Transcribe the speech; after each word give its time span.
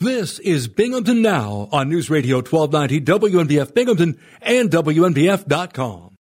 This 0.00 0.38
is 0.40 0.68
Binghamton 0.68 1.22
Now 1.22 1.70
on 1.72 1.88
News 1.88 2.10
Radio 2.10 2.42
1290 2.42 3.00
WNBF 3.00 3.72
Binghamton 3.72 4.18
and 4.42 4.70
WNBF.com. 4.70 6.15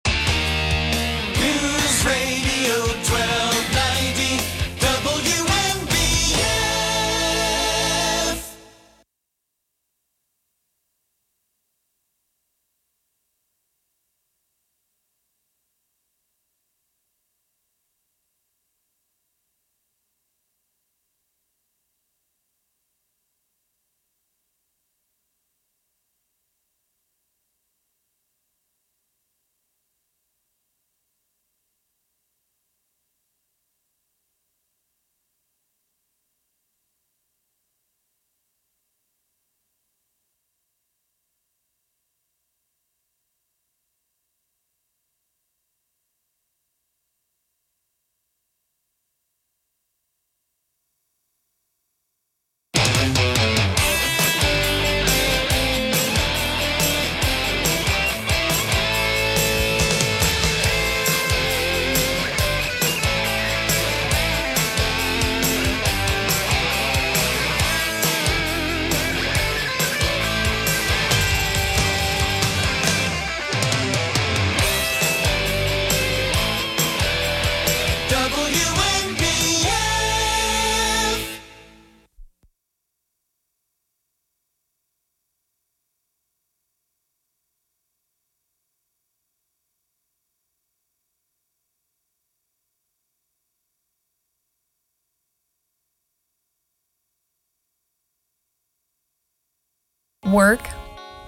Work, 100.36 100.70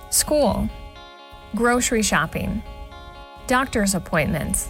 school, 0.10 0.70
grocery 1.56 2.02
shopping, 2.02 2.62
doctor's 3.48 3.96
appointments, 3.96 4.70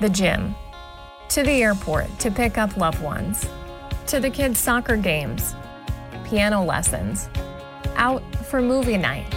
the 0.00 0.08
gym, 0.08 0.56
to 1.28 1.44
the 1.44 1.62
airport 1.62 2.18
to 2.18 2.32
pick 2.32 2.58
up 2.58 2.76
loved 2.76 3.00
ones, 3.00 3.48
to 4.08 4.18
the 4.18 4.28
kids' 4.28 4.58
soccer 4.58 4.96
games, 4.96 5.54
piano 6.24 6.64
lessons, 6.64 7.28
out 7.94 8.24
for 8.46 8.60
movie 8.60 8.98
night, 8.98 9.32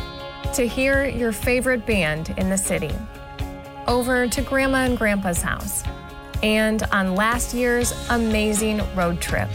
to 0.56 0.68
hear 0.68 1.06
your 1.06 1.32
favorite 1.32 1.86
band 1.86 2.34
in 2.36 2.50
the 2.50 2.58
city, 2.58 2.96
over 3.86 4.28
to 4.28 4.42
grandma 4.42 4.86
and 4.86 4.98
grandpa's 4.98 5.44
house, 5.44 5.84
and 6.42 6.82
on 6.92 7.14
last 7.14 7.54
year's 7.54 7.94
amazing 8.10 8.82
road 8.96 9.22
trip. 9.22 9.50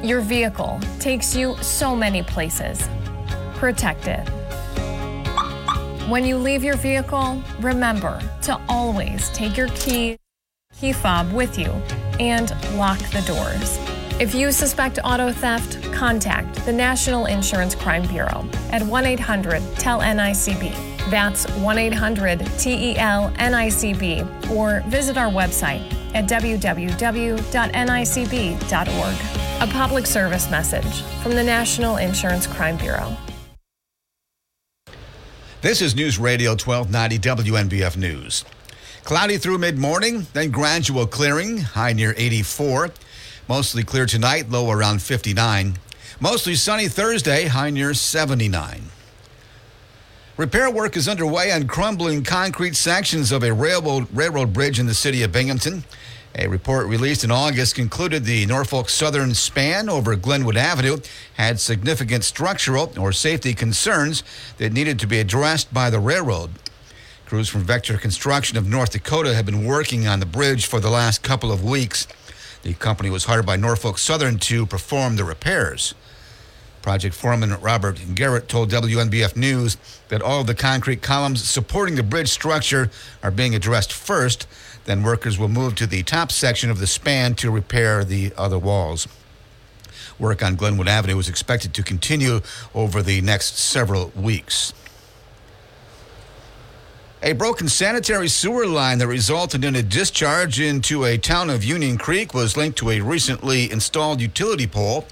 Your 0.00 0.20
vehicle 0.20 0.78
takes 1.00 1.34
you 1.34 1.56
so 1.60 1.96
many 1.96 2.22
places. 2.22 2.88
Protect 3.60 4.08
it. 4.08 4.26
When 6.08 6.24
you 6.24 6.38
leave 6.38 6.64
your 6.64 6.78
vehicle, 6.78 7.42
remember 7.60 8.18
to 8.44 8.58
always 8.70 9.28
take 9.34 9.58
your 9.58 9.68
key, 9.74 10.16
key 10.80 10.94
fob 10.94 11.30
with 11.32 11.58
you 11.58 11.70
and 12.18 12.50
lock 12.78 12.98
the 13.10 13.20
doors. 13.26 13.78
If 14.18 14.34
you 14.34 14.50
suspect 14.50 14.98
auto 15.04 15.30
theft, 15.30 15.82
contact 15.92 16.64
the 16.64 16.72
National 16.72 17.26
Insurance 17.26 17.74
Crime 17.74 18.06
Bureau 18.06 18.48
at 18.70 18.82
1 18.82 19.04
800 19.04 19.60
TEL 19.76 20.00
NICB. 20.00 21.10
That's 21.10 21.44
1 21.58 21.78
800 21.78 22.38
TEL 22.56 23.30
NICB 23.30 24.50
or 24.50 24.82
visit 24.86 25.18
our 25.18 25.30
website 25.30 25.82
at 26.14 26.24
www.nicb.org. 26.24 26.88
A 29.60 29.66
public 29.70 30.06
service 30.06 30.50
message 30.50 31.02
from 31.22 31.32
the 31.32 31.44
National 31.44 31.98
Insurance 31.98 32.46
Crime 32.46 32.78
Bureau. 32.78 33.14
This 35.62 35.82
is 35.82 35.94
News 35.94 36.18
Radio 36.18 36.52
1290 36.52 37.18
WNBF 37.18 37.94
News. 37.98 38.46
Cloudy 39.04 39.36
through 39.36 39.58
mid 39.58 39.76
morning, 39.76 40.26
then 40.32 40.50
gradual 40.50 41.06
clearing, 41.06 41.58
high 41.58 41.92
near 41.92 42.14
84. 42.16 42.88
Mostly 43.46 43.84
clear 43.84 44.06
tonight, 44.06 44.48
low 44.48 44.70
around 44.70 45.02
59. 45.02 45.76
Mostly 46.18 46.54
sunny 46.54 46.88
Thursday, 46.88 47.44
high 47.44 47.68
near 47.68 47.92
79. 47.92 48.84
Repair 50.38 50.70
work 50.70 50.96
is 50.96 51.06
underway 51.06 51.52
on 51.52 51.66
crumbling 51.66 52.24
concrete 52.24 52.74
sections 52.74 53.30
of 53.30 53.42
a 53.42 53.52
railroad, 53.52 54.08
railroad 54.14 54.54
bridge 54.54 54.80
in 54.80 54.86
the 54.86 54.94
city 54.94 55.22
of 55.22 55.30
Binghamton. 55.30 55.84
A 56.36 56.46
report 56.46 56.86
released 56.86 57.24
in 57.24 57.32
August 57.32 57.74
concluded 57.74 58.24
the 58.24 58.46
Norfolk 58.46 58.88
Southern 58.88 59.34
span 59.34 59.88
over 59.88 60.14
Glenwood 60.14 60.56
Avenue 60.56 60.98
had 61.34 61.58
significant 61.58 62.22
structural 62.22 62.92
or 62.96 63.10
safety 63.12 63.52
concerns 63.52 64.22
that 64.58 64.72
needed 64.72 65.00
to 65.00 65.08
be 65.08 65.18
addressed 65.18 65.74
by 65.74 65.90
the 65.90 65.98
railroad. 65.98 66.50
Crews 67.26 67.48
from 67.48 67.62
Vector 67.62 67.96
Construction 67.96 68.56
of 68.56 68.68
North 68.68 68.92
Dakota 68.92 69.34
have 69.34 69.46
been 69.46 69.64
working 69.64 70.06
on 70.06 70.20
the 70.20 70.26
bridge 70.26 70.66
for 70.66 70.78
the 70.78 70.90
last 70.90 71.22
couple 71.22 71.50
of 71.50 71.64
weeks. 71.64 72.06
The 72.62 72.74
company 72.74 73.10
was 73.10 73.24
hired 73.24 73.46
by 73.46 73.56
Norfolk 73.56 73.98
Southern 73.98 74.38
to 74.38 74.66
perform 74.66 75.16
the 75.16 75.24
repairs. 75.24 75.94
Project 76.82 77.14
foreman 77.14 77.60
Robert 77.60 78.00
Garrett 78.14 78.48
told 78.48 78.70
WNBF 78.70 79.36
News 79.36 79.76
that 80.08 80.22
all 80.22 80.40
of 80.40 80.46
the 80.46 80.54
concrete 80.54 81.02
columns 81.02 81.42
supporting 81.42 81.96
the 81.96 82.02
bridge 82.02 82.28
structure 82.28 82.90
are 83.22 83.30
being 83.30 83.54
addressed 83.54 83.92
first. 83.92 84.46
Then 84.84 85.02
workers 85.02 85.38
will 85.38 85.48
move 85.48 85.74
to 85.76 85.86
the 85.86 86.02
top 86.02 86.32
section 86.32 86.70
of 86.70 86.78
the 86.78 86.86
span 86.86 87.34
to 87.36 87.50
repair 87.50 88.04
the 88.04 88.32
other 88.36 88.58
walls. 88.58 89.06
Work 90.18 90.42
on 90.42 90.56
Glenwood 90.56 90.88
Avenue 90.88 91.18
is 91.18 91.28
expected 91.28 91.72
to 91.74 91.82
continue 91.82 92.40
over 92.74 93.02
the 93.02 93.20
next 93.20 93.58
several 93.58 94.12
weeks. 94.14 94.72
A 97.22 97.32
broken 97.34 97.68
sanitary 97.68 98.28
sewer 98.28 98.66
line 98.66 98.96
that 98.98 99.06
resulted 99.06 99.62
in 99.62 99.76
a 99.76 99.82
discharge 99.82 100.58
into 100.58 101.04
a 101.04 101.18
town 101.18 101.50
of 101.50 101.62
Union 101.62 101.98
Creek 101.98 102.32
was 102.32 102.56
linked 102.56 102.78
to 102.78 102.90
a 102.90 103.00
recently 103.00 103.70
installed 103.70 104.22
utility 104.22 104.66
pole. 104.66 105.06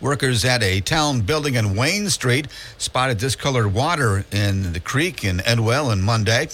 Workers 0.00 0.44
at 0.44 0.62
a 0.62 0.80
town 0.80 1.20
building 1.20 1.54
in 1.54 1.76
Wayne 1.76 2.10
Street 2.10 2.48
spotted 2.78 3.18
discolored 3.18 3.72
water 3.72 4.24
in 4.32 4.72
the 4.72 4.80
creek 4.80 5.24
in 5.24 5.38
Endwell 5.38 5.86
on 5.86 6.02
Monday. 6.02 6.48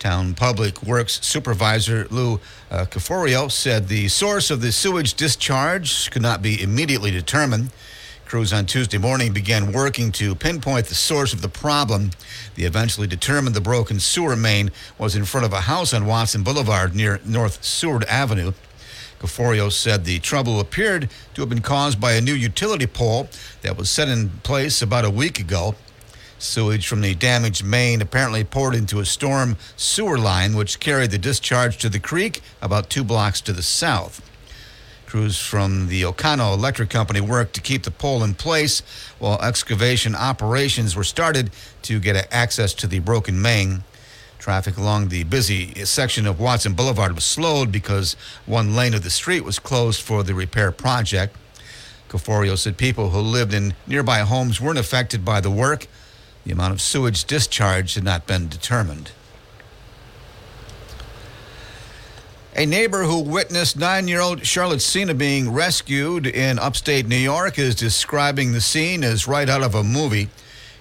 Town 0.00 0.32
Public 0.32 0.82
Works 0.82 1.20
Supervisor 1.22 2.06
Lou 2.10 2.40
uh, 2.70 2.86
Caforio 2.86 3.50
said 3.50 3.86
the 3.86 4.08
source 4.08 4.50
of 4.50 4.62
the 4.62 4.72
sewage 4.72 5.12
discharge 5.12 6.10
could 6.10 6.22
not 6.22 6.40
be 6.40 6.60
immediately 6.60 7.10
determined. 7.10 7.70
Crews 8.24 8.50
on 8.50 8.64
Tuesday 8.64 8.96
morning 8.96 9.34
began 9.34 9.72
working 9.72 10.10
to 10.12 10.34
pinpoint 10.34 10.86
the 10.86 10.94
source 10.94 11.34
of 11.34 11.42
the 11.42 11.50
problem. 11.50 12.12
They 12.54 12.62
eventually 12.62 13.06
determined 13.06 13.54
the 13.54 13.60
broken 13.60 14.00
sewer 14.00 14.36
main 14.36 14.70
was 14.96 15.14
in 15.14 15.26
front 15.26 15.44
of 15.44 15.52
a 15.52 15.62
house 15.62 15.92
on 15.92 16.06
Watson 16.06 16.42
Boulevard 16.42 16.94
near 16.94 17.20
North 17.26 17.62
Seward 17.62 18.04
Avenue. 18.04 18.52
Caforio 19.20 19.70
said 19.70 20.06
the 20.06 20.18
trouble 20.20 20.60
appeared 20.60 21.10
to 21.34 21.42
have 21.42 21.50
been 21.50 21.60
caused 21.60 22.00
by 22.00 22.12
a 22.12 22.22
new 22.22 22.32
utility 22.32 22.86
pole 22.86 23.28
that 23.60 23.76
was 23.76 23.90
set 23.90 24.08
in 24.08 24.30
place 24.44 24.80
about 24.80 25.04
a 25.04 25.10
week 25.10 25.38
ago. 25.38 25.74
Sewage 26.40 26.88
from 26.88 27.02
the 27.02 27.14
damaged 27.14 27.62
main 27.62 28.00
apparently 28.00 28.44
poured 28.44 28.74
into 28.74 28.98
a 28.98 29.04
storm 29.04 29.58
sewer 29.76 30.16
line, 30.18 30.56
which 30.56 30.80
carried 30.80 31.10
the 31.10 31.18
discharge 31.18 31.76
to 31.76 31.90
the 31.90 32.00
creek 32.00 32.40
about 32.62 32.88
two 32.88 33.04
blocks 33.04 33.42
to 33.42 33.52
the 33.52 33.62
south. 33.62 34.26
Crews 35.04 35.38
from 35.38 35.88
the 35.88 36.00
Ocano 36.00 36.54
Electric 36.54 36.88
Company 36.88 37.20
worked 37.20 37.52
to 37.56 37.60
keep 37.60 37.82
the 37.82 37.90
pole 37.90 38.24
in 38.24 38.32
place 38.32 38.82
while 39.18 39.38
excavation 39.42 40.14
operations 40.14 40.96
were 40.96 41.04
started 41.04 41.50
to 41.82 42.00
get 42.00 42.32
access 42.32 42.72
to 42.72 42.86
the 42.86 43.00
broken 43.00 43.42
main. 43.42 43.84
Traffic 44.38 44.78
along 44.78 45.08
the 45.08 45.24
busy 45.24 45.74
section 45.84 46.26
of 46.26 46.40
Watson 46.40 46.72
Boulevard 46.72 47.14
was 47.14 47.24
slowed 47.24 47.70
because 47.70 48.16
one 48.46 48.74
lane 48.74 48.94
of 48.94 49.02
the 49.02 49.10
street 49.10 49.44
was 49.44 49.58
closed 49.58 50.00
for 50.00 50.22
the 50.22 50.32
repair 50.32 50.72
project. 50.72 51.36
Caforio 52.08 52.56
said 52.56 52.78
people 52.78 53.10
who 53.10 53.20
lived 53.20 53.52
in 53.52 53.74
nearby 53.86 54.20
homes 54.20 54.58
weren't 54.58 54.78
affected 54.78 55.22
by 55.22 55.42
the 55.42 55.50
work. 55.50 55.86
The 56.44 56.52
amount 56.52 56.72
of 56.72 56.80
sewage 56.80 57.24
discharged 57.24 57.94
had 57.94 58.04
not 58.04 58.26
been 58.26 58.48
determined. 58.48 59.12
A 62.56 62.66
neighbor 62.66 63.04
who 63.04 63.20
witnessed 63.20 63.78
nine 63.78 64.08
year 64.08 64.20
old 64.20 64.44
Charlotte 64.44 64.82
Sena 64.82 65.14
being 65.14 65.52
rescued 65.52 66.26
in 66.26 66.58
upstate 66.58 67.06
New 67.06 67.16
York 67.16 67.58
is 67.58 67.74
describing 67.74 68.52
the 68.52 68.60
scene 68.60 69.04
as 69.04 69.28
right 69.28 69.48
out 69.48 69.62
of 69.62 69.74
a 69.74 69.84
movie. 69.84 70.28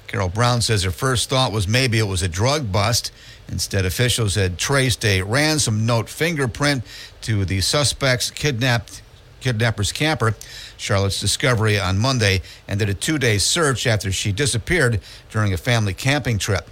Carol 0.07 0.29
Brown 0.29 0.61
says 0.61 0.83
her 0.83 0.91
first 0.91 1.29
thought 1.29 1.51
was 1.51 1.67
maybe 1.67 1.99
it 1.99 2.07
was 2.07 2.23
a 2.23 2.27
drug 2.27 2.71
bust. 2.71 3.11
Instead, 3.47 3.85
officials 3.85 4.35
had 4.35 4.57
traced 4.57 5.05
a 5.05 5.21
ransom 5.21 5.85
note 5.85 6.09
fingerprint 6.09 6.83
to 7.21 7.45
the 7.45 7.61
suspect's 7.61 8.31
kidnapped 8.31 9.03
kidnapper's 9.39 9.91
camper. 9.91 10.35
Charlotte's 10.79 11.19
discovery 11.19 11.77
on 11.77 11.99
Monday 11.99 12.41
ended 12.67 12.87
a 12.89 12.93
two-day 12.93 13.37
search 13.37 13.85
after 13.85 14.11
she 14.11 14.31
disappeared 14.31 15.01
during 15.29 15.53
a 15.53 15.57
family 15.57 15.93
camping 15.93 16.37
trip. 16.37 16.67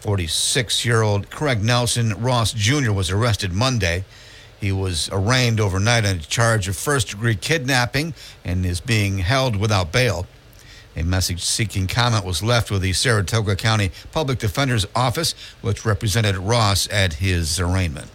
46 0.00 0.84
year 0.84 1.00
old 1.00 1.30
Craig 1.30 1.64
Nelson 1.64 2.12
Ross 2.22 2.52
Jr. 2.52 2.92
was 2.92 3.10
arrested 3.10 3.52
Monday. 3.52 4.04
He 4.60 4.70
was 4.70 5.08
arraigned 5.10 5.60
overnight 5.60 6.04
on 6.04 6.16
a 6.16 6.20
charge 6.20 6.68
of 6.68 6.76
first 6.76 7.08
degree 7.08 7.36
kidnapping 7.36 8.14
and 8.44 8.64
is 8.66 8.80
being 8.80 9.18
held 9.18 9.56
without 9.56 9.92
bail. 9.92 10.26
A 10.94 11.02
message 11.02 11.42
seeking 11.42 11.86
comment 11.86 12.24
was 12.24 12.42
left 12.42 12.70
with 12.70 12.82
the 12.82 12.92
Saratoga 12.92 13.56
County 13.56 13.90
Public 14.12 14.38
Defender's 14.38 14.86
Office, 14.94 15.34
which 15.60 15.84
represented 15.84 16.36
Ross 16.36 16.88
at 16.90 17.14
his 17.14 17.58
arraignment. 17.58 18.10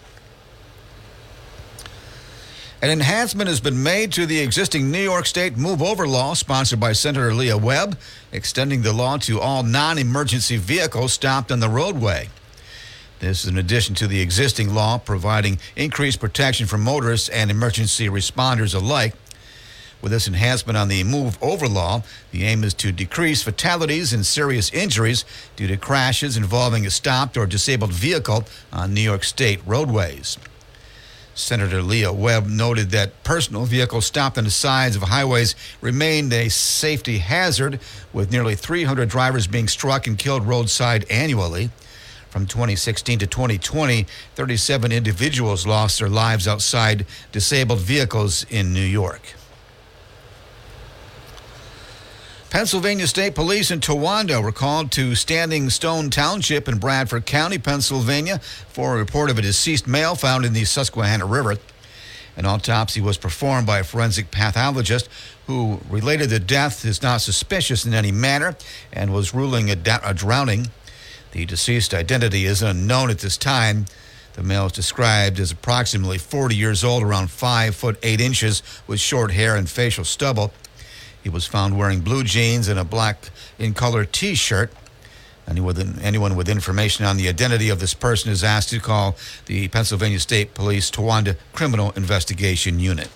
An 2.84 2.90
enhancement 2.90 3.48
has 3.48 3.60
been 3.60 3.84
made 3.84 4.12
to 4.14 4.26
the 4.26 4.40
existing 4.40 4.90
New 4.90 5.04
York 5.04 5.28
State 5.28 5.56
Move 5.56 5.84
Over 5.84 6.08
law 6.08 6.34
sponsored 6.34 6.80
by 6.80 6.94
Senator 6.94 7.32
Leah 7.32 7.56
Webb, 7.56 7.96
extending 8.32 8.82
the 8.82 8.92
law 8.92 9.18
to 9.18 9.40
all 9.40 9.62
non 9.62 10.00
emergency 10.00 10.58
vehicles 10.58 11.14
stopped 11.14 11.52
on 11.52 11.60
the 11.60 11.70
roadway. 11.70 12.30
This 13.20 13.44
is 13.44 13.52
in 13.52 13.60
addition 13.60 13.94
to 13.96 14.08
the 14.08 14.20
existing 14.20 14.74
law 14.74 14.98
providing 14.98 15.60
increased 15.76 16.20
protection 16.20 16.66
for 16.66 16.80
motorists 16.80 17.30
and 17.30 17.52
emergency 17.52 18.10
responders 18.10 18.74
alike. 18.74 19.14
With 20.02 20.12
this 20.12 20.28
enhancement 20.28 20.76
on 20.76 20.88
the 20.88 21.04
Move 21.04 21.38
Over 21.40 21.68
law, 21.68 22.02
the 22.32 22.46
aim 22.46 22.64
is 22.64 22.74
to 22.76 22.92
decrease 22.92 23.44
fatalities 23.44 24.12
and 24.12 24.26
serious 24.26 24.74
injuries 24.74 25.24
due 25.56 25.68
to 25.68 25.78
crashes 25.78 26.36
involving 26.36 26.88
a 26.88 26.90
stopped 26.90 27.38
or 27.38 27.46
disabled 27.46 27.94
vehicle 27.94 28.46
on 28.74 28.96
New 28.96 29.02
York 29.02 29.24
State 29.24 29.62
roadways. 29.68 30.40
Senator 31.34 31.82
Leah 31.82 32.12
Webb 32.12 32.48
noted 32.48 32.92
that 32.92 33.24
personal 33.24 33.66
vehicles 33.66 34.06
stopped 34.06 34.38
on 34.38 34.44
the 34.44 34.52
sides 34.52 34.96
of 34.96 35.04
highways 35.04 35.56
remained 35.80 36.34
a 36.34 36.50
safety 36.50 37.20
hazard, 37.20 37.80
with 38.14 38.32
nearly 38.32 38.56
300 38.56 39.10
drivers 39.10 39.48
being 39.48 39.68
struck 39.68 40.08
and 40.08 40.18
killed 40.18 40.44
roadside 40.44 41.06
annually. 41.10 41.70
From 42.30 42.46
2016 42.46 43.20
to 43.20 43.28
2020, 43.28 44.06
37 44.36 44.92
individuals 44.92 45.68
lost 45.68 46.00
their 46.00 46.10
lives 46.10 46.48
outside 46.48 47.06
disabled 47.32 47.80
vehicles 47.80 48.46
in 48.50 48.74
New 48.74 48.80
York. 48.80 49.22
Pennsylvania 52.52 53.08
State 53.08 53.34
Police 53.34 53.72
in 53.72 53.80
Towanda 53.80 54.44
were 54.44 54.52
called 54.52 54.92
to 54.92 55.16
Standing 55.16 55.70
Stone 55.70 56.10
Township 56.10 56.68
in 56.68 56.80
Bradford 56.80 57.26
County, 57.26 57.58
Pennsylvania, 57.58 58.40
for 58.68 58.94
a 58.94 58.98
report 58.98 59.30
of 59.30 59.40
a 59.40 59.42
deceased 59.42 59.88
male 59.88 60.16
found 60.16 60.44
in 60.44 60.52
the 60.52 60.66
Susquehanna 60.66 61.26
River. 61.26 61.56
An 62.36 62.46
autopsy 62.46 63.00
was 63.00 63.18
performed 63.18 63.66
by 63.66 63.80
a 63.80 63.86
forensic 63.86 64.32
pathologist 64.32 65.08
who 65.48 65.80
related 65.90 66.30
the 66.30 66.42
death 66.42 66.84
is 66.84 67.02
not 67.02 67.22
suspicious 67.22 67.86
in 67.86 67.94
any 67.94 68.12
manner 68.12 68.58
and 68.92 69.14
was 69.14 69.34
ruling 69.34 69.72
a, 69.72 69.78
da- 69.78 70.02
a 70.04 70.14
drowning. 70.14 70.68
The 71.32 71.46
deceased 71.46 71.94
identity 71.94 72.44
is 72.44 72.62
unknown 72.62 73.10
at 73.12 73.20
this 73.20 73.38
time. 73.38 73.86
The 74.34 74.44
male 74.44 74.66
is 74.66 74.74
described 74.74 75.40
as 75.40 75.52
approximately 75.52 76.18
40 76.18 76.54
years 76.54 76.84
old, 76.84 77.02
around 77.02 77.32
5 77.32 77.74
foot 77.74 77.98
8 78.04 78.20
inches, 78.20 78.62
with 78.88 79.00
short 79.00 79.32
hair 79.32 79.56
and 79.56 79.70
facial 79.70 80.04
stubble. 80.04 80.52
He 81.24 81.30
was 81.30 81.46
found 81.46 81.78
wearing 81.78 82.02
blue 82.02 82.24
jeans 82.24 82.68
and 82.68 82.80
a 82.80 82.84
black 82.84 83.30
in 83.60 83.74
color 83.74 84.06
t 84.06 84.36
shirt. 84.36 84.72
Anyone, 85.48 86.36
with 86.36 86.48
information 86.48 87.06
on 87.06 87.18
the 87.18 87.28
identity 87.28 87.70
of 87.70 87.80
this 87.80 87.94
person 87.94 88.32
is 88.32 88.44
asked 88.44 88.70
to 88.70 88.80
call 88.80 89.18
the 89.48 89.68
Pennsylvania 89.68 90.20
State 90.20 90.54
Police 90.54 90.90
Towanda 90.90 91.36
Criminal 91.52 91.92
Investigation 91.92 92.80
Unit. 92.80 93.10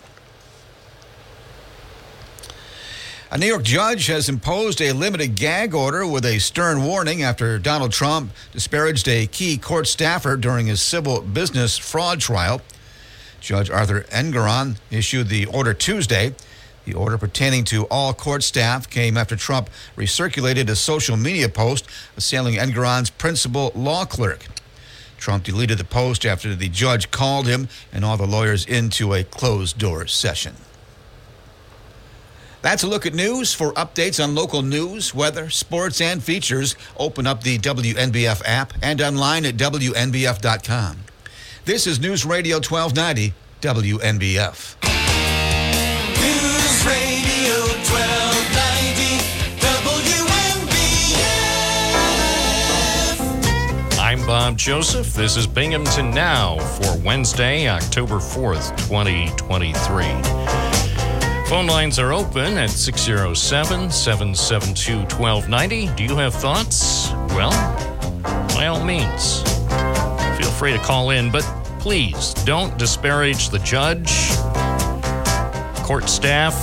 A 3.31 3.38
New 3.38 3.48
York 3.48 3.63
judge 3.63 4.07
has 4.07 4.30
imposed 4.30 4.81
a 4.81 4.92
limited 4.92 5.36
gag 5.36 5.74
order 5.74 6.06
with 6.06 6.25
a 6.25 6.40
stern 6.40 6.84
warning 6.84 7.24
after 7.24 7.57
Donald 7.57 7.92
Trump 7.92 8.31
disparaged 8.52 9.07
a 9.07 9.28
key 9.28 9.57
court 9.57 9.88
staffer 9.88 10.38
during 10.38 10.68
his 10.68 10.81
civil 10.81 11.22
business 11.22 11.78
fraud 11.78 12.19
trial. 12.19 12.62
Judge 13.40 13.69
Arthur 13.69 14.02
Engoron 14.12 14.78
issued 14.92 15.30
the 15.30 15.46
order 15.46 15.74
Tuesday. 15.74 16.34
The 16.86 16.94
order 16.94 17.18
pertaining 17.18 17.66
to 17.66 17.86
all 17.86 18.14
court 18.14 18.44
staff 18.44 18.90
came 18.90 19.18
after 19.18 19.36
Trump 19.36 19.70
recirculated 19.98 20.70
a 20.70 20.76
social 20.76 21.18
media 21.18 21.50
post 21.50 21.86
assailing 22.16 22.56
Engoron's 22.56 23.10
principal 23.10 23.72
law 23.76 24.06
clerk. 24.06 24.46
Trump 25.18 25.44
deleted 25.44 25.80
the 25.80 25.84
post 25.84 26.26
after 26.26 26.56
the 26.56 26.70
judge 26.70 27.10
called 27.10 27.48
him 27.48 27.68
and 27.92 28.06
all 28.06 28.18
the 28.18 28.28
lawyers 28.28 28.66
into 28.66 29.14
a 29.14 29.24
closed 29.24 29.78
door 29.80 30.06
session. 30.06 30.56
That's 32.62 32.84
a 32.84 32.88
look 32.88 33.06
at 33.06 33.14
news. 33.14 33.54
For 33.54 33.74
updates 33.74 34.24
on 34.24 34.34
local 34.34 34.64
news, 34.64 35.14
weather, 35.14 35.50
sports, 35.50 36.02
and 36.02 36.24
features, 36.24 36.76
open 36.98 37.28
up 37.28 37.44
the 37.44 37.60
WNBF 37.60 38.42
app 38.46 38.74
and 38.81 39.02
online 39.02 39.46
at 39.46 39.56
WNBF.com. 39.56 40.98
This 41.66 41.86
is 41.88 42.00
News 42.00 42.26
Radio 42.26 42.56
1290, 42.58 43.34
WNBF. 43.62 45.05
Bob 54.36 54.58
Joseph. 54.58 55.14
This 55.14 55.38
is 55.38 55.48
Binghamton 55.48 56.12
Now 56.12 56.60
for 56.60 56.98
Wednesday, 57.06 57.70
October 57.70 58.16
4th, 58.16 58.76
2023. 58.90 60.04
Phone 61.50 61.68
lines 61.68 62.00
are 62.00 62.12
open 62.12 62.58
at 62.58 62.70
607 62.70 63.90
772 63.90 64.98
1290. 65.16 65.88
Do 65.95 66.04
you 66.04 66.18
have 66.18 66.33
thoughts? 66.33 67.12
Well, 67.30 67.52
by 68.54 68.68
all 68.68 68.83
means, 68.83 69.42
feel 70.38 70.52
free 70.52 70.74
to 70.74 70.80
call 70.80 71.12
in, 71.12 71.31
but 71.31 71.44
please 71.80 72.33
don't 72.44 72.78
disparage 72.78 73.48
the 73.52 73.59
judge, 73.59 74.36
court 75.86 76.09
staff, 76.09 76.56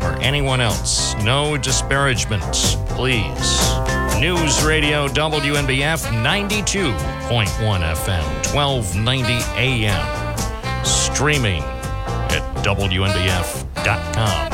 or 0.00 0.18
anyone 0.22 0.62
else. 0.62 1.14
No 1.16 1.58
disparagement, 1.58 2.54
please. 2.88 3.87
News 4.20 4.64
Radio 4.64 5.06
WNBF 5.06 6.04
92.1 6.24 6.96
FM, 7.28 8.52
1290 8.52 9.34
AM. 9.56 10.84
Streaming 10.84 11.62
at 11.62 12.42
WNBF.com. 12.64 14.52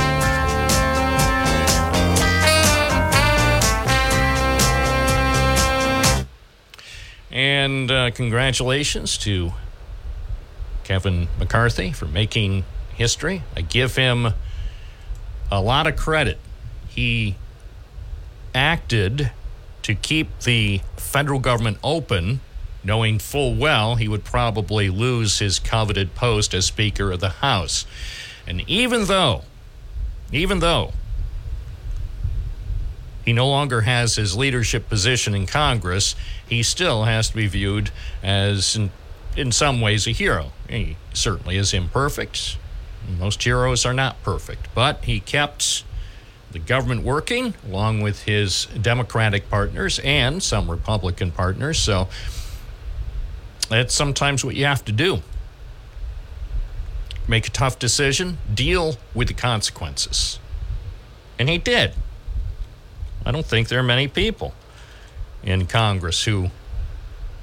And 7.30 7.90
uh, 7.90 8.10
congratulations 8.10 9.16
to 9.18 9.52
Kevin 10.84 11.28
McCarthy 11.38 11.90
for 11.92 12.04
making 12.04 12.66
history. 12.94 13.42
I 13.56 13.62
give 13.62 13.96
him 13.96 14.34
a 15.50 15.62
lot 15.62 15.86
of 15.86 15.96
credit. 15.96 16.38
He 16.88 17.36
acted 18.54 19.32
to 19.84 19.94
keep 19.94 20.40
the 20.40 20.80
federal 20.96 21.38
government 21.38 21.78
open, 21.84 22.40
knowing 22.82 23.18
full 23.18 23.54
well 23.54 23.94
he 23.96 24.08
would 24.08 24.24
probably 24.24 24.88
lose 24.88 25.38
his 25.38 25.58
coveted 25.58 26.14
post 26.14 26.52
as 26.54 26.66
Speaker 26.66 27.12
of 27.12 27.20
the 27.20 27.28
House. 27.28 27.86
And 28.46 28.68
even 28.68 29.04
though, 29.04 29.42
even 30.32 30.58
though 30.58 30.92
he 33.24 33.32
no 33.32 33.48
longer 33.48 33.82
has 33.82 34.16
his 34.16 34.36
leadership 34.36 34.88
position 34.88 35.34
in 35.34 35.46
Congress, 35.46 36.16
he 36.48 36.62
still 36.62 37.04
has 37.04 37.28
to 37.28 37.36
be 37.36 37.46
viewed 37.46 37.90
as, 38.22 38.76
in, 38.76 38.90
in 39.36 39.52
some 39.52 39.80
ways, 39.80 40.06
a 40.06 40.10
hero. 40.10 40.52
He 40.68 40.96
certainly 41.12 41.56
is 41.56 41.72
imperfect. 41.72 42.58
Most 43.18 43.42
heroes 43.42 43.84
are 43.84 43.94
not 43.94 44.22
perfect, 44.22 44.68
but 44.74 45.04
he 45.04 45.20
kept 45.20 45.84
the 46.54 46.60
government 46.60 47.02
working 47.02 47.52
along 47.66 48.00
with 48.00 48.22
his 48.22 48.66
Democratic 48.80 49.50
partners 49.50 49.98
and 50.04 50.40
some 50.40 50.70
Republican 50.70 51.32
partners. 51.32 51.78
So 51.78 52.08
that's 53.68 53.92
sometimes 53.92 54.44
what 54.44 54.54
you 54.54 54.64
have 54.64 54.84
to 54.86 54.92
do. 54.92 55.20
make 57.26 57.46
a 57.46 57.50
tough 57.50 57.78
decision, 57.78 58.38
deal 58.52 58.96
with 59.14 59.28
the 59.28 59.34
consequences. 59.34 60.38
And 61.38 61.48
he 61.48 61.58
did. 61.58 61.94
I 63.24 63.32
don't 63.32 63.46
think 63.46 63.68
there 63.68 63.78
are 63.78 63.82
many 63.84 64.08
people 64.08 64.54
in 65.42 65.66
Congress 65.66 66.24
who 66.24 66.48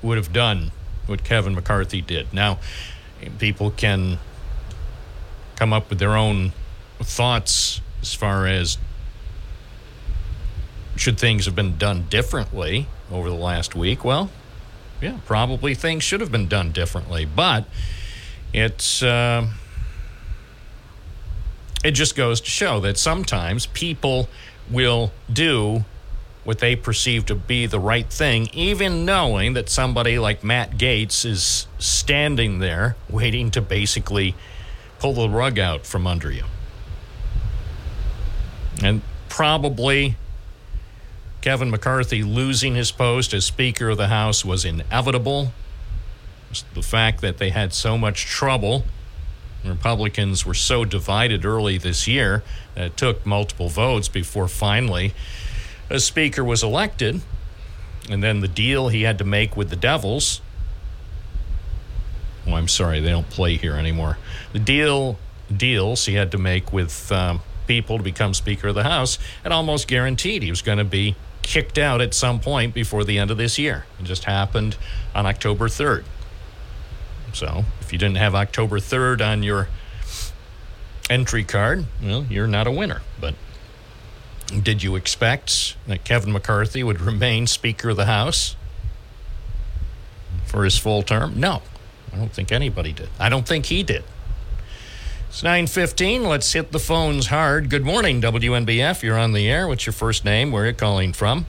would 0.02 0.18
have 0.18 0.32
done 0.32 0.72
what 1.08 1.24
Kevin 1.24 1.56
McCarthy 1.56 2.02
did. 2.02 2.34
Now, 2.34 2.60
people 3.40 3.72
can 3.72 4.20
come 5.56 5.74
up 5.74 5.90
with 5.90 6.00
their 6.00 6.16
own 6.16 6.54
thoughts 7.00 7.82
as 8.02 8.14
far 8.14 8.48
as 8.48 8.78
should 10.96 11.18
things 11.18 11.46
have 11.46 11.56
been 11.56 11.78
done 11.78 12.06
differently 12.10 12.88
over 13.12 13.30
the 13.30 13.36
last 13.36 13.76
week. 13.76 14.04
Well, 14.04 14.30
yeah, 15.02 15.20
probably 15.26 15.74
things 15.74 16.04
should 16.04 16.22
have 16.22 16.32
been 16.32 16.48
done 16.48 16.72
differently, 16.72 17.26
but 17.26 17.66
it's. 18.54 19.02
Uh, 19.02 19.48
it 21.84 21.92
just 21.92 22.16
goes 22.16 22.42
to 22.42 22.50
show 22.50 22.80
that 22.82 22.98
sometimes 22.98 23.66
people 23.66 24.30
will 24.70 25.12
do 25.32 25.84
what 26.44 26.60
they 26.60 26.76
perceive 26.76 27.26
to 27.28 27.36
be 27.36 27.66
the 27.66 27.80
right 27.80 28.10
thing, 28.10 28.50
even 28.54 29.06
knowing 29.06 29.54
that 29.54 29.70
somebody 29.70 30.18
like 30.18 30.44
Matt 30.44 30.78
Gaetz 30.78 31.26
is 31.26 31.68
standing 31.78 32.60
there 32.60 32.96
waiting 33.10 33.52
to 33.52 33.62
basically 33.62 34.36
pull 35.00 35.14
the 35.14 35.30
rug 35.30 35.60
out 35.60 35.86
from 35.86 36.08
under 36.08 36.32
you. 36.32 36.44
And 38.84 39.02
probably 39.30 40.18
Kevin 41.42 41.72
McCarthy 41.72 42.24
losing 42.24 42.76
his 42.76 42.92
post 42.92 43.34
as 43.34 43.46
Speaker 43.46 43.90
of 43.90 43.98
the 43.98 44.08
House 44.08 44.46
was 44.46 44.64
inevitable. 44.64 45.52
The 46.74 46.84
fact 46.84 47.22
that 47.22 47.38
they 47.38 47.50
had 47.50 47.74
so 47.74 47.98
much 47.98 48.26
trouble 48.26 48.84
Republicans 49.64 50.46
were 50.46 50.54
so 50.54 50.86
divided 50.86 51.46
early 51.46 51.78
this 51.78 52.08
year 52.08 52.44
that 52.76 52.86
it 52.86 52.98
took 52.98 53.26
multiple 53.26 53.70
votes 53.70 54.08
before 54.08 54.48
finally 54.48 55.14
a 55.90 56.00
speaker 56.00 56.44
was 56.44 56.64
elected. 56.64 57.22
And 58.10 58.24
then 58.24 58.40
the 58.40 58.48
deal 58.48 58.88
he 58.88 59.04
had 59.04 59.18
to 59.20 59.24
make 59.24 59.56
with 59.56 59.70
the 59.70 59.76
Devils. 59.76 60.42
Oh, 62.48 62.54
I'm 62.56 62.68
sorry, 62.68 63.00
they 63.00 63.10
don't 63.10 63.30
play 63.30 63.58
here 63.58 63.76
anymore. 63.76 64.18
The 64.54 64.60
deal 64.60 65.20
deals 65.56 66.06
he 66.06 66.16
had 66.16 66.32
to 66.32 66.38
make 66.38 66.74
with 66.74 67.12
um, 67.12 67.42
people 67.68 67.98
to 67.98 68.04
become 68.04 68.34
Speaker 68.34 68.70
of 68.70 68.76
the 68.76 68.84
House 68.84 69.20
and 69.44 69.54
almost 69.54 69.88
guaranteed 69.88 70.42
he 70.42 70.50
was 70.50 70.62
going 70.62 70.80
to 70.80 70.84
be 70.84 71.16
kicked 71.42 71.78
out 71.78 72.02
at 72.02 72.14
some 72.14 72.40
point 72.40 72.74
before 72.74 73.04
the 73.04 73.18
end 73.18 73.32
of 73.32 73.38
this 73.38 73.58
year. 73.58 73.86
It 74.00 74.04
just 74.04 74.26
happened 74.26 74.78
on 75.14 75.26
October 75.26 75.68
3rd. 75.68 76.04
So 77.34 77.66
if 77.80 77.92
you 77.94 78.00
didn't 78.00 78.18
have 78.18 78.36
October 78.36 78.80
3rd 78.80 79.26
on 79.26 79.44
your 79.44 79.70
entry 81.10 81.44
card, 81.44 81.86
well, 82.02 82.26
you're 82.30 82.48
not 82.48 82.68
a 82.68 82.72
winner. 82.72 83.02
But 83.20 83.36
did 84.62 84.84
you 84.84 84.96
expect 84.96 85.76
that 85.88 86.04
Kevin 86.04 86.32
McCarthy 86.32 86.84
would 86.84 87.02
remain 87.02 87.48
Speaker 87.48 87.90
of 87.90 87.98
the 87.98 88.06
House 88.06 88.56
for 90.46 90.64
his 90.64 90.78
full 90.78 91.04
term? 91.04 91.40
No. 91.40 91.62
I 92.14 92.18
don't 92.18 92.32
think 92.32 92.52
anybody 92.52 92.92
did. 92.92 93.10
I 93.20 93.30
don't 93.30 93.48
think 93.48 93.68
he 93.68 93.84
did. 93.84 94.04
It's 95.32 95.44
9:15. 95.44 96.28
Let's 96.28 96.52
hit 96.52 96.74
the 96.74 96.78
phones 96.78 97.28
hard. 97.28 97.70
Good 97.70 97.86
morning, 97.86 98.22
WNBF. 98.22 99.02
You're 99.02 99.18
on 99.18 99.32
the 99.32 99.50
air. 99.50 99.66
What's 99.66 99.86
your 99.86 99.94
first 99.94 100.26
name? 100.26 100.52
Where 100.52 100.64
are 100.64 100.68
you 100.68 100.74
calling 100.74 101.14
from? 101.14 101.46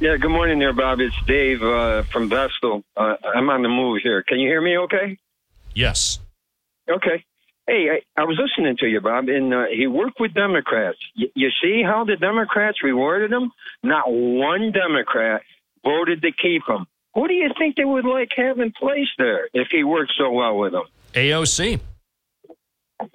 Yeah, 0.00 0.16
good 0.16 0.30
morning 0.30 0.58
there, 0.58 0.72
Bob. 0.72 1.00
It's 1.00 1.14
Dave 1.26 1.62
uh, 1.62 2.04
from 2.04 2.30
Vestal. 2.30 2.82
Uh, 2.96 3.16
I'm 3.34 3.50
on 3.50 3.60
the 3.60 3.68
move 3.68 4.00
here. 4.02 4.22
Can 4.22 4.40
you 4.40 4.48
hear 4.48 4.62
me 4.62 4.78
okay? 4.78 5.18
Yes. 5.74 6.18
Okay. 6.88 7.22
Hey, 7.66 7.90
I, 7.90 8.22
I 8.22 8.24
was 8.24 8.38
listening 8.38 8.78
to 8.78 8.86
you, 8.86 9.02
Bob, 9.02 9.28
and 9.28 9.52
uh, 9.52 9.64
he 9.70 9.86
worked 9.86 10.18
with 10.18 10.32
Democrats. 10.32 10.96
Y- 11.14 11.26
you 11.34 11.50
see 11.62 11.82
how 11.82 12.04
the 12.04 12.16
Democrats 12.16 12.82
rewarded 12.82 13.30
him? 13.30 13.52
Not 13.82 14.10
one 14.10 14.72
Democrat 14.72 15.42
voted 15.84 16.22
to 16.22 16.32
keep 16.32 16.62
him. 16.66 16.86
Who 17.14 17.28
do 17.28 17.34
you 17.34 17.50
think 17.58 17.76
they 17.76 17.84
would 17.84 18.06
like 18.06 18.32
having 18.34 18.72
placed 18.72 19.12
there 19.18 19.50
if 19.52 19.68
he 19.70 19.84
worked 19.84 20.14
so 20.16 20.30
well 20.30 20.56
with 20.56 20.72
them? 20.72 20.84
AOC. 21.12 21.80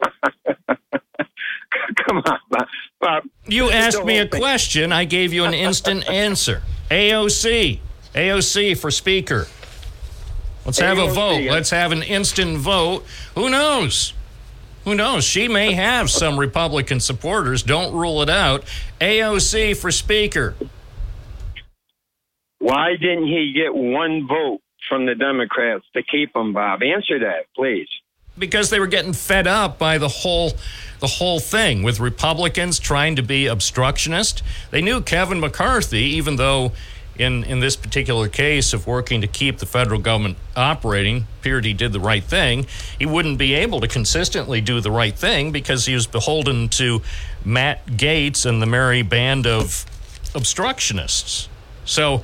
Come 2.08 2.18
on, 2.26 2.40
Bob. 3.00 3.24
You 3.48 3.70
asked 3.72 4.04
me 4.04 4.20
a 4.20 4.28
question. 4.28 4.92
I 4.92 5.06
gave 5.06 5.34
you 5.34 5.46
an 5.46 5.54
instant 5.54 6.10
answer. 6.10 6.62
AOC. 6.90 7.80
AOC 8.14 8.78
for 8.78 8.92
Speaker. 8.92 9.48
Let's 10.66 10.80
have 10.80 10.98
a 10.98 11.08
vote. 11.08 11.38
yeah. 11.40 11.52
Let's 11.52 11.70
have 11.72 11.92
an 11.92 12.04
instant 12.04 12.58
vote. 12.58 13.06
Who 13.36 13.50
knows? 13.50 14.14
Who 14.86 14.96
knows? 14.96 15.24
She 15.24 15.48
may 15.48 15.74
have 15.74 16.10
some 16.10 16.40
Republican 16.40 17.00
supporters. 17.00 17.64
Don't 17.64 17.94
rule 17.94 18.22
it 18.22 18.30
out. 18.30 18.64
AOC 19.02 19.78
for 19.78 19.92
Speaker. 19.92 20.56
Why 22.60 22.96
didn't 23.00 23.28
he 23.28 23.54
get 23.56 23.74
one 23.74 24.28
vote 24.28 24.60
from 24.88 25.06
the 25.06 25.16
Democrats 25.16 25.86
to 25.96 26.04
keep 26.04 26.36
him, 26.36 26.54
Bob? 26.54 26.82
Answer 26.84 27.20
that, 27.20 27.46
please. 27.56 27.88
Because 28.40 28.70
they 28.70 28.80
were 28.80 28.88
getting 28.88 29.14
fed 29.14 29.46
up 29.46 29.78
by 29.78 29.98
the 29.98 30.08
whole 30.08 30.54
the 31.00 31.08
whole 31.08 31.40
thing 31.40 31.82
with 31.84 32.00
Republicans 32.00 32.78
trying 32.80 33.16
to 33.16 33.22
be 33.22 33.48
obstructionist. 33.48 34.44
They 34.72 34.82
knew 34.82 35.02
Kevin 35.02 35.40
McCarthy, 35.40 36.02
even 36.02 36.36
though 36.36 36.72
in 37.18 37.44
in 37.44 37.60
this 37.60 37.76
particular 37.76 38.28
case 38.30 38.74
of 38.74 38.88
working 38.88 39.22
to 39.22 39.28
keep 39.28 39.60
the 39.60 39.66
federal 39.66 40.00
government 40.00 40.38
operating, 40.56 41.28
appeared 41.40 41.66
he 41.66 41.74
did 41.74 41.94
the 41.94 42.00
right 42.00 42.24
thing. 42.24 42.66
He 42.98 43.06
wouldn't 43.06 43.38
be 43.38 43.54
able 43.54 43.82
to 43.82 43.88
consistently 43.88 44.62
do 44.62 44.80
the 44.80 44.92
right 44.92 45.16
thing 45.16 45.52
because 45.52 45.86
he 45.86 45.94
was 45.94 46.08
beholden 46.08 46.70
to 46.70 47.02
Matt 47.44 47.86
Gaetz 47.88 48.46
and 48.46 48.62
the 48.62 48.66
merry 48.66 49.02
band 49.02 49.46
of 49.46 49.86
obstructionists. 50.34 51.50
So 51.86 52.24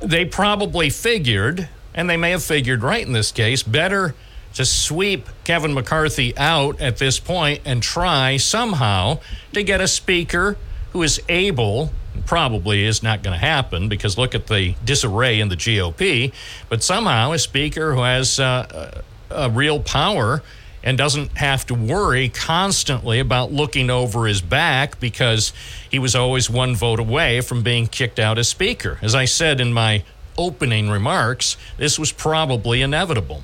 they 0.00 0.24
probably 0.24 0.90
figured, 0.90 1.68
and 1.94 2.08
they 2.08 2.16
may 2.16 2.30
have 2.30 2.42
figured 2.42 2.82
right 2.82 3.06
in 3.06 3.12
this 3.12 3.32
case, 3.32 3.62
better 3.62 4.14
to 4.56 4.64
sweep 4.64 5.28
Kevin 5.44 5.74
McCarthy 5.74 6.36
out 6.38 6.80
at 6.80 6.96
this 6.96 7.18
point 7.18 7.60
and 7.66 7.82
try 7.82 8.38
somehow 8.38 9.18
to 9.52 9.62
get 9.62 9.82
a 9.82 9.86
speaker 9.86 10.56
who 10.92 11.02
is 11.02 11.20
able, 11.28 11.90
probably 12.24 12.84
is 12.84 13.02
not 13.02 13.22
going 13.22 13.38
to 13.38 13.46
happen 13.46 13.90
because 13.90 14.16
look 14.16 14.34
at 14.34 14.46
the 14.46 14.74
disarray 14.82 15.40
in 15.40 15.50
the 15.50 15.56
GOP, 15.56 16.32
but 16.70 16.82
somehow 16.82 17.32
a 17.32 17.38
speaker 17.38 17.94
who 17.94 18.00
has 18.00 18.40
uh, 18.40 19.02
a, 19.30 19.44
a 19.44 19.50
real 19.50 19.78
power 19.78 20.42
and 20.82 20.96
doesn't 20.96 21.36
have 21.36 21.66
to 21.66 21.74
worry 21.74 22.30
constantly 22.30 23.18
about 23.18 23.52
looking 23.52 23.90
over 23.90 24.24
his 24.24 24.40
back 24.40 24.98
because 24.98 25.52
he 25.90 25.98
was 25.98 26.14
always 26.14 26.48
one 26.48 26.74
vote 26.74 26.98
away 26.98 27.42
from 27.42 27.62
being 27.62 27.86
kicked 27.86 28.18
out 28.18 28.38
as 28.38 28.48
speaker. 28.48 28.98
As 29.02 29.14
I 29.14 29.26
said 29.26 29.60
in 29.60 29.74
my 29.74 30.02
opening 30.38 30.88
remarks, 30.88 31.58
this 31.76 31.98
was 31.98 32.10
probably 32.10 32.80
inevitable. 32.80 33.42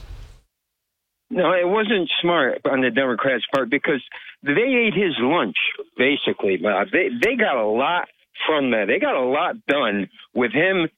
No, 1.33 1.53
it 1.53 1.67
wasn't 1.67 2.11
smart 2.21 2.61
on 2.71 2.83
the 2.83 2.91
Democrats' 2.91 3.45
part 3.55 3.71
because 3.71 4.03
they 4.43 4.51
ate 4.51 4.93
his 4.93 5.15
lunch, 5.19 5.57
basically, 5.97 6.59
Bob. 6.59 6.89
They 6.93 7.09
they 7.09 7.37
got 7.37 7.57
a 7.57 7.67
lot 7.67 8.09
from 8.47 8.71
that. 8.73 8.87
They 8.89 8.99
got 8.99 9.15
a 9.15 9.25
lot 9.25 9.55
done 9.67 10.11
with 10.35 10.53
him 10.53 10.91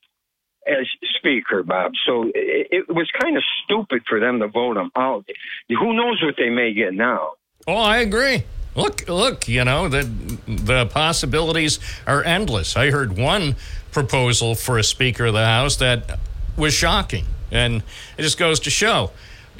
as 0.66 0.86
speaker, 1.18 1.62
Bob. 1.62 1.92
So 2.04 2.24
it, 2.34 2.68
it 2.72 2.88
was 2.88 3.08
kind 3.20 3.36
of 3.36 3.44
stupid 3.62 4.02
for 4.08 4.18
them 4.18 4.40
to 4.40 4.48
vote 4.48 4.76
him 4.76 4.90
out. 4.96 5.24
Who 5.68 5.92
knows 5.94 6.20
what 6.20 6.34
they 6.36 6.50
may 6.50 6.74
get 6.74 6.94
now? 6.94 7.34
Oh, 7.68 7.76
I 7.76 7.98
agree. 7.98 8.42
Look, 8.74 9.08
look, 9.08 9.46
you 9.46 9.64
know, 9.64 9.88
the 9.88 10.02
the 10.48 10.86
possibilities 10.86 11.78
are 12.08 12.24
endless. 12.24 12.76
I 12.76 12.90
heard 12.90 13.16
one 13.16 13.54
proposal 13.92 14.56
for 14.56 14.78
a 14.78 14.82
speaker 14.82 15.26
of 15.26 15.34
the 15.34 15.46
house 15.46 15.76
that 15.76 16.18
was 16.56 16.74
shocking. 16.74 17.26
And 17.52 17.84
it 18.18 18.22
just 18.22 18.36
goes 18.36 18.58
to 18.60 18.70
show, 18.70 19.12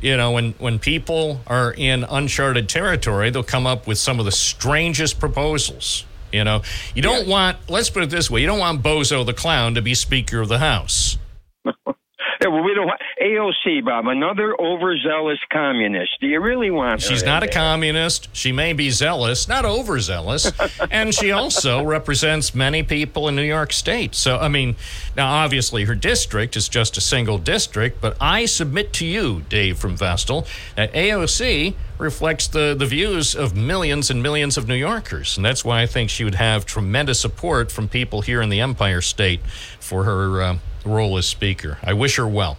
you 0.05 0.19
know, 0.19 0.33
when 0.33 0.53
when 0.59 0.79
people 0.79 1.41
are 1.47 1.73
in 1.73 2.05
uncharted 2.05 2.69
territory, 2.69 3.31
they'll 3.31 3.43
come 3.43 3.67
up 3.67 3.87
with 3.87 3.97
some 3.97 4.19
of 4.19 4.27
the 4.27 4.33
strangest 4.33 5.19
proposals. 5.19 6.05
You 6.31 6.45
know, 6.45 6.63
you 6.95 7.01
don't 7.01 7.27
want, 7.27 7.57
let's 7.71 7.89
put 7.89 8.03
it 8.03 8.11
this 8.11 8.31
way, 8.31 8.41
you 8.41 8.47
don't 8.47 8.59
want 8.59 8.83
Bozo 8.83 9.25
the 9.25 9.33
Clown 9.33 9.77
to 9.77 9.83
be 9.83 9.95
Speaker 9.95 10.41
of 10.41 10.49
the 10.49 10.59
House. 10.59 11.17
Yeah, 12.41 12.49
well, 12.49 12.63
we 12.63 12.75
don't 12.75 12.87
want 12.87 13.01
AOC, 13.21 13.85
Bob, 13.85 14.07
another 14.07 14.55
overzealous 14.61 15.39
communist. 15.51 16.19
Do 16.21 16.27
you 16.27 16.41
really 16.41 16.71
want 16.71 17.03
She's 17.03 17.23
not 17.23 17.43
a 17.43 17.49
communist. 17.49 18.29
She 18.33 18.53
may 18.53 18.73
be 18.73 18.91
zealous, 18.91 19.49
not 19.49 19.65
overzealous. 19.65 20.53
and 20.91 21.15
she 21.15 21.31
also 21.33 21.85
represents 21.85 22.55
many 22.55 22.83
people 22.83 23.29
in 23.29 23.37
New 23.37 23.43
York 23.43 23.73
State. 23.73 24.15
So, 24.15 24.39
I 24.39 24.49
mean, 24.49 24.77
now 25.17 25.33
obviously 25.33 25.85
her 25.85 25.95
district 25.95 26.57
is 26.57 26.69
just 26.69 26.97
a 26.97 27.01
single 27.01 27.39
district, 27.39 28.01
but 28.01 28.17
I 28.21 28.47
submit 28.47 28.93
to 28.95 29.07
you, 29.07 29.43
Dave 29.49 29.79
from 29.79 29.97
Vestal, 29.97 30.47
that 30.77 30.93
AOC 30.93 31.75
reflects 31.99 32.49
the, 32.49 32.75
the 32.77 32.87
views 32.87 33.35
of 33.35 33.57
millions 33.57 34.11
and 34.11 34.23
millions 34.23 34.57
of 34.57 34.67
New 34.67 34.75
Yorkers. 34.75 35.37
And 35.37 35.45
that's 35.45 35.65
why 35.65 35.83
I 35.83 35.87
think 35.87 36.11
she 36.11 36.25
would 36.25 36.35
have 36.35 36.67
tremendous 36.67 37.21
support 37.21 37.71
from 37.71 37.89
people 37.89 38.23
here 38.23 38.43
in 38.43 38.49
the 38.49 38.61
Empire 38.61 39.01
State 39.01 39.41
for 39.79 40.05
her 40.05 40.43
uh, 40.43 40.59
role 40.85 41.17
as 41.19 41.27
Speaker. 41.27 41.79
I 41.83 41.93
wish 41.93 42.17
her 42.17 42.27
well. 42.27 42.59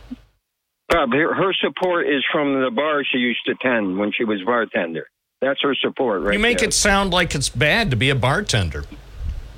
Bob, 0.89 1.12
her, 1.13 1.34
her 1.34 1.53
support 1.53 2.08
is 2.08 2.24
from 2.32 2.62
the 2.62 2.72
bar 2.72 3.03
she 3.03 3.17
used 3.17 3.39
to 3.46 3.51
attend 3.53 3.98
when 3.98 4.12
she 4.12 4.24
was 4.24 4.41
bartender. 4.44 5.08
That's 5.41 5.62
her 5.62 5.75
support, 5.75 6.22
right? 6.22 6.34
You 6.34 6.39
make 6.39 6.60
there. 6.60 6.70
it 6.70 6.74
sound 6.74 7.12
like 7.12 7.36
it's 7.36 7.50
bad 7.50 7.89
to 7.91 7.96
be 7.96 8.10
a 8.10 8.15
bartender. 8.15 8.84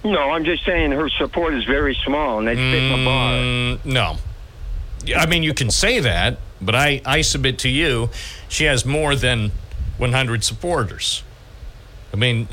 No, 0.03 0.31
I'm 0.31 0.45
just 0.45 0.65
saying 0.65 0.91
her 0.91 1.09
support 1.09 1.53
is 1.53 1.65
very 1.65 1.97
small, 2.05 2.39
and 2.39 2.47
they 2.47 2.55
fit 2.55 2.83
in 2.83 2.99
the 2.99 3.05
bar. 3.05 3.33
Mm, 3.33 3.85
no. 3.85 4.17
I 5.15 5.25
mean, 5.25 5.43
you 5.43 5.53
can 5.53 5.69
say 5.69 5.99
that, 5.99 6.39
but 6.61 6.75
I, 6.75 7.01
I 7.05 7.21
submit 7.21 7.59
to 7.59 7.69
you, 7.69 8.09
she 8.47 8.65
has 8.65 8.85
more 8.85 9.15
than 9.15 9.51
100 9.97 10.43
supporters. 10.43 11.23
I 12.13 12.15
mean, 12.15 12.47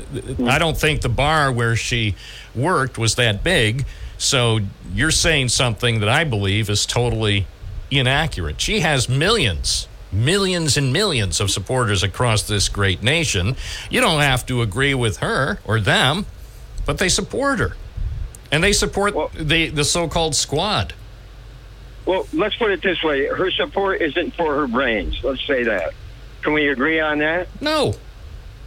I 0.45 0.59
don't 0.59 0.77
think 0.77 1.01
the 1.01 1.09
bar 1.09 1.51
where 1.51 1.75
she 1.75 2.15
worked 2.53 2.97
was 2.97 3.15
that 3.15 3.43
big. 3.43 3.85
So 4.17 4.59
you're 4.93 5.11
saying 5.11 5.49
something 5.49 5.99
that 5.99 6.09
I 6.09 6.23
believe 6.23 6.69
is 6.69 6.85
totally 6.85 7.47
inaccurate. 7.91 8.59
She 8.61 8.79
has 8.81 9.07
millions, 9.09 9.87
millions 10.11 10.77
and 10.77 10.91
millions 10.93 11.39
of 11.39 11.51
supporters 11.51 12.01
across 12.03 12.43
this 12.43 12.69
great 12.69 13.03
nation. 13.03 13.55
You 13.89 14.01
don't 14.01 14.21
have 14.21 14.45
to 14.47 14.61
agree 14.61 14.93
with 14.93 15.17
her 15.17 15.59
or 15.65 15.79
them, 15.79 16.25
but 16.85 16.97
they 16.97 17.09
support 17.09 17.59
her. 17.59 17.75
And 18.51 18.63
they 18.63 18.73
support 18.73 19.15
Well- 19.15 19.31
the, 19.33 19.69
the 19.69 19.83
so 19.83 20.07
called 20.07 20.35
squad. 20.35 20.93
Well, 22.05 22.27
let's 22.33 22.55
put 22.55 22.69
it 22.71 22.83
this 22.83 23.01
way: 23.03 23.25
her 23.25 23.49
support 23.49 23.99
isn't 24.01 24.35
for 24.35 24.53
her 24.55 24.67
brains. 24.67 25.23
Let's 25.23 25.45
say 25.47 25.63
that. 25.63 25.93
Can 26.43 26.53
we 26.53 26.69
agree 26.69 26.99
on 26.99 27.17
that? 27.17 27.47
No. 27.59 27.95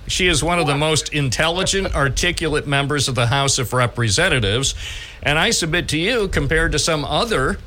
She 0.09 0.27
is 0.27 0.43
one 0.43 0.59
of 0.59 0.67
the 0.67 0.77
most 0.77 1.13
intelligent, 1.13 1.95
articulate 1.95 2.67
members 2.67 3.09
of 3.09 3.15
the 3.15 3.27
House 3.27 3.59
of 3.59 3.73
Representatives. 3.73 4.75
And 5.23 5.39
I 5.39 5.51
submit 5.51 5.89
to 5.89 5.99
you, 5.99 6.29
compared 6.29 6.73
to 6.73 6.79
some 6.79 7.05
other 7.05 7.59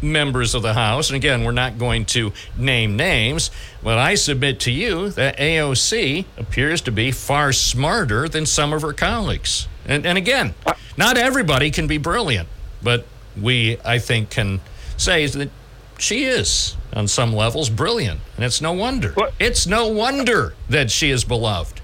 members 0.00 0.54
of 0.54 0.62
the 0.62 0.74
House, 0.74 1.10
and 1.10 1.16
again, 1.16 1.44
we're 1.44 1.52
not 1.52 1.78
going 1.78 2.04
to 2.06 2.32
name 2.56 2.96
names, 2.96 3.50
but 3.82 3.98
I 3.98 4.14
submit 4.14 4.58
to 4.60 4.70
you 4.70 5.10
that 5.10 5.36
AOC 5.36 6.24
appears 6.36 6.80
to 6.82 6.90
be 6.90 7.10
far 7.10 7.52
smarter 7.52 8.28
than 8.28 8.46
some 8.46 8.72
of 8.72 8.82
her 8.82 8.92
colleagues. 8.92 9.68
And, 9.86 10.06
and 10.06 10.18
again, 10.18 10.54
not 10.96 11.16
everybody 11.16 11.70
can 11.70 11.86
be 11.86 11.98
brilliant, 11.98 12.48
but 12.82 13.06
we, 13.40 13.78
I 13.84 13.98
think, 13.98 14.30
can 14.30 14.60
say 14.96 15.26
that 15.26 15.50
she 15.98 16.24
is, 16.24 16.76
on 16.92 17.06
some 17.06 17.32
levels, 17.32 17.70
brilliant. 17.70 18.20
And 18.36 18.44
it's 18.44 18.60
no 18.60 18.72
wonder. 18.72 19.12
What? 19.12 19.34
It's 19.38 19.66
no 19.66 19.88
wonder 19.88 20.54
that 20.68 20.90
she 20.90 21.10
is 21.10 21.22
beloved. 21.22 21.81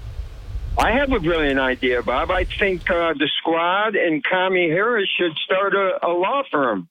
I 0.79 0.91
have 0.91 1.11
a 1.11 1.19
brilliant 1.19 1.59
idea, 1.59 2.01
Bob. 2.01 2.31
I 2.31 2.45
think 2.45 2.89
uh, 2.89 3.13
the 3.13 3.29
squad 3.37 3.95
and 3.95 4.23
Kami 4.23 4.69
Harris 4.69 5.09
should 5.17 5.35
start 5.43 5.75
a, 5.75 5.99
a 6.01 6.07
law 6.07 6.43
firm. 6.49 6.87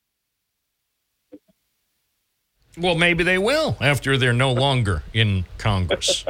Well, 2.77 2.95
maybe 2.95 3.25
they 3.25 3.39
will 3.39 3.79
after 3.81 4.19
they're 4.19 4.35
no 4.35 4.53
longer 4.53 5.03
in 5.15 5.47
Congress. 5.57 6.27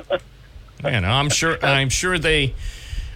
you 0.85 1.01
know, 1.01 1.09
I'm 1.09 1.31
sure. 1.31 1.59
I'm 1.65 1.89
sure 1.89 2.17
they 2.17 2.55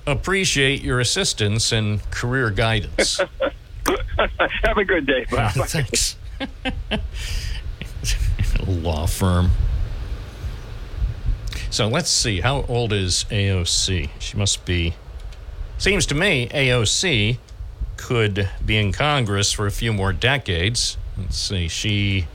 appreciate 0.06 0.82
your 0.82 0.98
assistance 0.98 1.70
and 1.70 2.02
career 2.10 2.50
guidance. 2.50 3.18
have 4.64 4.76
a 4.76 4.84
good 4.84 5.06
day, 5.06 5.24
Bob. 5.30 5.52
Thanks. 5.68 6.16
Law 8.66 9.06
firm. 9.06 9.52
So 11.72 11.88
let's 11.88 12.10
see. 12.10 12.42
How 12.42 12.66
old 12.68 12.92
is 12.92 13.24
AOC? 13.30 14.10
She 14.18 14.36
must 14.36 14.66
be. 14.66 14.92
Seems 15.78 16.04
to 16.04 16.14
me 16.14 16.48
AOC 16.48 17.38
could 17.96 18.50
be 18.64 18.76
in 18.76 18.92
Congress 18.92 19.52
for 19.52 19.66
a 19.66 19.70
few 19.70 19.94
more 19.94 20.12
decades. 20.12 20.98
Let's 21.16 21.38
see. 21.38 21.68
She. 21.68 22.26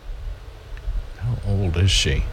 How 1.20 1.36
old 1.48 1.78
is 1.78 1.92
she? 1.92 2.24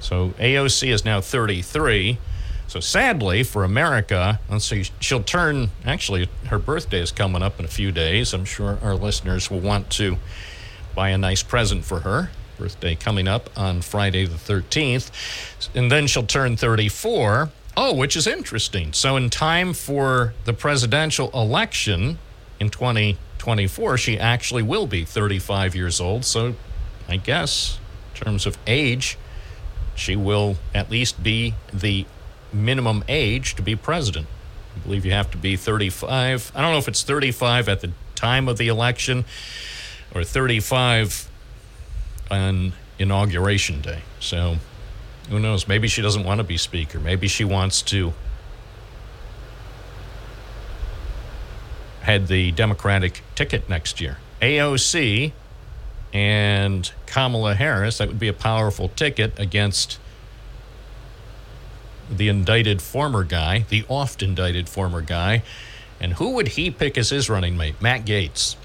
So 0.00 0.30
AOC 0.30 0.92
is 0.92 1.04
now 1.04 1.20
33. 1.20 2.18
So 2.66 2.80
sadly 2.80 3.44
for 3.44 3.62
America, 3.62 4.40
let's 4.50 4.64
see, 4.64 4.86
she'll 4.98 5.22
turn. 5.22 5.70
Actually, 5.86 6.28
her 6.48 6.58
birthday 6.58 6.98
is 6.98 7.12
coming 7.12 7.42
up 7.42 7.60
in 7.60 7.64
a 7.64 7.68
few 7.68 7.92
days. 7.92 8.34
I'm 8.34 8.44
sure 8.44 8.80
our 8.82 8.96
listeners 8.96 9.52
will 9.52 9.60
want 9.60 9.88
to 9.90 10.16
buy 10.96 11.10
a 11.10 11.18
nice 11.18 11.44
present 11.44 11.84
for 11.84 12.00
her. 12.00 12.30
Birthday 12.58 12.94
coming 12.94 13.28
up 13.28 13.50
on 13.56 13.82
Friday 13.82 14.26
the 14.26 14.36
13th. 14.36 15.10
And 15.74 15.90
then 15.90 16.06
she'll 16.06 16.26
turn 16.26 16.56
34. 16.56 17.50
Oh, 17.76 17.94
which 17.94 18.14
is 18.16 18.26
interesting. 18.26 18.92
So, 18.92 19.16
in 19.16 19.30
time 19.30 19.72
for 19.72 20.32
the 20.44 20.52
presidential 20.52 21.30
election 21.34 22.18
in 22.60 22.70
2024, 22.70 23.98
she 23.98 24.18
actually 24.18 24.62
will 24.62 24.86
be 24.86 25.04
35 25.04 25.74
years 25.74 26.00
old. 26.00 26.24
So, 26.24 26.54
I 27.08 27.16
guess, 27.16 27.80
in 28.14 28.24
terms 28.24 28.46
of 28.46 28.56
age, 28.66 29.18
she 29.96 30.14
will 30.14 30.56
at 30.72 30.90
least 30.90 31.22
be 31.22 31.54
the 31.72 32.06
minimum 32.52 33.04
age 33.08 33.56
to 33.56 33.62
be 33.62 33.74
president. 33.74 34.28
I 34.76 34.78
believe 34.80 35.04
you 35.04 35.12
have 35.12 35.30
to 35.32 35.38
be 35.38 35.56
35. 35.56 36.52
I 36.54 36.60
don't 36.60 36.72
know 36.72 36.78
if 36.78 36.88
it's 36.88 37.02
35 37.02 37.68
at 37.68 37.80
the 37.80 37.90
time 38.14 38.48
of 38.48 38.56
the 38.56 38.68
election 38.68 39.24
or 40.14 40.24
35 40.24 41.28
on 42.30 42.72
inauguration 42.98 43.80
day. 43.80 44.02
So 44.20 44.56
who 45.28 45.38
knows? 45.38 45.66
Maybe 45.66 45.88
she 45.88 46.02
doesn't 46.02 46.24
want 46.24 46.38
to 46.38 46.44
be 46.44 46.56
speaker. 46.56 47.00
Maybe 47.00 47.28
she 47.28 47.44
wants 47.44 47.82
to 47.82 48.12
head 52.02 52.28
the 52.28 52.52
Democratic 52.52 53.22
ticket 53.34 53.68
next 53.68 54.00
year. 54.00 54.18
AOC 54.42 55.32
and 56.12 56.92
Kamala 57.06 57.54
Harris, 57.54 57.98
that 57.98 58.08
would 58.08 58.18
be 58.18 58.28
a 58.28 58.34
powerful 58.34 58.90
ticket 58.90 59.38
against 59.38 59.98
the 62.10 62.28
indicted 62.28 62.82
former 62.82 63.24
guy, 63.24 63.64
the 63.70 63.84
oft 63.88 64.22
indicted 64.22 64.68
former 64.68 65.00
guy. 65.00 65.42
And 66.00 66.14
who 66.14 66.30
would 66.30 66.48
he 66.48 66.70
pick 66.70 66.98
as 66.98 67.08
his 67.08 67.30
running 67.30 67.56
mate? 67.56 67.80
Matt 67.80 68.04
Gaetz. 68.04 68.56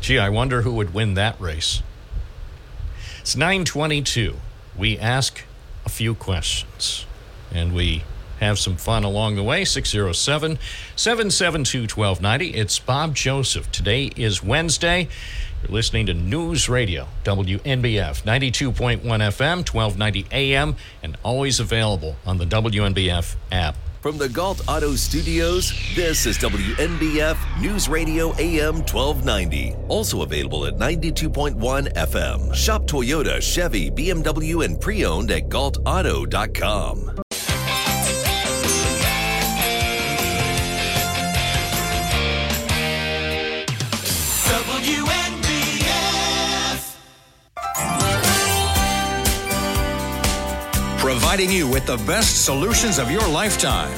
Gee, 0.00 0.18
I 0.18 0.28
wonder 0.28 0.62
who 0.62 0.72
would 0.74 0.94
win 0.94 1.14
that 1.14 1.40
race. 1.40 1.82
It's 3.20 3.36
922. 3.36 4.36
We 4.76 4.98
ask 4.98 5.44
a 5.84 5.88
few 5.88 6.14
questions 6.14 7.04
and 7.52 7.74
we 7.74 8.04
have 8.40 8.58
some 8.58 8.76
fun 8.76 9.04
along 9.04 9.36
the 9.36 9.42
way. 9.42 9.64
607 9.64 10.58
772 10.96 11.80
1290. 11.82 12.54
It's 12.54 12.78
Bob 12.78 13.14
Joseph. 13.14 13.70
Today 13.72 14.10
is 14.16 14.42
Wednesday. 14.42 15.08
You're 15.62 15.72
listening 15.72 16.06
to 16.06 16.14
News 16.14 16.68
Radio, 16.68 17.08
WNBF, 17.24 18.22
92.1 18.22 19.02
FM, 19.02 19.68
1290 19.68 20.26
AM, 20.30 20.76
and 21.02 21.16
always 21.24 21.58
available 21.58 22.16
on 22.24 22.38
the 22.38 22.44
WNBF 22.44 23.34
app. 23.50 23.76
From 24.00 24.16
the 24.16 24.28
Galt 24.28 24.60
Auto 24.68 24.94
Studios, 24.94 25.72
this 25.96 26.24
is 26.24 26.38
WNBF 26.38 27.36
News 27.60 27.88
Radio 27.88 28.28
AM 28.38 28.76
1290. 28.76 29.74
Also 29.88 30.22
available 30.22 30.66
at 30.66 30.74
92.1 30.74 31.92
FM. 31.94 32.54
Shop 32.54 32.86
Toyota, 32.86 33.42
Chevy, 33.42 33.90
BMW, 33.90 34.64
and 34.64 34.80
pre 34.80 35.04
owned 35.04 35.32
at 35.32 35.48
galtauto.com. 35.48 37.22
providing 51.28 51.54
you 51.54 51.68
with 51.68 51.84
the 51.84 51.98
best 52.06 52.46
solutions 52.46 52.98
of 52.98 53.10
your 53.10 53.28
lifetime. 53.28 53.92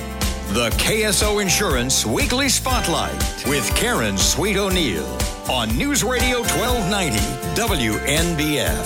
The 0.53 0.69
KSO 0.71 1.40
Insurance 1.40 2.05
Weekly 2.05 2.49
Spotlight 2.49 3.23
with 3.47 3.73
Karen 3.77 4.19
Sweet 4.19 4.57
O'Neill 4.57 5.07
on 5.49 5.69
News 5.79 6.03
Radio 6.03 6.38
1290 6.38 7.19
WNBF. 7.55 8.85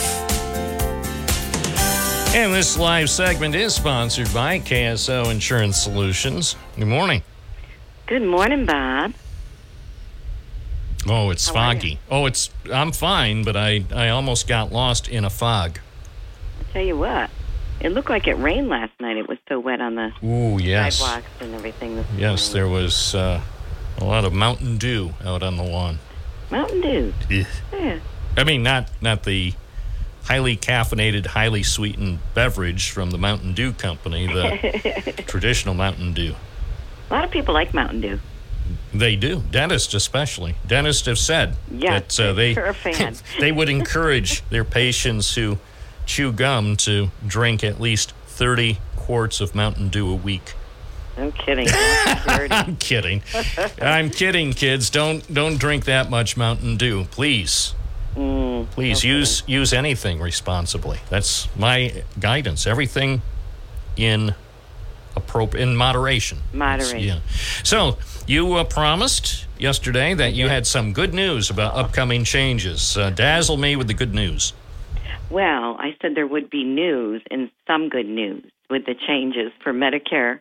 And 2.35 2.53
this 2.53 2.79
live 2.79 3.09
segment 3.09 3.55
is 3.55 3.75
sponsored 3.75 4.31
by 4.35 4.59
KSO 4.59 5.31
Insurance 5.31 5.79
Solutions. 5.79 6.55
Good 6.77 6.89
morning. 6.89 7.23
Good 8.05 8.25
morning, 8.25 8.67
Bob. 8.67 9.15
Oh, 11.09 11.31
it's 11.31 11.47
How 11.47 11.55
foggy. 11.55 11.99
Oh, 12.11 12.27
it's 12.27 12.51
I'm 12.71 12.93
fine, 12.93 13.43
but 13.43 13.57
I 13.57 13.87
I 13.91 14.11
almost 14.11 14.47
got 14.47 14.71
lost 14.71 15.09
in 15.09 15.25
a 15.25 15.31
fog. 15.31 15.79
I'll 16.59 16.73
tell 16.75 16.85
you 16.85 16.99
what, 16.99 17.31
it 17.85 17.93
looked 17.93 18.09
like 18.09 18.27
it 18.27 18.35
rained 18.35 18.69
last 18.71 18.93
night. 18.99 19.19
It 19.19 19.29
was 19.29 19.37
so 19.47 19.61
wet 19.61 19.81
on 19.83 19.95
the 19.95 20.11
Ooh, 20.25 20.59
yes. 20.59 20.99
sidewalks 20.99 21.27
and 21.41 21.55
everything. 21.55 21.97
This 21.97 22.07
Yes, 22.17 22.49
there 22.49 22.67
was 22.67 23.15
uh, 23.15 23.43
a 23.99 24.05
lot 24.05 24.25
of 24.25 24.33
Mountain 24.33 24.79
Dew 24.79 25.13
out 25.23 25.43
on 25.43 25.59
the 25.59 25.63
lawn. 25.63 25.99
Mountain 26.51 26.81
Dew. 26.81 27.15
Ugh. 27.31 27.47
Yeah. 27.73 27.99
I 28.39 28.45
mean, 28.45 28.63
not 28.63 28.91
not 29.03 29.25
the 29.25 29.53
highly 30.25 30.57
caffeinated, 30.57 31.27
highly 31.27 31.63
sweetened 31.63 32.21
beverage 32.33 32.91
from 32.91 33.11
the 33.11 33.19
Mountain 33.19 33.53
Dew 33.53 33.73
company, 33.73 34.27
the 34.27 35.23
traditional 35.27 35.75
Mountain 35.75 36.15
Dew. 36.15 36.35
A 37.11 37.15
lot 37.15 37.25
of 37.25 37.31
people 37.31 37.53
like 37.53 37.75
Mountain 37.75 38.01
Dew. 38.01 38.19
They 38.95 39.15
do. 39.15 39.43
Dentists, 39.51 39.93
especially. 39.93 40.55
Dentists 40.67 41.05
have 41.07 41.19
said 41.19 41.57
Yes, 41.71 42.17
that 42.17 42.31
uh, 42.31 42.33
they 42.33 42.55
they're 42.55 42.67
a 42.67 42.75
fan. 42.75 43.15
they 43.41 43.53
would 43.53 43.69
encourage 43.69 44.43
their 44.49 44.65
patients 44.65 45.35
who 45.35 45.59
chew 46.07 46.33
gum 46.33 46.77
to 46.79 47.11
drink 47.27 47.63
at 47.65 47.81
least 47.81 48.13
30 48.27 48.79
quarts 48.97 49.41
of 49.41 49.55
Mountain 49.55 49.89
Dew 49.91 50.11
a 50.11 50.15
week. 50.15 50.55
No 51.17 51.31
kidding. 51.31 51.69
I'm 51.73 52.77
kidding. 52.77 53.23
I'm 53.81 54.11
kidding, 54.11 54.53
kids. 54.53 54.91
Don't 54.91 55.33
don't 55.33 55.59
drink 55.59 55.85
that 55.85 56.11
much 56.11 56.37
Mountain 56.37 56.77
Dew, 56.77 57.05
please. 57.05 57.75
Mm, 58.17 58.67
Please 58.71 58.99
okay. 59.01 59.09
use 59.09 59.43
use 59.47 59.73
anything 59.73 60.21
responsibly. 60.21 60.99
That's 61.11 61.49
my 61.57 62.03
guidance. 62.19 62.67
Everything 62.67 63.23
in 63.97 64.35
appropri- 65.17 65.57
in 65.57 65.77
moderation. 65.77 66.39
Moderation. 66.53 66.99
yeah. 67.01 67.19
So 67.63 67.99
you 68.27 68.55
uh, 68.55 68.65
promised 68.65 69.47
yesterday 69.59 70.15
that 70.15 70.33
you 70.33 70.49
had 70.49 70.67
some 70.67 70.93
good 70.93 71.13
news 71.15 71.51
about 71.51 71.75
upcoming 71.75 72.25
changes. 72.25 72.97
Uh, 72.97 73.11
dazzle 73.11 73.57
me 73.57 73.77
with 73.77 73.87
the 73.89 73.95
good 73.95 74.15
news. 74.15 74.53
Well, 75.31 75.77
I 75.79 75.97
said 76.01 76.13
there 76.15 76.27
would 76.27 76.51
be 76.51 76.65
news 76.65 77.23
and 77.31 77.51
some 77.67 77.89
good 77.89 78.07
news 78.07 78.45
with 78.71 78.87
the 78.87 78.95
changes 78.95 79.53
for 79.63 79.73
Medicare 79.73 80.41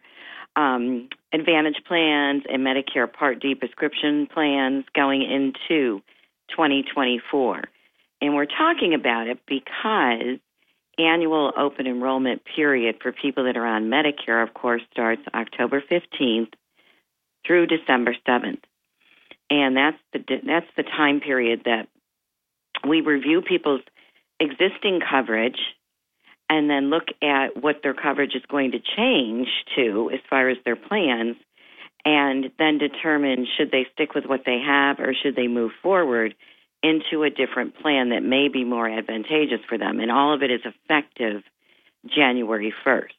um, 0.56 1.10
Advantage 1.34 1.82
plans 1.88 2.43
and 2.50 2.62
Medicare 2.65 3.12
Part 3.12 3.41
D 3.41 3.56
prescription 3.56 4.28
plans 4.32 4.86
going 4.96 5.24
into 5.24 6.02
2024. 6.50 7.63
And 8.22 8.36
we're 8.36 8.46
talking 8.46 8.93
about 8.93 9.28
it 9.28 9.39
because 9.48 10.39
annual 10.98 11.52
open 11.58 11.88
enrollment 11.88 12.43
period 12.56 12.98
for 13.02 13.12
people 13.12 13.46
that 13.46 13.58
are 13.58 13.65
on 13.65 13.89
Medicare, 13.89 14.43
of 14.43 14.54
course, 14.54 14.82
starts 14.91 15.24
October 15.34 15.82
15th 15.82 16.54
through 17.46 17.67
December 17.67 18.15
7th. 18.28 18.62
And 19.50 19.76
that's 19.76 19.98
the 20.13 20.19
that's 20.46 20.69
the 20.78 20.84
time 20.84 21.19
period 21.19 21.63
that 21.65 21.88
we 22.88 23.02
review 23.02 23.41
people's 23.41 23.82
existing 24.43 24.99
coverage 25.10 25.60
and 26.49 26.69
then 26.69 26.89
look 26.89 27.08
at 27.21 27.62
what 27.62 27.77
their 27.82 27.93
coverage 27.93 28.36
is 28.36 28.43
going 28.49 28.71
to 28.71 28.79
change 28.79 29.47
to 29.75 30.12
as 30.13 30.19
far 30.29 30.49
as 30.49 30.58
their 30.65 30.75
plans 30.75 31.36
and 32.06 32.51
then 32.60 32.77
determine 32.77 33.47
should 33.58 33.71
they 33.71 33.88
stick 33.93 34.13
with 34.13 34.25
what 34.25 34.41
they 34.45 34.60
have 34.60 34.99
or 34.99 35.13
should 35.13 35.36
they 35.36 35.47
move 35.47 35.71
forward 35.82 36.36
into 36.82 37.23
a 37.23 37.29
different 37.29 37.77
plan 37.79 38.10
that 38.10 38.23
may 38.23 38.49
be 38.49 38.65
more 38.65 38.89
advantageous 38.89 39.62
for 39.69 39.77
them 39.77 39.99
and 39.99 40.12
all 40.12 40.34
of 40.34 40.43
it 40.43 40.51
is 40.51 40.62
effective 40.65 41.41
January 42.13 42.73
1st. 42.86 43.15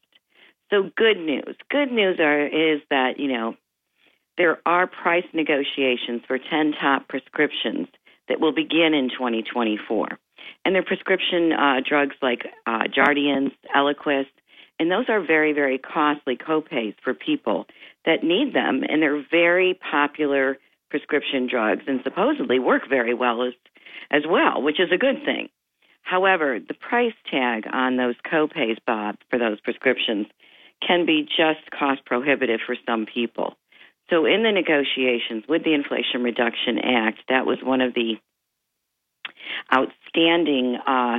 So 0.71 0.91
good 0.97 1.19
news. 1.19 1.57
Good 1.71 1.91
news 1.91 2.19
are 2.21 2.47
is 2.47 2.81
that, 2.91 3.19
you 3.19 3.29
know, 3.29 3.55
there 4.37 4.59
are 4.67 4.87
price 4.87 5.25
negotiations 5.33 6.23
for 6.27 6.39
10 6.39 6.75
top 6.81 7.09
prescriptions 7.09 7.89
that 8.29 8.41
will 8.41 8.53
begin 8.53 8.93
in 8.93 9.09
2024 9.11 10.19
and 10.65 10.75
they're 10.75 10.83
prescription 10.83 11.53
uh, 11.53 11.81
drugs 11.87 12.17
like 12.23 12.43
uh, 12.67 12.85
Jardiance, 12.85 13.53
Eliquis, 13.75 14.27
and 14.79 14.91
those 14.91 15.07
are 15.09 15.25
very, 15.25 15.53
very 15.53 15.79
costly 15.79 16.37
copays 16.37 16.95
for 17.03 17.15
people 17.15 17.67
that 18.07 18.25
need 18.25 18.55
them, 18.55 18.83
and 18.89 19.03
they're 19.03 19.25
very 19.31 19.79
popular 19.91 20.59
prescription 20.91 21.49
drugs 21.51 21.83
and 21.87 22.01
supposedly 22.03 22.59
work 22.59 22.83
very 22.89 23.15
well 23.15 23.43
as 23.43 23.53
as 24.11 24.23
well, 24.29 24.63
which 24.63 24.79
is 24.79 24.91
a 24.93 24.99
good 24.99 25.25
thing. 25.25 25.49
However, 26.03 26.59
the 26.61 26.75
price 26.75 27.15
tag 27.31 27.65
on 27.73 27.97
those 27.97 28.15
copays, 28.31 28.77
Bob, 28.87 29.17
for 29.31 29.39
those 29.39 29.61
prescriptions 29.61 30.27
can 30.87 31.07
be 31.07 31.23
just 31.23 31.71
cost 31.71 32.05
prohibitive 32.05 32.61
for 32.65 32.77
some 32.87 33.07
people. 33.07 33.55
So, 34.11 34.27
in 34.27 34.43
the 34.43 34.53
negotiations 34.53 35.45
with 35.49 35.65
the 35.65 35.73
Inflation 35.73 36.23
Reduction 36.23 36.79
Act, 36.79 37.21
that 37.31 37.47
was 37.47 37.59
one 37.63 37.81
of 37.81 37.95
the 37.95 38.17
outstanding 39.75 40.77
uh, 40.87 41.19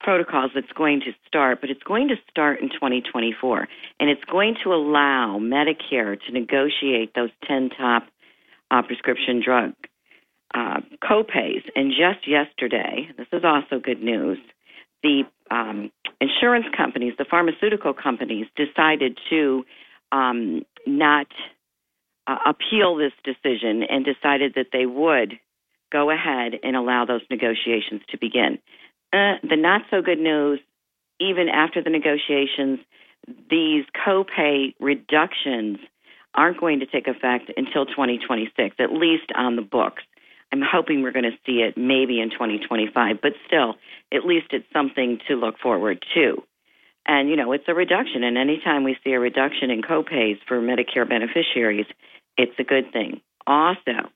protocols 0.00 0.50
that's 0.54 0.72
going 0.76 1.00
to 1.00 1.12
start, 1.26 1.60
but 1.60 1.70
it's 1.70 1.82
going 1.82 2.08
to 2.08 2.16
start 2.30 2.60
in 2.60 2.68
2024. 2.68 3.68
And 3.98 4.10
it's 4.10 4.24
going 4.24 4.56
to 4.62 4.72
allow 4.72 5.38
Medicare 5.40 6.18
to 6.26 6.32
negotiate 6.32 7.14
those 7.14 7.30
10 7.46 7.70
top 7.70 8.04
uh, 8.70 8.82
prescription 8.82 9.42
drug 9.44 9.72
uh, 10.54 10.80
copays. 11.02 11.62
And 11.74 11.90
just 11.90 12.28
yesterday, 12.28 13.08
this 13.16 13.26
is 13.32 13.42
also 13.44 13.80
good 13.80 14.02
news, 14.02 14.38
the 15.02 15.22
um, 15.50 15.90
insurance 16.20 16.66
companies, 16.76 17.14
the 17.18 17.26
pharmaceutical 17.28 17.92
companies, 17.92 18.46
decided 18.56 19.18
to 19.30 19.64
um, 20.12 20.62
not 20.86 21.26
uh, 22.26 22.36
appeal 22.46 22.96
this 22.96 23.12
decision 23.24 23.82
and 23.82 24.04
decided 24.04 24.54
that 24.54 24.68
they 24.72 24.86
would 24.86 25.38
go 25.92 26.10
ahead 26.10 26.52
and 26.62 26.76
allow 26.76 27.04
those 27.04 27.22
negotiations 27.30 28.02
to 28.10 28.18
begin. 28.18 28.58
Uh, 29.12 29.34
the 29.48 29.56
not 29.56 29.82
so 29.90 30.02
good 30.02 30.18
news, 30.18 30.60
even 31.20 31.48
after 31.48 31.82
the 31.82 31.90
negotiations, 31.90 32.80
these 33.50 33.84
copay 34.06 34.74
reductions 34.80 35.78
aren't 36.34 36.60
going 36.60 36.80
to 36.80 36.86
take 36.86 37.06
effect 37.08 37.50
until 37.56 37.86
2026, 37.86 38.76
at 38.78 38.92
least 38.92 39.32
on 39.34 39.56
the 39.56 39.62
books. 39.62 40.02
I'm 40.52 40.62
hoping 40.62 41.02
we're 41.02 41.12
going 41.12 41.24
to 41.24 41.38
see 41.44 41.62
it 41.62 41.76
maybe 41.76 42.20
in 42.20 42.30
2025, 42.30 43.16
but 43.20 43.32
still, 43.46 43.74
at 44.12 44.24
least 44.24 44.48
it's 44.50 44.66
something 44.72 45.18
to 45.28 45.34
look 45.34 45.58
forward 45.58 46.04
to. 46.14 46.42
And, 47.06 47.28
you 47.28 47.36
know, 47.36 47.52
it's 47.52 47.64
a 47.68 47.74
reduction, 47.74 48.24
and 48.24 48.36
anytime 48.36 48.84
we 48.84 48.96
see 49.02 49.12
a 49.12 49.20
reduction 49.20 49.70
in 49.70 49.82
copays 49.82 50.38
for 50.46 50.60
Medicare 50.60 51.08
beneficiaries, 51.08 51.86
it's 52.36 52.58
a 52.58 52.64
good 52.64 52.92
thing. 52.92 53.20
Also, 53.46 54.10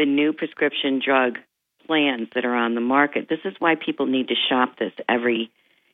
the 0.00 0.06
new 0.06 0.32
prescription 0.32 0.98
drug 1.04 1.36
plans 1.86 2.28
that 2.34 2.46
are 2.46 2.54
on 2.54 2.74
the 2.74 2.80
market. 2.80 3.26
This 3.28 3.40
is 3.44 3.52
why 3.58 3.74
people 3.74 4.06
need 4.06 4.28
to 4.28 4.34
shop 4.48 4.78
this 4.78 4.92
every 5.10 5.50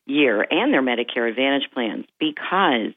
year 0.07 0.47
and 0.49 0.73
their 0.73 0.81
Medicare 0.81 1.29
Advantage 1.29 1.69
plans 1.75 2.05
because 2.21 2.95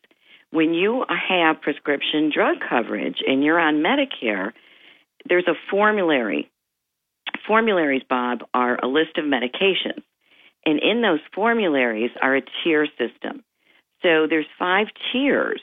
when 0.51 0.75
you 0.75 1.03
have 1.09 1.61
prescription 1.61 2.31
drug 2.31 2.57
coverage 2.67 3.23
and 3.25 3.43
you're 3.43 3.59
on 3.59 3.83
Medicare, 3.83 4.51
there's 5.27 5.47
a 5.47 5.55
formulary. 5.71 6.51
Formularies, 7.47 8.03
Bob, 8.07 8.41
are 8.53 8.77
a 8.77 8.87
list 8.87 9.17
of 9.17 9.25
medications. 9.25 10.03
And 10.63 10.79
in 10.79 11.01
those 11.01 11.21
formularies 11.33 12.11
are 12.21 12.35
a 12.35 12.41
tier 12.63 12.85
system. 12.85 13.43
So 14.03 14.27
there's 14.29 14.45
five 14.59 14.87
tiers 15.11 15.61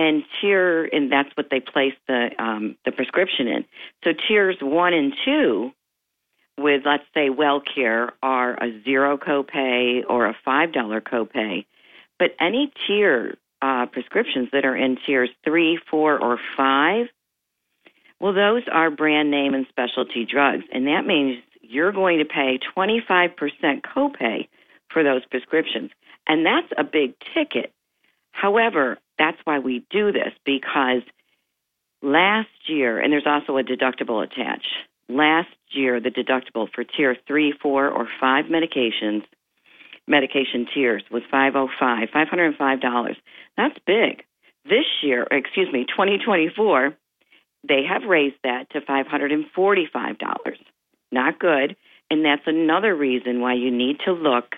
and 0.00 0.24
tier 0.40 0.84
and 0.84 1.12
that's 1.12 1.28
what 1.36 1.48
they 1.50 1.60
place 1.60 1.92
the 2.08 2.30
um, 2.38 2.76
the 2.86 2.92
prescription 2.92 3.46
in. 3.46 3.64
So 4.02 4.10
tiers 4.26 4.56
one 4.62 4.94
and 4.94 5.12
two, 5.24 5.72
with 6.58 6.82
let's 6.86 7.04
say 7.12 7.28
WellCare, 7.28 8.10
are 8.22 8.54
a 8.54 8.82
zero 8.82 9.18
copay 9.18 10.02
or 10.08 10.26
a 10.26 10.36
five 10.42 10.72
dollar 10.72 11.02
copay. 11.02 11.66
But 12.18 12.30
any 12.40 12.72
tier 12.86 13.36
uh, 13.60 13.86
prescriptions 13.86 14.48
that 14.52 14.64
are 14.64 14.76
in 14.76 14.96
tiers 15.06 15.30
three, 15.44 15.78
four, 15.90 16.18
or 16.18 16.38
five, 16.56 17.06
well, 18.20 18.32
those 18.32 18.62
are 18.72 18.90
brand 18.90 19.30
name 19.30 19.52
and 19.52 19.66
specialty 19.68 20.26
drugs, 20.30 20.64
and 20.72 20.86
that 20.86 21.06
means 21.06 21.42
you're 21.60 21.92
going 21.92 22.18
to 22.18 22.24
pay 22.24 22.58
25% 22.76 23.34
copay 23.82 24.48
for 24.90 25.04
those 25.04 25.24
prescriptions, 25.30 25.90
and 26.26 26.44
that's 26.44 26.72
a 26.78 26.84
big 26.84 27.14
ticket. 27.34 27.72
However, 28.32 28.98
that's 29.20 29.36
why 29.44 29.58
we 29.58 29.84
do 29.90 30.10
this 30.10 30.32
because 30.46 31.02
last 32.02 32.48
year, 32.66 32.98
and 32.98 33.12
there's 33.12 33.26
also 33.26 33.58
a 33.58 33.62
deductible 33.62 34.24
attached. 34.24 34.72
Last 35.10 35.48
year, 35.72 36.00
the 36.00 36.10
deductible 36.10 36.68
for 36.74 36.84
tier 36.84 37.16
three, 37.28 37.52
four, 37.60 37.88
or 37.88 38.08
five 38.18 38.46
medications, 38.46 39.22
medication 40.08 40.66
tiers, 40.72 41.02
was 41.10 41.22
505, 41.30 42.08
$505. 42.08 43.16
That's 43.58 43.78
big. 43.86 44.24
This 44.64 44.86
year, 45.02 45.26
excuse 45.30 45.70
me, 45.70 45.84
2024, 45.84 46.96
they 47.68 47.82
have 47.86 48.08
raised 48.08 48.36
that 48.42 48.70
to 48.70 48.80
$545. 48.80 50.24
Not 51.12 51.38
good. 51.38 51.76
And 52.10 52.24
that's 52.24 52.46
another 52.46 52.94
reason 52.96 53.40
why 53.40 53.54
you 53.54 53.70
need 53.70 53.98
to 54.06 54.12
look 54.12 54.56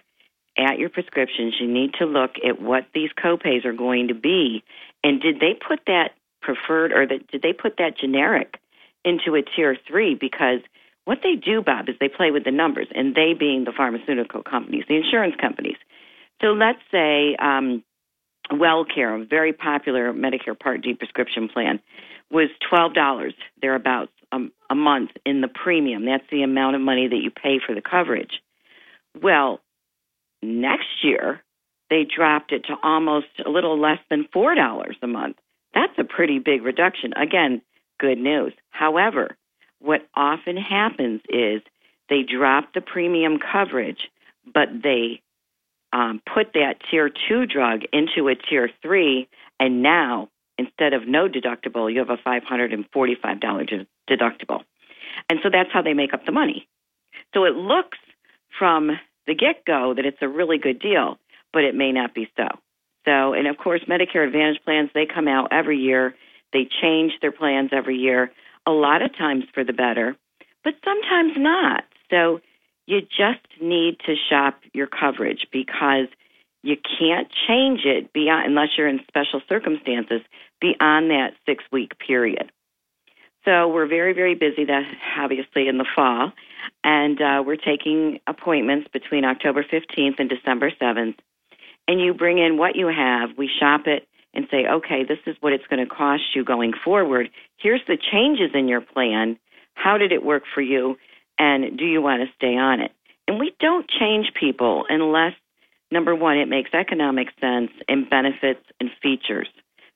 at 0.56 0.78
your 0.78 0.88
prescriptions. 0.88 1.54
You 1.60 1.66
need 1.66 1.94
to 1.94 2.04
look 2.04 2.32
at 2.46 2.60
what 2.60 2.86
these 2.94 3.10
copays 3.12 3.64
are 3.64 3.72
going 3.72 4.08
to 4.08 4.14
be. 4.14 4.62
And 5.02 5.20
did 5.20 5.40
they 5.40 5.54
put 5.54 5.80
that 5.86 6.10
preferred 6.40 6.92
or 6.92 7.06
the, 7.06 7.18
did 7.30 7.42
they 7.42 7.52
put 7.52 7.76
that 7.78 7.96
generic 7.98 8.58
into 9.04 9.34
a 9.34 9.42
tier 9.42 9.76
three? 9.88 10.14
Because 10.14 10.60
what 11.04 11.18
they 11.22 11.34
do, 11.34 11.62
Bob, 11.62 11.88
is 11.88 11.96
they 11.98 12.08
play 12.08 12.30
with 12.30 12.44
the 12.44 12.52
numbers, 12.52 12.86
and 12.94 13.14
they 13.14 13.34
being 13.34 13.64
the 13.64 13.72
pharmaceutical 13.72 14.42
companies, 14.42 14.84
the 14.88 14.96
insurance 14.96 15.34
companies. 15.40 15.76
So 16.40 16.48
let's 16.48 16.78
say 16.92 17.34
um, 17.36 17.82
WellCare, 18.52 19.20
a 19.20 19.24
very 19.24 19.52
popular 19.52 20.12
Medicare 20.12 20.58
Part 20.58 20.82
D 20.82 20.94
prescription 20.94 21.48
plan, 21.48 21.80
was 22.30 22.48
twelve 22.68 22.94
dollars 22.94 23.34
thereabouts 23.60 24.12
a, 24.30 24.38
a 24.70 24.74
month 24.74 25.10
in 25.26 25.40
the 25.40 25.48
premium. 25.48 26.06
That's 26.06 26.24
the 26.30 26.42
amount 26.42 26.76
of 26.76 26.82
money 26.82 27.08
that 27.08 27.16
you 27.16 27.30
pay 27.30 27.58
for 27.64 27.74
the 27.74 27.82
coverage. 27.82 28.40
Well, 29.20 29.60
next 30.42 31.02
year 31.02 31.42
they 31.90 32.04
dropped 32.04 32.52
it 32.52 32.64
to 32.64 32.74
almost 32.82 33.26
a 33.44 33.50
little 33.50 33.78
less 33.78 33.98
than 34.08 34.26
four 34.32 34.54
dollars 34.54 34.96
a 35.02 35.06
month. 35.06 35.36
That's 35.74 35.92
a 35.98 36.04
pretty 36.04 36.38
big 36.38 36.62
reduction. 36.62 37.12
Again, 37.14 37.62
good 37.98 38.18
news. 38.18 38.52
However, 38.70 39.36
what 39.78 40.08
often 40.14 40.56
happens 40.56 41.20
is 41.28 41.62
they 42.08 42.22
drop 42.22 42.72
the 42.74 42.80
premium 42.80 43.38
coverage, 43.38 44.08
but 44.52 44.68
they 44.82 45.22
um, 45.92 46.22
put 46.32 46.54
that 46.54 46.76
tier 46.90 47.10
two 47.28 47.46
drug 47.46 47.82
into 47.92 48.28
a 48.28 48.34
tier 48.34 48.70
three, 48.82 49.28
and 49.60 49.82
now 49.82 50.28
instead 50.58 50.92
of 50.92 51.06
no 51.06 51.28
deductible, 51.28 51.92
you 51.92 51.98
have 51.98 52.10
a 52.10 52.16
$545 52.16 53.86
deductible. 54.08 54.62
And 55.28 55.40
so 55.42 55.50
that's 55.50 55.70
how 55.72 55.82
they 55.82 55.94
make 55.94 56.14
up 56.14 56.24
the 56.26 56.32
money. 56.32 56.68
So 57.34 57.44
it 57.44 57.54
looks 57.54 57.98
from 58.58 58.90
the 59.26 59.34
get 59.34 59.64
go 59.66 59.94
that 59.94 60.04
it's 60.04 60.18
a 60.20 60.28
really 60.28 60.58
good 60.58 60.80
deal, 60.80 61.18
but 61.52 61.64
it 61.64 61.74
may 61.74 61.92
not 61.92 62.14
be 62.14 62.28
so. 62.36 62.46
So, 63.04 63.32
and 63.32 63.46
of 63.46 63.56
course, 63.58 63.80
Medicare 63.88 64.26
Advantage 64.26 64.62
plans, 64.64 64.90
they 64.94 65.06
come 65.06 65.28
out 65.28 65.48
every 65.52 65.78
year. 65.78 66.14
They 66.52 66.68
change 66.80 67.12
their 67.20 67.32
plans 67.32 67.70
every 67.72 67.96
year, 67.96 68.30
a 68.66 68.70
lot 68.70 69.02
of 69.02 69.16
times 69.16 69.44
for 69.54 69.64
the 69.64 69.72
better, 69.72 70.16
but 70.62 70.74
sometimes 70.84 71.32
not. 71.36 71.84
So 72.10 72.40
you 72.86 73.00
just 73.00 73.46
need 73.60 73.98
to 74.06 74.14
shop 74.30 74.60
your 74.72 74.86
coverage 74.86 75.46
because 75.50 76.08
you 76.62 76.76
can't 76.98 77.28
change 77.48 77.80
it 77.84 78.12
beyond 78.12 78.46
unless 78.46 78.68
you're 78.76 78.88
in 78.88 79.00
special 79.08 79.40
circumstances 79.48 80.20
beyond 80.60 81.10
that 81.10 81.32
six 81.46 81.64
week 81.72 81.92
period. 81.98 82.52
So 83.44 83.68
we're 83.68 83.88
very, 83.88 84.12
very 84.12 84.34
busy. 84.34 84.64
That 84.64 84.82
obviously 85.18 85.68
in 85.68 85.78
the 85.78 85.86
fall, 85.96 86.32
and 86.84 87.20
uh, 87.20 87.42
we're 87.44 87.56
taking 87.56 88.20
appointments 88.26 88.88
between 88.92 89.24
October 89.24 89.64
15th 89.64 90.18
and 90.18 90.28
December 90.28 90.70
7th. 90.80 91.16
And 91.88 92.00
you 92.00 92.14
bring 92.14 92.38
in 92.38 92.56
what 92.58 92.76
you 92.76 92.86
have. 92.86 93.30
We 93.36 93.50
shop 93.60 93.82
it 93.86 94.06
and 94.34 94.46
say, 94.50 94.66
okay, 94.66 95.04
this 95.04 95.18
is 95.26 95.36
what 95.40 95.52
it's 95.52 95.66
going 95.68 95.84
to 95.84 95.92
cost 95.92 96.22
you 96.34 96.44
going 96.44 96.72
forward. 96.84 97.28
Here's 97.58 97.82
the 97.86 97.98
changes 98.12 98.50
in 98.54 98.68
your 98.68 98.80
plan. 98.80 99.38
How 99.74 99.98
did 99.98 100.12
it 100.12 100.24
work 100.24 100.44
for 100.54 100.60
you? 100.60 100.96
And 101.38 101.76
do 101.76 101.84
you 101.84 102.00
want 102.00 102.22
to 102.22 102.32
stay 102.36 102.56
on 102.56 102.80
it? 102.80 102.92
And 103.26 103.38
we 103.38 103.52
don't 103.58 103.90
change 103.90 104.32
people 104.38 104.84
unless, 104.88 105.32
number 105.90 106.14
one, 106.14 106.38
it 106.38 106.48
makes 106.48 106.70
economic 106.72 107.28
sense 107.40 107.70
and 107.88 108.08
benefits 108.08 108.64
and 108.80 108.90
features 109.02 109.48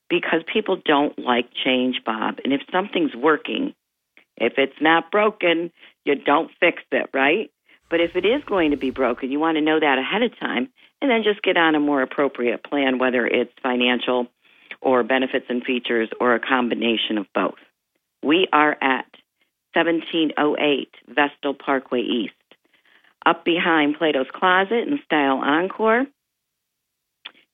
because 0.09 0.41
people 0.51 0.77
don't 0.83 1.17
like 1.19 1.49
change, 1.65 2.01
Bob. 2.05 2.39
And 2.43 2.53
if 2.53 2.61
something's 2.71 3.15
working, 3.15 3.73
if 4.37 4.53
it's 4.57 4.79
not 4.81 5.11
broken, 5.11 5.71
you 6.05 6.15
don't 6.15 6.51
fix 6.59 6.83
it, 6.91 7.09
right? 7.13 7.51
But 7.89 8.01
if 8.01 8.15
it 8.15 8.25
is 8.25 8.43
going 8.45 8.71
to 8.71 8.77
be 8.77 8.91
broken, 8.91 9.31
you 9.31 9.39
want 9.39 9.55
to 9.57 9.61
know 9.61 9.79
that 9.79 9.97
ahead 9.97 10.21
of 10.21 10.37
time 10.39 10.69
and 11.01 11.09
then 11.09 11.23
just 11.23 11.41
get 11.41 11.57
on 11.57 11.75
a 11.75 11.79
more 11.79 12.01
appropriate 12.01 12.63
plan, 12.63 12.99
whether 12.99 13.25
it's 13.25 13.53
financial 13.61 14.27
or 14.81 15.03
benefits 15.03 15.45
and 15.49 15.63
features 15.63 16.09
or 16.19 16.35
a 16.35 16.39
combination 16.39 17.17
of 17.17 17.25
both. 17.33 17.57
We 18.23 18.47
are 18.51 18.77
at 18.81 19.05
1708 19.73 20.89
Vestal 21.07 21.53
Parkway 21.53 22.01
East, 22.01 22.33
up 23.25 23.45
behind 23.45 23.95
Plato's 23.97 24.27
Closet 24.33 24.87
and 24.87 24.99
Style 25.05 25.37
Encore. 25.37 26.05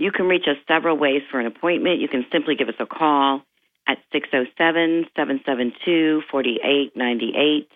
You 0.04 0.12
can 0.12 0.28
reach 0.28 0.44
us 0.50 0.58
several 0.68 0.98
ways 0.98 1.22
for 1.32 1.40
an 1.40 1.46
appointment. 1.46 2.02
You 2.02 2.10
can 2.10 2.26
simply 2.30 2.56
give 2.56 2.68
us 2.68 2.76
a 2.78 2.86
call 2.86 3.42
at 3.88 4.00
607 4.12 5.06
772 5.16 6.24
4898. 6.30 7.70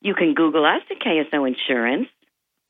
You 0.00 0.14
can 0.14 0.34
Google 0.34 0.64
us 0.64 0.82
at 0.90 0.98
KSO 0.98 1.46
Insurance. 1.46 2.08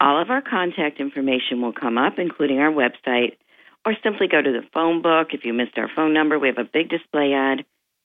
All 0.00 0.20
of 0.20 0.28
our 0.28 0.42
contact 0.42 1.00
information 1.00 1.62
will 1.62 1.72
come 1.72 1.96
up, 1.96 2.18
including 2.18 2.58
our 2.58 2.70
website, 2.70 3.38
or 3.86 3.94
simply 4.02 4.28
go 4.28 4.42
to 4.42 4.52
the 4.52 4.68
phone 4.74 5.00
book. 5.00 5.28
If 5.32 5.46
you 5.46 5.54
missed 5.54 5.78
our 5.78 5.88
phone 5.96 6.12
number, 6.12 6.38
we 6.38 6.48
have 6.48 6.58
a 6.58 6.68
big 6.70 6.90
display 6.90 7.32
ad 7.32 7.64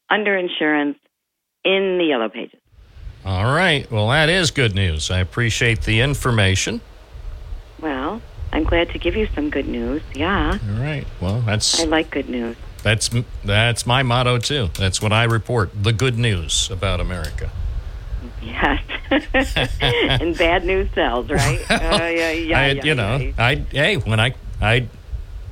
under 0.10 0.38
insurance 0.38 0.98
in 1.66 1.98
the 1.98 2.06
yellow 2.06 2.30
pages. 2.30 2.62
All 3.26 3.54
right. 3.54 3.92
Well, 3.92 4.08
that 4.08 4.30
is 4.30 4.52
good 4.52 4.76
news. 4.76 5.12
I 5.12 5.20
appreciate 5.20 5.82
the 5.82 6.00
information. 6.00 6.80
Well, 8.52 8.62
I'm 8.62 8.64
glad 8.64 8.90
to 8.90 9.00
give 9.00 9.16
you 9.16 9.28
some 9.34 9.50
good 9.50 9.68
news. 9.68 10.02
Yeah. 10.14 10.58
All 10.62 10.82
right. 10.82 11.06
Well, 11.22 11.42
that's 11.42 11.82
I 11.82 11.86
like 11.86 12.10
good 12.12 12.30
news. 12.30 12.56
that's 12.84 13.10
that's 13.44 13.86
my 13.86 14.04
motto 14.04 14.38
too. 14.38 14.70
That's 14.78 15.02
what 15.02 15.12
I 15.14 15.24
report: 15.24 15.72
the 15.82 15.94
good 15.94 16.18
news 16.18 16.70
about 16.72 17.00
America. 17.00 17.50
Yes. 18.42 18.82
and 20.22 20.38
bad 20.38 20.66
news 20.66 20.90
sells, 20.94 21.30
right? 21.30 21.60
Uh, 21.70 21.78
yeah, 21.80 22.32
yeah, 22.32 22.60
I, 22.60 22.68
yeah, 22.68 22.84
you 22.84 22.96
know, 22.96 23.18
yeah. 23.18 23.32
I 23.38 23.56
hey, 23.56 23.98
when 23.98 24.20
I 24.20 24.34
I 24.62 24.88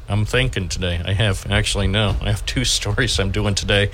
I'm 0.08 0.26
thinking 0.26 0.70
today. 0.70 1.02
I 1.04 1.14
have 1.14 1.50
actually 1.50 1.88
no. 1.88 2.16
I 2.22 2.30
have 2.30 2.46
two 2.46 2.66
stories 2.78 3.20
I'm 3.20 3.32
doing 3.32 3.56
today. 3.56 3.92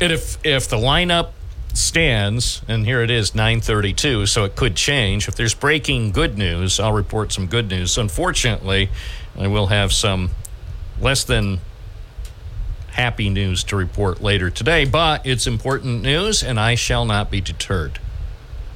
And 0.00 0.12
if 0.12 0.38
if 0.44 0.68
the 0.68 0.76
lineup 0.76 1.30
stands, 1.74 2.62
and 2.68 2.84
here 2.84 3.02
it 3.02 3.10
is 3.10 3.34
9:32, 3.34 4.26
so 4.26 4.44
it 4.44 4.56
could 4.56 4.76
change. 4.76 5.28
If 5.28 5.34
there's 5.34 5.54
breaking 5.54 6.12
good 6.12 6.36
news, 6.36 6.78
I'll 6.78 6.92
report 6.92 7.32
some 7.32 7.46
good 7.46 7.70
news. 7.70 7.96
Unfortunately, 7.96 8.90
I 9.38 9.46
will 9.46 9.68
have 9.68 9.92
some 9.92 10.30
less 11.00 11.24
than 11.24 11.60
happy 12.92 13.30
news 13.30 13.64
to 13.64 13.76
report 13.76 14.22
later 14.22 14.50
today, 14.50 14.84
but 14.84 15.26
it's 15.26 15.46
important 15.46 16.02
news, 16.02 16.42
and 16.42 16.60
I 16.60 16.74
shall 16.74 17.04
not 17.04 17.30
be 17.30 17.40
deterred. 17.40 17.98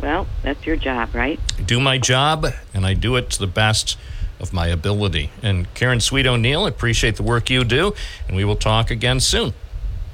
Well, 0.00 0.26
that's 0.42 0.66
your 0.66 0.76
job, 0.76 1.14
right? 1.14 1.38
I 1.58 1.62
do 1.62 1.80
my 1.80 1.98
job, 1.98 2.46
and 2.74 2.86
I 2.86 2.94
do 2.94 3.16
it 3.16 3.30
to 3.30 3.38
the 3.38 3.46
best 3.46 3.96
of 4.40 4.52
my 4.52 4.66
ability. 4.66 5.30
And 5.42 5.72
Karen 5.74 6.00
Sweet 6.00 6.26
O'Neill, 6.26 6.66
appreciate 6.66 7.16
the 7.16 7.22
work 7.22 7.48
you 7.50 7.64
do, 7.64 7.94
and 8.28 8.36
we 8.36 8.44
will 8.44 8.56
talk 8.56 8.90
again 8.90 9.20
soon. 9.20 9.54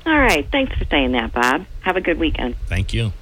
All 0.07 0.19
right. 0.19 0.47
Thanks 0.51 0.77
for 0.77 0.85
saying 0.85 1.13
that, 1.13 1.33
Bob. 1.33 1.67
Have 1.83 1.97
a 1.97 2.01
good 2.01 2.19
weekend. 2.19 2.57
Thank 2.67 2.95
you. 2.95 3.13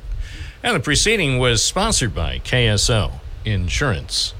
And 0.62 0.76
the 0.76 0.80
proceeding 0.80 1.38
was 1.38 1.64
sponsored 1.64 2.14
by 2.14 2.40
KSO 2.40 3.12
Insurance 3.46 4.34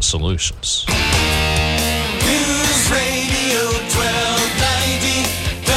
Solutions. 0.00 0.84
News 0.88 2.90
Radio 2.90 3.70
1290 3.94 5.70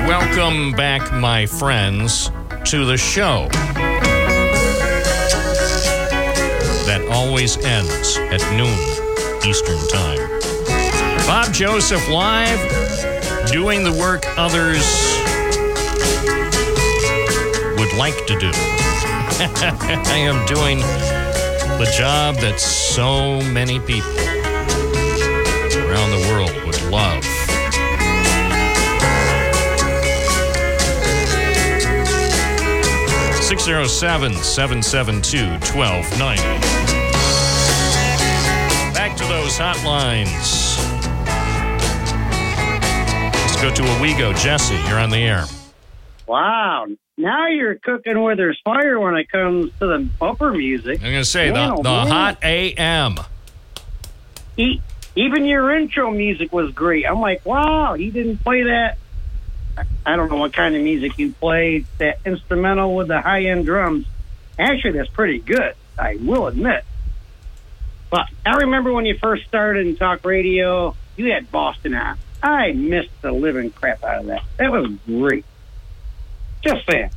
WNBF. 0.00 0.08
Welcome 0.08 0.72
back, 0.72 1.12
my 1.12 1.44
friends, 1.44 2.30
to 2.64 2.86
the 2.86 2.96
show 2.96 3.48
that 6.86 7.06
always 7.10 7.58
ends 7.58 8.16
at 8.16 8.40
noon 8.56 8.78
Eastern 9.46 9.86
Time. 9.88 10.29
Bob 11.26 11.52
Joseph 11.52 12.08
live, 12.08 12.60
doing 13.50 13.84
the 13.84 13.92
work 13.92 14.24
others 14.36 14.84
would 17.78 17.92
like 17.98 18.26
to 18.26 18.38
do. 18.38 18.50
I 19.40 20.18
am 20.18 20.44
doing 20.46 20.80
the 21.78 21.90
job 21.96 22.36
that 22.36 22.60
so 22.60 23.40
many 23.52 23.80
people 23.80 24.10
around 25.88 26.10
the 26.10 26.28
world 26.30 26.52
would 26.66 26.80
love. 26.90 27.24
Six 33.42 33.64
zero 33.64 33.86
seven 33.86 34.34
seven 34.34 34.82
seven 34.82 35.22
two 35.22 35.58
twelve 35.60 36.06
ninety. 36.18 36.42
Back 38.92 39.16
to 39.16 39.24
those 39.24 39.56
hotlines. 39.56 40.59
Let's 43.62 43.78
go 43.78 43.84
to 43.84 43.92
Owego. 43.92 44.32
Jesse, 44.42 44.74
you're 44.88 44.98
on 44.98 45.10
the 45.10 45.18
air. 45.18 45.44
Wow. 46.26 46.86
Now 47.18 47.48
you're 47.48 47.74
cooking 47.74 48.18
where 48.22 48.34
there's 48.34 48.58
fire 48.64 48.98
when 48.98 49.16
it 49.16 49.30
comes 49.30 49.70
to 49.80 49.86
the 49.86 49.98
bumper 50.18 50.50
music. 50.50 50.96
I'm 51.02 51.10
going 51.10 51.16
to 51.22 51.24
say 51.26 51.52
Man, 51.52 51.68
the, 51.68 51.82
the 51.82 51.90
man. 51.90 52.06
hot 52.06 52.38
AM. 52.42 53.16
E- 54.56 54.80
even 55.14 55.44
your 55.44 55.76
intro 55.76 56.10
music 56.10 56.54
was 56.54 56.72
great. 56.72 57.04
I'm 57.06 57.20
like, 57.20 57.44
wow, 57.44 57.92
he 57.92 58.10
didn't 58.10 58.38
play 58.38 58.62
that. 58.62 58.96
I- 59.76 59.84
I 60.06 60.16
don't 60.16 60.30
know 60.30 60.38
what 60.38 60.54
kind 60.54 60.74
of 60.74 60.82
music 60.82 61.18
you 61.18 61.32
played, 61.34 61.84
that 61.98 62.20
instrumental 62.24 62.94
with 62.96 63.08
the 63.08 63.20
high 63.20 63.44
end 63.44 63.66
drums. 63.66 64.06
Actually, 64.58 64.92
that's 64.92 65.10
pretty 65.10 65.38
good, 65.38 65.74
I 65.98 66.16
will 66.16 66.46
admit. 66.46 66.82
But 68.08 68.26
I 68.46 68.56
remember 68.60 68.90
when 68.94 69.04
you 69.04 69.18
first 69.18 69.44
started 69.46 69.86
in 69.86 69.96
talk 69.96 70.24
radio, 70.24 70.96
you 71.18 71.30
had 71.30 71.50
Boston 71.52 71.92
on. 71.94 72.16
I 72.42 72.72
missed 72.72 73.10
the 73.22 73.32
living 73.32 73.70
crap 73.70 74.02
out 74.02 74.20
of 74.20 74.26
that. 74.26 74.42
That 74.56 74.72
was 74.72 74.90
great. 75.06 75.44
Just 76.62 76.86
saying. 76.90 77.10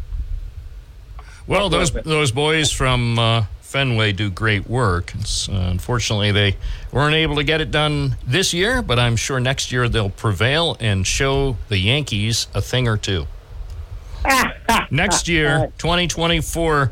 Well, 1.48 1.70
those 1.70 1.92
those 1.92 2.32
boys 2.32 2.72
from 2.72 3.20
uh, 3.20 3.46
Fenway 3.62 4.12
do 4.12 4.30
great 4.30 4.70
work. 4.70 5.14
It's, 5.16 5.50
uh, 5.50 5.54
unfortunately, 5.54 6.32
they 6.32 6.58
weren't 6.92 7.16
able 7.16 7.36
to 7.36 7.44
get 7.44 7.60
it 7.60 7.72
done 7.72 8.18
this 8.26 8.54
year, 8.54 8.82
but 8.82 9.00
I'm 9.00 9.16
sure 9.16 9.40
next 9.40 9.72
year 9.72 9.90
they'll 9.90 10.10
prevail 10.10 10.78
and 10.80 11.06
show 11.06 11.58
the 11.70 11.78
Yankees 11.80 12.48
a 12.54 12.62
thing 12.62 12.88
or 12.88 12.98
two. 12.98 13.26
next 14.92 15.28
year, 15.28 15.72
2024 15.80 16.92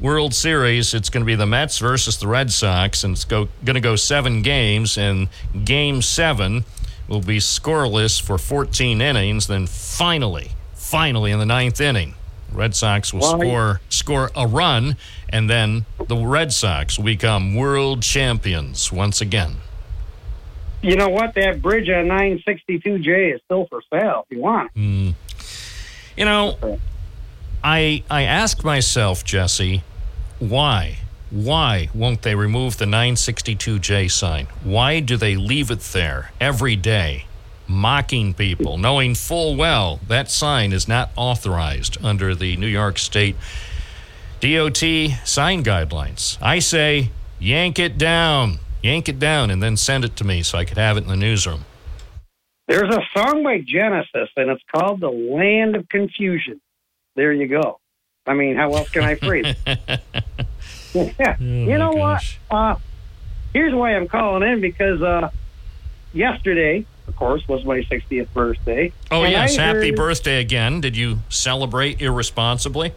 World 0.00 0.32
Series, 0.32 0.94
it's 0.94 1.10
going 1.10 1.22
to 1.22 1.26
be 1.26 1.34
the 1.34 1.46
Mets 1.46 1.78
versus 1.78 2.16
the 2.16 2.26
Red 2.26 2.52
Sox, 2.52 3.04
and 3.04 3.12
it's 3.12 3.24
go, 3.24 3.48
going 3.64 3.74
to 3.74 3.80
go 3.80 3.94
seven 3.94 4.42
games. 4.42 4.96
And 4.96 5.28
Game 5.64 6.02
Seven 6.02 6.64
will 7.08 7.20
be 7.22 7.38
scoreless 7.38 8.20
for 8.20 8.38
14 8.38 9.00
innings. 9.00 9.46
Then 9.46 9.66
finally, 9.66 10.52
finally 10.74 11.32
in 11.32 11.38
the 11.38 11.46
ninth 11.46 11.80
inning, 11.80 12.14
Red 12.52 12.74
Sox 12.76 13.12
will 13.12 13.24
I- 13.24 13.38
score 13.38 13.80
score 13.88 14.30
a 14.36 14.46
run, 14.46 14.96
and 15.28 15.48
then 15.50 15.86
the 16.06 16.16
Red 16.16 16.52
Sox 16.52 16.98
will 16.98 17.06
become 17.06 17.54
world 17.54 18.02
champions 18.02 18.92
once 18.92 19.20
again. 19.20 19.56
You 20.82 20.94
know 20.96 21.08
what? 21.08 21.34
That 21.34 21.60
bridge 21.60 21.88
on 21.88 22.06
962J 22.06 23.34
is 23.34 23.40
still 23.46 23.66
for 23.66 23.82
sale 23.90 24.24
if 24.30 24.36
you 24.36 24.40
want. 24.42 24.72
Mm. 24.74 25.14
You 26.16 26.24
know, 26.24 26.78
I 27.64 28.04
I 28.10 28.22
ask 28.22 28.64
myself, 28.64 29.24
Jesse, 29.24 29.82
why? 30.38 30.98
Why 31.30 31.90
won't 31.94 32.22
they 32.22 32.34
remove 32.34 32.78
the 32.78 32.86
962J 32.86 34.10
sign? 34.10 34.46
Why 34.64 35.00
do 35.00 35.16
they 35.18 35.36
leave 35.36 35.70
it 35.70 35.80
there 35.80 36.32
every 36.40 36.74
day, 36.74 37.26
mocking 37.66 38.32
people, 38.32 38.78
knowing 38.78 39.14
full 39.14 39.54
well 39.54 40.00
that 40.08 40.30
sign 40.30 40.72
is 40.72 40.88
not 40.88 41.10
authorized 41.16 41.98
under 42.02 42.34
the 42.34 42.56
New 42.56 42.66
York 42.66 42.98
State 42.98 43.36
DOT 44.40 44.78
sign 45.24 45.62
guidelines? 45.62 46.38
I 46.40 46.60
say, 46.60 47.10
yank 47.38 47.78
it 47.78 47.98
down, 47.98 48.60
yank 48.82 49.06
it 49.10 49.18
down, 49.18 49.50
and 49.50 49.62
then 49.62 49.76
send 49.76 50.06
it 50.06 50.16
to 50.16 50.24
me 50.24 50.42
so 50.42 50.56
I 50.56 50.64
could 50.64 50.78
have 50.78 50.96
it 50.96 51.02
in 51.02 51.08
the 51.08 51.16
newsroom. 51.16 51.66
There's 52.68 52.94
a 52.94 53.02
song 53.14 53.42
by 53.42 53.60
Genesis, 53.60 54.30
and 54.36 54.50
it's 54.50 54.62
called 54.74 55.00
"The 55.00 55.10
Land 55.10 55.76
of 55.76 55.88
Confusion." 55.90 56.60
There 57.16 57.32
you 57.32 57.48
go. 57.48 57.80
I 58.26 58.34
mean, 58.34 58.56
how 58.56 58.70
else 58.72 58.90
can 58.90 59.04
I 59.04 59.14
phrase 59.14 59.56
it? 59.66 60.00
yeah. 61.18 61.38
you 61.38 61.78
know 61.78 61.92
gosh. 61.94 62.38
what? 62.48 62.56
Uh, 62.58 62.76
here's 63.52 63.74
why 63.74 63.94
I'm 63.94 64.08
calling 64.08 64.48
in 64.48 64.60
because 64.60 65.02
uh, 65.02 65.30
yesterday, 66.12 66.84
of 67.06 67.16
course, 67.16 67.46
was 67.48 67.64
my 67.64 67.80
60th 67.80 68.28
birthday. 68.32 68.92
Oh, 69.10 69.24
yes. 69.24 69.58
I 69.58 69.62
Happy 69.62 69.88
heard- 69.88 69.96
birthday 69.96 70.40
again. 70.40 70.80
Did 70.80 70.96
you 70.96 71.18
celebrate 71.28 72.00
irresponsibly? 72.00 72.92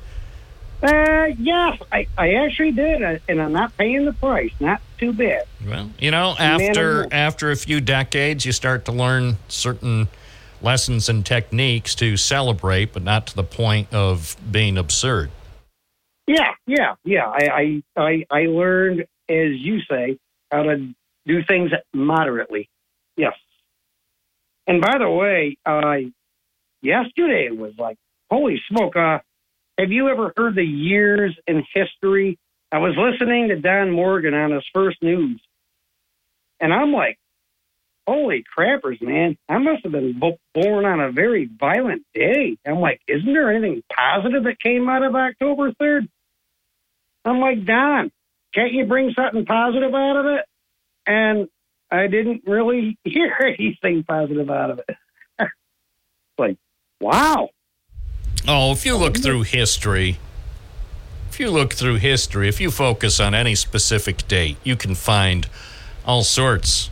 Uh, 0.83 1.29
yes, 1.37 1.79
I, 1.91 2.07
I 2.17 2.33
actually 2.33 2.71
did, 2.71 3.03
uh, 3.03 3.19
and 3.29 3.39
I'm 3.39 3.53
not 3.53 3.77
paying 3.77 4.05
the 4.05 4.13
price. 4.13 4.51
Not 4.59 4.81
too 4.97 5.13
bad. 5.13 5.43
Well, 5.63 5.91
you 5.99 6.09
know, 6.09 6.35
after 6.39 7.07
after 7.13 7.51
a 7.51 7.55
few 7.55 7.81
decades, 7.81 8.47
you 8.47 8.51
start 8.51 8.85
to 8.85 8.91
learn 8.91 9.37
certain 9.47 10.07
lessons 10.59 11.07
and 11.07 11.23
techniques 11.23 11.93
to 11.95 12.17
celebrate, 12.17 12.93
but 12.93 13.03
not 13.03 13.27
to 13.27 13.35
the 13.35 13.43
point 13.43 13.93
of 13.93 14.35
being 14.51 14.75
absurd. 14.75 15.29
Yeah, 16.27 16.51
yeah, 16.67 16.95
yeah. 17.03 17.27
I, 17.27 17.83
I, 17.97 18.01
I, 18.01 18.25
I 18.31 18.41
learned, 18.47 19.01
as 19.29 19.51
you 19.57 19.79
say, 19.89 20.17
how 20.51 20.63
to 20.63 20.93
do 21.25 21.43
things 21.47 21.71
moderately. 21.93 22.69
Yes. 23.17 23.33
And 24.67 24.81
by 24.81 24.97
the 24.99 25.09
way, 25.09 25.57
uh, 25.65 25.97
yesterday 26.81 27.49
was 27.51 27.73
like, 27.77 27.97
holy 28.29 28.61
smoke. 28.69 28.95
Uh, 28.95 29.19
have 29.79 29.91
you 29.91 30.09
ever 30.09 30.33
heard 30.37 30.55
the 30.55 30.63
years 30.65 31.37
in 31.47 31.63
history? 31.73 32.39
I 32.71 32.79
was 32.79 32.95
listening 32.97 33.49
to 33.49 33.59
Don 33.59 33.91
Morgan 33.91 34.33
on 34.33 34.51
his 34.51 34.63
first 34.73 34.97
news, 35.03 35.41
and 36.59 36.73
I'm 36.73 36.93
like, 36.93 37.17
holy 38.07 38.43
crappers, 38.57 39.01
man. 39.01 39.37
I 39.47 39.57
must 39.57 39.83
have 39.83 39.91
been 39.91 40.19
bo- 40.19 40.39
born 40.53 40.85
on 40.85 40.99
a 40.99 41.11
very 41.11 41.49
violent 41.59 42.03
day. 42.13 42.57
I'm 42.65 42.79
like, 42.79 43.01
isn't 43.07 43.33
there 43.33 43.51
anything 43.51 43.83
positive 43.95 44.43
that 44.43 44.59
came 44.59 44.89
out 44.89 45.03
of 45.03 45.15
October 45.15 45.71
3rd? 45.73 46.07
I'm 47.25 47.39
like, 47.39 47.65
Don, 47.65 48.11
can't 48.53 48.73
you 48.73 48.85
bring 48.85 49.13
something 49.15 49.45
positive 49.45 49.93
out 49.93 50.17
of 50.17 50.25
it? 50.25 50.45
And 51.05 51.47
I 51.91 52.07
didn't 52.07 52.43
really 52.45 52.97
hear 53.03 53.33
anything 53.41 54.03
positive 54.03 54.49
out 54.49 54.71
of 54.71 54.79
it. 54.79 54.95
like, 56.37 56.57
wow. 56.99 57.49
Oh, 58.47 58.71
if 58.71 58.85
you 58.85 58.97
look 58.97 59.17
through 59.17 59.43
history, 59.43 60.17
if 61.29 61.39
you 61.39 61.51
look 61.51 61.73
through 61.73 61.97
history, 61.97 62.49
if 62.49 62.59
you 62.59 62.71
focus 62.71 63.19
on 63.19 63.35
any 63.35 63.53
specific 63.55 64.27
date, 64.27 64.57
you 64.63 64.75
can 64.75 64.95
find 64.95 65.47
all 66.05 66.23
sorts 66.23 66.89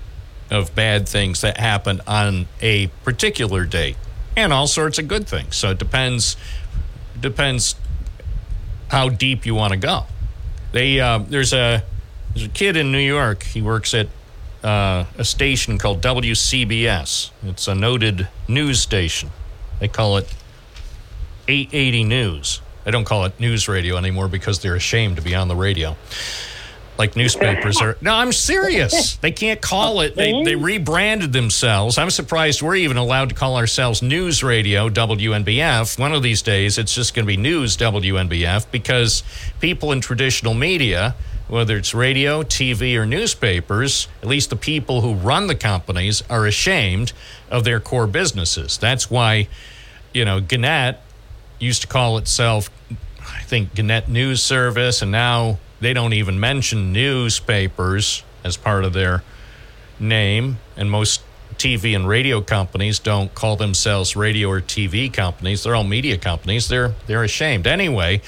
of 0.51 0.73
bad 0.75 1.07
things 1.07 1.41
that 1.41 1.57
happen 1.57 2.01
on 2.07 2.47
a 2.61 2.87
particular 3.03 3.65
date 3.65 3.97
and 4.35 4.51
all 4.53 4.67
sorts 4.67 4.97
of 4.97 5.07
good 5.07 5.27
things. 5.27 5.55
So 5.55 5.71
it 5.71 5.79
depends 5.79 6.37
depends 7.19 7.75
how 8.89 9.09
deep 9.09 9.45
you 9.45 9.53
want 9.55 9.73
to 9.73 9.77
go. 9.77 10.05
They 10.71 10.99
uh, 10.99 11.19
there's 11.19 11.53
a 11.53 11.83
there's 12.33 12.45
a 12.45 12.49
kid 12.49 12.77
in 12.77 12.91
New 12.91 12.99
York. 12.99 13.43
He 13.43 13.61
works 13.61 13.93
at 13.93 14.07
uh, 14.63 15.05
a 15.17 15.25
station 15.25 15.77
called 15.77 16.01
WCBS. 16.01 17.31
It's 17.43 17.67
a 17.67 17.75
noted 17.75 18.27
news 18.47 18.81
station. 18.81 19.29
They 19.79 19.87
call 19.87 20.17
it 20.17 20.33
880 21.47 22.03
News. 22.03 22.61
They 22.83 22.91
don't 22.91 23.05
call 23.05 23.25
it 23.25 23.39
news 23.39 23.67
radio 23.67 23.97
anymore 23.97 24.27
because 24.27 24.59
they're 24.59 24.75
ashamed 24.75 25.17
to 25.17 25.21
be 25.21 25.35
on 25.35 25.47
the 25.47 25.55
radio. 25.55 25.95
Like 26.99 27.15
newspapers 27.15 27.81
are. 27.81 27.95
No, 28.01 28.13
I'm 28.13 28.33
serious. 28.33 29.15
They 29.15 29.31
can't 29.31 29.61
call 29.61 30.01
it. 30.01 30.15
They, 30.15 30.43
they 30.43 30.55
rebranded 30.55 31.31
themselves. 31.31 31.97
I'm 31.97 32.09
surprised 32.09 32.61
we're 32.61 32.75
even 32.75 32.97
allowed 32.97 33.29
to 33.29 33.35
call 33.35 33.55
ourselves 33.55 34.01
News 34.01 34.43
Radio 34.43 34.89
WNBF. 34.89 35.97
One 35.97 36.11
of 36.13 36.23
these 36.23 36.41
days, 36.41 36.77
it's 36.77 36.93
just 36.93 37.13
going 37.13 37.25
to 37.25 37.27
be 37.27 37.37
News 37.37 37.77
WNBF 37.77 38.69
because 38.71 39.23
people 39.61 39.91
in 39.93 40.01
traditional 40.01 40.53
media, 40.53 41.15
whether 41.47 41.77
it's 41.77 41.93
radio, 41.93 42.43
TV, 42.43 42.95
or 42.95 43.05
newspapers, 43.05 44.09
at 44.21 44.27
least 44.27 44.49
the 44.49 44.55
people 44.57 44.99
who 45.01 45.13
run 45.13 45.47
the 45.47 45.55
companies, 45.55 46.21
are 46.29 46.45
ashamed 46.45 47.13
of 47.49 47.63
their 47.63 47.79
core 47.79 48.07
businesses. 48.07 48.77
That's 48.77 49.09
why, 49.09 49.47
you 50.13 50.25
know, 50.25 50.41
Gannett 50.41 50.97
used 51.59 51.81
to 51.83 51.87
call 51.87 52.17
itself, 52.17 52.69
I 53.21 53.41
think, 53.43 53.73
Gannett 53.73 54.09
News 54.09 54.43
Service, 54.43 55.01
and 55.01 55.11
now 55.11 55.59
they 55.79 55.93
don't 55.93 56.13
even 56.13 56.39
mention 56.39 56.91
newspapers 56.93 58.23
as 58.43 58.57
part 58.57 58.83
of 58.83 58.93
their 58.93 59.23
name. 59.99 60.59
And 60.75 60.89
most 60.89 61.21
TV 61.55 61.95
and 61.95 62.07
radio 62.07 62.41
companies 62.41 62.99
don't 62.99 63.33
call 63.35 63.55
themselves 63.57 64.15
radio 64.15 64.49
or 64.49 64.61
TV 64.61 65.11
companies. 65.11 65.63
They're 65.63 65.75
all 65.75 65.83
media 65.83 66.17
companies. 66.17 66.67
They're 66.69 66.93
they're 67.07 67.23
ashamed. 67.23 67.67
Anyway, 67.67 68.21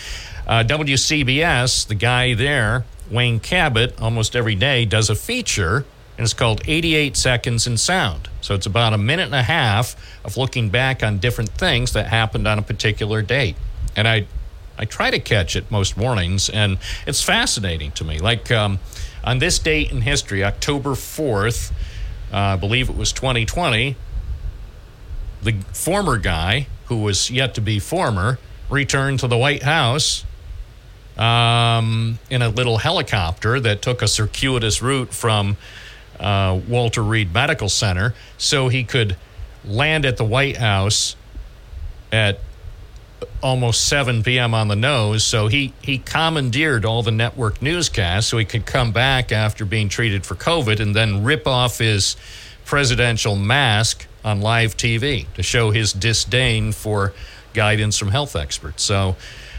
uh, 0.47 0.63
WCBS, 0.63 1.87
the 1.87 1.95
guy 1.95 2.33
there, 2.33 2.83
Wayne 3.09 3.39
Cabot, 3.39 3.99
almost 4.01 4.35
every 4.35 4.55
day 4.55 4.85
does 4.85 5.09
a 5.09 5.15
feature, 5.15 5.85
and 6.17 6.25
it's 6.25 6.33
called 6.33 6.61
88 6.65 7.15
Seconds 7.15 7.67
in 7.67 7.77
Sound. 7.77 8.27
So 8.41 8.53
it's 8.53 8.65
about 8.65 8.93
a 8.93 8.97
minute 8.97 9.25
and 9.25 9.35
a 9.35 9.43
half 9.43 9.95
of 10.25 10.35
looking 10.35 10.69
back 10.69 11.03
on 11.03 11.19
different 11.19 11.51
things 11.51 11.93
that 11.93 12.07
happened 12.07 12.47
on 12.47 12.59
a 12.59 12.61
particular 12.61 13.21
date. 13.21 13.55
And 13.95 14.07
I 14.07 14.27
I 14.81 14.85
try 14.85 15.11
to 15.11 15.19
catch 15.19 15.55
it 15.55 15.69
most 15.69 15.95
mornings, 15.95 16.49
and 16.49 16.79
it's 17.05 17.21
fascinating 17.21 17.91
to 17.91 18.03
me. 18.03 18.17
Like 18.17 18.49
um, 18.49 18.79
on 19.23 19.37
this 19.37 19.59
date 19.59 19.91
in 19.91 20.01
history, 20.01 20.43
October 20.43 20.91
4th, 20.91 21.71
uh, 22.33 22.37
I 22.37 22.55
believe 22.55 22.89
it 22.89 22.97
was 22.97 23.11
2020, 23.11 23.95
the 25.43 25.53
former 25.71 26.17
guy, 26.17 26.65
who 26.85 26.97
was 26.97 27.29
yet 27.29 27.53
to 27.55 27.61
be 27.61 27.77
former, 27.77 28.39
returned 28.71 29.19
to 29.19 29.27
the 29.27 29.37
White 29.37 29.61
House 29.61 30.25
um, 31.15 32.17
in 32.31 32.41
a 32.41 32.49
little 32.49 32.79
helicopter 32.79 33.59
that 33.59 33.83
took 33.83 34.01
a 34.01 34.07
circuitous 34.07 34.81
route 34.81 35.13
from 35.13 35.57
uh, 36.19 36.59
Walter 36.67 37.03
Reed 37.03 37.31
Medical 37.31 37.69
Center 37.69 38.15
so 38.39 38.67
he 38.67 38.83
could 38.83 39.15
land 39.63 40.05
at 40.07 40.17
the 40.17 40.25
White 40.25 40.57
House 40.57 41.15
at 42.11 42.39
almost 43.41 43.87
7 43.87 44.23
p.m. 44.23 44.53
on 44.53 44.67
the 44.67 44.75
nose. 44.75 45.23
So 45.23 45.47
he, 45.47 45.73
he 45.81 45.97
commandeered 45.97 46.85
all 46.85 47.03
the 47.03 47.11
network 47.11 47.61
newscasts 47.61 48.27
so 48.27 48.37
he 48.37 48.45
could 48.45 48.65
come 48.65 48.91
back 48.91 49.31
after 49.31 49.65
being 49.65 49.89
treated 49.89 50.25
for 50.25 50.35
COVID 50.35 50.79
and 50.79 50.95
then 50.95 51.23
rip 51.23 51.47
off 51.47 51.79
his 51.79 52.15
presidential 52.65 53.35
mask 53.35 54.07
on 54.23 54.41
live 54.41 54.77
TV 54.77 55.25
to 55.33 55.43
show 55.43 55.71
his 55.71 55.93
disdain 55.93 56.71
for 56.71 57.13
guidance 57.53 57.97
from 57.97 58.09
health 58.09 58.35
experts. 58.35 58.83
So 58.83 59.15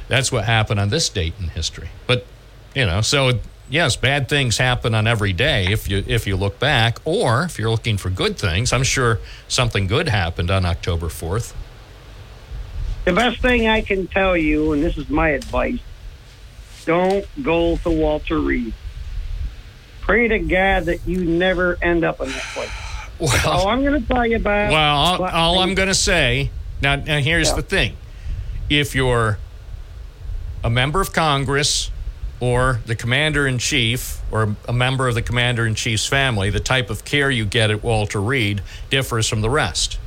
that's 0.09 0.31
what 0.31 0.45
happened 0.45 0.81
on 0.81 0.89
this 0.89 1.09
date 1.09 1.35
in 1.41 1.49
history. 1.49 1.91
But, 2.07 2.27
you 2.75 2.87
know, 2.87 3.01
so 3.01 3.41
yes, 3.69 3.97
bad 3.97 4.29
things 4.29 4.59
happen 4.59 4.95
on 4.95 5.07
every 5.07 5.33
day 5.33 5.73
if 5.73 5.89
you 5.89 6.05
if 6.07 6.27
you 6.27 6.37
look 6.37 6.59
back 6.59 6.99
or 7.05 7.43
if 7.45 7.59
you're 7.59 7.71
looking 7.71 7.97
for 7.97 8.11
good 8.11 8.39
things, 8.39 8.73
I'm 8.73 8.83
sure 8.83 9.19
something 9.49 9.87
good 9.87 10.09
happened 10.09 10.51
on 10.51 10.65
October 10.65 11.07
4th. 11.07 11.55
The 13.05 13.13
best 13.13 13.41
thing 13.41 13.67
I 13.67 13.81
can 13.83 14.07
tell 14.07 14.37
you, 14.37 14.73
and 14.73 14.83
this 14.83 14.97
is 14.97 15.09
my 15.11 15.31
advice, 15.31 15.81
don't 16.85 17.27
go 17.43 17.77
to 17.79 17.91
Walter 17.91 18.39
Reed. 18.39 18.73
Pray 20.01 20.29
to 20.29 20.39
God 20.39 20.85
that 20.87 21.07
you 21.07 21.25
never 21.25 21.79
end 21.83 22.05
up 22.05 22.21
in 22.21 22.29
that 22.29 22.43
place. 22.55 22.71
Well, 23.21 23.51
all 23.51 23.69
I'm 23.69 23.83
going 23.85 24.03
to 24.03 24.09
tell 24.09 24.27
you 24.27 24.35
about. 24.37 24.73
Well, 24.73 24.97
all, 24.97 25.25
all 25.25 25.59
I'm 25.61 25.77
going 25.77 25.87
to 25.89 25.95
say 25.95 26.51
now, 26.81 26.97
now 26.97 27.19
here's 27.21 27.51
Yeah. 27.51 27.57
the 27.57 27.63
thing: 27.63 27.97
if 28.69 28.97
you're 28.97 29.39
a 30.65 30.71
member 30.71 31.01
of 31.01 31.13
Congress 31.13 31.93
or 32.41 32.81
the 32.87 32.97
commander 32.97 33.47
in 33.47 33.59
chief 33.59 34.21
or 34.33 34.57
a 34.67 34.73
member 34.73 35.07
of 35.07 35.15
the 35.15 35.23
commander 35.23 35.65
in 35.67 35.77
chief's 35.77 36.07
family, 36.07 36.51
the 36.51 36.59
type 36.59 36.91
of 36.91 37.05
care 37.05 37.31
you 37.31 37.45
get 37.45 37.71
at 37.71 37.85
Walter 37.85 38.21
Reed 38.21 38.61
differs 38.91 39.29
from 39.29 39.41
the 39.41 39.51
rest. 39.51 39.99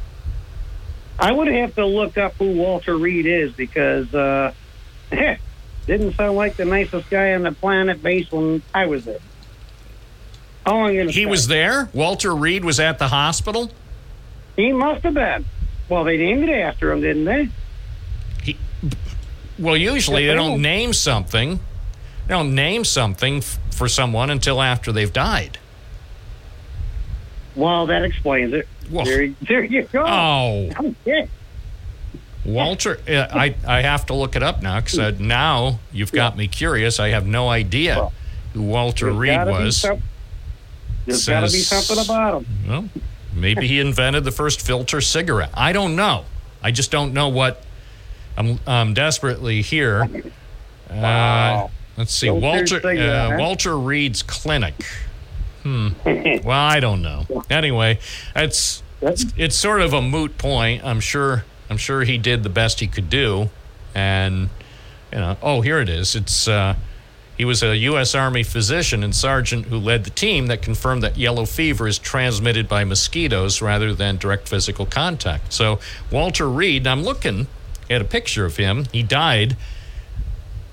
I 1.20 1.32
would 1.32 1.48
have 1.48 1.76
to 1.76 1.86
look 1.86 2.18
up 2.18 2.34
who 2.36 2.52
Walter 2.52 2.98
Reed 2.98 3.26
is 3.26 3.52
because 3.54 4.14
uh, 4.14 4.54
didn't 5.88 6.14
sound 6.16 6.36
like 6.36 6.56
the 6.58 6.66
nicest 6.66 7.10
guy 7.10 7.34
on 7.34 7.44
the 7.44 7.52
planet 7.52 8.02
based 8.04 8.32
when 8.32 8.62
I 8.74 8.86
was 8.88 9.06
there. 9.06 9.20
How 10.66 10.74
long 10.74 10.88
gonna 10.96 11.06
He 11.12 11.24
say? 11.24 11.26
was 11.26 11.48
there? 11.48 11.90
Walter 11.94 12.36
Reed 12.36 12.66
was 12.66 12.80
at 12.80 12.98
the 13.00 13.08
hospital? 13.10 13.72
He 14.56 14.74
must 14.74 15.04
have 15.04 15.14
been. 15.14 15.46
Well, 15.90 16.04
they 16.04 16.18
named 16.18 16.44
it 16.44 16.52
after 16.52 16.92
him, 16.92 17.02
didn't 17.02 17.26
they? 17.26 17.50
He, 18.44 18.58
well, 19.60 19.78
usually 19.78 20.26
they 20.26 20.34
don't. 20.34 20.62
name 20.62 20.92
something. 20.94 21.60
They 22.28 22.34
don't 22.34 22.56
name 22.56 22.84
something 22.84 23.38
f- 23.38 23.60
for 23.72 23.88
someone 23.88 24.30
until 24.32 24.62
after 24.62 24.92
they've 24.92 25.14
died. 25.14 25.60
Well, 27.56 27.86
that 27.88 28.04
explains 28.04 28.54
it. 28.54 28.68
Well- 28.90 29.06
There, 29.06 29.30
there 29.42 29.64
you 29.64 29.84
go. 29.84 30.04
Oh. 30.06 30.70
Walter, 32.46 33.00
uh, 33.10 33.28
I, 33.32 33.56
I 33.68 33.82
have 33.82 34.06
to 34.08 34.14
look 34.14 34.36
it 34.36 34.44
up 34.44 34.62
now 34.62 34.80
because 34.80 35.00
uh, 35.00 35.12
now 35.18 35.80
you've 35.92 36.12
got 36.12 36.38
me 36.38 36.48
curious. 36.48 37.00
I 37.00 37.10
have 37.10 37.26
no 37.26 37.50
idea 37.50 37.96
Well, 37.96 38.14
who 38.54 38.62
Walter 38.62 39.12
Reed 39.12 39.40
was. 39.48 39.78
some- 39.78 40.04
There's 41.08 41.26
got 41.28 41.40
to 41.40 41.46
be 41.52 41.60
something 41.60 42.04
about 42.06 42.44
him. 42.44 42.46
Well, 42.68 42.90
maybe 43.34 43.68
he 43.68 43.80
invented 43.80 44.26
the 44.26 44.32
first 44.32 44.62
filter 44.62 45.02
cigarette. 45.02 45.50
I 45.56 45.72
don't 45.74 45.96
know. 45.96 46.26
I 46.62 46.70
just 46.72 46.92
don't 46.92 47.14
know 47.14 47.30
what. 47.30 47.64
I'm, 48.38 48.60
I'm 48.68 48.94
desperately 48.94 49.62
here. 49.64 50.04
Uh, 50.04 50.94
Wow. 50.94 51.72
let's 51.98 52.14
see. 52.14 52.28
Filter 52.28 52.42
Walter 52.42 52.66
cigarette, 52.68 53.34
uh? 53.34 53.38
Walter 53.40 53.76
Reed's 53.78 54.22
clinic. 54.22 54.76
Hmm. 55.66 55.90
Well, 56.44 56.52
I 56.52 56.80
don't 56.80 57.02
know. 57.02 57.26
Anyway, 57.50 57.98
it's 58.36 58.84
it's, 59.02 59.26
it's 59.36 59.56
sort 59.56 59.82
of 59.82 59.94
a 59.94 60.02
moot 60.02 60.38
point. 60.38 60.84
I'm 60.84 61.00
sure. 61.00 61.44
I'm 61.72 61.78
sure 61.78 62.04
he 62.04 62.20
did 62.20 62.44
the 62.44 62.50
best 62.50 62.80
he 62.80 62.88
could 62.88 63.10
do, 63.10 63.50
and 63.96 64.50
you 65.12 65.18
know. 65.18 65.38
Oh, 65.42 65.62
here 65.62 65.80
it 65.80 65.90
is. 65.90 66.16
It's. 66.16 66.48
Uh, 66.48 66.76
he 67.36 67.44
was 67.44 67.64
a 67.64 67.76
U.S. 67.76 68.16
Army 68.16 68.44
physician 68.44 69.04
and 69.04 69.14
sergeant 69.14 69.66
who 69.66 69.78
led 69.78 70.06
the 70.06 70.10
team 70.12 70.48
that 70.48 70.62
confirmed 70.62 71.04
that 71.04 71.18
yellow 71.18 71.46
fever 71.46 71.86
is 71.86 71.98
transmitted 71.98 72.70
by 72.70 72.86
mosquitoes 72.86 73.62
rather 73.62 73.94
than 73.94 74.16
direct 74.16 74.48
physical 74.48 74.86
contact. 74.86 75.52
So, 75.52 75.80
Walter 76.10 76.48
Reed, 76.48 76.88
I'm 76.88 77.04
looking 77.04 77.48
at 77.90 78.02
a 78.02 78.06
picture 78.06 78.46
of 78.46 78.56
him. 78.56 78.86
He 78.94 79.04
died 79.04 79.58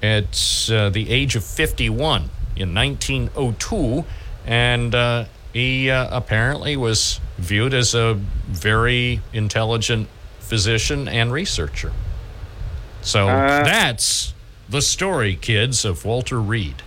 at 0.02 0.68
uh, 0.70 0.90
the 0.90 1.10
age 1.10 1.34
of 1.34 1.42
51 1.42 2.30
in 2.54 2.74
1902, 2.74 4.04
and 4.46 4.94
uh, 4.94 5.24
he 5.52 5.90
uh, 5.90 6.08
apparently 6.16 6.76
was 6.76 7.20
viewed 7.38 7.74
as 7.74 7.94
a 7.94 8.14
very 8.14 9.20
intelligent 9.32 10.08
physician 10.40 11.08
and 11.08 11.32
researcher. 11.32 11.92
So, 13.02 13.28
Uh, 13.28 13.64
that's 13.64 14.32
the 14.68 14.80
story, 14.82 15.34
kids, 15.36 15.84
of 15.84 16.04
Walter 16.04 16.40
Reed. 16.40 16.82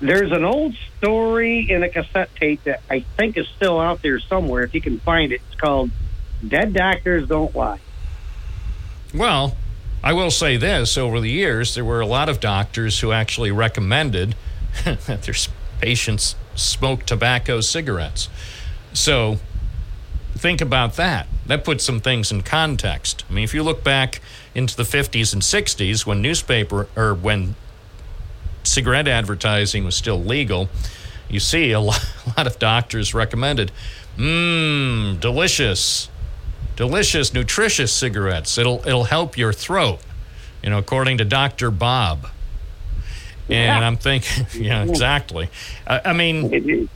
There's 0.00 0.30
an 0.30 0.44
old 0.44 0.74
story 0.98 1.70
in 1.70 1.82
a 1.82 1.88
cassette 1.88 2.28
tape 2.36 2.62
that 2.64 2.82
I 2.90 3.00
think 3.16 3.38
is 3.38 3.46
still 3.56 3.80
out 3.80 4.02
there 4.02 4.20
somewhere. 4.20 4.62
If 4.62 4.74
you 4.74 4.80
can 4.82 4.98
find 5.00 5.32
it, 5.32 5.40
it's 5.50 5.58
called 5.60 5.90
"Dead 6.46 6.74
Doctors 6.74 7.26
Don't 7.28 7.54
Lie." 7.56 7.80
Well, 9.14 9.56
I 10.04 10.12
will 10.12 10.30
say 10.30 10.58
this 10.58 10.98
over 10.98 11.18
the 11.20 11.30
years, 11.30 11.74
there 11.74 11.84
were 11.84 12.00
a 12.02 12.06
lot 12.06 12.28
of 12.28 12.40
doctors 12.40 13.00
who 13.00 13.10
actually 13.10 13.50
recommended 13.50 14.34
that 14.84 15.22
their 15.22 15.34
s- 15.34 15.48
patients 15.80 16.34
smoke 16.54 17.04
tobacco 17.04 17.60
cigarettes. 17.60 18.28
So 18.92 19.38
think 20.36 20.60
about 20.60 20.94
that. 20.94 21.26
That 21.46 21.64
puts 21.64 21.84
some 21.84 22.00
things 22.00 22.32
in 22.32 22.42
context. 22.42 23.24
I 23.28 23.32
mean, 23.32 23.44
if 23.44 23.54
you 23.54 23.62
look 23.62 23.84
back 23.84 24.20
into 24.54 24.76
the 24.76 24.82
50s 24.82 25.32
and 25.32 25.42
60s 25.42 26.06
when 26.06 26.20
newspaper 26.22 26.88
or 26.96 27.14
when 27.14 27.54
cigarette 28.64 29.06
advertising 29.08 29.84
was 29.84 29.94
still 29.94 30.22
legal, 30.22 30.68
you 31.28 31.40
see 31.40 31.72
a 31.72 31.80
lot, 31.80 32.06
of 32.36 32.58
doctors 32.58 33.14
recommended, 33.14 33.72
mmm, 34.16 35.18
delicious, 35.20 36.08
delicious, 36.74 37.32
nutritious 37.32 37.92
cigarettes. 37.92 38.58
It'll 38.58 38.86
it'll 38.86 39.04
help 39.04 39.38
your 39.38 39.52
throat, 39.52 40.00
you 40.62 40.70
know, 40.70 40.78
according 40.78 41.18
to 41.18 41.24
Doctor 41.24 41.70
Bob. 41.70 42.28
And 43.48 43.84
I'm 43.84 43.96
thinking, 43.96 44.46
yeah, 44.60 44.82
exactly. 44.84 45.48
I, 45.86 46.00
I 46.06 46.12
mean, 46.12 46.88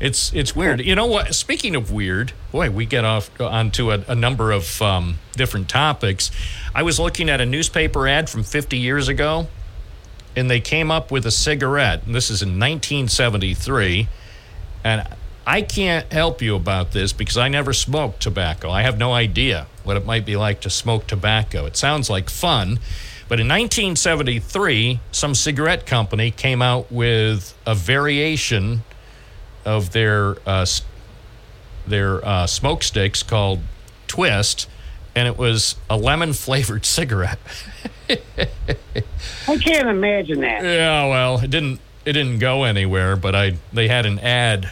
it's 0.00 0.32
it's 0.32 0.54
weird. 0.54 0.80
You 0.80 0.94
know 0.94 1.06
what? 1.06 1.34
Speaking 1.34 1.74
of 1.74 1.90
weird, 1.90 2.32
boy, 2.52 2.70
we 2.70 2.86
get 2.86 3.04
off 3.04 3.30
onto 3.40 3.90
a, 3.90 4.04
a 4.06 4.14
number 4.14 4.52
of 4.52 4.80
um, 4.80 5.18
different 5.32 5.68
topics. 5.68 6.30
I 6.74 6.82
was 6.82 7.00
looking 7.00 7.28
at 7.28 7.40
a 7.40 7.46
newspaper 7.46 8.06
ad 8.06 8.30
from 8.30 8.44
50 8.44 8.78
years 8.78 9.08
ago, 9.08 9.48
and 10.36 10.50
they 10.50 10.60
came 10.60 10.90
up 10.90 11.10
with 11.10 11.26
a 11.26 11.30
cigarette. 11.30 12.06
And 12.06 12.14
this 12.14 12.30
is 12.30 12.42
in 12.42 12.50
1973, 12.50 14.08
and 14.84 15.06
I 15.46 15.62
can't 15.62 16.12
help 16.12 16.42
you 16.42 16.54
about 16.54 16.92
this 16.92 17.12
because 17.12 17.38
I 17.38 17.48
never 17.48 17.72
smoked 17.72 18.20
tobacco. 18.20 18.70
I 18.70 18.82
have 18.82 18.98
no 18.98 19.14
idea 19.14 19.66
what 19.82 19.96
it 19.96 20.04
might 20.04 20.26
be 20.26 20.36
like 20.36 20.60
to 20.60 20.70
smoke 20.70 21.06
tobacco. 21.06 21.64
It 21.64 21.76
sounds 21.76 22.10
like 22.10 22.28
fun. 22.28 22.78
But 23.28 23.40
in 23.40 23.48
1973, 23.48 25.00
some 25.12 25.34
cigarette 25.34 25.84
company 25.84 26.30
came 26.30 26.62
out 26.62 26.90
with 26.90 27.54
a 27.66 27.74
variation 27.74 28.82
of 29.66 29.92
their 29.92 30.36
uh, 30.46 30.64
their 31.86 32.24
uh, 32.24 32.46
smoke 32.46 32.82
sticks 32.82 33.22
called 33.22 33.60
Twist, 34.06 34.66
and 35.14 35.28
it 35.28 35.36
was 35.36 35.76
a 35.90 35.96
lemon 35.98 36.32
flavored 36.32 36.86
cigarette. 36.86 37.38
I 38.08 39.56
can't 39.58 39.88
imagine 39.88 40.40
that. 40.40 40.64
Yeah, 40.64 41.06
well, 41.06 41.40
it 41.40 41.50
didn't 41.50 41.80
it 42.06 42.14
didn't 42.14 42.38
go 42.38 42.64
anywhere, 42.64 43.14
but 43.14 43.34
I 43.34 43.58
they 43.74 43.88
had 43.88 44.06
an 44.06 44.18
ad. 44.20 44.70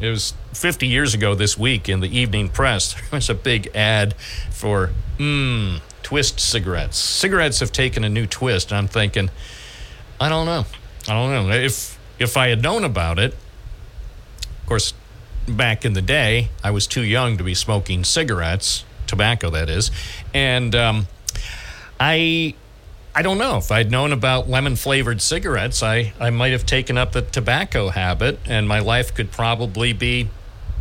It 0.00 0.10
was 0.10 0.34
50 0.52 0.88
years 0.88 1.14
ago 1.14 1.36
this 1.36 1.56
week 1.56 1.88
in 1.88 2.00
the 2.00 2.08
evening 2.08 2.48
press. 2.48 2.94
There 3.10 3.18
was 3.18 3.30
a 3.30 3.34
big 3.34 3.70
ad 3.72 4.14
for 4.50 4.90
mmm 5.16 5.80
twist 6.04 6.38
cigarettes. 6.38 6.96
Cigarettes 6.96 7.58
have 7.58 7.72
taken 7.72 8.04
a 8.04 8.08
new 8.08 8.26
twist, 8.26 8.70
and 8.70 8.78
I'm 8.78 8.86
thinking, 8.86 9.30
I 10.20 10.28
don't 10.28 10.46
know. 10.46 10.66
I 11.08 11.12
don't 11.12 11.48
know. 11.48 11.52
If 11.52 11.98
if 12.18 12.36
I 12.36 12.48
had 12.48 12.62
known 12.62 12.84
about 12.84 13.18
it, 13.18 13.32
of 13.32 14.66
course, 14.66 14.94
back 15.48 15.84
in 15.84 15.94
the 15.94 16.02
day, 16.02 16.50
I 16.62 16.70
was 16.70 16.86
too 16.86 17.02
young 17.02 17.36
to 17.38 17.44
be 17.44 17.54
smoking 17.54 18.04
cigarettes, 18.04 18.84
tobacco 19.08 19.50
that 19.50 19.68
is, 19.68 19.90
and 20.32 20.74
um, 20.76 21.08
I 21.98 22.54
I 23.14 23.22
don't 23.22 23.38
know 23.38 23.56
if 23.56 23.72
I'd 23.72 23.90
known 23.90 24.12
about 24.12 24.48
lemon 24.48 24.76
flavored 24.76 25.20
cigarettes, 25.20 25.82
I 25.82 26.12
I 26.20 26.30
might 26.30 26.52
have 26.52 26.66
taken 26.66 26.96
up 26.96 27.12
the 27.12 27.22
tobacco 27.22 27.88
habit, 27.88 28.38
and 28.46 28.68
my 28.68 28.78
life 28.78 29.14
could 29.14 29.32
probably 29.32 29.92
be 29.92 30.28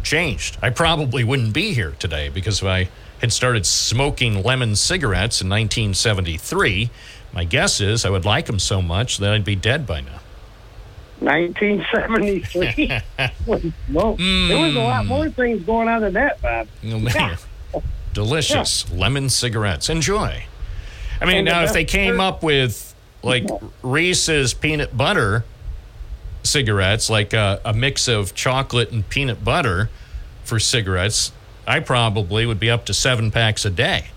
changed. 0.04 0.58
I 0.62 0.70
probably 0.70 1.24
wouldn't 1.24 1.54
be 1.54 1.74
here 1.74 1.96
today 1.98 2.30
because 2.30 2.62
if 2.62 2.68
I 2.68 2.90
had 3.24 3.32
started 3.32 3.66
smoking 3.66 4.44
lemon 4.44 4.76
cigarettes 4.76 5.40
in 5.40 5.48
1973, 5.48 6.90
my 7.32 7.46
guess 7.46 7.80
is 7.80 8.04
I 8.04 8.10
would 8.10 8.26
like 8.26 8.48
them 8.48 8.60
so 8.60 8.82
much 8.82 9.18
that 9.20 9.32
I'd 9.32 9.46
be 9.46 9.56
dead 9.56 9.88
by 9.88 10.02
now. 10.02 10.20
1973. 11.22 13.00
well, 13.46 14.16
there 14.18 14.58
was 14.60 14.76
a 14.76 14.80
lot 14.80 15.04
hmm. 15.04 15.08
more 15.08 15.30
things 15.30 15.64
going 15.64 15.88
on 15.88 16.02
than 16.02 16.12
that, 16.16 16.42
Bob. 16.42 16.68
Oh. 17.74 17.82
Delicious 18.12 18.92
lemon 18.92 19.30
cigarettes. 19.30 19.90
Enjoy. 19.90 20.44
I 21.22 21.26
mean, 21.26 21.38
And 21.38 21.48
the 21.48 21.52
now 21.52 21.64
if 21.64 21.72
they 21.72 21.86
came 21.86 22.20
up 22.20 22.44
with 22.44 22.94
like 23.24 23.48
Reese's 23.82 24.54
peanut 24.54 24.98
butter 24.98 25.46
cigarettes, 26.44 27.10
like 27.10 27.32
a, 27.32 27.62
a 27.64 27.72
mix 27.74 28.10
of 28.10 28.36
chocolate 28.36 28.92
and 28.92 29.08
peanut 29.08 29.46
butter 29.46 29.90
for 30.44 30.60
cigarettes, 30.60 31.32
I 31.66 31.80
probably 31.80 32.46
would 32.46 32.60
be 32.60 32.70
up 32.70 32.86
to 32.86 32.94
seven 32.94 33.32
packs 33.32 33.66
a 33.66 33.70
day. 33.70 34.08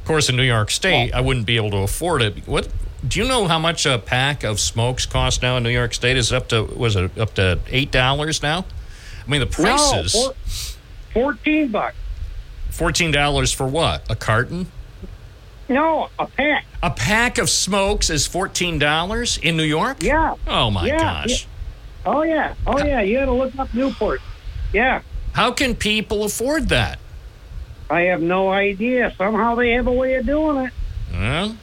Of 0.00 0.04
course, 0.06 0.28
in 0.28 0.36
New 0.36 0.42
York 0.42 0.70
State, 0.70 1.12
I 1.12 1.20
wouldn't 1.20 1.46
be 1.46 1.56
able 1.56 1.70
to 1.70 1.78
afford 1.78 2.20
it. 2.22 2.46
What 2.46 2.68
do 3.06 3.18
you 3.20 3.26
know 3.26 3.48
how 3.48 3.58
much 3.58 3.86
a 3.86 3.98
pack 3.98 4.44
of 4.44 4.60
smokes 4.60 5.06
cost 5.06 5.40
now 5.42 5.56
in 5.56 5.62
New 5.62 5.70
York 5.70 5.94
State? 5.94 6.16
Is 6.16 6.30
it 6.32 6.36
up 6.36 6.48
to 6.48 6.62
was 6.64 6.96
it 6.96 7.16
up 7.18 7.34
to 7.34 7.58
eight 7.68 7.90
dollars 7.90 8.42
now? 8.42 8.66
I 9.26 9.30
mean, 9.30 9.40
the 9.40 9.46
prices. 9.46 10.14
No, 10.14 10.32
four, 11.14 11.32
14 11.32 11.68
bucks. 11.68 11.96
Fourteen 12.70 13.10
dollars 13.12 13.52
for 13.52 13.66
what? 13.66 14.04
A 14.10 14.16
carton? 14.16 14.66
No, 15.68 16.10
a 16.18 16.26
pack. 16.26 16.66
A 16.82 16.90
pack 16.90 17.38
of 17.38 17.48
smokes 17.48 18.10
is 18.10 18.26
fourteen 18.26 18.78
dollars 18.78 19.38
in 19.38 19.56
New 19.56 19.62
York? 19.64 20.02
Yeah. 20.02 20.34
Oh 20.46 20.70
my 20.70 20.86
Yeah, 20.86 20.98
gosh! 20.98 21.46
Oh, 22.04 22.22
yeah. 22.22 22.52
Oh, 22.66 22.76
yeah. 22.84 23.00
You 23.00 23.16
had 23.18 23.26
to 23.26 23.32
look 23.32 23.58
up 23.58 23.72
Newport. 23.72 24.20
Yeah. 24.74 25.00
How 25.34 25.50
can 25.50 25.74
people 25.74 26.22
afford 26.22 26.68
that? 26.68 26.98
I 27.90 28.02
have 28.02 28.22
no 28.22 28.50
idea. 28.50 29.12
Somehow 29.18 29.56
they 29.56 29.72
have 29.72 29.88
a 29.88 29.92
way 29.92 30.14
of 30.14 30.26
doing 30.26 30.66
it. 30.66 30.72
Well, 31.12 31.56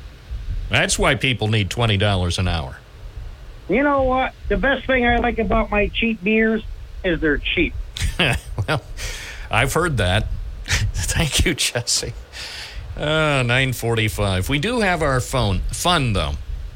That's 0.70 1.00
why 1.00 1.16
people 1.16 1.48
need 1.48 1.70
$20 1.70 2.38
an 2.38 2.48
hour. 2.48 2.78
You 3.70 3.84
know 3.84 4.04
what? 4.04 4.34
The 4.50 4.58
best 4.58 4.86
thing 4.86 5.06
I 5.06 5.18
like 5.18 5.40
about 5.40 5.72
my 5.72 5.88
cheap 5.88 6.22
beers 6.22 6.64
is 7.06 7.22
they're 7.22 7.38
cheap. 7.38 7.74
well, 8.20 8.82
I've 9.50 9.74
heard 9.74 9.98
that. 9.98 10.28
Thank 10.68 11.46
you, 11.46 11.54
Jesse. 11.54 12.14
Uh, 12.98 13.44
945. 13.48 14.50
We 14.50 14.60
do 14.60 14.82
have 14.82 15.02
our 15.02 15.22
phone. 15.22 15.60
Fun, 15.72 16.12
though. 16.12 16.34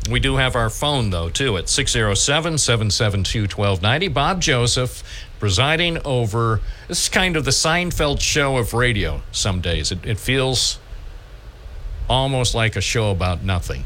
We 0.10 0.20
do 0.20 0.38
have 0.38 0.56
our 0.56 0.70
phone, 0.70 1.10
though, 1.10 1.30
too, 1.30 1.58
at 1.58 1.68
607 1.68 2.58
772 2.58 3.42
1290. 3.42 4.08
Bob 4.10 4.40
Joseph 4.40 5.04
presiding 5.46 6.00
over. 6.06 6.60
This 6.88 7.04
is 7.04 7.10
kind 7.10 7.38
of 7.38 7.46
the 7.46 7.52
Seinfeld 7.52 8.20
show 8.20 8.58
of 8.58 8.74
radio 8.74 9.22
some 9.32 9.62
days. 9.62 9.92
It, 9.92 10.04
it 10.04 10.18
feels 10.18 10.80
almost 12.10 12.56
like 12.56 12.76
a 12.76 12.82
show 12.82 13.12
about 13.12 13.44
nothing. 13.44 13.84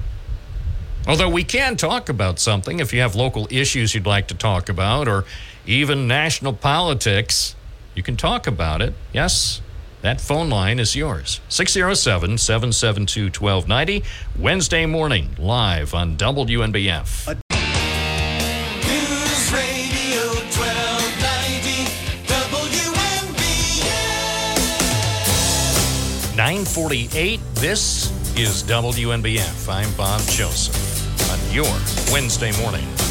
Although 1.05 1.27
we 1.27 1.43
can 1.43 1.75
talk 1.75 2.07
about 2.07 2.39
something 2.39 2.79
if 2.79 2.93
you 2.93 3.01
have 3.01 3.13
local 3.13 3.45
issues 3.51 3.93
you'd 3.93 4.05
like 4.05 4.29
to 4.29 4.35
talk 4.35 4.69
about 4.69 5.09
or 5.09 5.25
even 5.65 6.07
national 6.07 6.53
politics, 6.53 7.57
you 7.93 8.03
can 8.03 8.15
talk 8.15 8.47
about 8.47 8.81
it. 8.81 8.93
Yes, 9.11 9.59
that 10.01 10.21
phone 10.21 10.49
line 10.49 10.79
is 10.79 10.95
yours. 10.95 11.41
607 11.49 12.37
772 12.37 13.23
1290, 13.37 14.01
Wednesday 14.39 14.85
morning, 14.85 15.35
live 15.37 15.93
on 15.93 16.15
WNBF. 16.15 17.37
48. 26.69 27.39
This 27.55 28.11
is 28.37 28.63
WNBF. 28.63 29.67
I'm 29.69 29.91
Bob 29.97 30.21
Joseph 30.27 31.31
on 31.31 31.53
your 31.53 31.65
Wednesday 32.13 32.51
morning. 32.61 33.08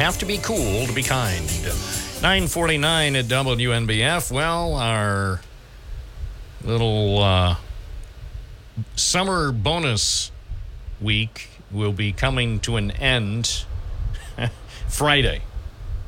Have 0.00 0.18
to 0.18 0.24
be 0.24 0.38
cool 0.38 0.86
to 0.86 0.94
be 0.94 1.02
kind. 1.02 1.46
949 2.22 3.16
at 3.16 3.26
WNBF. 3.26 4.32
Well, 4.32 4.74
our 4.76 5.42
little 6.64 7.18
uh, 7.18 7.56
summer 8.96 9.52
bonus 9.52 10.32
week 11.02 11.48
will 11.70 11.92
be 11.92 12.12
coming 12.12 12.60
to 12.60 12.76
an 12.76 12.92
end 12.92 13.66
Friday. 14.88 15.42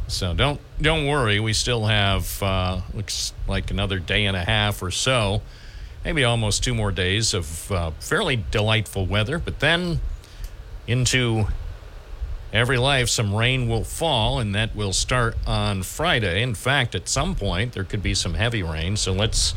So 0.09 0.33
don't 0.33 0.59
don't 0.81 1.07
worry. 1.07 1.39
We 1.39 1.53
still 1.53 1.85
have 1.85 2.43
uh, 2.43 2.81
looks 2.95 3.35
like 3.47 3.71
another 3.71 3.99
day 3.99 4.25
and 4.25 4.37
a 4.37 4.45
half 4.45 4.83
or 4.83 4.91
so, 4.91 5.43
maybe 6.03 6.25
almost 6.25 6.65
two 6.65 6.75
more 6.75 6.93
days 6.93 7.35
of 7.35 7.71
uh, 7.71 7.91
fairly 8.01 8.43
delightful 8.51 9.05
weather. 9.05 9.39
But 9.39 9.61
then 9.61 10.01
into 10.87 11.47
every 12.53 12.77
life, 12.77 13.09
some 13.09 13.35
rain 13.35 13.69
will 13.69 13.85
fall, 13.85 14.39
and 14.39 14.55
that 14.55 14.77
will 14.77 14.93
start 14.93 15.37
on 15.47 15.83
Friday. 15.83 16.43
In 16.43 16.55
fact, 16.55 16.95
at 16.95 17.09
some 17.09 17.35
point 17.35 17.73
there 17.73 17.85
could 17.85 18.03
be 18.03 18.15
some 18.15 18.35
heavy 18.35 18.63
rain. 18.63 18.97
So 18.97 19.13
let's 19.13 19.55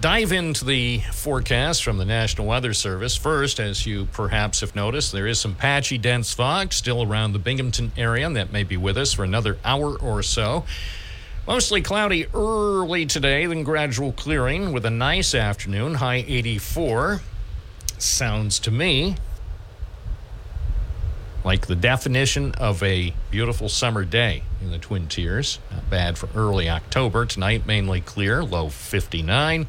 dive 0.00 0.30
into 0.30 0.64
the 0.64 1.00
forecast 1.12 1.82
from 1.82 1.98
the 1.98 2.04
National 2.04 2.46
Weather 2.46 2.74
Service. 2.74 3.16
First, 3.16 3.58
as 3.58 3.86
you 3.86 4.06
perhaps 4.12 4.60
have 4.60 4.76
noticed, 4.76 5.12
there 5.12 5.26
is 5.26 5.40
some 5.40 5.54
patchy, 5.54 5.98
dense 5.98 6.32
fog 6.32 6.72
still 6.72 7.02
around 7.02 7.32
the 7.32 7.38
Binghamton 7.38 7.92
area, 7.96 8.26
and 8.26 8.36
that 8.36 8.52
may 8.52 8.62
be 8.62 8.76
with 8.76 8.96
us 8.96 9.12
for 9.12 9.24
another 9.24 9.58
hour 9.64 9.96
or 9.98 10.22
so. 10.22 10.64
Mostly 11.46 11.80
cloudy 11.80 12.26
early 12.34 13.06
today, 13.06 13.46
then 13.46 13.62
gradual 13.62 14.12
clearing 14.12 14.70
with 14.70 14.84
a 14.84 14.90
nice 14.90 15.34
afternoon, 15.34 15.94
high 15.94 16.24
84. 16.28 17.22
Sounds 17.96 18.58
to 18.60 18.70
me 18.70 19.16
like 21.48 21.66
the 21.66 21.74
definition 21.74 22.52
of 22.56 22.82
a 22.82 23.14
beautiful 23.30 23.70
summer 23.70 24.04
day 24.04 24.42
in 24.60 24.70
the 24.70 24.76
Twin 24.76 25.08
Tiers. 25.08 25.58
Not 25.70 25.88
bad 25.88 26.18
for 26.18 26.28
early 26.34 26.68
October. 26.68 27.24
Tonight, 27.24 27.64
mainly 27.64 28.02
clear, 28.02 28.44
low 28.44 28.68
59. 28.68 29.66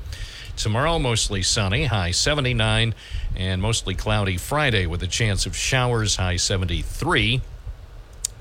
Tomorrow, 0.58 1.00
mostly 1.00 1.42
sunny, 1.42 1.86
high 1.86 2.12
79. 2.12 2.94
And 3.34 3.62
mostly 3.62 3.96
cloudy 3.96 4.36
Friday 4.36 4.88
with 4.88 5.02
a 5.04 5.08
chance 5.08 5.46
of 5.46 5.56
showers, 5.56 6.18
high 6.18 6.36
73. 6.36 7.40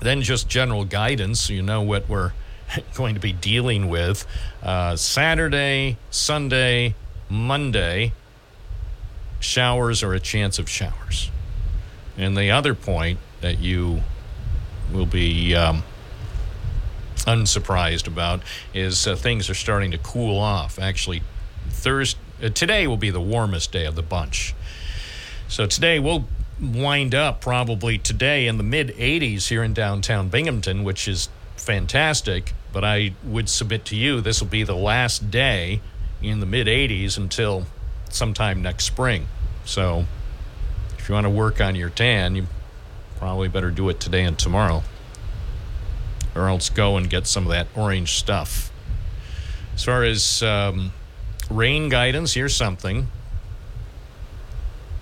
Then 0.01 0.21
just 0.21 0.49
general 0.49 0.83
guidance 0.83 1.39
so 1.39 1.53
you 1.53 1.61
know 1.61 1.81
what 1.81 2.09
we're 2.09 2.33
going 2.93 3.13
to 3.13 3.21
be 3.21 3.31
dealing 3.31 3.87
with. 3.87 4.27
Uh, 4.61 4.97
Saturday, 4.97 5.95
Sunday, 6.09 6.93
Monday, 7.29 8.11
showers 9.39 10.03
or 10.03 10.13
a 10.13 10.19
chance 10.19 10.59
of 10.59 10.69
showers. 10.69 11.31
And 12.17 12.35
the 12.35 12.51
other 12.51 12.75
point 12.75 13.17
that 13.41 13.59
you 13.59 14.01
will 14.91 15.05
be 15.05 15.55
um, 15.55 15.83
unsurprised 17.27 18.07
about 18.07 18.41
is 18.73 19.07
uh, 19.07 19.15
things 19.15 19.49
are 19.49 19.55
starting 19.55 19.91
to 19.91 19.97
cool 19.97 20.39
off. 20.39 20.79
Actually, 20.79 21.21
Thursday, 21.69 22.19
uh, 22.43 22.49
today 22.49 22.87
will 22.87 22.97
be 22.97 23.09
the 23.09 23.21
warmest 23.21 23.71
day 23.71 23.85
of 23.85 23.95
the 23.95 24.01
bunch. 24.01 24.55
So 25.47 25.65
today 25.65 25.99
we'll 25.99 26.25
wind 26.61 27.15
up 27.15 27.41
probably 27.41 27.97
today 27.97 28.47
in 28.47 28.57
the 28.57 28.63
mid 28.63 28.89
80s 28.89 29.47
here 29.47 29.63
in 29.63 29.73
downtown 29.73 30.29
Binghamton, 30.29 30.83
which 30.83 31.07
is 31.07 31.29
fantastic. 31.55 32.53
But 32.71 32.83
I 32.83 33.13
would 33.23 33.49
submit 33.49 33.85
to 33.85 33.95
you 33.95 34.21
this 34.21 34.41
will 34.41 34.47
be 34.47 34.63
the 34.63 34.75
last 34.75 35.31
day 35.31 35.81
in 36.21 36.39
the 36.39 36.45
mid 36.45 36.67
80s 36.67 37.17
until 37.17 37.65
sometime 38.09 38.61
next 38.61 38.85
spring. 38.85 39.27
So 39.65 40.05
if 40.97 41.09
you 41.09 41.15
want 41.15 41.25
to 41.25 41.31
work 41.31 41.61
on 41.61 41.75
your 41.75 41.89
tan, 41.89 42.35
you 42.35 42.47
probably 43.19 43.49
better 43.49 43.69
do 43.69 43.89
it 43.89 43.99
today 43.99 44.23
and 44.23 44.39
tomorrow. 44.39 44.81
Or 46.33 46.47
else 46.47 46.69
go 46.69 46.95
and 46.95 47.09
get 47.09 47.27
some 47.27 47.43
of 47.43 47.51
that 47.51 47.67
orange 47.75 48.13
stuff. 48.13 48.71
As 49.75 49.83
far 49.83 50.03
as 50.03 50.41
um, 50.41 50.93
rain 51.49 51.89
guidance, 51.89 52.33
here's 52.33 52.55
something 52.55 53.09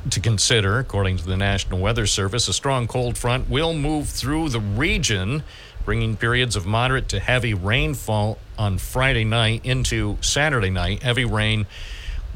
to 0.09 0.20
consider. 0.20 0.80
According 0.80 1.18
to 1.18 1.26
the 1.26 1.38
National 1.38 1.80
Weather 1.80 2.07
Service, 2.07 2.47
a 2.47 2.53
strong 2.53 2.88
cold 2.88 3.18
front 3.18 3.49
will 3.49 3.74
move 3.74 4.09
through 4.09 4.49
the 4.49 4.59
region, 4.59 5.43
bringing 5.86 6.18
periods 6.18 6.55
of 6.55 6.65
moderate 6.65 7.07
to 7.09 7.20
heavy 7.20 7.53
rainfall 7.53 8.39
on 8.57 8.80
Friday 8.80 9.24
night 9.26 9.63
into 9.63 10.18
Saturday 10.22 10.72
night. 10.72 11.03
Heavy 11.03 11.26
rain 11.26 11.68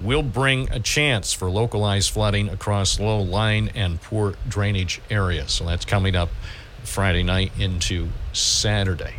will 0.02 0.24
bring 0.24 0.72
a 0.72 0.80
chance 0.80 1.34
for 1.34 1.50
localized 1.50 2.12
flooding 2.12 2.50
across 2.50 3.00
low 3.00 3.20
lying 3.22 3.70
and 3.70 4.02
poor 4.02 4.36
drainage 4.48 5.02
areas. 5.10 5.52
So 5.52 5.66
that's 5.66 5.86
coming 5.86 6.16
up 6.16 6.30
Friday 6.84 7.24
night 7.24 7.52
into 7.60 8.10
Saturday. 8.34 9.16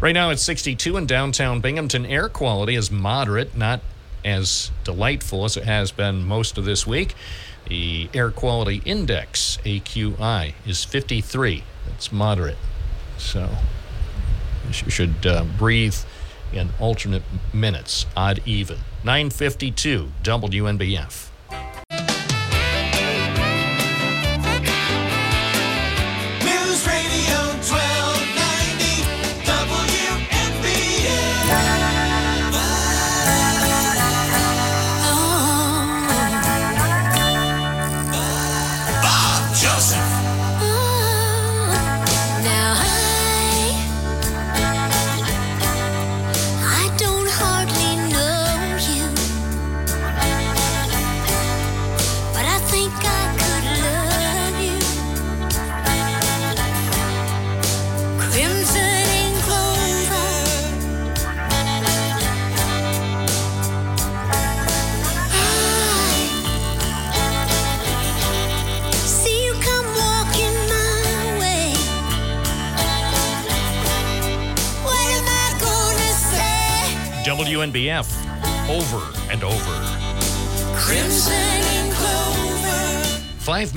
Right 0.00 0.12
now 0.12 0.30
it's 0.30 0.42
62 0.42 0.96
in 0.96 1.06
downtown 1.06 1.60
Binghamton. 1.60 2.04
Air 2.06 2.28
quality 2.28 2.74
is 2.74 2.90
moderate, 2.90 3.56
not 3.56 3.80
as 4.24 4.70
delightful 4.82 5.44
as 5.44 5.56
it 5.56 5.64
has 5.64 5.92
been 5.92 6.24
most 6.24 6.58
of 6.58 6.64
this 6.64 6.86
week. 6.86 7.14
The 7.68 8.10
air 8.12 8.30
quality 8.30 8.82
index, 8.84 9.58
AQI, 9.64 10.54
is 10.66 10.84
53. 10.84 11.62
That's 11.86 12.12
moderate. 12.12 12.58
So 13.18 13.48
you 14.66 14.72
should 14.72 15.26
uh, 15.26 15.44
breathe 15.44 15.96
in 16.54 16.70
alternate 16.80 17.22
minutes, 17.52 18.06
odd 18.16 18.40
even. 18.46 18.78
952 19.04 20.08
WNBF. 20.22 21.33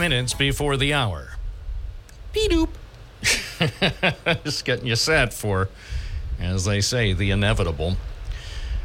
Minutes 0.10 0.34
before 0.34 0.78
the 0.78 0.94
hour. 0.94 1.32
Beep 2.32 2.50
doop. 2.50 2.70
Just 4.46 4.64
getting 4.64 4.88
you 4.88 4.96
set 4.96 5.34
for, 5.34 5.68
as 6.40 6.64
they 6.64 6.80
say, 6.80 7.12
the 7.12 7.30
inevitable. 7.30 7.98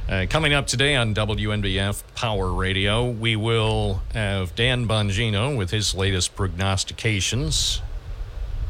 Uh, 0.09 0.27
coming 0.29 0.53
up 0.53 0.67
today 0.67 0.97
on 0.97 1.15
WNBF 1.15 2.03
Power 2.17 2.53
Radio, 2.53 3.09
we 3.09 3.37
will 3.37 4.03
have 4.13 4.57
Dan 4.57 4.89
Bongino 4.89 5.57
with 5.57 5.71
his 5.71 5.95
latest 5.95 6.35
prognostications. 6.35 7.81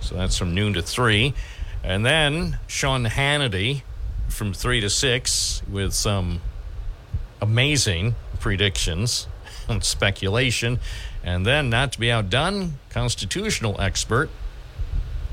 So 0.03 0.15
that's 0.17 0.37
from 0.37 0.55
noon 0.55 0.75
to 0.75 0.83
3. 0.83 1.33
And 1.83 2.05
then 2.05 2.59
Sean 2.67 3.07
Hannity 3.07 3.81
from 4.29 4.53
3 4.53 4.83
to 4.83 4.91
6 4.91 5.63
with 5.71 5.95
some 5.95 6.43
amazing 7.41 8.15
predictions 8.41 9.27
and 9.69 9.83
speculation. 9.83 10.81
And 11.25 11.47
then, 11.47 11.71
not 11.71 11.93
to 11.93 12.01
be 12.01 12.11
outdone, 12.11 12.75
constitutional 12.91 13.81
expert 13.81 14.29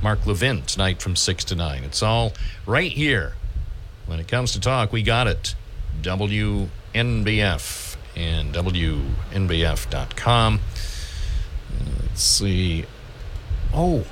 Mark 0.02 0.26
Levin 0.26 0.62
tonight 0.64 1.02
from 1.02 1.16
6 1.16 1.44
to 1.46 1.56
9. 1.56 1.84
It's 1.84 2.02
all 2.02 2.34
right 2.66 2.92
here. 2.92 3.34
When 4.06 4.20
it 4.20 4.28
comes 4.28 4.54
to 4.54 4.60
talk, 4.60 4.92
we 4.92 5.04
got 5.04 5.28
it. 5.28 5.56
WNBF 6.02 7.96
and 8.16 8.54
WNBF.com. 8.54 10.60
Let's 12.02 12.24
see. 12.24 12.86
Oh. 13.74 14.06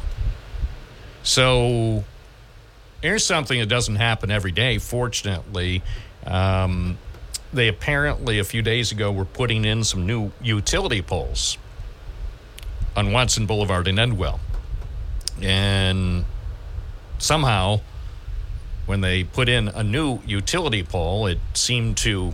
So 1.24 2.04
here's 3.02 3.26
something 3.26 3.60
that 3.60 3.68
doesn't 3.68 3.96
happen 3.96 4.30
every 4.30 4.52
day, 4.52 4.78
fortunately. 4.78 5.82
Um, 6.26 6.98
they 7.54 7.70
apparently, 7.70 8.40
a 8.40 8.44
few 8.44 8.62
days 8.62 8.92
ago, 8.92 9.12
were 9.12 9.26
putting 9.26 9.64
in 9.64 9.84
some 9.84 10.06
new 10.06 10.32
utility 10.42 11.02
poles 11.02 11.58
on 12.98 13.12
Watson 13.12 13.46
Boulevard 13.46 13.88
in 13.88 13.96
Endwell. 13.96 14.40
And 15.40 16.26
somehow, 17.20 17.82
when 18.88 19.02
they 19.02 19.24
put 19.24 19.48
in 19.48 19.68
a 19.68 19.84
new 19.84 20.20
utility 20.26 20.82
pole, 20.82 21.28
it 21.28 21.38
seemed 21.54 21.96
to 21.98 22.34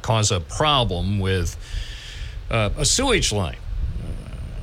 cause 0.00 0.30
a 0.30 0.38
problem 0.38 1.18
with 1.18 1.56
uh, 2.50 2.70
a 2.78 2.84
sewage 2.84 3.32
line. 3.32 3.56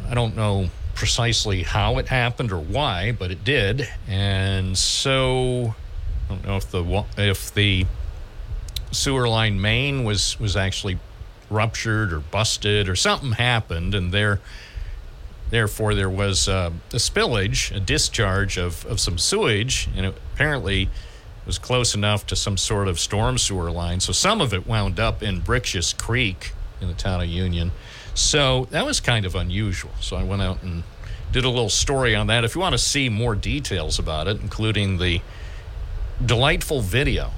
I 0.10 0.14
don't 0.14 0.36
know 0.36 0.70
precisely 0.96 1.64
how 1.64 1.98
it 1.98 2.08
happened 2.08 2.52
or 2.52 2.60
why, 2.60 3.12
but 3.12 3.32
it 3.32 3.44
did. 3.44 3.88
And 4.08 4.78
so 4.78 5.76
I 6.30 6.34
don't 6.34 6.46
know 6.46 6.56
if 6.56 6.72
the 6.72 7.06
if 7.18 7.54
the 7.54 7.86
sewer 8.92 9.28
line 9.28 9.60
main 9.60 10.06
was 10.06 10.40
was 10.40 10.56
actually 10.56 11.00
ruptured 11.50 12.14
or 12.14 12.20
busted 12.20 12.88
or 12.88 12.96
something 12.96 13.34
happened, 13.34 13.94
and 13.94 14.12
there 14.12 14.40
therefore 15.50 15.96
there 15.96 16.10
was 16.10 16.48
uh, 16.48 16.72
a 16.92 16.98
spillage, 16.98 17.76
a 17.76 17.80
discharge 17.80 18.58
of, 18.58 18.86
of 18.86 19.00
some 19.00 19.18
sewage, 19.18 19.90
and 19.96 20.06
it 20.06 20.16
apparently 20.34 20.90
was 21.46 21.58
close 21.58 21.96
enough 21.96 22.28
to 22.28 22.36
some 22.36 22.58
sort 22.58 22.88
of 22.88 23.00
storm 23.00 23.38
sewer 23.38 23.72
line. 23.72 24.00
So 24.00 24.12
some 24.12 24.42
of 24.42 24.54
it 24.54 24.68
wound 24.68 25.00
up 25.00 25.24
in 25.24 25.42
Brixius 25.42 25.98
Creek 25.98 26.54
in 26.80 26.88
the 26.88 26.94
town 26.94 27.22
of 27.22 27.28
Union. 27.28 27.72
So 28.14 28.68
that 28.72 28.86
was 28.86 29.00
kind 29.00 29.26
of 29.26 29.36
unusual. 29.36 29.92
So 30.00 30.16
I 30.16 30.24
went 30.24 30.42
out 30.42 30.62
and 30.62 30.84
did 31.32 31.46
a 31.46 31.50
little 31.50 31.70
story 31.70 32.16
on 32.16 32.28
that. 32.28 32.44
If 32.44 32.56
you 32.56 32.62
want 32.62 32.74
to 32.74 32.80
see 32.80 33.10
more 33.10 33.36
details 33.36 34.00
about 34.00 34.28
it, 34.28 34.42
including 34.42 34.98
the 34.98 35.22
delightful 36.24 36.82
video, 36.82 37.32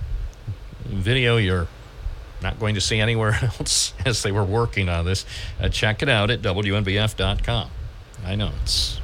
video 0.86 1.38
you're 1.38 1.68
not 2.42 2.60
going 2.60 2.76
to 2.76 2.82
see 2.82 3.00
anywhere 3.00 3.38
else 3.42 3.94
as 4.06 4.24
they 4.24 4.32
were 4.32 4.44
working 4.44 4.90
on 4.90 5.06
this, 5.06 5.26
uh, 5.60 5.70
check 5.70 6.02
it 6.02 6.10
out 6.10 6.30
at 6.30 6.42
WNBF.com. 6.42 7.70
I 8.26 8.36
know 8.36 8.52
it's 8.62 9.00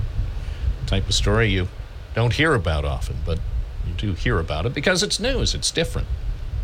type 0.86 1.08
of 1.08 1.14
story 1.14 1.50
you 1.50 1.68
don't 2.16 2.34
hear 2.34 2.54
about 2.54 2.86
often, 2.86 3.18
but 3.26 3.40
you 3.86 3.94
do 3.98 4.14
hear 4.14 4.40
about 4.40 4.66
it 4.66 4.74
because 4.74 5.04
it's 5.04 5.20
news, 5.20 5.54
it's 5.54 5.72
different. 5.72 6.08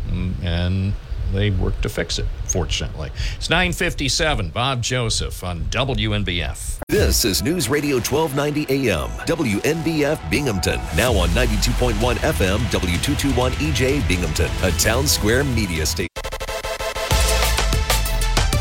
Mm, 0.08 0.34
And 0.42 0.92
they 1.32 1.50
work 1.50 1.80
to 1.80 1.88
fix 1.88 2.18
it, 2.18 2.26
fortunately. 2.46 3.10
It's 3.36 3.50
957, 3.50 4.50
Bob 4.50 4.82
Joseph 4.82 5.42
on 5.42 5.64
WNBF. 5.64 6.78
This 6.88 7.24
is 7.24 7.42
News 7.42 7.68
Radio 7.68 7.96
1290 7.96 8.88
AM, 8.88 9.08
WNBF 9.26 10.30
Binghamton. 10.30 10.80
Now 10.96 11.12
on 11.14 11.28
92.1 11.30 11.94
FM, 12.16 12.58
W221 12.58 13.50
EJ 13.52 14.06
Binghamton, 14.06 14.50
a 14.62 14.70
town 14.72 15.06
square 15.06 15.44
media 15.44 15.86
station. 15.86 16.08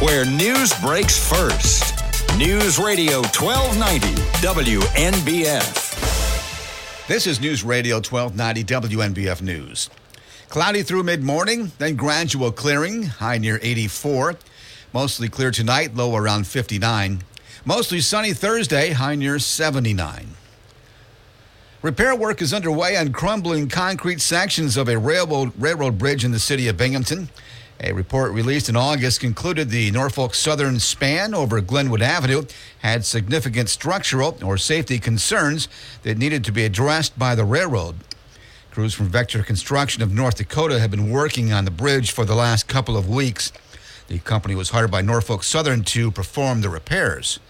Where 0.01 0.25
news 0.25 0.73
breaks 0.81 1.17
first. 1.29 2.02
News 2.37 2.79
Radio 2.79 3.21
1290 3.21 4.07
WNBF. 4.41 5.91
This 7.07 7.27
is 7.27 7.39
News 7.39 7.63
Radio 7.63 7.97
1290 7.97 8.63
WNBF 8.95 9.43
News. 9.43 9.87
Cloudy 10.49 10.81
through 10.81 11.03
mid 11.03 11.21
morning, 11.21 11.71
then 11.77 11.95
gradual 11.95 12.51
clearing, 12.51 13.03
high 13.03 13.37
near 13.37 13.59
84. 13.61 14.33
Mostly 14.93 15.29
clear 15.29 15.51
tonight, 15.51 15.93
low 15.93 16.15
around 16.15 16.47
59. 16.47 17.21
Mostly 17.65 18.01
sunny 18.01 18.33
Thursday, 18.33 18.93
high 18.93 19.13
near 19.13 19.37
79. 19.37 20.29
Repair 21.83 22.15
work 22.15 22.41
is 22.41 22.51
underway 22.51 22.97
on 22.97 23.13
crumbling 23.13 23.69
concrete 23.69 24.21
sections 24.21 24.75
of 24.75 24.89
a 24.89 24.97
railroad, 24.97 25.53
railroad 25.55 25.99
bridge 25.99 26.25
in 26.25 26.31
the 26.31 26.39
city 26.39 26.67
of 26.67 26.77
Binghamton. 26.77 27.29
A 27.85 27.91
report 27.91 28.31
released 28.31 28.69
in 28.69 28.77
August 28.77 29.19
concluded 29.19 29.69
the 29.69 29.91
Norfolk 29.91 30.35
Southern 30.35 30.79
span 30.79 31.33
over 31.33 31.59
Glenwood 31.59 32.01
Avenue 32.01 32.45
had 32.79 33.03
significant 33.03 33.67
structural 33.67 34.37
or 34.41 34.57
safety 34.57 34.99
concerns 34.99 35.67
that 36.03 36.17
needed 36.17 36.45
to 36.45 36.53
be 36.53 36.63
addressed 36.63 37.19
by 37.19 37.35
the 37.35 37.43
railroad. 37.43 37.97
Crews 38.71 38.93
from 38.93 39.07
Vector 39.07 39.43
Construction 39.43 40.01
of 40.01 40.13
North 40.13 40.37
Dakota 40.37 40.79
have 40.79 40.91
been 40.91 41.11
working 41.11 41.51
on 41.51 41.65
the 41.65 41.71
bridge 41.71 42.11
for 42.11 42.23
the 42.23 42.35
last 42.35 42.69
couple 42.69 42.95
of 42.95 43.09
weeks. 43.09 43.51
The 44.07 44.19
company 44.19 44.55
was 44.55 44.69
hired 44.69 44.89
by 44.89 45.01
Norfolk 45.01 45.43
Southern 45.43 45.83
to 45.83 46.09
perform 46.09 46.61
the 46.61 46.69
repairs. 46.69 47.41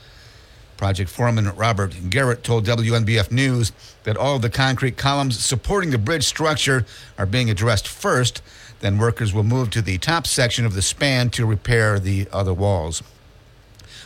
Project 0.77 1.11
foreman 1.11 1.55
Robert 1.55 1.95
Garrett 2.09 2.43
told 2.43 2.65
WNBF 2.65 3.31
News 3.31 3.71
that 4.03 4.17
all 4.17 4.37
of 4.37 4.41
the 4.41 4.49
concrete 4.49 4.97
columns 4.97 5.39
supporting 5.39 5.91
the 5.91 5.99
bridge 5.99 6.23
structure 6.23 6.85
are 7.19 7.27
being 7.27 7.51
addressed 7.51 7.87
first. 7.87 8.41
Then 8.83 8.97
workers 8.97 9.33
will 9.33 9.43
move 9.43 9.69
to 9.69 9.81
the 9.81 9.97
top 9.97 10.27
section 10.27 10.65
of 10.65 10.73
the 10.73 10.81
span 10.81 11.29
to 11.29 11.45
repair 11.45 12.01
the 12.01 12.27
other 12.33 12.53
walls. 12.53 13.01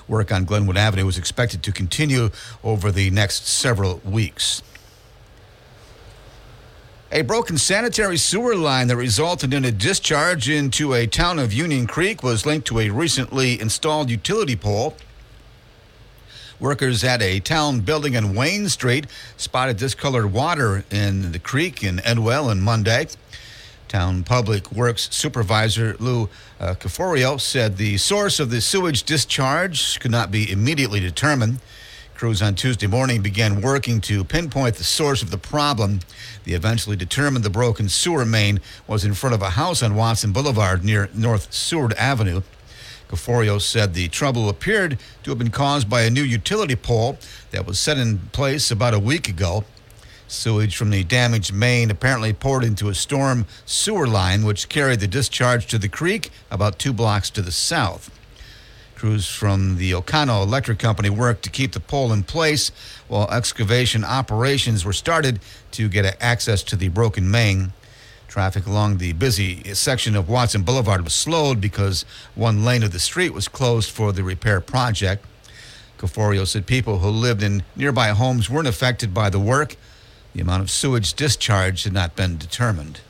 Work 0.07 0.31
on 0.31 0.45
Glenwood 0.45 0.77
Avenue 0.77 1.07
is 1.07 1.17
expected 1.17 1.63
to 1.63 1.71
continue 1.71 2.29
over 2.63 2.91
the 2.91 3.09
next 3.09 3.47
several 3.47 4.01
weeks. 4.05 4.61
A 7.11 7.23
broken 7.23 7.57
sanitary 7.57 8.17
sewer 8.17 8.55
line 8.55 8.87
that 8.89 8.97
resulted 8.97 9.51
in 9.51 9.65
a 9.65 9.71
discharge 9.71 10.47
into 10.47 10.93
a 10.93 11.07
town 11.07 11.39
of 11.39 11.51
Union 11.51 11.87
Creek 11.87 12.21
was 12.21 12.45
linked 12.45 12.67
to 12.67 12.79
a 12.79 12.91
recently 12.91 13.59
installed 13.59 14.11
utility 14.11 14.55
pole. 14.55 14.95
Workers 16.59 17.03
at 17.03 17.23
a 17.23 17.39
town 17.39 17.79
building 17.79 18.13
in 18.13 18.35
Wayne 18.35 18.69
Street 18.69 19.07
spotted 19.37 19.77
discolored 19.77 20.31
water 20.31 20.85
in 20.91 21.31
the 21.31 21.39
creek 21.39 21.83
in 21.83 21.97
Endwell 21.97 22.51
on 22.51 22.61
Monday. 22.61 23.07
Town 23.87 24.23
Public 24.23 24.71
Works 24.71 25.07
Supervisor 25.11 25.95
Lou 25.99 26.29
uh, 26.59 26.75
Caforio 26.75 27.39
said 27.39 27.77
the 27.77 27.97
source 27.97 28.39
of 28.39 28.49
the 28.49 28.61
sewage 28.61 29.03
discharge 29.03 29.99
could 29.99 30.11
not 30.11 30.31
be 30.31 30.51
immediately 30.51 30.99
determined. 30.99 31.59
Crews 32.13 32.41
on 32.41 32.55
Tuesday 32.55 32.87
morning 32.87 33.21
began 33.21 33.61
working 33.61 34.01
to 34.01 34.23
pinpoint 34.23 34.75
the 34.75 34.83
source 34.83 35.21
of 35.21 35.29
the 35.29 35.37
problem. 35.37 35.99
They 36.43 36.53
eventually 36.53 36.95
determined 36.95 37.45
the 37.45 37.49
broken 37.49 37.89
sewer 37.89 38.25
main 38.25 38.59
was 38.87 39.05
in 39.05 39.13
front 39.13 39.35
of 39.35 39.41
a 39.41 39.51
house 39.51 39.83
on 39.83 39.95
Watson 39.95 40.31
Boulevard 40.31 40.83
near 40.83 41.09
North 41.13 41.53
Seward 41.53 41.93
Avenue. 41.93 42.41
Caforio 43.07 43.61
said 43.61 43.93
the 43.93 44.07
trouble 44.09 44.49
appeared 44.49 44.99
to 45.23 45.31
have 45.31 45.37
been 45.37 45.51
caused 45.51 45.89
by 45.89 46.01
a 46.01 46.09
new 46.09 46.23
utility 46.23 46.75
pole 46.75 47.17
that 47.51 47.65
was 47.65 47.79
set 47.79 47.97
in 47.97 48.17
place 48.31 48.71
about 48.71 48.93
a 48.93 48.99
week 48.99 49.29
ago. 49.29 49.63
Sewage 50.27 50.75
from 50.75 50.89
the 50.89 51.05
damaged 51.05 51.53
main 51.53 51.89
apparently 51.89 52.33
poured 52.33 52.63
into 52.63 52.89
a 52.89 52.95
storm 52.95 53.45
sewer 53.65 54.07
line, 54.07 54.43
which 54.43 54.67
carried 54.67 54.99
the 54.99 55.07
discharge 55.07 55.67
to 55.67 55.77
the 55.77 55.87
creek 55.87 56.31
about 56.51 56.77
two 56.77 56.91
blocks 56.91 57.29
to 57.29 57.41
the 57.41 57.51
south. 57.51 58.11
Crews 58.95 59.29
from 59.29 59.77
the 59.77 59.91
Okano 59.91 60.43
Electric 60.43 60.79
Company 60.79 61.09
worked 61.09 61.43
to 61.43 61.49
keep 61.49 61.71
the 61.71 61.79
pole 61.79 62.11
in 62.11 62.23
place 62.23 62.71
while 63.07 63.29
excavation 63.29 64.03
operations 64.03 64.83
were 64.83 64.91
started 64.91 65.39
to 65.71 65.87
get 65.87 66.17
access 66.19 66.63
to 66.63 66.75
the 66.75 66.89
broken 66.89 67.29
main. 67.29 67.71
Traffic 68.27 68.65
along 68.65 68.97
the 68.97 69.13
busy 69.13 69.63
section 69.75 70.15
of 70.15 70.27
Watson 70.27 70.63
Boulevard 70.63 71.03
was 71.03 71.13
slowed 71.13 71.61
because 71.61 72.03
one 72.35 72.65
lane 72.65 72.83
of 72.83 72.91
the 72.91 72.99
street 72.99 73.33
was 73.33 73.47
closed 73.47 73.89
for 73.89 74.11
the 74.11 74.23
repair 74.23 74.59
project. 74.59 75.23
Caforio 75.97 76.45
said 76.45 76.65
people 76.65 76.99
who 76.99 77.09
lived 77.09 77.41
in 77.41 77.63
nearby 77.75 78.09
homes 78.09 78.49
weren't 78.49 78.67
affected 78.67 79.13
by 79.13 79.29
the 79.29 79.39
work. 79.39 79.75
The 80.33 80.41
amount 80.41 80.61
of 80.61 80.69
sewage 80.69 81.13
discharge 81.13 81.83
had 81.83 81.93
not 81.93 82.15
been 82.15 82.37
determined. 82.37 83.01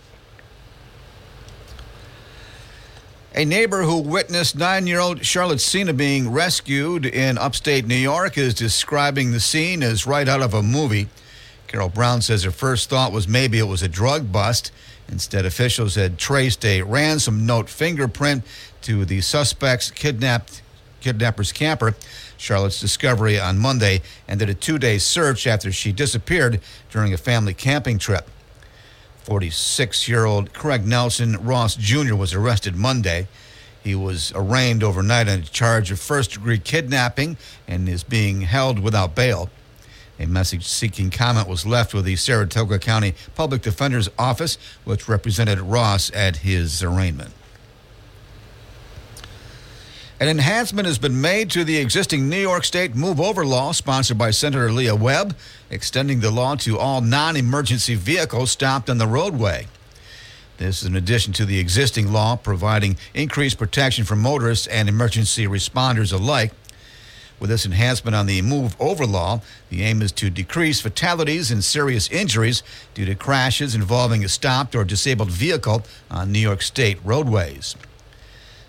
A 3.38 3.46
neighbor 3.46 3.84
who 3.84 4.00
witnessed 4.00 4.56
nine 4.56 4.88
year 4.88 5.00
old 5.00 5.24
Charlotte 5.24 5.62
Sena 5.62 5.94
being 5.94 6.32
rescued 6.32 7.06
in 7.06 7.38
upstate 7.38 7.86
New 7.86 7.94
York 7.94 8.36
is 8.36 8.56
describing 8.56 9.32
the 9.32 9.40
scene 9.40 9.84
as 9.84 10.08
right 10.08 10.28
out 10.28 10.42
of 10.42 10.56
a 10.56 10.64
movie. 10.64 11.08
Carol 11.68 11.90
Brown 11.90 12.22
says 12.22 12.44
her 12.44 12.52
first 12.52 12.90
thought 12.90 13.12
was 13.12 13.28
maybe 13.28 13.60
it 13.60 13.68
was 13.68 13.84
a 13.84 13.88
drug 13.88 14.32
bust. 14.32 14.72
Instead, 15.08 15.46
officials 15.46 15.96
had 15.96 16.18
traced 16.18 16.66
a 16.66 16.82
ransom 16.82 17.46
note 17.46 17.70
fingerprint 17.70 18.44
to 18.82 19.06
the 19.06 19.22
suspect's 19.22 19.92
kidnapped 19.92 20.62
kidnapper's 21.02 21.52
camper. 21.52 21.96
Charlotte's 22.38 22.80
discovery 22.80 23.40
on 23.40 23.58
Monday 23.58 24.02
ended 24.28 24.50
a 24.50 24.54
two 24.54 24.78
day 24.78 24.98
search 24.98 25.48
after 25.48 25.72
she 25.72 25.92
disappeared 25.92 26.62
during 26.90 27.14
a 27.14 27.18
family 27.18 27.54
camping 27.54 27.98
trip. 27.98 28.30
46 29.24 30.08
year 30.08 30.26
old 30.26 30.54
Craig 30.54 30.86
Nelson 30.86 31.36
Ross 31.44 31.76
Jr. 31.76 32.16
was 32.16 32.34
arrested 32.34 32.76
Monday. 32.76 33.28
He 33.84 33.96
was 33.96 34.32
arraigned 34.36 34.84
overnight 34.84 35.28
on 35.28 35.40
a 35.40 35.44
charge 35.44 35.92
of 35.92 36.00
first 36.00 36.32
degree 36.32 36.60
kidnapping 36.60 37.38
and 37.68 37.88
is 37.90 38.04
being 38.04 38.42
held 38.42 38.80
without 38.80 39.16
bail. 39.16 39.50
A 40.20 40.26
message 40.26 40.66
seeking 40.66 41.10
comment 41.10 41.48
was 41.48 41.66
left 41.66 41.94
with 41.94 42.06
the 42.06 42.16
Saratoga 42.16 42.80
County 42.80 43.14
Public 43.36 43.62
Defender's 43.62 44.10
Office, 44.18 44.58
which 44.84 45.08
represented 45.08 45.60
Ross 45.60 46.12
at 46.14 46.38
his 46.38 46.82
arraignment. 46.82 47.34
An 50.20 50.30
enhancement 50.30 50.88
has 50.88 50.98
been 50.98 51.22
made 51.22 51.52
to 51.52 51.64
the 51.64 51.78
existing 51.78 52.28
New 52.28 52.42
York 52.42 52.64
State 52.64 52.96
Move 52.96 53.20
Over 53.20 53.46
law 53.46 53.72
sponsored 53.72 54.18
by 54.18 54.32
Senator 54.32 54.72
Leah 54.72 54.96
Webb, 54.96 55.38
extending 55.70 56.22
the 56.22 56.32
law 56.32 56.56
to 56.56 56.80
all 56.80 57.02
non 57.02 57.36
emergency 57.36 57.94
vehicles 57.94 58.50
stopped 58.50 58.90
on 58.90 58.98
the 58.98 59.06
roadway. 59.06 59.68
This 60.58 60.82
is 60.82 60.88
in 60.88 60.96
addition 60.96 61.34
to 61.34 61.46
the 61.46 61.60
existing 61.60 62.12
law 62.12 62.36
providing 62.36 62.98
increased 63.14 63.60
protection 63.60 64.06
for 64.06 64.16
motorists 64.16 64.66
and 64.66 64.90
emergency 64.90 65.46
responders 65.46 66.12
alike. 66.12 66.52
With 67.40 67.52
this 67.52 67.68
enhancement 67.68 68.16
on 68.16 68.26
the 68.26 68.42
Move 68.42 68.76
Over 68.80 69.06
law, 69.06 69.42
the 69.70 69.84
aim 69.84 70.02
is 70.02 70.12
to 70.14 70.32
decrease 70.32 70.82
fatalities 70.82 71.52
and 71.52 71.64
serious 71.64 72.10
injuries 72.10 72.64
due 72.96 73.06
to 73.06 73.14
crashes 73.14 73.76
involving 73.76 74.26
a 74.26 74.30
stopped 74.30 74.74
or 74.74 74.84
disabled 74.84 75.30
vehicle 75.30 75.84
on 76.10 76.32
New 76.32 76.40
York 76.40 76.64
State 76.64 76.98
roadways. 77.04 77.76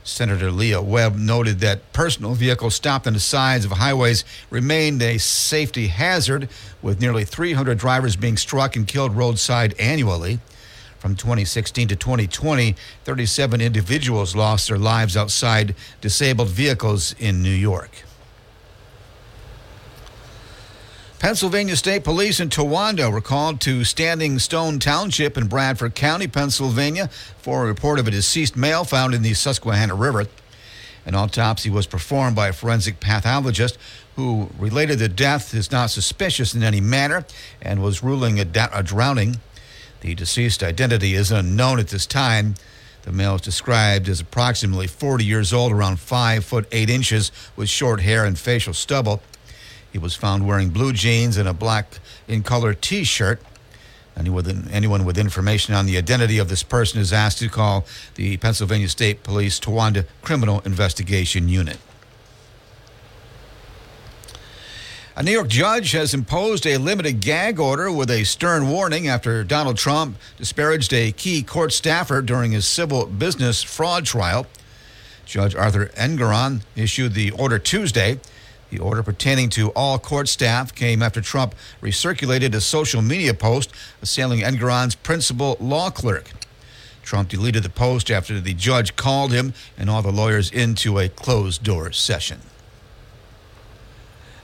Senator 0.04 0.50
Leah 0.50 0.80
Webb 0.80 1.16
noted 1.16 1.60
that 1.60 1.92
personal 1.92 2.34
vehicles 2.34 2.74
stopped 2.74 3.06
on 3.06 3.12
the 3.12 3.20
sides 3.20 3.64
of 3.64 3.72
highways 3.72 4.24
remained 4.50 5.02
a 5.02 5.18
safety 5.18 5.88
hazard, 5.88 6.48
with 6.80 7.00
nearly 7.00 7.24
300 7.24 7.78
drivers 7.78 8.16
being 8.16 8.36
struck 8.36 8.76
and 8.76 8.86
killed 8.86 9.16
roadside 9.16 9.74
annually. 9.78 10.40
From 10.98 11.14
2016 11.14 11.88
to 11.88 11.96
2020, 11.96 12.74
37 13.04 13.60
individuals 13.60 14.34
lost 14.34 14.68
their 14.68 14.78
lives 14.78 15.16
outside 15.16 15.74
disabled 16.00 16.48
vehicles 16.48 17.14
in 17.18 17.42
New 17.42 17.50
York. 17.50 17.90
Pennsylvania 21.18 21.74
State 21.74 22.04
Police 22.04 22.38
in 22.38 22.48
Towanda 22.48 23.10
were 23.10 23.20
called 23.20 23.60
to 23.62 23.82
Standing 23.82 24.38
Stone 24.38 24.78
Township 24.78 25.36
in 25.36 25.48
Bradford 25.48 25.96
County, 25.96 26.28
Pennsylvania, 26.28 27.08
for 27.38 27.64
a 27.64 27.66
report 27.66 27.98
of 27.98 28.06
a 28.06 28.12
deceased 28.12 28.56
male 28.56 28.84
found 28.84 29.14
in 29.14 29.22
the 29.22 29.34
Susquehanna 29.34 29.96
River. 29.96 30.26
An 31.04 31.16
autopsy 31.16 31.70
was 31.70 31.88
performed 31.88 32.36
by 32.36 32.48
a 32.48 32.52
forensic 32.52 33.00
pathologist 33.00 33.76
who 34.14 34.48
related 34.60 35.00
the 35.00 35.08
death 35.08 35.54
is 35.54 35.72
not 35.72 35.90
suspicious 35.90 36.54
in 36.54 36.62
any 36.62 36.80
manner 36.80 37.24
and 37.60 37.82
was 37.82 38.00
ruling 38.00 38.38
a, 38.38 38.44
da- 38.44 38.68
a 38.72 38.84
drowning. 38.84 39.40
The 40.02 40.14
deceased 40.14 40.62
identity 40.62 41.14
is 41.14 41.32
unknown 41.32 41.80
at 41.80 41.88
this 41.88 42.06
time. 42.06 42.54
The 43.02 43.10
male 43.10 43.34
is 43.34 43.40
described 43.40 44.08
as 44.08 44.20
approximately 44.20 44.86
40 44.86 45.24
years 45.24 45.52
old, 45.52 45.72
around 45.72 45.98
5 45.98 46.44
foot 46.44 46.68
8 46.70 46.88
inches, 46.88 47.32
with 47.56 47.68
short 47.68 48.02
hair 48.02 48.24
and 48.24 48.38
facial 48.38 48.72
stubble. 48.72 49.20
He 49.92 49.98
was 49.98 50.14
found 50.14 50.46
wearing 50.46 50.70
blue 50.70 50.92
jeans 50.92 51.36
and 51.36 51.48
a 51.48 51.54
black 51.54 51.98
in 52.26 52.42
color 52.42 52.74
t 52.74 53.04
shirt. 53.04 53.40
Anyone, 54.16 55.04
with 55.04 55.16
information 55.16 55.74
on 55.74 55.86
the 55.86 55.96
identity 55.96 56.38
of 56.38 56.48
this 56.48 56.64
person 56.64 57.00
is 57.00 57.12
asked 57.12 57.38
to 57.38 57.48
call 57.48 57.86
the 58.16 58.36
Pennsylvania 58.36 58.88
State 58.88 59.22
Police 59.22 59.60
Towanda 59.60 60.06
Criminal 60.22 60.60
Investigation 60.64 61.48
Unit. 61.48 61.78
A 65.14 65.22
New 65.22 65.32
York 65.32 65.48
judge 65.48 65.92
has 65.92 66.14
imposed 66.14 66.66
a 66.66 66.76
limited 66.76 67.20
gag 67.20 67.58
order 67.58 67.90
with 67.90 68.10
a 68.10 68.22
stern 68.24 68.68
warning 68.68 69.08
after 69.08 69.42
Donald 69.42 69.76
Trump 69.76 70.16
disparaged 70.36 70.92
a 70.92 71.10
key 71.10 71.42
court 71.42 71.72
staffer 71.72 72.22
during 72.22 72.52
his 72.52 72.66
civil 72.66 73.06
business 73.06 73.62
fraud 73.62 74.04
trial. 74.04 74.46
Judge 75.26 75.54
Arthur 75.54 75.86
Engoron 75.96 76.62
issued 76.76 77.14
the 77.14 77.32
order 77.32 77.58
Tuesday. 77.58 78.20
The 78.70 78.78
order 78.78 79.02
pertaining 79.02 79.48
to 79.50 79.70
all 79.70 79.98
court 79.98 80.28
staff 80.28 80.74
came 80.74 81.02
after 81.02 81.20
Trump 81.20 81.54
recirculated 81.80 82.54
a 82.54 82.60
social 82.60 83.00
media 83.00 83.34
post 83.34 83.72
assailing 84.02 84.40
Engoron's 84.40 84.94
principal 84.94 85.56
law 85.60 85.90
clerk. 85.90 86.30
Trump 87.02 87.30
deleted 87.30 87.62
the 87.62 87.70
post 87.70 88.10
after 88.10 88.38
the 88.38 88.52
judge 88.52 88.94
called 88.94 89.32
him 89.32 89.54
and 89.78 89.88
all 89.88 90.02
the 90.02 90.12
lawyers 90.12 90.50
into 90.50 90.98
a 90.98 91.08
closed 91.08 91.62
door 91.62 91.90
session. 91.92 92.40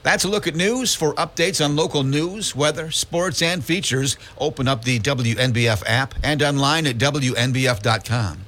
That's 0.02 0.24
a 0.24 0.28
look 0.28 0.46
at 0.46 0.54
news. 0.54 0.94
For 0.94 1.14
updates 1.14 1.64
on 1.64 1.76
local 1.76 2.02
news, 2.02 2.54
weather, 2.54 2.90
sports, 2.90 3.42
and 3.42 3.64
features, 3.64 4.16
open 4.38 4.68
up 4.68 4.84
the 4.84 5.00
WNBF 5.00 5.82
app 5.86 6.14
and 6.22 6.42
online 6.42 6.86
at 6.86 6.98
WNBF.com. 6.98 8.44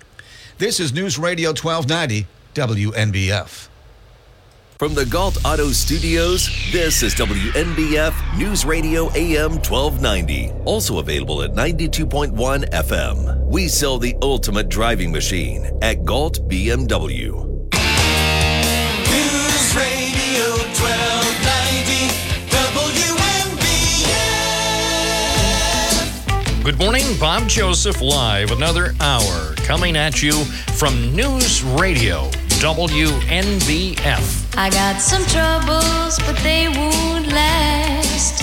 This 0.58 0.80
is 0.80 0.92
News 0.92 1.18
Radio 1.18 1.50
1290, 1.50 2.26
WNBF. 2.54 3.68
From 4.78 4.94
the 4.94 5.06
Gault 5.06 5.42
Auto 5.42 5.70
Studios, 5.70 6.50
this 6.70 7.02
is 7.02 7.14
WNBF 7.14 8.12
News 8.36 8.66
Radio 8.66 9.10
AM 9.14 9.52
1290. 9.52 10.52
Also 10.66 10.98
available 10.98 11.40
at 11.42 11.52
92.1 11.52 12.68
FM. 12.68 13.46
We 13.46 13.68
sell 13.68 13.96
the 13.96 14.14
ultimate 14.20 14.68
driving 14.68 15.10
machine 15.10 15.70
at 15.80 16.04
Gault 16.04 16.46
BMW. 16.46 17.32
News 19.08 19.74
Radio 19.74 20.44
1290 20.76 22.12
WNBF. 26.60 26.64
Good 26.64 26.78
morning, 26.78 27.16
Bob 27.18 27.48
Joseph 27.48 28.02
live, 28.02 28.50
another 28.50 28.94
hour 29.00 29.54
coming 29.54 29.96
at 29.96 30.22
you 30.22 30.44
from 30.76 31.16
News 31.16 31.64
Radio 31.64 32.28
WNBF. 32.60 34.45
I 34.58 34.70
got 34.70 35.02
some 35.02 35.22
troubles, 35.26 36.18
but 36.20 36.34
they 36.42 36.66
won't 36.68 37.26
last. 37.28 38.42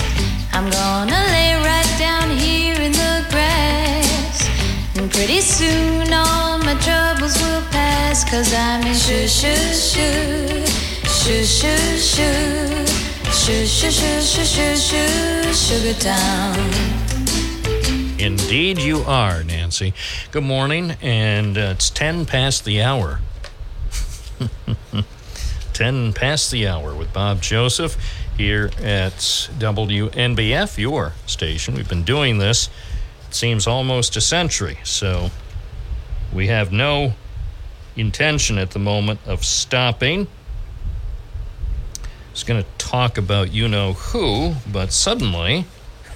I'm 0.52 0.70
gonna 0.70 1.10
lay 1.10 1.54
right 1.56 1.94
down 1.98 2.30
here 2.30 2.80
in 2.80 2.92
the 2.92 3.26
grass. 3.30 4.48
And 4.96 5.10
pretty 5.10 5.40
soon 5.40 6.12
all 6.12 6.58
my 6.58 6.76
troubles 6.80 7.36
will 7.42 7.62
pass. 7.72 8.22
Cause 8.30 8.54
I'm 8.54 8.86
in 8.86 8.94
shoo 8.94 9.26
shoo 9.26 9.74
shoo. 9.74 10.64
Shoo 11.04 11.44
shoo 11.44 11.98
shoo. 11.98 12.86
Shoo 13.32 13.66
shoo 13.66 13.90
shoo 13.90 14.20
shoo 14.22 14.44
shoo 14.44 14.76
shoo. 14.76 15.52
Sugar 15.52 15.98
Town. 15.98 16.56
Indeed, 18.20 18.78
you 18.78 19.00
are, 19.00 19.42
Nancy. 19.42 19.92
Good 20.30 20.44
morning, 20.44 20.92
and 21.02 21.58
uh, 21.58 21.74
it's 21.74 21.90
10 21.90 22.24
past 22.24 22.64
the 22.64 22.82
hour. 22.82 23.18
10 25.74 26.12
past 26.12 26.50
the 26.52 26.66
hour 26.68 26.94
with 26.94 27.12
Bob 27.12 27.42
Joseph 27.42 27.96
here 28.36 28.70
at 28.78 29.14
WNBF, 29.58 30.78
your 30.78 31.12
station. 31.26 31.74
We've 31.74 31.88
been 31.88 32.04
doing 32.04 32.38
this, 32.38 32.70
it 33.28 33.34
seems 33.34 33.66
almost 33.66 34.16
a 34.16 34.20
century, 34.20 34.78
so 34.84 35.30
we 36.32 36.46
have 36.46 36.72
no 36.72 37.14
intention 37.96 38.56
at 38.56 38.70
the 38.70 38.78
moment 38.78 39.18
of 39.26 39.44
stopping. 39.44 40.28
I 42.02 42.30
was 42.30 42.44
going 42.44 42.62
to 42.62 42.68
talk 42.78 43.18
about 43.18 43.52
you 43.52 43.68
know 43.68 43.94
who, 43.94 44.54
but 44.70 44.92
suddenly, 44.92 45.66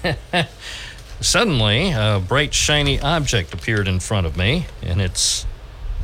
suddenly, 1.21 1.91
a 1.91 2.21
bright 2.25 2.53
shiny 2.53 2.99
object 3.01 3.53
appeared 3.53 3.89
in 3.89 3.99
front 3.99 4.25
of 4.25 4.37
me, 4.37 4.67
and 4.81 5.01
it's 5.01 5.45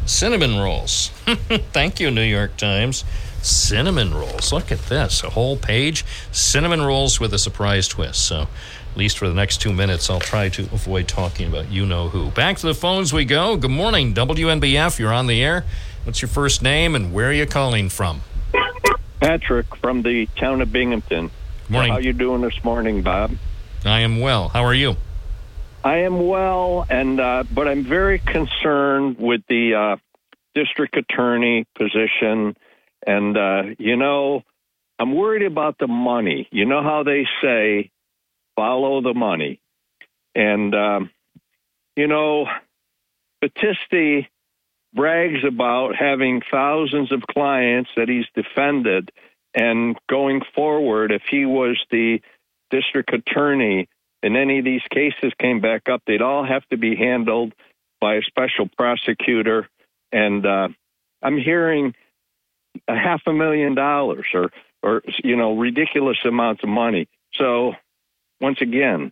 cinnamon 0.06 0.58
rolls. 0.58 1.08
Thank 1.72 2.00
you, 2.02 2.12
New 2.12 2.22
York 2.22 2.58
Times. 2.58 3.04
Cinnamon 3.46 4.14
rolls. 4.14 4.52
Look 4.52 4.72
at 4.72 4.80
this. 4.88 5.24
A 5.24 5.30
whole 5.30 5.58
page. 5.58 6.04
Cinnamon 6.32 6.82
rolls 6.82 7.20
with 7.20 7.34
a 7.34 7.40
surprise 7.40 7.88
twist. 7.88 8.26
So, 8.26 8.48
at 8.92 8.98
least 8.98 9.18
for 9.18 9.28
the 9.28 9.34
next 9.34 9.62
two 9.62 9.74
minutes, 9.74 10.10
I'll 10.10 10.20
try 10.20 10.50
to 10.50 10.64
avoid 10.64 11.08
talking 11.08 11.48
about 11.48 11.72
you 11.72 11.86
know 11.86 12.10
who. 12.10 12.32
Back 12.32 12.58
to 12.58 12.68
the 12.68 12.74
phones 12.74 13.14
we 13.14 13.26
go. 13.26 13.56
Good 13.58 13.72
morning, 13.72 14.14
WNBF. 14.14 15.00
You're 15.00 15.14
on 15.14 15.28
the 15.28 15.44
air. 15.44 15.64
What's 16.06 16.22
your 16.22 16.30
first 16.30 16.62
name 16.62 16.96
and 16.96 17.14
where 17.14 17.30
are 17.30 17.34
you 17.34 17.46
calling 17.46 17.90
from? 17.90 18.22
Patrick 19.20 19.76
from 19.78 20.02
the 20.04 20.28
town 20.38 20.62
of 20.62 20.72
Binghamton. 20.72 21.32
Morning. 21.68 21.92
How 21.92 21.98
you 21.98 22.14
doing 22.14 22.42
this 22.42 22.64
morning, 22.64 23.02
Bob? 23.02 23.32
I 23.84 24.02
am 24.02 24.20
well. 24.20 24.50
How 24.50 24.64
are 24.64 24.74
you? 24.74 24.98
I 25.84 25.98
am 25.98 26.28
well, 26.28 26.86
and 26.90 27.20
uh, 27.20 27.44
but 27.52 27.68
I'm 27.68 27.84
very 27.84 28.20
concerned 28.20 29.18
with 29.20 29.42
the 29.48 29.76
uh, 29.76 29.96
district 30.56 30.98
attorney 30.98 31.66
position, 31.76 32.56
and 33.06 33.38
uh, 33.38 33.64
you 33.78 33.96
know, 33.96 34.44
I'm 35.00 35.16
worried 35.16 35.44
about 35.44 35.78
the 35.78 35.88
money. 35.88 36.48
You 36.52 36.66
know 36.66 36.82
how 36.82 37.04
they 37.04 37.28
say, 37.42 37.92
follow 38.56 39.02
the 39.02 39.14
money, 39.14 39.60
and 40.34 40.74
um, 40.74 41.10
you 41.96 42.08
know, 42.08 42.48
Battisti 43.44 44.28
brags 44.94 45.44
about 45.46 45.96
having 45.96 46.42
thousands 46.50 47.12
of 47.12 47.22
clients 47.28 47.90
that 47.98 48.10
he's 48.10 48.26
defended, 48.34 49.12
and 49.54 49.98
going 50.10 50.42
forward, 50.56 51.12
if 51.12 51.24
he 51.30 51.46
was 51.46 51.78
the 51.92 52.22
district 52.72 53.14
attorney 53.14 53.88
and 54.24 54.36
any 54.36 54.60
of 54.60 54.66
these 54.66 54.82
cases 54.90 55.32
came 55.40 55.62
back 55.62 55.88
up, 55.88 56.02
they'd 56.08 56.22
all 56.22 56.44
have 56.44 56.66
to 56.70 56.78
be 56.78 56.96
handled 56.96 57.54
by 58.02 58.16
a 58.16 58.22
special 58.24 58.68
prosecutor. 58.76 59.70
And 60.12 60.46
uh, 60.46 60.70
I'm 61.22 61.38
hearing 61.38 61.94
a 62.88 62.96
half 62.96 63.22
a 63.26 63.34
million 63.34 63.76
dollars 63.76 64.26
or, 64.34 64.52
or, 64.84 65.02
you 65.24 65.36
know, 65.36 65.58
ridiculous 65.58 66.18
amounts 66.26 66.64
of 66.64 66.70
money. 66.70 67.08
So, 67.34 67.74
once 68.40 68.62
again, 68.62 69.12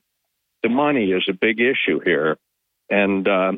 the 0.62 0.70
money 0.70 1.12
is 1.12 1.24
a 1.30 1.34
big 1.34 1.60
issue 1.60 2.00
here. 2.00 2.38
And, 2.90 3.28
uh, 3.28 3.54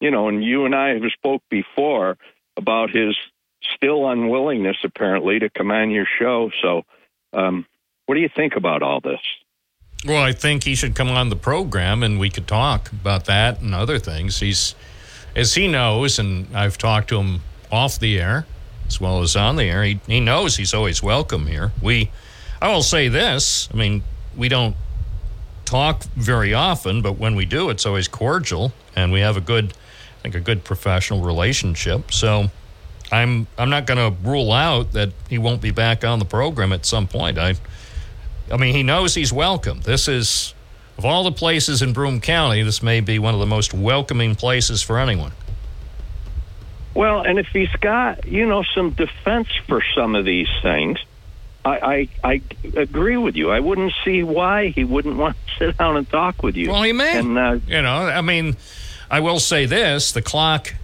you 0.00 0.10
know, 0.10 0.28
and 0.28 0.44
you 0.44 0.64
and 0.64 0.74
I 0.74 0.90
have 0.90 1.02
spoke 1.12 1.42
before 1.48 2.18
about 2.56 2.90
his 2.90 3.16
still 3.74 4.08
unwillingness, 4.08 4.76
apparently, 4.84 5.38
to 5.38 5.50
come 5.50 5.70
on 5.70 5.90
your 5.90 6.06
show. 6.18 6.50
So, 6.62 6.82
um, 7.32 7.66
what 8.06 8.14
do 8.14 8.20
you 8.20 8.28
think 8.34 8.56
about 8.56 8.82
all 8.82 9.00
this? 9.00 9.20
Well, 10.04 10.22
I 10.22 10.32
think 10.32 10.64
he 10.64 10.74
should 10.74 10.94
come 10.94 11.08
on 11.08 11.30
the 11.30 11.36
program 11.36 12.02
and 12.02 12.20
we 12.20 12.28
could 12.28 12.46
talk 12.46 12.92
about 12.92 13.24
that 13.24 13.62
and 13.62 13.74
other 13.74 13.98
things. 13.98 14.40
He's, 14.40 14.74
as 15.34 15.54
he 15.54 15.66
knows, 15.66 16.18
and 16.18 16.54
I've 16.54 16.76
talked 16.76 17.08
to 17.08 17.18
him 17.18 17.40
off 17.72 17.98
the 17.98 18.20
air 18.20 18.46
as 18.86 19.00
well 19.00 19.22
as 19.22 19.36
on 19.36 19.56
the 19.56 19.64
air, 19.64 19.82
he, 19.84 20.00
he 20.06 20.20
knows 20.20 20.56
he's 20.56 20.74
always 20.74 21.02
welcome 21.02 21.46
here. 21.46 21.72
We, 21.82 22.10
I 22.60 22.72
will 22.72 22.82
say 22.82 23.08
this 23.08 23.68
I 23.72 23.76
mean, 23.76 24.02
we 24.36 24.48
don't 24.48 24.76
talk 25.64 26.04
very 26.16 26.54
often, 26.54 27.02
but 27.02 27.18
when 27.18 27.36
we 27.36 27.44
do, 27.44 27.70
it's 27.70 27.86
always 27.86 28.08
cordial 28.08 28.72
and 28.94 29.12
we 29.12 29.20
have 29.20 29.36
a 29.36 29.40
good, 29.40 29.72
I 30.18 30.22
think, 30.22 30.34
a 30.34 30.40
good 30.40 30.64
professional 30.64 31.22
relationship. 31.22 32.12
So, 32.12 32.50
I'm 33.12 33.46
I'm 33.58 33.70
not 33.70 33.86
going 33.86 33.98
to 33.98 34.28
rule 34.28 34.50
out 34.50 34.92
that 34.92 35.10
he 35.28 35.38
won't 35.38 35.60
be 35.60 35.70
back 35.70 36.04
on 36.04 36.18
the 36.18 36.24
program 36.24 36.72
at 36.72 36.86
some 36.86 37.06
point. 37.06 37.38
I 37.38 37.54
I 38.50 38.56
mean, 38.56 38.74
he 38.74 38.82
knows 38.82 39.14
he's 39.14 39.32
welcome. 39.32 39.80
This 39.82 40.08
is 40.08 40.54
of 40.98 41.04
all 41.04 41.24
the 41.24 41.32
places 41.32 41.82
in 41.82 41.92
Broome 41.92 42.20
County, 42.20 42.62
this 42.62 42.82
may 42.82 43.00
be 43.00 43.18
one 43.18 43.34
of 43.34 43.40
the 43.40 43.46
most 43.46 43.74
welcoming 43.74 44.34
places 44.34 44.82
for 44.82 44.98
anyone. 44.98 45.32
Well, 46.94 47.22
and 47.22 47.38
if 47.38 47.48
he's 47.48 47.74
got, 47.80 48.26
you 48.26 48.46
know, 48.46 48.62
some 48.74 48.90
defense 48.90 49.48
for 49.66 49.82
some 49.96 50.14
of 50.14 50.24
these 50.24 50.48
things, 50.62 50.98
I, 51.64 52.08
I, 52.22 52.32
I 52.32 52.42
agree 52.76 53.16
with 53.16 53.36
you. 53.36 53.50
I 53.50 53.60
wouldn't 53.60 53.92
see 54.04 54.22
why 54.22 54.68
he 54.68 54.84
wouldn't 54.84 55.16
want 55.18 55.36
to 55.36 55.52
sit 55.58 55.78
down 55.78 55.96
and 55.96 56.08
talk 56.08 56.42
with 56.42 56.56
you. 56.56 56.70
Well, 56.70 56.82
he 56.82 56.92
may. 56.92 57.18
And, 57.18 57.36
uh, 57.36 57.58
you 57.66 57.82
know, 57.82 58.06
I 58.06 58.20
mean, 58.20 58.56
I 59.10 59.20
will 59.20 59.40
say 59.40 59.66
this 59.66 60.12
the 60.12 60.22
clock 60.22 60.74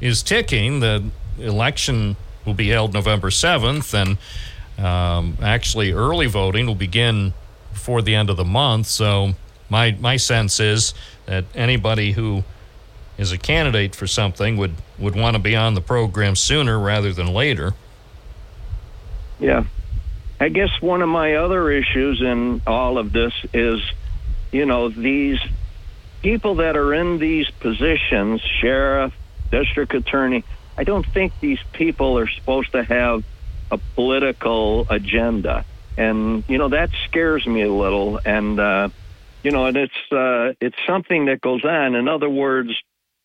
is 0.00 0.22
ticking. 0.22 0.80
The 0.80 1.04
election 1.38 2.16
will 2.44 2.54
be 2.54 2.68
held 2.68 2.92
November 2.92 3.30
7th, 3.30 3.94
and 3.94 4.84
um, 4.84 5.38
actually, 5.42 5.92
early 5.92 6.26
voting 6.26 6.66
will 6.66 6.74
begin 6.74 7.32
before 7.72 8.02
the 8.02 8.14
end 8.14 8.28
of 8.28 8.36
the 8.36 8.44
month. 8.44 8.86
So, 8.86 9.34
my, 9.70 9.96
my 10.00 10.16
sense 10.16 10.60
is 10.60 10.94
that 11.26 11.44
anybody 11.54 12.12
who 12.12 12.44
is 13.18 13.32
a 13.32 13.38
candidate 13.38 13.94
for 13.94 14.06
something 14.06 14.56
would, 14.56 14.74
would 14.98 15.14
want 15.14 15.36
to 15.36 15.42
be 15.42 15.54
on 15.54 15.74
the 15.74 15.80
program 15.80 16.36
sooner 16.36 16.78
rather 16.78 17.12
than 17.12 17.28
later. 17.28 17.74
Yeah. 19.38 19.64
I 20.40 20.48
guess 20.48 20.70
one 20.80 21.02
of 21.02 21.08
my 21.08 21.36
other 21.36 21.70
issues 21.70 22.20
in 22.20 22.62
all 22.66 22.98
of 22.98 23.12
this 23.12 23.32
is, 23.52 23.80
you 24.50 24.66
know, 24.66 24.88
these 24.88 25.38
people 26.22 26.56
that 26.56 26.76
are 26.76 26.92
in 26.92 27.18
these 27.18 27.48
positions, 27.50 28.40
sheriff, 28.60 29.12
district 29.50 29.94
attorney, 29.94 30.44
I 30.76 30.84
don't 30.84 31.06
think 31.06 31.32
these 31.40 31.60
people 31.72 32.18
are 32.18 32.28
supposed 32.28 32.72
to 32.72 32.82
have 32.82 33.24
a 33.70 33.78
political 33.78 34.86
agenda. 34.90 35.64
And, 35.96 36.42
you 36.48 36.58
know, 36.58 36.68
that 36.70 36.90
scares 37.04 37.46
me 37.46 37.62
a 37.62 37.72
little. 37.72 38.20
And, 38.24 38.58
uh, 38.58 38.88
you 39.44 39.52
know, 39.52 39.66
and 39.66 39.76
it's, 39.76 40.12
uh, 40.12 40.54
it's 40.60 40.76
something 40.86 41.26
that 41.26 41.40
goes 41.40 41.64
on. 41.64 41.94
In 41.94 42.08
other 42.08 42.28
words, 42.28 42.70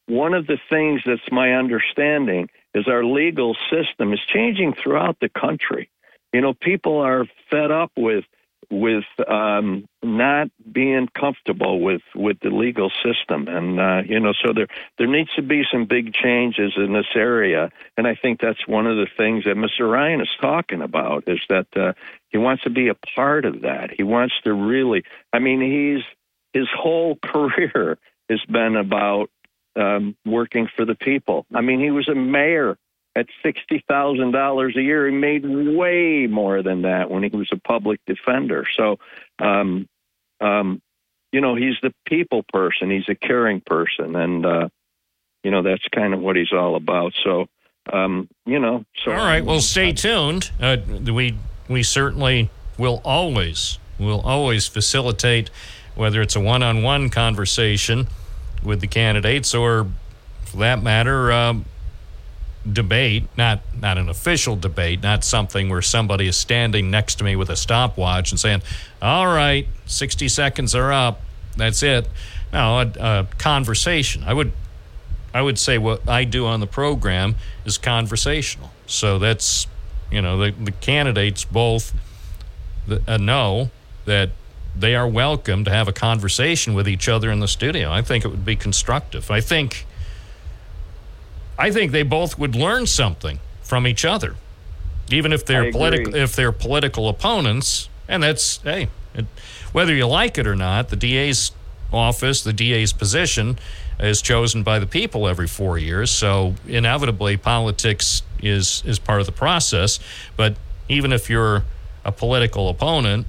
one 0.10 0.34
of 0.34 0.48
the 0.48 0.58
things 0.70 1.02
that's 1.06 1.32
my 1.32 1.54
understanding 1.54 2.50
is 2.74 2.88
our 2.88 3.04
legal 3.04 3.56
system 3.70 4.12
is 4.14 4.20
changing 4.28 4.74
throughout 4.74 5.18
the 5.22 5.30
country. 5.30 5.90
You 6.34 6.42
know, 6.42 6.54
people 6.54 7.00
are 7.00 7.26
fed 7.50 7.72
up 7.72 7.92
with 7.96 8.26
with 8.72 9.06
um, 9.28 9.88
not 10.04 10.50
being 10.72 11.08
comfortable 11.20 11.82
with 11.82 12.02
with 12.14 12.40
the 12.42 12.50
legal 12.50 12.92
system, 13.04 13.48
and 13.48 13.80
uh, 13.80 14.02
you 14.06 14.20
know, 14.20 14.34
so 14.44 14.54
there 14.54 14.68
there 14.98 15.08
needs 15.08 15.34
to 15.36 15.42
be 15.42 15.64
some 15.72 15.86
big 15.86 16.14
changes 16.14 16.74
in 16.78 16.94
this 16.94 17.08
area, 17.16 17.72
and 17.98 18.06
I 18.06 18.16
think 18.16 18.40
that's 18.40 18.68
one 18.68 18.86
of 18.86 18.98
the 18.98 19.08
things 19.18 19.46
that 19.46 19.56
Mr. 19.56 19.92
Ryan 19.92 20.22
is 20.22 20.30
talking 20.40 20.82
about 20.82 21.24
is 21.28 21.40
that 21.50 21.68
uh, 21.76 21.94
he 22.30 22.38
wants 22.38 22.64
to 22.64 22.70
be 22.70 22.90
a 22.90 22.96
part 23.16 23.46
of 23.46 23.62
that. 23.62 23.90
He 23.96 24.04
wants 24.04 24.36
to 24.44 24.54
really, 24.54 25.04
I 25.34 25.40
mean, 25.40 25.62
he's 25.62 26.04
his 26.54 26.68
whole 26.76 27.16
career 27.24 27.98
has 28.30 28.42
been 28.48 28.76
about 28.76 29.32
um, 29.76 30.16
working 30.26 30.68
for 30.76 30.86
the 30.86 30.96
people. 30.96 31.46
I 31.54 31.62
mean, 31.62 31.80
he 31.80 31.92
was 31.92 32.08
a 32.08 32.16
mayor 32.16 32.78
at 33.16 33.28
sixty 33.44 33.84
thousand 33.88 34.32
dollars 34.32 34.76
a 34.78 34.82
year. 34.82 35.08
He 35.08 35.16
made 35.16 35.46
way 35.46 36.28
more 36.28 36.62
than 36.64 36.84
that 36.84 37.10
when 37.10 37.24
he 37.24 37.30
was 37.30 37.50
a 37.52 37.58
public 37.58 38.00
defender. 38.06 38.66
So, 38.78 38.98
um, 39.40 39.88
um, 40.42 40.82
you 41.32 41.42
know, 41.42 41.56
he's 41.56 41.76
the 41.82 41.94
people 42.08 42.44
person. 42.52 42.90
He's 42.90 43.10
a 43.10 43.16
caring 43.16 43.62
person, 43.62 44.16
and 44.16 44.46
uh, 44.46 44.70
you 45.44 45.52
know 45.52 45.62
that's 45.62 45.88
kind 45.94 46.14
of 46.14 46.20
what 46.20 46.36
he's 46.36 46.54
all 46.54 46.76
about. 46.76 47.14
So, 47.24 47.48
um, 47.92 48.30
you 48.46 48.60
know, 48.60 48.86
so 49.04 49.12
all 49.12 49.18
right. 49.18 49.44
Well, 49.44 49.60
stay 49.60 49.94
tuned. 49.94 50.52
Uh, 50.60 50.78
we 51.12 51.36
we 51.68 51.84
certainly 51.84 52.50
will 52.78 53.02
always 53.04 53.78
will 54.00 54.22
always 54.22 54.68
facilitate 54.68 55.50
whether 55.96 56.22
it's 56.22 56.36
a 56.36 56.40
one-on-one 56.40 57.10
conversation 57.10 58.08
with 58.64 58.82
the 58.82 58.88
candidates 58.88 59.54
or, 59.54 59.88
for 60.46 60.58
that 60.58 60.82
matter. 60.82 61.32
Um, 61.32 61.66
debate, 62.72 63.26
not 63.38 63.62
not 63.80 63.98
an 63.98 64.10
official 64.10 64.56
debate, 64.56 65.02
not 65.02 65.24
something 65.24 65.70
where 65.70 65.82
somebody 65.82 66.28
is 66.28 66.36
standing 66.36 66.92
next 66.92 67.16
to 67.16 67.24
me 67.24 67.36
with 67.36 67.50
a 67.50 67.56
stopwatch 67.56 68.32
and 68.32 68.40
saying, 68.40 68.62
"All 69.02 69.28
right, 69.28 69.68
60 69.86 70.28
seconds 70.28 70.76
are 70.76 70.92
up. 70.92 71.22
That's 71.58 71.82
it." 71.84 72.08
No, 72.52 72.80
a, 72.80 72.92
a 73.00 73.28
conversation. 73.38 74.24
I 74.26 74.34
would 74.34 74.52
I 75.34 75.42
would 75.42 75.60
say 75.60 75.78
what 75.78 76.08
I 76.08 76.24
do 76.24 76.46
on 76.46 76.60
the 76.60 76.68
program 76.68 77.36
is 77.66 77.78
conversational. 77.78 78.72
So 78.86 79.20
that's 79.20 79.68
you 80.12 80.22
know 80.22 80.38
the 80.38 80.52
the 80.52 80.72
candidates 80.72 81.46
both 81.46 81.94
the, 82.88 83.02
uh, 83.08 83.18
know 83.18 83.70
that 84.06 84.32
they 84.76 84.96
are 84.96 85.08
welcome 85.08 85.66
to 85.66 85.72
have 85.72 85.88
a 85.88 85.94
conversation 85.94 86.74
with 86.74 86.88
each 86.88 87.10
other 87.10 87.32
in 87.32 87.40
the 87.40 87.48
studio. 87.48 87.92
I 87.92 88.02
think 88.02 88.26
it 88.26 88.30
would 88.30 88.46
be 88.46 88.56
constructive. 88.56 89.30
I 89.30 89.42
think 89.42 89.86
I 91.58 91.72
think 91.72 91.92
they 91.92 92.04
both 92.04 92.40
would 92.40 92.56
learn 92.56 92.88
something 92.88 93.40
from 93.62 93.86
each 93.86 94.06
other, 94.06 94.36
even 95.12 95.34
if 95.34 95.46
they're 95.46 95.72
political 95.72 96.16
if 96.16 96.36
they're 96.36 96.52
political 96.52 97.10
opponents. 97.10 97.90
And 98.08 98.24
that's 98.24 98.58
hey, 98.58 98.88
it, 99.14 99.26
whether 99.72 99.94
you 99.94 100.08
like 100.08 100.38
it 100.38 100.48
or 100.48 100.56
not, 100.56 100.90
the 100.90 100.96
DA's 100.96 101.52
office, 101.92 102.44
the 102.44 102.54
DA's 102.54 102.94
position, 102.94 103.60
is 104.00 104.22
chosen 104.22 104.64
by 104.64 104.80
the 104.80 104.86
people 104.86 105.28
every 105.28 105.48
four 105.48 105.78
years. 105.78 106.10
So 106.10 106.56
inevitably, 106.68 107.38
politics 107.38 108.24
is 108.42 108.82
is 108.86 109.00
part 109.00 109.20
of 109.20 109.26
the 109.26 109.34
process. 109.34 110.00
But 110.38 110.56
even 110.88 111.12
if 111.12 111.30
you're 111.30 111.64
a 112.06 112.12
political 112.12 112.70
opponent, 112.70 113.28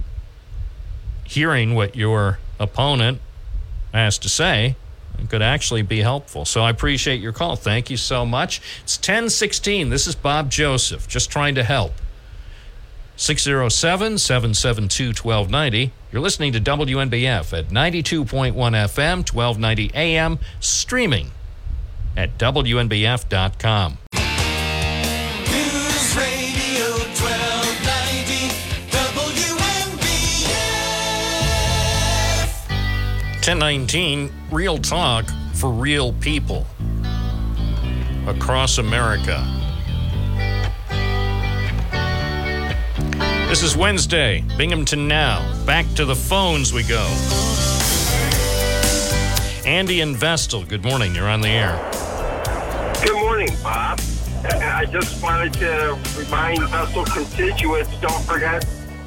hearing 1.31 1.73
what 1.75 1.95
your 1.95 2.39
opponent 2.59 3.21
has 3.93 4.17
to 4.17 4.27
say 4.27 4.75
could 5.29 5.41
actually 5.41 5.81
be 5.81 5.99
helpful. 5.99 6.43
So 6.43 6.61
I 6.61 6.69
appreciate 6.69 7.21
your 7.21 7.31
call. 7.31 7.55
Thank 7.55 7.89
you 7.89 7.95
so 7.95 8.25
much. 8.25 8.61
It's 8.83 8.97
1016. 8.97 9.89
This 9.89 10.07
is 10.07 10.15
Bob 10.15 10.49
Joseph, 10.49 11.07
just 11.07 11.29
trying 11.29 11.55
to 11.55 11.63
help. 11.63 11.93
607 13.15 14.17
772 14.17 15.09
1290. 15.09 15.93
You're 16.11 16.21
listening 16.21 16.51
to 16.51 16.59
WNBF 16.59 17.57
at 17.57 17.69
92.1 17.69 18.53
FM, 18.53 19.17
1290 19.33 19.91
AM, 19.93 20.39
streaming 20.59 21.31
at 22.17 22.37
WNBF.com. 22.37 24.00
1019, 33.41 34.31
real 34.51 34.77
talk 34.77 35.25
for 35.55 35.71
real 35.71 36.13
people. 36.13 36.67
across 38.27 38.77
America. 38.77 39.43
This 43.49 43.63
is 43.63 43.75
Wednesday, 43.75 44.45
Binghamton 44.59 45.07
Now. 45.07 45.41
Back 45.65 45.87
to 45.95 46.05
the 46.05 46.15
phones 46.15 46.71
we 46.71 46.83
go. 46.83 47.03
Andy 49.65 50.01
and 50.01 50.15
Vestal, 50.15 50.63
good 50.63 50.83
morning. 50.83 51.15
You're 51.15 51.27
on 51.27 51.41
the 51.41 51.49
air. 51.49 51.75
Good 53.03 53.15
morning, 53.15 53.49
Bob. 53.63 53.99
I 54.43 54.85
just 54.85 55.21
wanted 55.23 55.53
to 55.53 55.99
remind 56.15 56.59
Vestal 56.69 57.05
constituents 57.05 57.99
don't 58.01 58.23
forget 58.23 58.63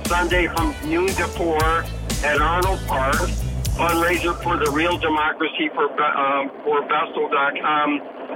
Sunday 0.06 0.48
from 0.48 0.74
noon 0.84 1.06
to 1.06 1.28
4 1.28 1.84
at 2.24 2.40
Arnold 2.40 2.80
Park. 2.88 3.30
Fundraiser 3.74 4.38
for 4.46 4.54
the 4.54 4.70
Real 4.70 4.94
Democracy 5.02 5.66
for, 5.74 5.90
um, 5.98 6.46
for 6.62 6.86
Vestal.com 6.86 7.88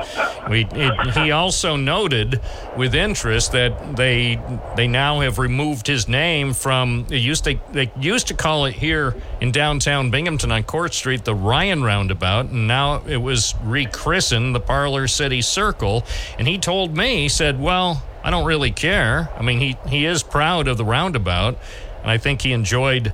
we 0.47 0.67
it, 0.71 1.17
he 1.17 1.31
also 1.31 1.75
noted 1.75 2.39
with 2.77 2.93
interest 2.93 3.51
that 3.53 3.95
they 3.95 4.39
they 4.75 4.87
now 4.87 5.21
have 5.21 5.39
removed 5.39 5.87
his 5.87 6.07
name 6.07 6.53
from. 6.53 7.05
They 7.09 7.17
used 7.17 7.45
to 7.45 7.59
they 7.71 7.91
used 7.99 8.27
to 8.27 8.35
call 8.35 8.65
it 8.65 8.75
here 8.75 9.15
in 9.41 9.51
downtown 9.51 10.11
Binghamton 10.11 10.51
on 10.51 10.63
Court 10.63 10.93
Street 10.93 11.25
the 11.25 11.33
Ryan 11.33 11.81
Roundabout, 11.81 12.45
and 12.45 12.67
now 12.67 13.01
it 13.07 13.17
was 13.17 13.55
rechristened 13.63 14.53
the 14.53 14.59
Parlor 14.59 15.07
City 15.07 15.41
Circle. 15.41 16.05
And 16.37 16.47
he 16.47 16.59
told 16.59 16.95
me, 16.95 17.23
he 17.23 17.29
said, 17.29 17.59
"Well, 17.59 18.03
I 18.23 18.29
don't 18.29 18.45
really 18.45 18.71
care. 18.71 19.29
I 19.37 19.41
mean, 19.41 19.59
he 19.59 19.77
he 19.87 20.05
is 20.05 20.23
proud 20.23 20.67
of 20.67 20.77
the 20.77 20.85
roundabout, 20.85 21.57
and 22.01 22.11
I 22.11 22.17
think 22.17 22.41
he 22.41 22.51
enjoyed." 22.53 23.13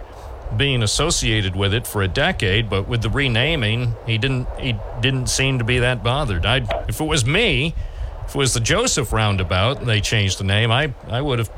being 0.56 0.84
associated 0.84 1.56
with 1.56 1.74
it 1.74 1.88
for 1.88 2.01
a 2.03 2.08
decade, 2.08 2.70
but 2.70 2.88
with 2.88 3.01
the 3.01 3.10
renaming, 3.10 3.95
he 4.06 4.18
didn't 4.18 4.47
he 4.60 4.76
didn't 5.01 5.28
seem 5.28 5.58
to 5.58 5.66
be 5.66 5.80
that 5.80 6.03
bothered. 6.03 6.45
I 6.45 6.58
if 6.88 7.01
it 7.01 7.06
was 7.06 7.26
me, 7.26 7.74
if 8.26 8.36
it 8.36 8.38
was 8.38 8.53
the 8.53 8.60
Joseph 8.60 9.12
Roundabout 9.12 9.80
and 9.80 9.88
they 9.88 10.01
changed 10.01 10.39
the 10.39 10.43
name, 10.43 10.72
I 10.72 10.93
I 11.10 11.22
would 11.22 11.39
have 11.39 11.51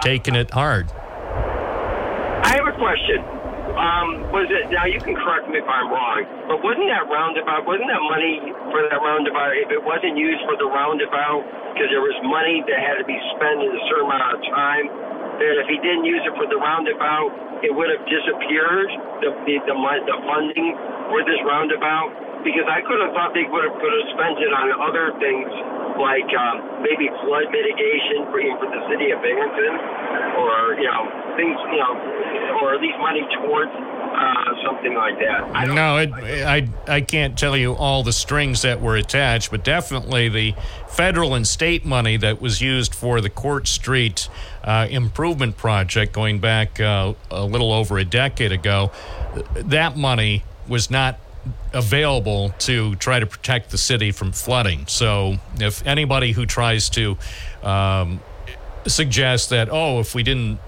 taken 0.00 0.36
it 0.36 0.50
hard. 0.50 0.90
I 0.92 2.54
have 2.56 2.66
a 2.66 2.78
question. 2.78 3.39
Um, 3.76 4.34
was 4.34 4.50
it 4.50 4.70
now? 4.74 4.86
You 4.88 4.98
can 5.02 5.14
correct 5.14 5.46
me 5.46 5.62
if 5.62 5.68
I'm 5.68 5.90
wrong, 5.90 6.26
but 6.50 6.58
wasn't 6.64 6.90
that 6.90 7.06
roundabout? 7.06 7.66
Wasn't 7.68 7.86
that 7.86 8.02
money 8.02 8.42
for 8.74 8.82
that 8.82 8.98
roundabout? 8.98 9.54
If 9.58 9.70
it 9.70 9.82
wasn't 9.82 10.18
used 10.18 10.42
for 10.46 10.58
the 10.58 10.66
roundabout, 10.66 11.46
because 11.74 11.90
there 11.92 12.02
was 12.02 12.16
money 12.26 12.66
that 12.66 12.78
had 12.82 12.96
to 12.98 13.06
be 13.06 13.16
spent 13.36 13.62
in 13.62 13.70
a 13.70 13.82
certain 13.90 14.10
amount 14.10 14.26
of 14.36 14.40
time, 14.50 14.86
that 15.38 15.54
if 15.62 15.66
he 15.70 15.78
didn't 15.80 16.04
use 16.04 16.22
it 16.26 16.34
for 16.34 16.50
the 16.50 16.58
roundabout, 16.58 17.62
it 17.62 17.70
would 17.70 17.88
have 17.94 18.04
disappeared. 18.10 18.90
The 19.22 19.30
the 19.46 19.54
the, 19.70 19.74
the 19.76 20.16
funding 20.26 20.74
for 21.12 21.22
this 21.24 21.40
roundabout, 21.46 22.10
because 22.44 22.66
I 22.68 22.80
could 22.84 23.00
have 23.00 23.12
thought 23.12 23.36
they 23.36 23.44
would 23.44 23.64
have 23.64 23.76
could 23.76 23.92
have 23.92 24.08
spent 24.16 24.36
it 24.40 24.52
on 24.52 24.72
other 24.80 25.12
things 25.20 25.50
like 26.00 26.28
um, 26.32 26.80
maybe 26.80 27.12
flood 27.20 27.52
mitigation 27.52 28.24
for 28.32 28.40
for 28.56 28.68
the 28.72 28.82
city 28.88 29.12
of 29.12 29.20
Binghamton, 29.20 29.74
or 30.40 30.80
you 30.80 30.88
know 30.88 31.02
things 31.36 31.56
you 31.72 31.80
know, 31.80 31.92
or 32.62 32.74
at 32.74 32.80
least 32.80 32.96
money 32.98 33.20
towards 33.40 33.70
uh, 33.70 34.50
something 34.64 34.94
like 34.94 35.18
that. 35.20 35.44
I 35.54 35.66
No, 35.66 35.98
it, 35.98 36.12
I 36.44 36.68
I 36.88 37.00
can't 37.00 37.38
tell 37.38 37.56
you 37.56 37.74
all 37.74 38.02
the 38.02 38.12
strings 38.12 38.62
that 38.62 38.80
were 38.80 38.96
attached, 38.96 39.50
but 39.50 39.62
definitely 39.62 40.28
the 40.28 40.54
federal 40.88 41.34
and 41.34 41.46
state 41.46 41.84
money 41.84 42.16
that 42.16 42.40
was 42.40 42.60
used 42.60 42.94
for 42.94 43.20
the 43.20 43.30
Court 43.30 43.68
Street 43.68 44.28
uh, 44.64 44.86
improvement 44.90 45.56
project 45.56 46.12
going 46.12 46.38
back 46.38 46.80
uh, 46.80 47.12
a 47.30 47.44
little 47.44 47.72
over 47.72 47.98
a 47.98 48.04
decade 48.04 48.52
ago. 48.52 48.90
That 49.54 49.96
money 49.96 50.44
was 50.68 50.90
not 50.90 51.18
available 51.72 52.50
to 52.58 52.94
try 52.96 53.18
to 53.18 53.26
protect 53.26 53.70
the 53.70 53.78
city 53.78 54.12
from 54.12 54.32
flooding. 54.32 54.86
So 54.86 55.36
if 55.58 55.86
anybody 55.86 56.32
who 56.32 56.46
tries 56.46 56.90
to 56.90 57.16
um, 57.62 58.20
suggest 58.86 59.50
that 59.50 59.68
oh, 59.70 60.00
if 60.00 60.14
we 60.14 60.22
didn't 60.22 60.58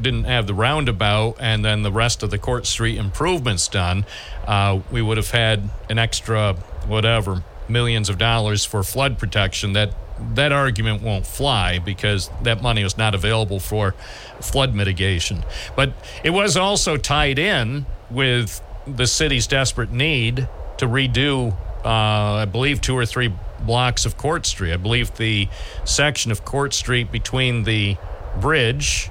didn't 0.00 0.24
have 0.24 0.48
the 0.48 0.54
roundabout 0.54 1.36
and 1.38 1.64
then 1.64 1.82
the 1.82 1.92
rest 1.92 2.24
of 2.24 2.30
the 2.30 2.38
Court 2.38 2.66
Street 2.66 2.98
improvements 2.98 3.68
done, 3.68 4.04
uh, 4.44 4.80
we 4.90 5.00
would 5.00 5.16
have 5.16 5.30
had 5.30 5.70
an 5.88 5.98
extra 5.98 6.54
whatever 6.86 7.44
millions 7.68 8.08
of 8.08 8.18
dollars 8.18 8.64
for 8.64 8.82
flood 8.82 9.18
protection. 9.18 9.72
That 9.74 9.94
that 10.34 10.50
argument 10.50 11.02
won't 11.02 11.26
fly 11.26 11.78
because 11.78 12.30
that 12.42 12.62
money 12.62 12.82
was 12.82 12.96
not 12.96 13.14
available 13.14 13.60
for 13.60 13.94
flood 14.40 14.74
mitigation. 14.74 15.44
But 15.76 15.92
it 16.24 16.30
was 16.30 16.56
also 16.56 16.96
tied 16.96 17.38
in 17.38 17.86
with 18.10 18.62
the 18.86 19.06
city's 19.06 19.46
desperate 19.46 19.90
need 19.90 20.48
to 20.78 20.86
redo, 20.86 21.52
uh, 21.84 21.88
I 21.88 22.44
believe, 22.44 22.80
two 22.80 22.96
or 22.96 23.06
three 23.06 23.32
blocks 23.60 24.04
of 24.06 24.16
Court 24.16 24.46
Street. 24.46 24.72
I 24.72 24.76
believe 24.76 25.16
the 25.16 25.48
section 25.84 26.30
of 26.30 26.44
Court 26.44 26.74
Street 26.74 27.10
between 27.10 27.64
the 27.64 27.96
bridge 28.40 29.10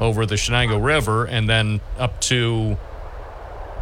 over 0.00 0.26
the 0.26 0.34
Shenango 0.36 0.82
River 0.82 1.24
and 1.24 1.48
then 1.48 1.80
up 1.98 2.20
to 2.22 2.76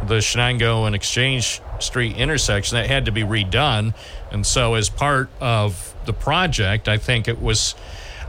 the 0.07 0.15
Shenango 0.15 0.85
and 0.85 0.95
Exchange 0.95 1.61
Street 1.79 2.17
intersection 2.17 2.75
that 2.75 2.87
had 2.87 3.05
to 3.05 3.11
be 3.11 3.21
redone. 3.21 3.93
And 4.31 4.45
so, 4.45 4.73
as 4.75 4.89
part 4.89 5.29
of 5.39 5.95
the 6.05 6.13
project, 6.13 6.87
I 6.87 6.97
think 6.97 7.27
it 7.27 7.41
was, 7.41 7.75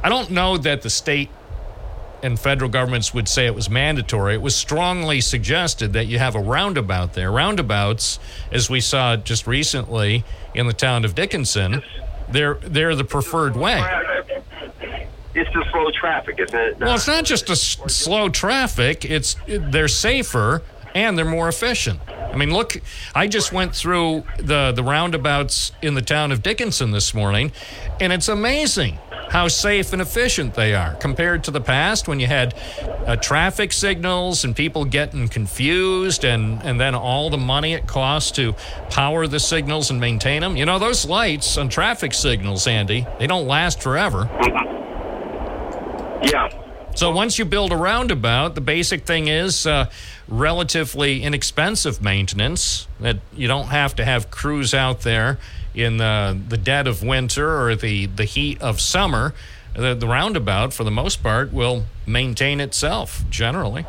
I 0.03 0.09
don't 0.09 0.31
know 0.31 0.57
that 0.59 0.83
the 0.83 0.91
state 0.91 1.31
and 2.25 2.41
federal 2.41 2.71
governments 2.71 3.13
would 3.13 3.29
say 3.29 3.45
it 3.45 3.55
was 3.55 3.69
mandatory. 3.69 4.33
It 4.35 4.41
was 4.41 4.57
strongly 4.57 5.21
suggested 5.21 5.93
that 5.93 6.07
you 6.07 6.19
have 6.19 6.35
a 6.35 6.41
roundabout 6.41 7.13
there. 7.13 7.31
Roundabouts, 7.31 8.19
as 8.51 8.71
we 8.71 8.81
saw 8.81 9.17
just 9.17 9.47
recently 9.47 10.25
in 10.55 10.67
the 10.67 10.73
town 10.73 11.05
of 11.05 11.15
Dickinson, 11.15 11.83
they're 12.31 12.55
they're 12.63 12.95
the 12.97 13.05
preferred 13.05 13.57
way. 13.57 13.79
It's 15.35 15.53
the 15.53 15.65
slow 15.71 15.91
traffic, 15.91 16.39
isn't 16.39 16.59
it? 16.59 16.79
Well, 16.79 16.95
it's 16.95 17.07
not 17.09 17.25
just 17.25 17.49
a 17.51 17.53
s- 17.53 17.77
slow 17.89 18.31
traffic. 18.31 19.05
It's 19.05 19.37
they're 19.47 19.89
safer 19.89 20.63
and 20.95 21.19
they're 21.19 21.25
more 21.27 21.49
efficient. 21.49 22.01
I 22.09 22.37
mean, 22.37 22.53
look, 22.53 22.81
I 23.15 23.27
just 23.27 23.53
went 23.53 23.75
through 23.75 24.25
the 24.39 24.73
the 24.73 24.83
roundabouts 24.83 25.73
in 25.83 25.95
the 25.95 26.03
town 26.03 26.33
of 26.33 26.43
Dickinson 26.43 26.93
this 26.93 27.13
morning, 27.13 27.53
and 28.01 28.13
it's 28.15 28.29
amazing 28.29 28.99
how 29.31 29.49
safe 29.49 29.93
and 29.93 30.01
efficient 30.01 30.55
they 30.55 30.75
are 30.75 30.95
compared 30.95 31.45
to 31.45 31.51
the 31.51 31.61
past 31.61 32.09
when 32.09 32.21
you 32.21 32.27
had 32.27 32.55
uh, 33.07 33.17
traffic 33.17 33.73
signals 33.73 34.45
and 34.45 34.55
people 34.55 34.85
getting 34.85 35.29
confused 35.29 36.25
and, 36.25 36.63
and 36.63 36.81
then 36.81 36.95
all 36.95 37.31
the 37.31 37.39
money 37.39 37.75
it 37.75 37.87
costs 37.87 38.31
to 38.33 38.55
power 38.91 39.27
the 39.27 39.41
signals 39.41 39.91
and 39.91 40.01
maintain 40.01 40.41
them. 40.41 40.57
You 40.57 40.67
know, 40.67 40.79
those 40.79 41.05
lights 41.05 41.59
on 41.59 41.69
traffic 41.69 42.15
signals, 42.15 42.67
Andy, 42.67 43.07
they 43.19 43.27
don't 43.27 43.47
last 43.47 43.83
forever. 43.83 44.29
Yeah. 46.23 46.49
So 46.95 47.11
once 47.11 47.39
you 47.41 47.45
build 47.45 47.73
a 47.73 47.77
roundabout, 47.77 48.55
the 48.55 48.61
basic 48.61 49.05
thing 49.05 49.27
is 49.27 49.67
uh, 49.67 49.91
relatively 50.29 51.23
inexpensive 51.23 52.01
maintenance. 52.01 52.87
That 53.01 53.19
you 53.35 53.49
don't 53.49 53.67
have 53.67 53.97
to 53.97 54.05
have 54.05 54.31
crews 54.31 54.73
out 54.75 55.01
there 55.01 55.39
in 55.75 55.97
the 55.99 56.39
the 56.49 56.57
dead 56.57 56.87
of 56.87 57.03
winter 57.03 57.61
or 57.61 57.75
the 57.75 58.07
the 58.07 58.25
heat 58.25 58.61
of 58.63 58.81
summer. 58.81 59.35
The, 59.75 59.93
the 59.93 60.07
roundabout, 60.07 60.73
for 60.73 60.85
the 60.85 60.93
most 60.93 61.21
part, 61.21 61.53
will 61.53 61.87
maintain 62.07 62.61
itself 62.61 63.25
generally. 63.29 63.85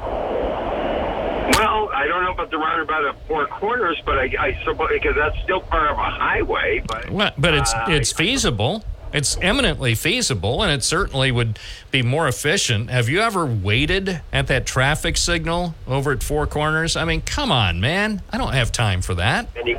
Well, 1.54 1.90
I 1.94 2.08
don't 2.08 2.24
know 2.24 2.32
about 2.32 2.50
the 2.50 2.58
roundabout 2.58 3.06
at 3.06 3.28
Four 3.28 3.46
Corners, 3.46 4.02
but 4.04 4.18
I, 4.18 4.34
I 4.40 4.64
suppose 4.64 4.90
because 4.92 5.16
that's 5.16 5.40
still 5.44 5.62
part 5.62 5.92
of 5.92 5.98
a 5.98 6.10
highway. 6.10 6.84
But 6.88 7.12
Well, 7.12 7.32
but 7.38 7.54
it's 7.54 7.72
uh, 7.72 7.86
it's 7.90 8.12
feasible. 8.12 8.84
It's 9.14 9.38
eminently 9.42 9.96
feasible, 9.96 10.62
and 10.64 10.72
it 10.72 10.84
certainly 10.84 11.32
would 11.32 11.58
be 11.92 12.02
more 12.02 12.28
efficient. 12.28 12.90
Have 12.90 13.08
you 13.08 13.22
ever 13.22 13.46
waited 13.46 14.22
at 14.34 14.48
that 14.48 14.66
traffic 14.66 15.16
signal 15.18 15.76
over 15.88 16.12
at 16.12 16.24
Four 16.24 16.48
Corners? 16.48 16.98
I 16.98 17.06
mean, 17.06 17.22
come 17.22 17.52
on, 17.52 17.80
man! 17.80 18.24
I 18.32 18.38
don't 18.38 18.54
have 18.54 18.72
time 18.72 19.02
for 19.02 19.14
that. 19.16 19.54
many, 19.56 19.78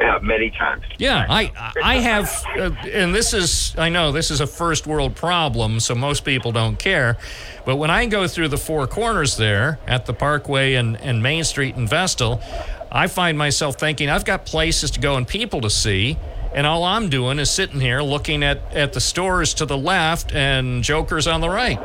yeah, 0.00 0.18
many 0.22 0.50
times. 0.50 0.84
Yeah, 0.98 1.26
I 1.28 1.52
I 1.82 1.96
have, 1.96 2.44
uh, 2.56 2.70
and 2.92 3.14
this 3.14 3.34
is 3.34 3.74
I 3.76 3.88
know 3.88 4.12
this 4.12 4.30
is 4.30 4.40
a 4.40 4.46
first 4.46 4.86
world 4.86 5.16
problem, 5.16 5.80
so 5.80 5.94
most 5.94 6.24
people 6.24 6.52
don't 6.52 6.78
care. 6.78 7.16
But 7.64 7.76
when 7.76 7.90
I 7.90 8.06
go 8.06 8.28
through 8.28 8.48
the 8.48 8.58
four 8.58 8.86
corners 8.86 9.36
there 9.36 9.78
at 9.86 10.06
the 10.06 10.14
Parkway 10.14 10.74
and, 10.74 10.96
and 11.00 11.22
Main 11.22 11.44
Street 11.44 11.76
in 11.76 11.86
Vestal, 11.86 12.40
I 12.90 13.08
find 13.08 13.36
myself 13.36 13.76
thinking 13.76 14.08
I've 14.08 14.24
got 14.24 14.46
places 14.46 14.90
to 14.92 15.00
go 15.00 15.16
and 15.16 15.26
people 15.26 15.60
to 15.62 15.70
see, 15.70 16.16
and 16.54 16.66
all 16.66 16.84
I'm 16.84 17.08
doing 17.08 17.38
is 17.38 17.50
sitting 17.50 17.80
here 17.80 18.00
looking 18.00 18.42
at, 18.42 18.72
at 18.74 18.92
the 18.92 19.00
stores 19.00 19.52
to 19.54 19.66
the 19.66 19.76
left 19.76 20.32
and 20.32 20.82
jokers 20.82 21.26
on 21.26 21.40
the 21.40 21.48
right. 21.48 21.78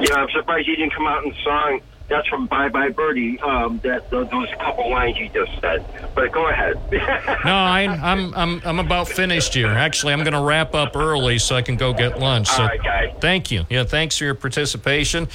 Yeah, 0.00 0.14
I'm 0.14 0.28
surprised 0.30 0.68
you 0.68 0.76
didn't 0.76 0.94
come 0.94 1.06
out 1.06 1.24
and 1.24 1.34
song. 1.44 1.80
That's 2.08 2.26
from 2.28 2.46
Bye 2.46 2.70
Bye 2.70 2.88
Birdie. 2.88 3.38
Um, 3.40 3.80
that 3.84 4.10
those, 4.10 4.30
those 4.30 4.48
couple 4.58 4.90
lines 4.90 5.18
you 5.18 5.28
just 5.28 5.52
said. 5.60 5.84
But 6.14 6.32
go 6.32 6.48
ahead. 6.48 6.80
No, 7.44 7.54
I, 7.54 7.82
I'm 7.86 8.34
I'm 8.34 8.60
I'm 8.64 8.78
about 8.78 9.08
finished 9.08 9.54
here. 9.54 9.68
Actually, 9.68 10.12
I'm 10.12 10.22
going 10.22 10.34
to 10.34 10.42
wrap 10.42 10.74
up 10.74 10.96
early 10.96 11.38
so 11.38 11.54
I 11.54 11.62
can 11.62 11.76
go 11.76 11.92
get 11.92 12.18
lunch. 12.18 12.48
So 12.48 12.62
All 12.62 12.68
right, 12.68 12.82
guy. 12.82 13.14
Thank 13.20 13.50
you. 13.50 13.64
Yeah, 13.70 13.84
thanks 13.84 14.18
for 14.18 14.24
your 14.24 14.34
participation. 14.34 15.26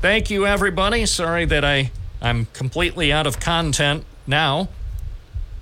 Thank 0.00 0.30
you, 0.30 0.46
everybody. 0.46 1.06
Sorry 1.06 1.44
that 1.46 1.64
I 1.64 1.90
I'm 2.20 2.46
completely 2.46 3.12
out 3.12 3.26
of 3.26 3.38
content 3.40 4.04
now, 4.26 4.68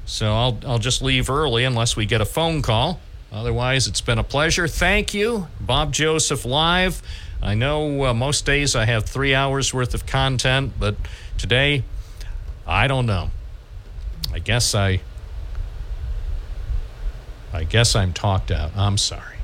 so 0.06 0.32
I'll 0.32 0.58
I'll 0.66 0.78
just 0.78 1.02
leave 1.02 1.28
early 1.28 1.64
unless 1.64 1.94
we 1.96 2.06
get 2.06 2.20
a 2.20 2.24
phone 2.26 2.62
call. 2.62 3.00
Otherwise, 3.30 3.86
it's 3.86 4.00
been 4.00 4.18
a 4.18 4.24
pleasure. 4.24 4.66
Thank 4.66 5.14
you, 5.14 5.48
Bob 5.60 5.92
Joseph 5.92 6.44
Live. 6.44 7.02
I 7.42 7.54
know 7.54 8.04
uh, 8.04 8.14
most 8.14 8.46
days 8.46 8.76
I 8.76 8.84
have 8.84 9.04
three 9.04 9.34
hours 9.34 9.74
worth 9.74 9.94
of 9.94 10.06
content, 10.06 10.74
but 10.78 10.94
today, 11.36 11.82
I 12.66 12.86
don't 12.86 13.06
know. 13.06 13.30
I 14.32 14.38
guess 14.38 14.74
I. 14.74 15.00
I 17.52 17.64
guess 17.64 17.94
I'm 17.94 18.14
talked 18.14 18.50
out. 18.50 18.74
I'm 18.76 18.96
sorry. 18.96 19.36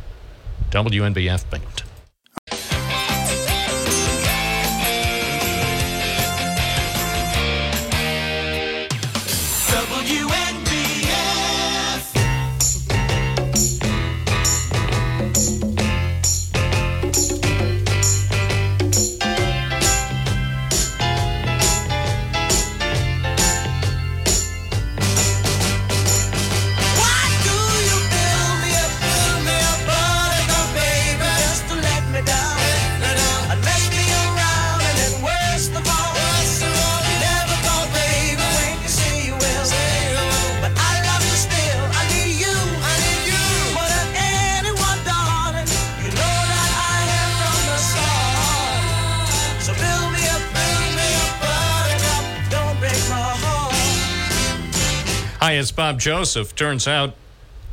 WNBF 0.71 1.51
Binghamton. 1.51 1.88
Bob 55.89 56.01
Joseph. 56.01 56.55
Turns 56.55 56.87
out 56.87 57.15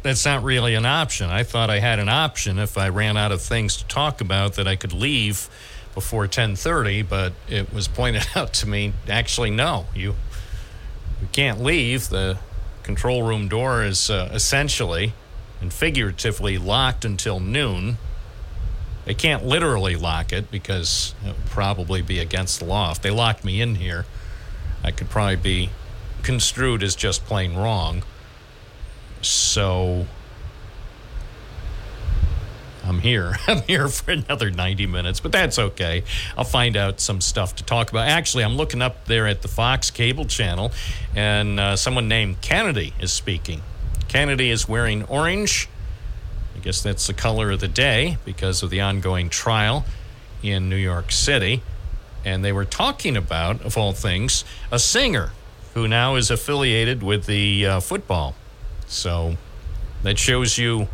that's 0.02 0.24
not 0.24 0.42
really 0.42 0.74
an 0.74 0.86
option. 0.86 1.30
I 1.30 1.44
thought 1.44 1.70
I 1.70 1.80
had 1.80 2.00
an 2.00 2.08
option 2.08 2.58
if 2.60 2.78
I 2.78 2.88
ran 2.88 3.18
out 3.18 3.34
of 3.34 3.42
things 3.42 3.76
to 3.76 3.86
talk 3.88 4.22
about 4.22 4.54
that 4.54 4.70
I 4.70 4.78
could 4.78 4.94
leave 4.94 5.50
before 5.94 6.26
10:30, 6.26 7.10
but 7.10 7.34
it 7.50 7.74
was 7.74 7.90
pointed 7.90 8.26
out 8.36 8.54
to 8.54 8.70
me 8.70 8.94
actually 9.10 9.52
no. 9.52 9.88
You 9.94 10.16
you 11.20 11.28
can't 11.34 11.62
leave. 11.62 12.08
The 12.08 12.38
control 12.84 13.22
room 13.22 13.50
door 13.50 13.84
is 13.84 14.10
uh, 14.10 14.30
essentially 14.32 15.12
and 15.60 15.74
figuratively 15.74 16.58
locked 16.58 17.04
until 17.04 17.42
noon. 17.42 17.98
They 19.04 19.14
can't 19.14 19.46
literally 19.46 19.98
lock 19.98 20.32
it 20.32 20.50
because 20.50 21.14
it 21.22 21.36
would 21.36 21.46
probably 21.48 22.02
be 22.02 22.20
against 22.20 22.60
the 22.60 22.66
law. 22.66 22.92
If 22.92 23.02
they 23.02 23.12
locked 23.12 23.44
me 23.44 23.60
in 23.60 23.76
here, 23.76 24.06
I 24.86 24.92
could 24.92 25.10
probably 25.10 25.36
be 25.36 25.70
construed 26.26 26.82
as 26.82 26.96
just 26.96 27.24
plain 27.26 27.56
wrong. 27.56 28.04
So 29.22 30.08
I'm 32.84 33.00
here. 33.00 33.38
I'm 33.48 33.62
here 33.62 33.88
for 33.88 34.12
another 34.12 34.50
90 34.50 34.88
minutes, 34.88 35.20
but 35.20 35.32
that's 35.32 35.58
okay. 35.58 36.04
I'll 36.36 36.44
find 36.44 36.76
out 36.76 37.00
some 37.00 37.22
stuff 37.22 37.56
to 37.58 37.64
talk 37.64 37.92
about. 37.92 38.08
Actually, 38.08 38.44
I'm 38.44 38.58
looking 38.58 38.82
up 38.82 39.06
there 39.06 39.28
at 39.28 39.44
the 39.44 39.48
Fox 39.48 39.92
cable 39.92 40.26
channel, 40.26 40.72
and 41.16 41.60
uh, 41.60 41.76
someone 41.76 42.08
named 42.08 42.42
Kennedy 42.42 42.94
is 43.00 43.14
speaking. 43.14 43.62
Kennedy 44.08 44.50
is 44.50 44.68
wearing 44.68 45.04
orange. 45.04 45.70
I 46.56 46.60
guess 46.60 46.82
that's 46.82 47.06
the 47.06 47.14
color 47.14 47.52
of 47.52 47.60
the 47.60 47.68
day 47.68 48.18
because 48.26 48.64
of 48.64 48.72
the 48.72 48.82
ongoing 48.82 49.30
trial 49.30 49.86
in 50.42 50.70
New 50.70 50.76
York 50.76 51.12
City. 51.12 51.62
And 52.24 52.44
they 52.44 52.52
were 52.52 52.66
talking 52.66 53.16
about, 53.16 53.62
of 53.62 53.78
all 53.78 53.94
things, 53.94 54.44
a 54.72 54.80
singer 54.80 55.32
who 55.76 55.88
now 55.88 56.16
is 56.16 56.32
affiliated 56.32 57.04
with 57.04 57.26
the 57.26 57.66
uh, 57.66 57.80
football. 57.80 58.34
So 58.88 59.36
that 60.04 60.18
shows 60.18 60.58
you 60.58 60.88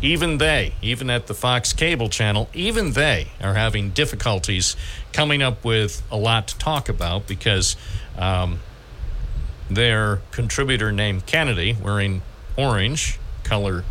even 0.00 0.38
they, 0.38 0.74
even 0.80 1.10
at 1.10 1.26
the 1.26 1.34
Fox 1.34 1.72
cable 1.72 2.08
channel, 2.08 2.48
even 2.54 2.92
they 2.92 3.28
are 3.40 3.54
having 3.54 3.90
difficulties 3.90 4.76
coming 5.12 5.42
up 5.42 5.64
with 5.64 6.02
a 6.10 6.16
lot 6.16 6.48
to 6.48 6.58
talk 6.58 6.88
about 6.88 7.26
because 7.26 7.76
um, 8.16 8.60
their 9.68 10.20
contributor 10.30 10.92
named 10.92 11.26
Kennedy, 11.26 11.76
wearing 11.82 12.22
orange, 12.56 13.18
color 13.44 13.84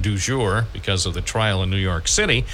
du 0.00 0.16
jour, 0.16 0.66
because 0.72 1.06
of 1.06 1.14
the 1.14 1.20
trial 1.20 1.62
in 1.62 1.70
New 1.70 1.76
York 1.76 2.08
City, 2.08 2.44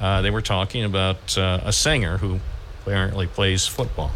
uh, 0.00 0.22
they 0.22 0.30
were 0.30 0.42
talking 0.42 0.84
about 0.84 1.36
uh, 1.38 1.60
a 1.64 1.72
singer 1.72 2.18
who 2.18 2.40
apparently 2.82 3.26
plays 3.26 3.66
football. 3.66 4.10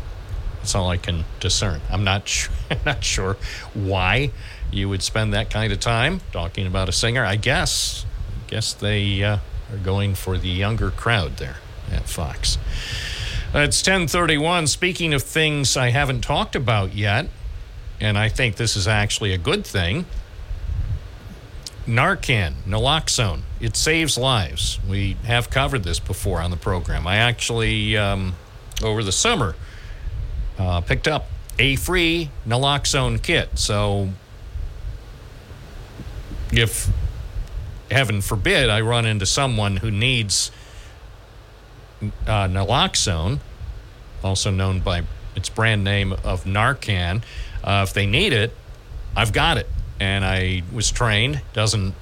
That's 0.62 0.76
all 0.76 0.90
I 0.90 0.96
can 0.96 1.24
discern. 1.40 1.80
I'm 1.90 2.04
not 2.04 2.28
sure, 2.28 2.54
not 2.86 3.02
sure 3.02 3.36
why 3.74 4.30
you 4.70 4.88
would 4.88 5.02
spend 5.02 5.34
that 5.34 5.50
kind 5.50 5.72
of 5.72 5.80
time 5.80 6.20
talking 6.30 6.68
about 6.68 6.88
a 6.88 6.92
singer. 6.92 7.24
I 7.24 7.34
guess, 7.34 8.06
I 8.46 8.48
guess 8.48 8.72
they 8.72 9.24
uh, 9.24 9.38
are 9.72 9.76
going 9.82 10.14
for 10.14 10.38
the 10.38 10.48
younger 10.48 10.92
crowd 10.92 11.38
there 11.38 11.56
at 11.90 12.08
Fox. 12.08 12.58
It's 13.52 13.82
10:31. 13.82 14.68
Speaking 14.68 15.12
of 15.12 15.24
things 15.24 15.76
I 15.76 15.90
haven't 15.90 16.20
talked 16.20 16.54
about 16.54 16.94
yet, 16.94 17.26
and 18.00 18.16
I 18.16 18.28
think 18.28 18.54
this 18.54 18.76
is 18.76 18.86
actually 18.86 19.34
a 19.34 19.38
good 19.38 19.66
thing. 19.66 20.06
Narcan, 21.88 22.54
naloxone, 22.68 23.40
it 23.60 23.76
saves 23.76 24.16
lives. 24.16 24.78
We 24.88 25.16
have 25.24 25.50
covered 25.50 25.82
this 25.82 25.98
before 25.98 26.40
on 26.40 26.52
the 26.52 26.56
program. 26.56 27.08
I 27.08 27.16
actually, 27.16 27.96
um, 27.96 28.36
over 28.80 29.02
the 29.02 29.10
summer, 29.10 29.56
uh, 30.58 30.80
picked 30.80 31.08
up 31.08 31.26
a 31.58 31.76
free 31.76 32.30
naloxone 32.46 33.22
kit. 33.22 33.58
So, 33.58 34.10
if 36.52 36.90
heaven 37.90 38.20
forbid 38.20 38.70
I 38.70 38.80
run 38.80 39.06
into 39.06 39.26
someone 39.26 39.76
who 39.76 39.90
needs 39.90 40.50
uh, 42.26 42.48
naloxone, 42.48 43.40
also 44.24 44.50
known 44.50 44.80
by 44.80 45.04
its 45.36 45.48
brand 45.48 45.84
name 45.84 46.12
of 46.12 46.44
Narcan, 46.44 47.22
uh, 47.64 47.84
if 47.86 47.94
they 47.94 48.06
need 48.06 48.32
it, 48.32 48.54
I've 49.16 49.32
got 49.32 49.58
it. 49.58 49.68
And 50.00 50.24
I 50.24 50.62
was 50.72 50.90
trained, 50.90 51.42
doesn't 51.52 51.94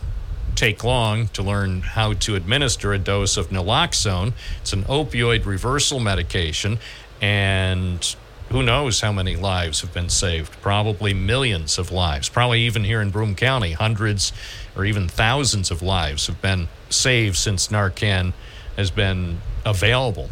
take 0.55 0.85
long 0.85 1.28
to 1.28 1.43
learn 1.43 1.82
how 1.82 2.12
to 2.12 2.35
administer 2.35 2.93
a 2.93 2.98
dose 2.98 3.36
of 3.36 3.48
naloxone. 3.48 4.32
It's 4.60 4.72
an 4.72 4.85
opioid 4.85 5.44
reversal 5.44 6.01
medication, 6.01 6.78
and 7.20 8.16
who 8.51 8.62
knows 8.64 9.01
how 9.01 9.12
many 9.12 9.36
lives 9.36 9.81
have 9.81 9.94
been 9.94 10.09
saved? 10.09 10.60
Probably 10.60 11.14
millions 11.14 11.78
of 11.78 11.93
lives. 11.93 12.28
Probably 12.28 12.62
even 12.62 12.82
here 12.82 13.01
in 13.01 13.10
Broome 13.10 13.36
County, 13.36 13.72
hundreds 13.72 14.32
or 14.77 14.85
even 14.85 15.09
thousands 15.09 15.70
of 15.70 15.82
lives 15.82 16.27
have 16.27 16.43
been 16.43 16.68
saved 16.89 17.36
since 17.36 17.68
Narcan 17.68 18.32
has 18.77 18.90
been 18.90 19.40
available 19.64 20.31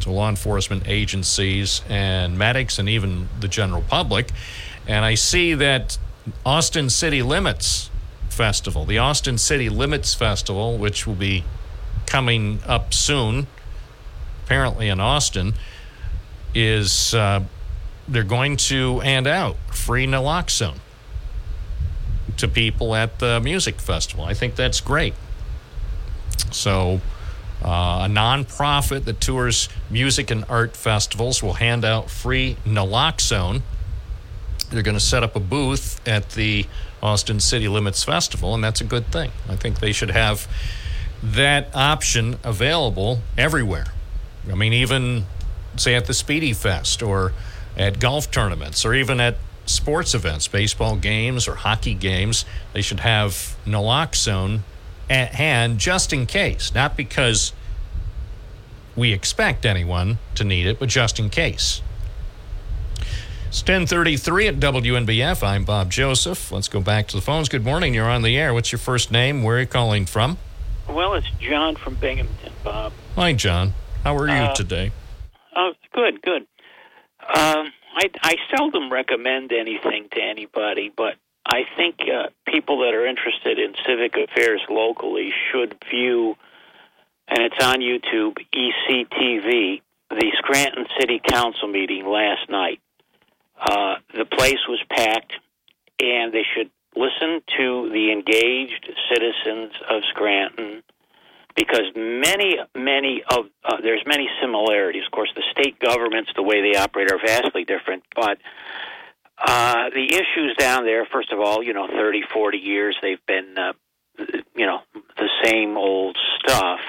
to 0.00 0.10
law 0.10 0.28
enforcement 0.28 0.82
agencies 0.86 1.80
and 1.88 2.36
medics 2.36 2.78
and 2.78 2.88
even 2.88 3.28
the 3.40 3.48
general 3.48 3.82
public. 3.82 4.30
And 4.86 5.04
I 5.04 5.14
see 5.14 5.54
that 5.54 5.96
Austin 6.44 6.90
City 6.90 7.22
Limits 7.22 7.90
Festival, 8.28 8.84
the 8.84 8.98
Austin 8.98 9.38
City 9.38 9.70
Limits 9.70 10.12
Festival, 10.12 10.76
which 10.76 11.06
will 11.06 11.14
be 11.14 11.44
coming 12.04 12.60
up 12.66 12.92
soon, 12.92 13.46
apparently 14.44 14.88
in 14.88 15.00
Austin, 15.00 15.54
is 16.54 17.14
uh, 17.14 17.42
they're 18.08 18.22
going 18.22 18.56
to 18.56 19.00
hand 19.00 19.26
out 19.26 19.56
free 19.72 20.06
naloxone 20.06 20.78
to 22.36 22.48
people 22.48 22.94
at 22.94 23.18
the 23.18 23.40
music 23.40 23.80
festival. 23.80 24.24
I 24.24 24.34
think 24.34 24.56
that's 24.56 24.80
great. 24.80 25.14
So, 26.50 27.00
uh, 27.64 28.04
a 28.04 28.08
nonprofit 28.08 29.04
that 29.04 29.20
tours 29.20 29.68
music 29.88 30.30
and 30.30 30.44
art 30.48 30.76
festivals 30.76 31.42
will 31.42 31.54
hand 31.54 31.84
out 31.84 32.10
free 32.10 32.56
naloxone. 32.66 33.62
They're 34.70 34.82
going 34.82 34.96
to 34.96 35.00
set 35.00 35.22
up 35.22 35.36
a 35.36 35.40
booth 35.40 36.06
at 36.06 36.30
the 36.30 36.66
Austin 37.02 37.40
City 37.40 37.68
Limits 37.68 38.02
Festival, 38.02 38.54
and 38.54 38.64
that's 38.64 38.80
a 38.80 38.84
good 38.84 39.06
thing. 39.12 39.30
I 39.48 39.56
think 39.56 39.80
they 39.80 39.92
should 39.92 40.10
have 40.10 40.48
that 41.22 41.68
option 41.74 42.38
available 42.42 43.20
everywhere. 43.38 43.86
I 44.50 44.54
mean, 44.54 44.72
even 44.72 45.24
say 45.76 45.94
at 45.94 46.06
the 46.06 46.14
Spiedie 46.14 46.52
Fest 46.52 47.02
or 47.02 47.32
at 47.76 47.98
golf 48.00 48.30
tournaments 48.30 48.84
or 48.84 48.94
even 48.94 49.20
at 49.20 49.36
sports 49.66 50.14
events, 50.14 50.46
baseball 50.48 50.96
games 50.96 51.48
or 51.48 51.54
hockey 51.56 51.94
games, 51.94 52.44
they 52.72 52.82
should 52.82 53.00
have 53.00 53.56
naloxone 53.66 54.60
at 55.10 55.34
hand 55.34 55.78
just 55.78 56.12
in 56.12 56.26
case, 56.26 56.74
not 56.74 56.96
because 56.96 57.52
we 58.96 59.12
expect 59.12 59.66
anyone 59.66 60.18
to 60.34 60.44
need 60.44 60.66
it, 60.66 60.78
but 60.78 60.88
just 60.88 61.18
in 61.18 61.28
case. 61.30 61.80
It's 63.48 63.60
1033 63.62 64.48
at 64.48 64.54
WNBF. 64.56 65.42
I'm 65.46 65.64
Bob 65.64 65.90
Joseph. 65.90 66.50
Let's 66.50 66.68
go 66.68 66.80
back 66.80 67.06
to 67.08 67.16
the 67.16 67.22
phones. 67.22 67.48
Good 67.48 67.64
morning. 67.64 67.94
You're 67.94 68.08
on 68.10 68.22
the 68.22 68.36
air. 68.36 68.52
What's 68.52 68.72
your 68.72 68.80
first 68.80 69.12
name? 69.12 69.42
Where 69.44 69.58
are 69.58 69.60
you 69.60 69.66
calling 69.66 70.06
from? 70.06 70.38
Well, 70.88 71.14
it's 71.14 71.28
John 71.40 71.76
from 71.76 71.94
Binghamton, 71.94 72.52
Bob. 72.64 72.92
Hi, 73.14 73.32
John. 73.32 73.74
How 74.02 74.16
are 74.16 74.26
you 74.26 74.34
Uh, 74.34 74.54
today? 74.54 74.90
Oh, 75.56 75.72
good, 75.92 76.20
good. 76.22 76.46
Um, 77.28 77.72
I, 77.96 78.10
I 78.22 78.36
seldom 78.54 78.92
recommend 78.92 79.52
anything 79.52 80.08
to 80.12 80.20
anybody, 80.20 80.92
but 80.94 81.14
I 81.46 81.62
think 81.76 82.00
uh, 82.00 82.28
people 82.46 82.80
that 82.80 82.94
are 82.94 83.06
interested 83.06 83.58
in 83.58 83.74
civic 83.86 84.14
affairs 84.16 84.62
locally 84.68 85.32
should 85.50 85.76
view, 85.90 86.36
and 87.28 87.38
it's 87.40 87.64
on 87.64 87.78
YouTube, 87.78 88.36
ECTV, 88.52 89.80
the 90.10 90.32
Scranton 90.38 90.86
City 90.98 91.20
Council 91.26 91.68
meeting 91.68 92.06
last 92.06 92.48
night. 92.50 92.80
Uh, 93.60 93.96
the 94.14 94.24
place 94.24 94.60
was 94.68 94.82
packed, 94.90 95.32
and 96.00 96.32
they 96.32 96.44
should 96.54 96.70
listen 96.96 97.42
to 97.56 97.90
the 97.90 98.12
engaged 98.12 98.90
citizens 99.10 99.72
of 99.88 100.02
Scranton 100.10 100.82
because 101.56 101.84
many, 101.94 102.56
many 102.76 103.22
of 103.30 103.46
uh, 103.64 103.76
there's 103.82 104.02
many 104.06 104.28
similarities. 104.40 105.02
Of 105.06 105.12
course, 105.12 105.30
the 105.34 105.42
state 105.52 105.78
governments, 105.78 106.30
the 106.34 106.42
way 106.42 106.60
they 106.60 106.78
operate, 106.78 107.12
are 107.12 107.18
vastly 107.24 107.64
different. 107.64 108.02
But 108.14 108.38
uh, 109.38 109.90
the 109.90 110.06
issues 110.14 110.56
down 110.58 110.84
there, 110.84 111.06
first 111.06 111.32
of 111.32 111.40
all, 111.40 111.62
you 111.62 111.72
know, 111.72 111.86
30, 111.88 112.22
40 112.32 112.58
years 112.58 112.96
they've 113.02 113.24
been, 113.26 113.54
uh, 113.56 113.72
you 114.56 114.66
know, 114.66 114.80
the 115.16 115.28
same 115.44 115.76
old 115.76 116.16
stuff. 116.38 116.80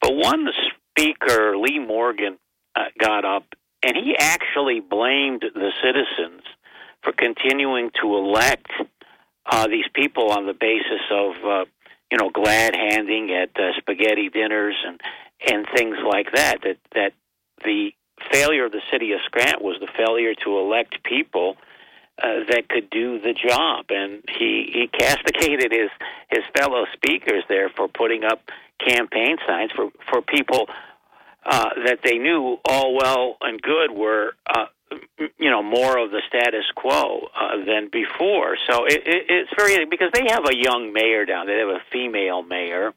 But 0.00 0.14
one 0.14 0.48
speaker, 0.90 1.56
Lee 1.56 1.78
Morgan, 1.78 2.38
uh, 2.74 2.84
got 2.98 3.24
up 3.24 3.44
and 3.82 3.96
he 3.96 4.16
actually 4.18 4.80
blamed 4.80 5.44
the 5.54 5.70
citizens 5.82 6.42
for 7.02 7.12
continuing 7.12 7.90
to 8.02 8.16
elect 8.16 8.70
uh, 9.50 9.68
these 9.68 9.84
people 9.94 10.32
on 10.32 10.46
the 10.46 10.54
basis 10.54 11.00
of 11.10 11.34
uh, 11.44 11.64
you 12.10 12.18
know 12.18 12.30
glad 12.30 12.74
handing 12.74 13.30
at 13.32 13.50
uh, 13.58 13.72
spaghetti 13.78 14.28
dinners 14.28 14.76
and 14.86 15.00
and 15.48 15.66
things 15.74 15.96
like 16.06 16.32
that. 16.34 16.62
That 16.62 16.78
that 16.94 17.12
the 17.64 17.92
failure 18.32 18.66
of 18.66 18.72
the 18.72 18.82
city 18.90 19.12
of 19.12 19.20
Scranton 19.24 19.64
was 19.64 19.78
the 19.80 19.88
failure 19.96 20.34
to 20.44 20.58
elect 20.58 21.02
people 21.04 21.56
uh, 22.22 22.44
that 22.48 22.68
could 22.68 22.88
do 22.90 23.20
the 23.20 23.34
job, 23.34 23.86
and 23.90 24.22
he 24.38 24.70
he 24.72 24.88
castigated 24.88 25.72
his 25.72 25.90
his 26.30 26.44
fellow 26.56 26.84
speakers 26.94 27.44
there 27.48 27.68
for 27.68 27.88
putting 27.88 28.24
up 28.24 28.40
campaign 28.78 29.36
signs 29.46 29.70
for 29.72 29.90
for 30.10 30.22
people 30.22 30.66
uh, 31.44 31.70
that 31.84 32.00
they 32.02 32.18
knew 32.18 32.58
all 32.64 32.94
well 32.94 33.36
and 33.40 33.60
good 33.60 33.92
were 33.92 34.32
uh, 34.48 34.66
you 35.38 35.50
know 35.50 35.62
more 35.62 35.98
of 35.98 36.10
the 36.10 36.22
status 36.28 36.64
quo 36.74 37.28
uh, 37.34 37.64
than 37.64 37.88
before. 37.90 38.56
So 38.68 38.84
it, 38.84 39.02
it, 39.06 39.26
it's 39.28 39.50
very 39.56 39.84
because 39.86 40.10
they 40.12 40.26
have 40.28 40.44
a 40.46 40.56
young 40.56 40.92
mayor 40.92 41.24
down 41.24 41.46
there. 41.46 41.66
They 41.66 41.72
have 41.72 41.80
a 41.80 41.90
female 41.92 42.42
mayor 42.42 42.94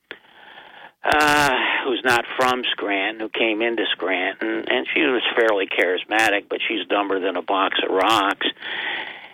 uh, 1.04 1.56
who's 1.86 2.02
not 2.04 2.26
from 2.38 2.64
Scranton, 2.72 3.20
who 3.20 3.30
came 3.30 3.62
into 3.62 3.86
Scranton, 3.92 4.66
and 4.68 4.86
she 4.94 5.02
was 5.02 5.22
fairly 5.36 5.68
charismatic, 5.68 6.46
but 6.50 6.60
she's 6.68 6.86
dumber 6.88 7.20
than 7.20 7.38
a 7.38 7.42
box 7.42 7.80
of 7.84 7.94
rocks. 7.94 8.48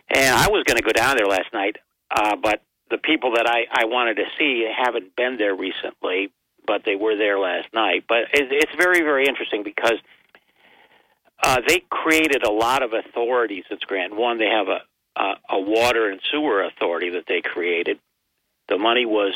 And 0.09 0.35
I 0.35 0.47
was 0.49 0.63
going 0.63 0.77
to 0.77 0.83
go 0.83 0.91
down 0.91 1.17
there 1.17 1.27
last 1.27 1.51
night, 1.53 1.77
uh, 2.11 2.35
but 2.35 2.61
the 2.91 2.99
people 2.99 3.33
that 3.33 3.47
I, 3.47 3.65
I 3.71 3.85
wanted 3.85 4.15
to 4.17 4.25
see 4.37 4.69
haven't 4.71 5.15
been 5.15 5.37
there 5.37 5.55
recently, 5.55 6.31
but 6.67 6.83
they 6.85 6.95
were 6.95 7.15
there 7.15 7.39
last 7.39 7.73
night. 7.73 8.05
But 8.07 8.25
it, 8.33 8.51
it's 8.51 8.75
very, 8.77 9.01
very 9.01 9.25
interesting 9.27 9.63
because 9.63 9.95
uh, 11.43 11.61
they 11.67 11.83
created 11.89 12.43
a 12.43 12.51
lot 12.51 12.83
of 12.83 12.91
authorities 12.93 13.65
at 13.71 13.79
Scranton. 13.81 14.17
One, 14.17 14.39
they 14.39 14.49
have 14.49 14.67
a, 14.67 14.81
a, 15.19 15.33
a 15.49 15.59
water 15.59 16.09
and 16.09 16.19
sewer 16.31 16.63
authority 16.63 17.11
that 17.11 17.25
they 17.27 17.41
created. 17.41 17.99
The 18.67 18.77
money 18.77 19.05
was 19.05 19.33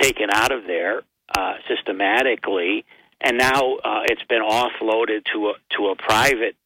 taken 0.00 0.28
out 0.32 0.52
of 0.52 0.64
there 0.66 1.02
uh, 1.36 1.54
systematically, 1.68 2.84
and 3.20 3.38
now 3.38 3.76
uh, 3.84 4.02
it's 4.04 4.24
been 4.24 4.42
offloaded 4.42 5.24
to 5.32 5.48
a 5.48 5.52
to 5.76 5.88
a 5.88 5.96
private 5.96 6.56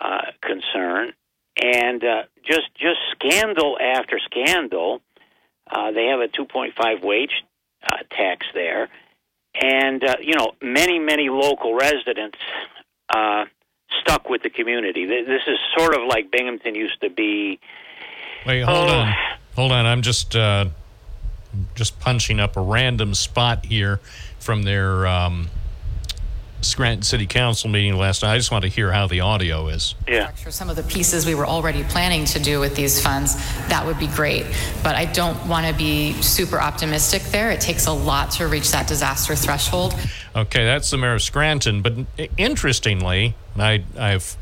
uh, 0.00 0.32
concern, 0.42 1.12
and 1.62 2.04
uh, 2.04 2.22
just 2.44 2.74
just 2.74 2.98
scandal 3.12 3.78
after 3.80 4.18
scandal. 4.18 5.00
Uh, 5.70 5.92
they 5.92 6.06
have 6.06 6.20
a 6.20 6.28
2.5 6.28 7.02
wage 7.02 7.42
uh, 7.82 7.96
tax 8.10 8.46
there, 8.52 8.88
and 9.54 10.04
uh, 10.04 10.16
you 10.20 10.34
know 10.34 10.52
many 10.60 10.98
many 10.98 11.28
local 11.30 11.74
residents 11.74 12.38
uh, 13.10 13.44
stuck 14.00 14.28
with 14.28 14.42
the 14.42 14.50
community. 14.50 15.04
This 15.06 15.42
is 15.46 15.58
sort 15.76 15.94
of 15.94 16.02
like 16.08 16.30
Binghamton 16.30 16.74
used 16.74 17.00
to 17.02 17.10
be. 17.10 17.58
Wait, 18.46 18.62
hold 18.62 18.90
Oh. 18.90 18.94
on. 18.94 19.14
Hold 19.56 19.72
on. 19.72 19.86
I'm 19.86 20.02
just 20.02 20.34
uh, 20.34 20.66
just 21.74 21.98
punching 22.00 22.40
up 22.40 22.56
a 22.56 22.60
random 22.60 23.14
spot 23.14 23.66
here 23.66 24.00
from 24.40 24.64
their 24.64 25.06
um, 25.06 25.48
Scranton 26.64 27.02
City 27.02 27.26
Council 27.26 27.70
meeting 27.70 27.96
last 27.96 28.22
night. 28.22 28.34
I 28.34 28.36
just 28.36 28.50
want 28.50 28.62
to 28.62 28.68
hear 28.68 28.90
how 28.92 29.06
the 29.06 29.20
audio 29.20 29.68
is. 29.68 29.94
Yeah. 30.08 30.30
For 30.32 30.50
some 30.50 30.70
of 30.70 30.76
the 30.76 30.82
pieces 30.82 31.26
we 31.26 31.34
were 31.34 31.46
already 31.46 31.84
planning 31.84 32.24
to 32.26 32.38
do 32.38 32.60
with 32.60 32.74
these 32.74 33.00
funds, 33.00 33.36
that 33.68 33.84
would 33.86 33.98
be 33.98 34.08
great. 34.08 34.46
But 34.82 34.96
I 34.96 35.04
don't 35.04 35.46
want 35.46 35.66
to 35.66 35.74
be 35.74 36.12
super 36.22 36.60
optimistic 36.60 37.22
there. 37.24 37.50
It 37.50 37.60
takes 37.60 37.86
a 37.86 37.92
lot 37.92 38.30
to 38.32 38.46
reach 38.46 38.70
that 38.72 38.88
disaster 38.88 39.34
threshold. 39.34 39.94
Okay, 40.34 40.64
that's 40.64 40.90
the 40.90 40.96
mayor 40.96 41.14
of 41.14 41.22
Scranton. 41.22 41.82
But 41.82 41.94
interestingly, 42.36 43.34
I, 43.56 43.84
I've 43.98 44.36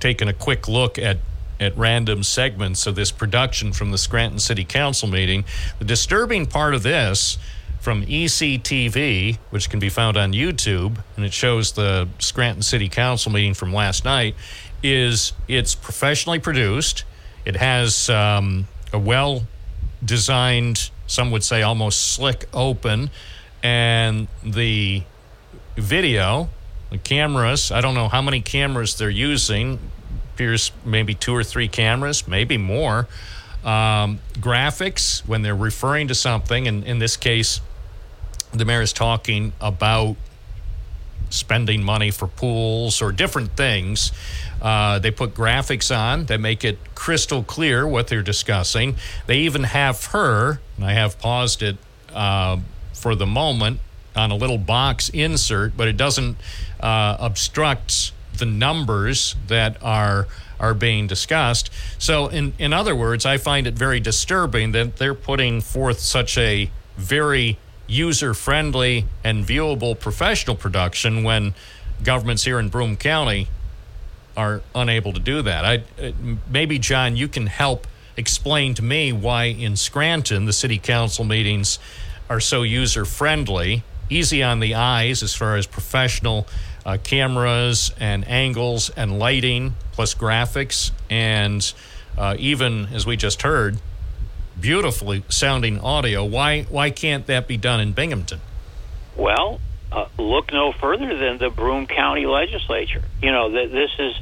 taken 0.00 0.28
a 0.28 0.32
quick 0.32 0.66
look 0.66 0.98
at 0.98 1.18
at 1.62 1.76
random 1.78 2.24
segments 2.24 2.86
of 2.88 2.96
this 2.96 3.12
production 3.12 3.72
from 3.72 3.92
the 3.92 3.98
Scranton 3.98 4.40
City 4.40 4.64
Council 4.64 5.08
meeting. 5.08 5.44
The 5.78 5.84
disturbing 5.84 6.46
part 6.46 6.74
of 6.74 6.82
this 6.82 7.38
from 7.82 8.06
ECTV, 8.06 9.38
which 9.50 9.68
can 9.68 9.80
be 9.80 9.88
found 9.88 10.16
on 10.16 10.32
YouTube, 10.32 10.98
and 11.16 11.24
it 11.24 11.32
shows 11.32 11.72
the 11.72 12.08
Scranton 12.20 12.62
City 12.62 12.88
Council 12.88 13.32
meeting 13.32 13.54
from 13.54 13.74
last 13.74 14.04
night, 14.04 14.36
is 14.84 15.32
it's 15.48 15.74
professionally 15.74 16.38
produced. 16.38 17.02
It 17.44 17.56
has 17.56 18.08
um, 18.08 18.68
a 18.92 19.00
well 19.00 19.42
designed, 20.04 20.90
some 21.08 21.32
would 21.32 21.42
say 21.42 21.62
almost 21.62 22.12
slick 22.12 22.48
open, 22.54 23.10
and 23.64 24.28
the 24.44 25.02
video, 25.74 26.50
the 26.90 26.98
cameras, 26.98 27.72
I 27.72 27.80
don't 27.80 27.94
know 27.94 28.06
how 28.06 28.22
many 28.22 28.40
cameras 28.40 28.96
they're 28.96 29.10
using, 29.10 29.80
appears 30.34 30.70
maybe 30.84 31.14
two 31.14 31.34
or 31.34 31.42
three 31.42 31.66
cameras, 31.66 32.28
maybe 32.28 32.58
more. 32.58 33.08
Um, 33.64 34.20
graphics, 34.34 35.26
when 35.26 35.42
they're 35.42 35.56
referring 35.56 36.06
to 36.08 36.14
something, 36.14 36.68
and 36.68 36.84
in 36.84 37.00
this 37.00 37.16
case, 37.16 37.60
the 38.52 38.64
mayor 38.64 38.82
is 38.82 38.92
talking 38.92 39.52
about 39.60 40.16
spending 41.30 41.82
money 41.82 42.10
for 42.10 42.28
pools 42.28 43.00
or 43.00 43.10
different 43.10 43.56
things. 43.56 44.12
Uh, 44.60 44.98
they 44.98 45.10
put 45.10 45.34
graphics 45.34 45.94
on 45.96 46.26
that 46.26 46.38
make 46.38 46.64
it 46.64 46.78
crystal 46.94 47.42
clear 47.42 47.86
what 47.86 48.08
they're 48.08 48.22
discussing. 48.22 48.96
They 49.26 49.38
even 49.38 49.64
have 49.64 50.06
her, 50.06 50.60
and 50.76 50.84
I 50.84 50.92
have 50.92 51.18
paused 51.18 51.62
it 51.62 51.78
uh, 52.12 52.58
for 52.92 53.14
the 53.14 53.26
moment 53.26 53.80
on 54.14 54.30
a 54.30 54.36
little 54.36 54.58
box 54.58 55.08
insert, 55.08 55.76
but 55.76 55.88
it 55.88 55.96
doesn't 55.96 56.36
uh, 56.80 57.16
obstruct 57.18 58.12
the 58.36 58.46
numbers 58.46 59.36
that 59.48 59.76
are 59.82 60.26
are 60.60 60.74
being 60.74 61.08
discussed. 61.08 61.70
So, 61.98 62.28
in 62.28 62.52
in 62.58 62.72
other 62.72 62.94
words, 62.94 63.26
I 63.26 63.36
find 63.36 63.66
it 63.66 63.74
very 63.74 63.98
disturbing 64.00 64.72
that 64.72 64.96
they're 64.96 65.14
putting 65.14 65.60
forth 65.60 65.98
such 65.98 66.38
a 66.38 66.70
very 66.96 67.58
user 67.92 68.32
friendly 68.32 69.04
and 69.22 69.44
viewable 69.44 69.98
professional 69.98 70.56
production 70.56 71.22
when 71.22 71.54
governments 72.02 72.44
here 72.44 72.58
in 72.58 72.68
Broome 72.68 72.96
County 72.96 73.48
are 74.36 74.62
unable 74.74 75.12
to 75.12 75.20
do 75.20 75.42
that. 75.42 75.64
I 75.64 75.76
uh, 76.02 76.12
maybe 76.48 76.78
John, 76.78 77.16
you 77.16 77.28
can 77.28 77.46
help 77.46 77.86
explain 78.16 78.74
to 78.74 78.82
me 78.82 79.12
why 79.12 79.44
in 79.44 79.76
Scranton 79.76 80.46
the 80.46 80.52
city 80.52 80.78
council 80.78 81.24
meetings 81.24 81.78
are 82.30 82.40
so 82.40 82.62
user 82.62 83.04
friendly, 83.04 83.82
easy 84.08 84.42
on 84.42 84.60
the 84.60 84.74
eyes 84.74 85.22
as 85.22 85.34
far 85.34 85.56
as 85.56 85.66
professional 85.66 86.46
uh, 86.86 86.96
cameras 87.02 87.92
and 88.00 88.26
angles 88.26 88.90
and 88.90 89.18
lighting, 89.18 89.74
plus 89.92 90.14
graphics, 90.14 90.92
and 91.10 91.74
uh, 92.16 92.34
even 92.38 92.86
as 92.86 93.06
we 93.06 93.16
just 93.16 93.42
heard, 93.42 93.78
beautifully 94.60 95.24
sounding 95.28 95.80
audio. 95.80 96.24
Why 96.24 96.62
why 96.62 96.90
can't 96.90 97.26
that 97.26 97.48
be 97.48 97.56
done 97.56 97.80
in 97.80 97.92
Binghamton? 97.92 98.40
Well, 99.16 99.60
uh, 99.90 100.06
look 100.18 100.52
no 100.52 100.72
further 100.72 101.16
than 101.18 101.38
the 101.38 101.50
Broome 101.50 101.86
County 101.86 102.26
Legislature. 102.26 103.02
You 103.20 103.30
know, 103.30 103.50
th- 103.50 103.70
this 103.70 103.90
is 103.98 104.16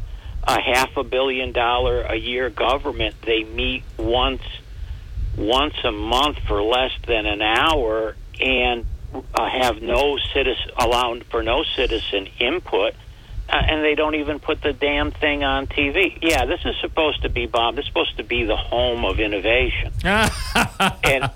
a 0.44 0.60
half 0.60 0.96
a 0.96 1.04
billion 1.04 1.52
dollar 1.52 2.02
a 2.02 2.16
year 2.16 2.50
government. 2.50 3.14
They 3.22 3.44
meet 3.44 3.84
once 3.96 4.42
once 5.36 5.74
a 5.84 5.92
month 5.92 6.38
for 6.46 6.62
less 6.62 6.92
than 7.06 7.26
an 7.26 7.40
hour 7.40 8.16
and 8.40 8.84
uh, 9.34 9.48
have 9.48 9.80
no 9.82 10.18
citizen 10.32 10.70
allowed 10.76 11.24
for 11.24 11.42
no 11.42 11.62
citizen 11.76 12.28
input. 12.38 12.94
Uh, 13.50 13.56
and 13.56 13.82
they 13.82 13.96
don't 13.96 14.14
even 14.14 14.38
put 14.38 14.62
the 14.62 14.72
damn 14.72 15.10
thing 15.10 15.42
on 15.42 15.66
TV. 15.66 16.16
Yeah, 16.22 16.44
this 16.44 16.60
is 16.64 16.76
supposed 16.80 17.22
to 17.22 17.28
be 17.28 17.46
Bob. 17.46 17.74
This 17.74 17.82
is 17.82 17.88
supposed 17.88 18.16
to 18.18 18.22
be 18.22 18.44
the 18.44 18.56
home 18.56 19.04
of 19.04 19.18
innovation. 19.18 19.92
and 20.04 21.30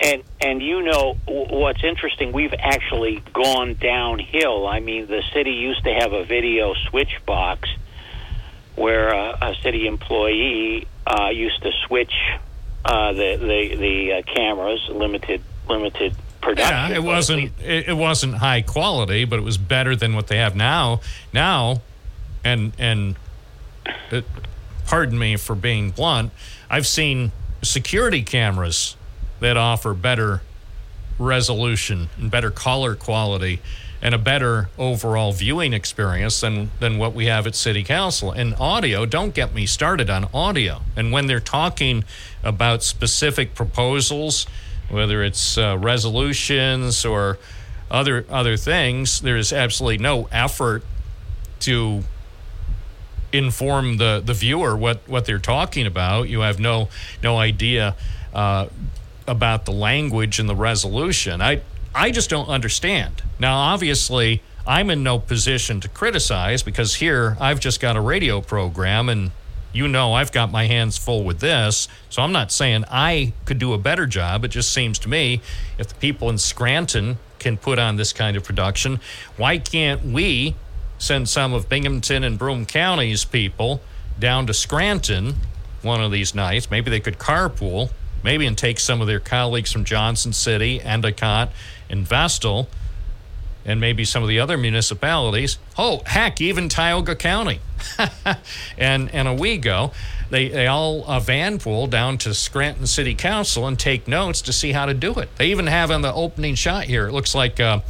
and 0.00 0.22
and 0.40 0.62
you 0.62 0.82
know 0.82 1.16
what's 1.26 1.82
interesting? 1.82 2.32
We've 2.32 2.54
actually 2.56 3.22
gone 3.32 3.74
downhill. 3.74 4.68
I 4.68 4.78
mean, 4.78 5.06
the 5.08 5.22
city 5.32 5.50
used 5.50 5.82
to 5.84 5.92
have 5.92 6.12
a 6.12 6.24
video 6.24 6.74
switch 6.88 7.20
box 7.26 7.68
where 8.76 9.12
uh, 9.12 9.38
a 9.50 9.54
city 9.62 9.88
employee 9.88 10.86
uh, 11.04 11.30
used 11.30 11.60
to 11.62 11.72
switch 11.86 12.14
uh, 12.84 13.12
the 13.12 13.36
the 13.36 13.76
the 13.76 14.12
uh, 14.12 14.22
cameras, 14.32 14.88
limited 14.88 15.42
limited 15.68 16.14
production. 16.40 16.74
Yeah, 16.74 16.96
it 16.96 17.02
wasn't 17.02 17.52
it, 17.60 17.96
wasn't 17.96 18.34
high 18.36 18.62
quality, 18.62 19.24
but 19.24 19.38
it 19.38 19.42
was 19.42 19.58
better 19.58 19.96
than 19.96 20.14
what 20.14 20.28
they 20.28 20.38
have 20.38 20.56
now. 20.56 21.00
Now, 21.32 21.82
and 22.44 22.72
and 22.78 23.16
it, 24.10 24.24
pardon 24.86 25.18
me 25.18 25.36
for 25.36 25.54
being 25.54 25.90
blunt, 25.90 26.32
I've 26.70 26.86
seen 26.86 27.32
security 27.62 28.22
cameras 28.22 28.96
that 29.40 29.56
offer 29.56 29.94
better 29.94 30.42
resolution 31.18 32.08
and 32.16 32.30
better 32.30 32.50
color 32.50 32.94
quality 32.94 33.60
and 34.00 34.14
a 34.14 34.18
better 34.18 34.68
overall 34.78 35.32
viewing 35.32 35.72
experience 35.72 36.40
than 36.40 36.70
than 36.78 36.98
what 36.98 37.12
we 37.14 37.26
have 37.26 37.46
at 37.46 37.54
city 37.56 37.82
council 37.82 38.30
and 38.30 38.54
audio 38.60 39.04
don't 39.04 39.34
get 39.34 39.52
me 39.52 39.66
started 39.66 40.08
on 40.08 40.28
audio 40.32 40.82
and 40.96 41.10
when 41.10 41.26
they're 41.26 41.40
talking 41.40 42.04
about 42.44 42.84
specific 42.84 43.54
proposals 43.56 44.46
whether 44.88 45.22
it's 45.22 45.58
uh, 45.58 45.76
resolutions 45.78 47.04
or 47.04 47.38
other 47.90 48.26
other 48.28 48.56
things 48.56 49.20
there's 49.22 49.50
absolutely 49.50 49.96
no 49.96 50.28
effort 50.30 50.84
to 51.60 52.02
inform 53.32 53.98
the 53.98 54.22
the 54.24 54.34
viewer 54.34 54.76
what 54.76 55.00
what 55.06 55.24
they're 55.26 55.38
talking 55.38 55.86
about. 55.86 56.28
You 56.28 56.40
have 56.40 56.58
no 56.58 56.88
no 57.22 57.36
idea 57.36 57.94
uh, 58.32 58.68
about 59.26 59.64
the 59.64 59.72
language 59.72 60.38
and 60.38 60.48
the 60.48 60.56
resolution. 60.56 61.40
I 61.42 61.62
i 61.94 62.10
just 62.10 62.30
don't 62.30 62.48
understand. 62.48 63.22
Now 63.38 63.56
obviously 63.56 64.42
i'm 64.66 64.90
in 64.90 65.02
no 65.02 65.18
position 65.18 65.80
to 65.80 65.88
criticize 65.88 66.62
because 66.62 66.96
here 66.96 67.38
i've 67.40 67.58
just 67.58 67.80
got 67.80 67.96
a 67.96 68.00
radio 68.00 68.42
program 68.42 69.08
and 69.08 69.30
you 69.78 69.86
know 69.86 70.12
I've 70.12 70.32
got 70.32 70.50
my 70.50 70.66
hands 70.66 70.98
full 70.98 71.22
with 71.22 71.38
this, 71.38 71.86
so 72.10 72.20
I'm 72.20 72.32
not 72.32 72.50
saying 72.50 72.84
I 72.90 73.32
could 73.44 73.60
do 73.60 73.72
a 73.72 73.78
better 73.78 74.06
job. 74.06 74.44
It 74.44 74.48
just 74.48 74.72
seems 74.72 74.98
to 74.98 75.08
me 75.08 75.40
if 75.78 75.86
the 75.86 75.94
people 75.94 76.28
in 76.28 76.38
Scranton 76.38 77.18
can 77.38 77.56
put 77.56 77.78
on 77.78 77.94
this 77.94 78.12
kind 78.12 78.36
of 78.36 78.42
production, 78.42 78.98
why 79.36 79.58
can't 79.58 80.04
we 80.04 80.56
send 80.98 81.28
some 81.28 81.54
of 81.54 81.68
Binghamton 81.68 82.24
and 82.24 82.36
Broome 82.36 82.66
County's 82.66 83.24
people 83.24 83.80
down 84.18 84.48
to 84.48 84.52
Scranton 84.52 85.36
one 85.82 86.02
of 86.02 86.10
these 86.10 86.34
nights? 86.34 86.72
Maybe 86.72 86.90
they 86.90 86.98
could 86.98 87.18
carpool, 87.18 87.90
maybe 88.24 88.46
and 88.46 88.58
take 88.58 88.80
some 88.80 89.00
of 89.00 89.06
their 89.06 89.20
colleagues 89.20 89.70
from 89.70 89.84
Johnson 89.84 90.32
City, 90.32 90.82
Endicott, 90.82 91.52
and 91.88 92.04
Vestal 92.04 92.68
and 93.68 93.78
maybe 93.80 94.02
some 94.02 94.22
of 94.22 94.30
the 94.30 94.40
other 94.40 94.56
municipalities. 94.56 95.58
Oh, 95.76 96.00
heck, 96.06 96.40
even 96.40 96.70
Tioga 96.70 97.14
County 97.14 97.60
and 98.78 99.14
and 99.14 99.28
Owego. 99.28 99.92
They 100.30 100.48
they 100.48 100.66
all 100.66 101.04
uh, 101.08 101.20
van 101.20 101.58
pool 101.58 101.86
down 101.86 102.16
to 102.18 102.32
Scranton 102.32 102.86
City 102.86 103.14
Council 103.14 103.66
and 103.66 103.78
take 103.78 104.08
notes 104.08 104.40
to 104.42 104.54
see 104.54 104.72
how 104.72 104.86
to 104.86 104.94
do 104.94 105.12
it. 105.14 105.28
They 105.36 105.50
even 105.50 105.66
have 105.66 105.90
on 105.90 106.00
the 106.00 106.12
opening 106.12 106.54
shot 106.54 106.84
here. 106.84 107.06
It 107.08 107.12
looks 107.12 107.34
like 107.34 107.60
uh, 107.60 107.80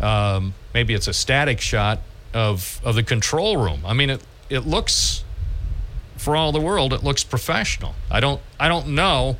um, 0.00 0.52
maybe 0.74 0.92
it's 0.92 1.08
a 1.08 1.14
static 1.14 1.62
shot 1.62 2.00
of 2.34 2.78
of 2.84 2.94
the 2.94 3.02
control 3.02 3.56
room. 3.56 3.80
I 3.86 3.94
mean, 3.94 4.10
it 4.10 4.22
it 4.50 4.66
looks 4.66 5.24
for 6.18 6.36
all 6.36 6.52
the 6.52 6.60
world, 6.60 6.92
it 6.92 7.02
looks 7.02 7.24
professional. 7.24 7.94
I 8.10 8.20
don't 8.20 8.42
I 8.60 8.68
don't 8.68 8.88
know 8.88 9.38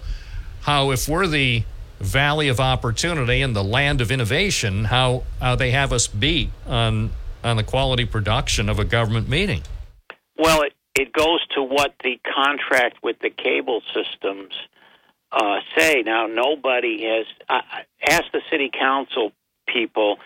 how 0.63 0.91
if 0.91 1.07
we're 1.07 1.27
the 1.27 1.65
valley 2.01 2.49
of 2.49 2.61
opportunity 2.61 3.43
and 3.43 3.55
the 3.55 3.65
land 3.65 4.01
of 4.01 4.11
innovation, 4.11 4.87
how, 4.87 5.25
how 5.41 5.57
they 5.57 5.71
have 5.71 5.93
us 5.93 6.07
beat 6.07 6.51
on 6.67 7.11
on 7.47 7.57
the 7.57 7.63
quality 7.63 8.05
production 8.05 8.69
of 8.69 8.81
a 8.81 8.85
government 8.85 9.29
meeting. 9.29 9.63
Well, 10.37 10.63
it, 10.63 10.75
it 10.97 11.13
goes 11.13 11.47
to 11.55 11.63
what 11.63 11.95
the 12.03 12.19
contract 12.35 12.99
with 13.03 13.19
the 13.21 13.31
cable 13.31 13.83
systems 13.95 14.53
uh, 15.31 15.61
say. 15.77 16.03
Now, 16.05 16.27
nobody 16.27 17.05
has 17.05 17.27
uh, 17.49 17.61
asked 18.09 18.33
the 18.33 18.43
city 18.51 18.71
council 18.77 19.33
people 19.69 20.17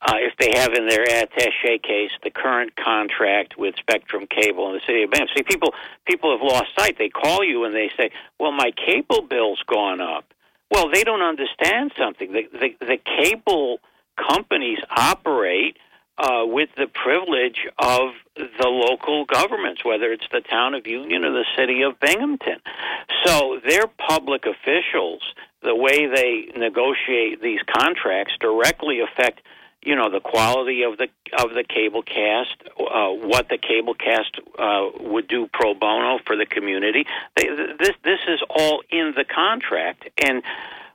uh, 0.00 0.14
if 0.16 0.34
they 0.38 0.56
have 0.58 0.72
in 0.74 0.86
their 0.86 1.04
attaché 1.04 1.82
case 1.82 2.12
the 2.22 2.30
current 2.30 2.76
contract 2.76 3.58
with 3.58 3.74
Spectrum 3.76 4.26
Cable 4.30 4.68
in 4.68 4.74
the 4.74 4.80
city 4.86 5.02
of 5.02 5.10
Bam. 5.10 5.26
See, 5.36 5.42
people 5.42 5.74
people 6.06 6.30
have 6.30 6.42
lost 6.42 6.68
sight. 6.78 6.96
They 6.98 7.08
call 7.08 7.42
you 7.42 7.64
and 7.64 7.74
they 7.74 7.90
say, 7.96 8.10
"Well, 8.38 8.52
my 8.52 8.70
cable 8.86 9.22
bill's 9.22 9.62
gone 9.66 10.00
up." 10.00 10.32
Well, 10.70 10.90
they 10.92 11.02
don't 11.02 11.22
understand 11.22 11.92
something. 11.98 12.32
The 12.32 12.48
the, 12.52 12.86
the 12.86 12.98
cable 12.98 13.78
companies 14.16 14.78
operate 14.90 15.76
uh, 16.18 16.44
with 16.44 16.68
the 16.76 16.88
privilege 16.88 17.66
of 17.78 18.10
the 18.36 18.66
local 18.66 19.24
governments, 19.24 19.84
whether 19.84 20.12
it's 20.12 20.26
the 20.32 20.40
town 20.40 20.74
of 20.74 20.86
Union 20.86 21.24
or 21.24 21.32
the 21.32 21.44
city 21.56 21.82
of 21.82 21.98
Binghamton. 22.00 22.58
So 23.24 23.60
they're 23.66 23.86
public 23.86 24.44
officials. 24.44 25.22
The 25.62 25.74
way 25.74 26.06
they 26.06 26.58
negotiate 26.58 27.40
these 27.40 27.60
contracts 27.72 28.34
directly 28.40 29.00
affect 29.00 29.42
you 29.82 29.94
know 29.94 30.10
the 30.10 30.20
quality 30.20 30.82
of 30.82 30.98
the 30.98 31.08
of 31.38 31.50
the 31.54 31.64
cable 31.64 32.02
cast, 32.02 32.56
uh, 32.78 33.08
what 33.08 33.48
the 33.48 33.58
cable 33.58 33.94
cast 33.94 34.40
uh, 34.58 34.88
would 35.00 35.28
do 35.28 35.48
pro 35.52 35.74
bono 35.74 36.18
for 36.26 36.36
the 36.36 36.46
community. 36.46 37.06
They, 37.36 37.48
this 37.78 37.94
this 38.04 38.20
is 38.28 38.40
all 38.50 38.82
in 38.90 39.14
the 39.16 39.24
contract, 39.24 40.08
and 40.22 40.42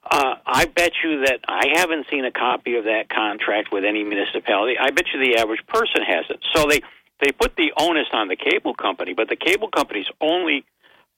uh, 0.09 0.35
I 0.45 0.65
bet 0.65 0.91
you 1.03 1.25
that 1.25 1.39
I 1.47 1.67
haven't 1.75 2.07
seen 2.11 2.25
a 2.25 2.31
copy 2.31 2.75
of 2.75 2.83
that 2.85 3.09
contract 3.09 3.71
with 3.71 3.85
any 3.85 4.03
municipality. 4.03 4.77
I 4.77 4.91
bet 4.91 5.05
you 5.13 5.19
the 5.19 5.39
average 5.39 5.65
person 5.67 6.01
hasn't. 6.05 6.43
So 6.53 6.65
they 6.69 6.81
they 7.21 7.31
put 7.31 7.55
the 7.55 7.71
onus 7.79 8.07
on 8.11 8.27
the 8.27 8.35
cable 8.35 8.73
company, 8.73 9.13
but 9.13 9.29
the 9.29 9.37
cable 9.37 9.69
company's 9.69 10.07
only 10.19 10.65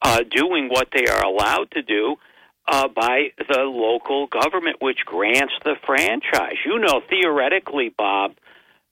uh, 0.03 0.19
doing 0.29 0.69
what 0.69 0.89
they 0.93 1.07
are 1.07 1.23
allowed 1.23 1.71
to 1.71 1.81
do 1.81 2.17
uh, 2.67 2.87
by 2.87 3.31
the 3.37 3.61
local 3.61 4.27
government, 4.27 4.77
which 4.81 5.05
grants 5.05 5.53
the 5.63 5.75
franchise. 5.85 6.55
You 6.65 6.79
know, 6.79 7.01
theoretically, 7.09 7.89
Bob, 7.89 8.35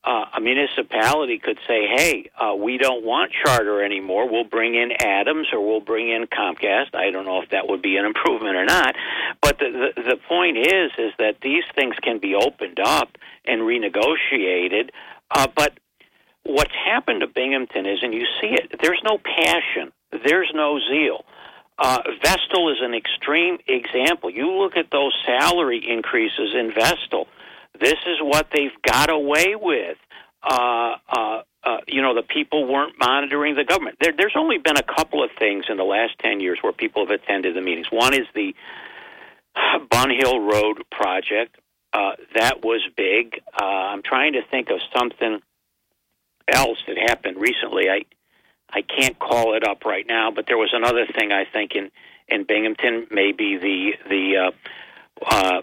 uh, 0.03 0.25
a 0.35 0.41
municipality 0.41 1.39
could 1.39 1.57
say, 1.65 1.87
"Hey, 1.87 2.29
uh, 2.37 2.53
we 2.55 2.77
don't 2.77 3.05
want 3.05 3.31
charter 3.31 3.81
anymore. 3.81 4.29
We'll 4.29 4.43
bring 4.43 4.75
in 4.75 4.91
Adams 5.01 5.47
or 5.53 5.65
we'll 5.65 5.79
bring 5.79 6.09
in 6.09 6.27
Comcast." 6.27 6.93
I 6.93 7.09
don't 7.09 7.25
know 7.25 7.41
if 7.41 7.49
that 7.49 7.67
would 7.67 7.81
be 7.81 7.95
an 7.97 8.05
improvement 8.11 8.55
or 8.55 8.65
not, 8.65 8.95
but 9.41 9.59
the 9.59 9.93
the, 9.95 10.01
the 10.01 10.17
point 10.27 10.57
is 10.57 10.91
is 10.97 11.13
that 11.19 11.37
these 11.41 11.63
things 11.73 11.95
can 12.01 12.19
be 12.19 12.35
opened 12.35 12.79
up 12.79 13.17
and 13.45 13.61
renegotiated. 13.61 14.89
Uh, 15.31 15.47
but 15.55 15.79
what's 16.43 16.75
happened 16.85 17.21
to 17.21 17.27
Binghamton 17.27 17.85
is, 17.85 17.99
and 18.03 18.13
you 18.13 18.25
see 18.41 18.49
it, 18.49 18.75
there's 18.81 19.01
no 19.03 19.17
passion, 19.17 19.91
there's 20.11 20.51
no 20.53 20.79
zeal. 20.79 21.25
Uh, 21.77 21.99
Vestal 22.23 22.71
is 22.71 22.77
an 22.81 22.93
extreme 22.93 23.57
example. 23.67 24.29
You 24.29 24.51
look 24.51 24.77
at 24.77 24.91
those 24.91 25.13
salary 25.25 25.83
increases 25.89 26.53
in 26.53 26.71
Vestal 26.71 27.27
this 27.79 27.95
is 28.05 28.19
what 28.21 28.47
they've 28.53 28.81
got 28.81 29.09
away 29.09 29.55
with. 29.59 29.97
Uh, 30.43 30.95
uh, 31.09 31.41
uh, 31.63 31.77
you 31.87 32.01
know, 32.01 32.13
the 32.13 32.23
people 32.23 32.67
weren't 32.67 32.95
monitoring 32.99 33.55
the 33.55 33.63
government. 33.63 33.97
There, 33.99 34.13
there's 34.15 34.35
only 34.35 34.57
been 34.57 34.77
a 34.77 34.83
couple 34.83 35.23
of 35.23 35.31
things 35.39 35.65
in 35.69 35.77
the 35.77 35.83
last 35.83 36.19
10 36.19 36.39
years 36.39 36.59
where 36.61 36.73
people 36.73 37.05
have 37.05 37.11
attended 37.11 37.55
the 37.55 37.61
meetings. 37.61 37.87
One 37.89 38.13
is 38.13 38.27
the 38.35 38.53
Bunn 39.89 40.09
Hill 40.09 40.39
Road 40.39 40.83
project. 40.91 41.57
Uh, 41.93 42.13
that 42.35 42.63
was 42.63 42.81
big. 42.97 43.39
Uh, 43.59 43.65
I'm 43.65 44.01
trying 44.03 44.33
to 44.33 44.41
think 44.49 44.69
of 44.69 44.79
something 44.97 45.39
else 46.51 46.77
that 46.87 46.97
happened 46.97 47.37
recently. 47.37 47.89
I 47.89 48.03
I 48.73 48.81
can't 48.81 49.17
call 49.19 49.55
it 49.55 49.67
up 49.67 49.85
right 49.85 50.05
now, 50.07 50.31
but 50.31 50.45
there 50.47 50.57
was 50.57 50.71
another 50.73 51.05
thing 51.05 51.31
I 51.31 51.45
think 51.45 51.75
in 51.75 51.91
in 52.27 52.45
Binghamton, 52.45 53.07
maybe 53.11 53.57
the 53.57 53.91
the 54.09 54.37
uh, 54.37 55.25
uh, 55.29 55.61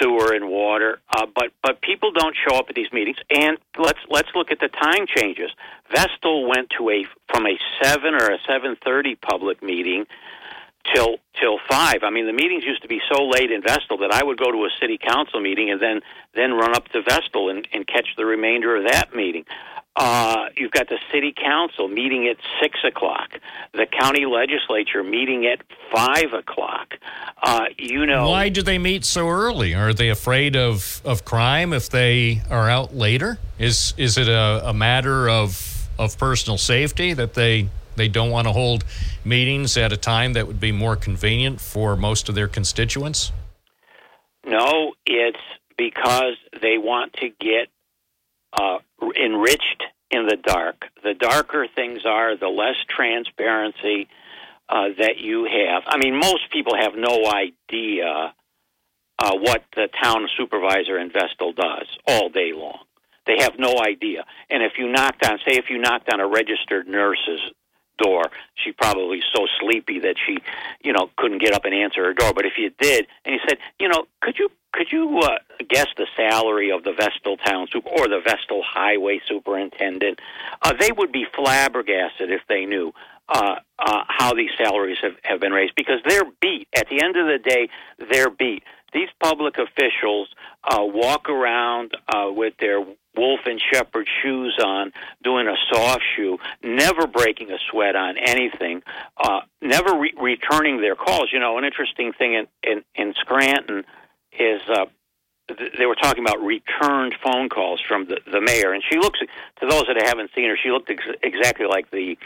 sewer 0.00 0.34
and 0.34 0.48
water, 0.48 1.00
uh, 1.14 1.26
but 1.34 1.52
but 1.62 1.80
people 1.82 2.10
don't 2.12 2.34
show 2.48 2.56
up 2.56 2.66
at 2.68 2.74
these 2.74 2.92
meetings. 2.92 3.18
And 3.30 3.58
let's 3.78 3.98
let's 4.08 4.28
look 4.34 4.50
at 4.50 4.58
the 4.60 4.68
time 4.68 5.06
changes. 5.06 5.50
Vestal 5.94 6.48
went 6.48 6.70
to 6.78 6.90
a 6.90 7.04
from 7.32 7.46
a 7.46 7.58
seven 7.82 8.14
or 8.14 8.30
a 8.30 8.38
seven 8.48 8.76
thirty 8.84 9.14
public 9.14 9.62
meeting 9.62 10.06
till 10.94 11.18
till 11.40 11.58
five. 11.68 12.02
I 12.02 12.10
mean, 12.10 12.26
the 12.26 12.32
meetings 12.32 12.64
used 12.64 12.82
to 12.82 12.88
be 12.88 13.00
so 13.10 13.26
late 13.26 13.50
in 13.50 13.62
Vestal 13.62 13.98
that 13.98 14.12
I 14.12 14.24
would 14.24 14.38
go 14.38 14.50
to 14.50 14.58
a 14.64 14.70
city 14.80 14.98
council 14.98 15.40
meeting 15.40 15.70
and 15.70 15.80
then 15.80 16.00
then 16.34 16.52
run 16.54 16.74
up 16.74 16.88
to 16.88 17.02
Vestal 17.02 17.50
and, 17.50 17.66
and 17.72 17.86
catch 17.86 18.08
the 18.16 18.24
remainder 18.24 18.76
of 18.76 18.86
that 18.90 19.14
meeting. 19.14 19.44
Uh, 19.96 20.50
you've 20.56 20.72
got 20.72 20.88
the 20.88 20.98
city 21.10 21.32
council 21.34 21.88
meeting 21.88 22.28
at 22.28 22.36
six 22.62 22.78
o'clock, 22.84 23.40
the 23.72 23.86
county 23.86 24.26
legislature 24.26 25.02
meeting 25.02 25.46
at 25.46 25.60
five 25.90 26.34
o'clock. 26.34 26.94
Uh, 27.42 27.64
you 27.78 28.04
know, 28.04 28.28
Why 28.28 28.50
do 28.50 28.60
they 28.62 28.76
meet 28.76 29.06
so 29.06 29.28
early? 29.28 29.74
Are 29.74 29.94
they 29.94 30.10
afraid 30.10 30.54
of, 30.54 31.00
of 31.04 31.24
crime 31.24 31.72
if 31.72 31.88
they 31.88 32.42
are 32.50 32.68
out 32.68 32.94
later? 32.94 33.38
Is 33.58 33.94
is 33.96 34.18
it 34.18 34.28
a, 34.28 34.68
a 34.68 34.74
matter 34.74 35.30
of 35.30 35.88
of 35.98 36.18
personal 36.18 36.58
safety 36.58 37.14
that 37.14 37.32
they 37.32 37.70
they 37.96 38.08
don't 38.08 38.30
want 38.30 38.46
to 38.46 38.52
hold 38.52 38.84
meetings 39.24 39.78
at 39.78 39.92
a 39.92 39.96
time 39.96 40.34
that 40.34 40.46
would 40.46 40.60
be 40.60 40.72
more 40.72 40.96
convenient 40.96 41.58
for 41.58 41.96
most 41.96 42.28
of 42.28 42.34
their 42.34 42.48
constituents? 42.48 43.32
no, 44.46 44.92
it's 45.06 45.38
because 45.76 46.36
they 46.62 46.78
want 46.78 47.12
to 47.14 47.28
get 47.28 47.68
uh, 48.58 48.78
enriched 49.22 49.82
in 50.10 50.26
the 50.26 50.36
dark. 50.36 50.84
The 51.02 51.14
darker 51.14 51.66
things 51.74 52.00
are, 52.06 52.36
the 52.36 52.48
less 52.48 52.76
transparency 52.88 54.08
uh, 54.68 54.88
that 54.98 55.18
you 55.18 55.44
have. 55.44 55.82
I 55.86 55.98
mean, 55.98 56.16
most 56.16 56.50
people 56.52 56.74
have 56.78 56.94
no 56.96 57.26
idea 57.26 58.34
uh, 59.18 59.32
what 59.38 59.64
the 59.74 59.88
town 60.02 60.28
supervisor 60.36 60.98
in 60.98 61.10
Vestal 61.10 61.52
does 61.52 61.86
all 62.06 62.28
day 62.28 62.52
long. 62.52 62.80
They 63.26 63.36
have 63.40 63.58
no 63.58 63.74
idea. 63.80 64.24
And 64.50 64.62
if 64.62 64.72
you 64.78 64.90
knocked 64.90 65.24
on, 65.26 65.38
say, 65.38 65.56
if 65.56 65.66
you 65.68 65.78
knocked 65.78 66.12
on 66.12 66.20
a 66.20 66.28
registered 66.28 66.86
nurse's 66.86 67.40
door, 67.98 68.24
she 68.54 68.72
probably 68.72 69.20
so 69.34 69.46
sleepy 69.60 70.00
that 70.00 70.16
she, 70.26 70.38
you 70.82 70.92
know, 70.92 71.10
couldn't 71.16 71.38
get 71.38 71.52
up 71.52 71.64
and 71.64 71.74
answer 71.74 72.04
her 72.04 72.14
door. 72.14 72.32
But 72.34 72.46
if 72.46 72.54
you 72.58 72.70
did, 72.80 73.06
and 73.24 73.34
you 73.34 73.40
said, 73.48 73.58
you 73.78 73.88
know, 73.88 74.06
could 74.20 74.38
you 74.38 74.48
could 74.72 74.92
you 74.92 75.20
uh, 75.20 75.38
guess 75.68 75.86
the 75.96 76.06
salary 76.16 76.70
of 76.70 76.84
the 76.84 76.92
Vestal 76.92 77.38
town 77.38 77.66
super 77.72 77.88
or 77.88 78.08
the 78.08 78.20
Vestal 78.22 78.62
highway 78.62 79.20
superintendent? 79.26 80.20
Uh, 80.62 80.74
they 80.78 80.92
would 80.92 81.12
be 81.12 81.24
flabbergasted 81.34 82.30
if 82.30 82.42
they 82.48 82.66
knew 82.66 82.92
uh, 83.28 83.56
uh, 83.78 84.04
how 84.06 84.34
these 84.34 84.50
salaries 84.56 84.98
have, 85.02 85.14
have 85.24 85.40
been 85.40 85.52
raised 85.52 85.74
because 85.76 86.00
they're 86.06 86.24
beat. 86.40 86.68
At 86.76 86.88
the 86.88 87.02
end 87.02 87.16
of 87.16 87.26
the 87.26 87.38
day, 87.38 87.68
they're 88.10 88.30
beat. 88.30 88.62
These 88.92 89.08
public 89.20 89.56
officials 89.58 90.28
uh, 90.64 90.84
walk 90.84 91.28
around 91.28 91.96
uh, 92.08 92.30
with 92.30 92.54
their 92.60 92.84
wolf 93.16 93.40
and 93.46 93.60
shepherd 93.72 94.06
shoes 94.22 94.58
on, 94.64 94.92
doing 95.22 95.48
a 95.48 95.56
soft 95.72 96.02
shoe, 96.16 96.38
never 96.62 97.06
breaking 97.06 97.50
a 97.50 97.58
sweat 97.70 97.96
on 97.96 98.16
anything, 98.18 98.82
uh, 99.16 99.40
never 99.60 99.98
re- 99.98 100.14
returning 100.20 100.80
their 100.80 100.96
calls. 100.96 101.30
You 101.32 101.40
know, 101.40 101.58
an 101.58 101.64
interesting 101.64 102.12
thing 102.12 102.34
in, 102.34 102.46
in, 102.62 102.84
in 102.94 103.14
Scranton 103.20 103.84
is 104.38 104.60
uh, 104.68 104.86
th- 105.48 105.72
they 105.78 105.86
were 105.86 105.94
talking 105.94 106.24
about 106.24 106.40
returned 106.40 107.14
phone 107.22 107.48
calls 107.48 107.80
from 107.80 108.06
the, 108.06 108.20
the 108.30 108.40
mayor, 108.40 108.72
and 108.72 108.82
she 108.90 108.98
looks 108.98 109.18
to 109.20 109.66
those 109.66 109.84
that 109.86 110.02
haven't 110.06 110.30
seen 110.34 110.48
her, 110.48 110.56
she 110.62 110.70
looked 110.70 110.90
ex- 110.90 111.18
exactly 111.22 111.66
like 111.66 111.90
the 111.90 112.16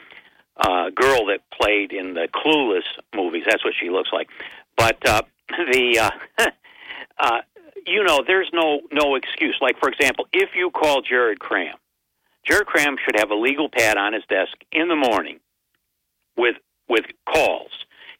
uh, 0.56 0.90
girl 0.90 1.26
that 1.26 1.40
played 1.50 1.92
in 1.92 2.14
the 2.14 2.28
Clueless 2.34 2.82
movies. 3.14 3.44
That's 3.46 3.64
what 3.64 3.74
she 3.80 3.90
looks 3.90 4.10
like. 4.12 4.28
But 4.76 5.06
uh, 5.08 5.22
the 5.48 5.98
uh, 5.98 6.44
uh, 7.18 7.40
you 7.86 8.04
know, 8.04 8.22
there's 8.26 8.50
no 8.52 8.80
no 8.92 9.14
excuse. 9.14 9.56
Like 9.60 9.78
for 9.78 9.88
example, 9.88 10.26
if 10.32 10.50
you 10.54 10.70
call 10.70 11.02
Jared 11.02 11.38
Kraham, 11.38 11.76
Jared 12.46 12.66
Kraham 12.66 12.96
should 13.04 13.18
have 13.18 13.30
a 13.30 13.34
legal 13.34 13.68
pad 13.68 13.96
on 13.96 14.12
his 14.12 14.22
desk 14.28 14.52
in 14.72 14.88
the 14.88 14.96
morning 14.96 15.40
with 16.36 16.56
with 16.88 17.04
calls. 17.28 17.70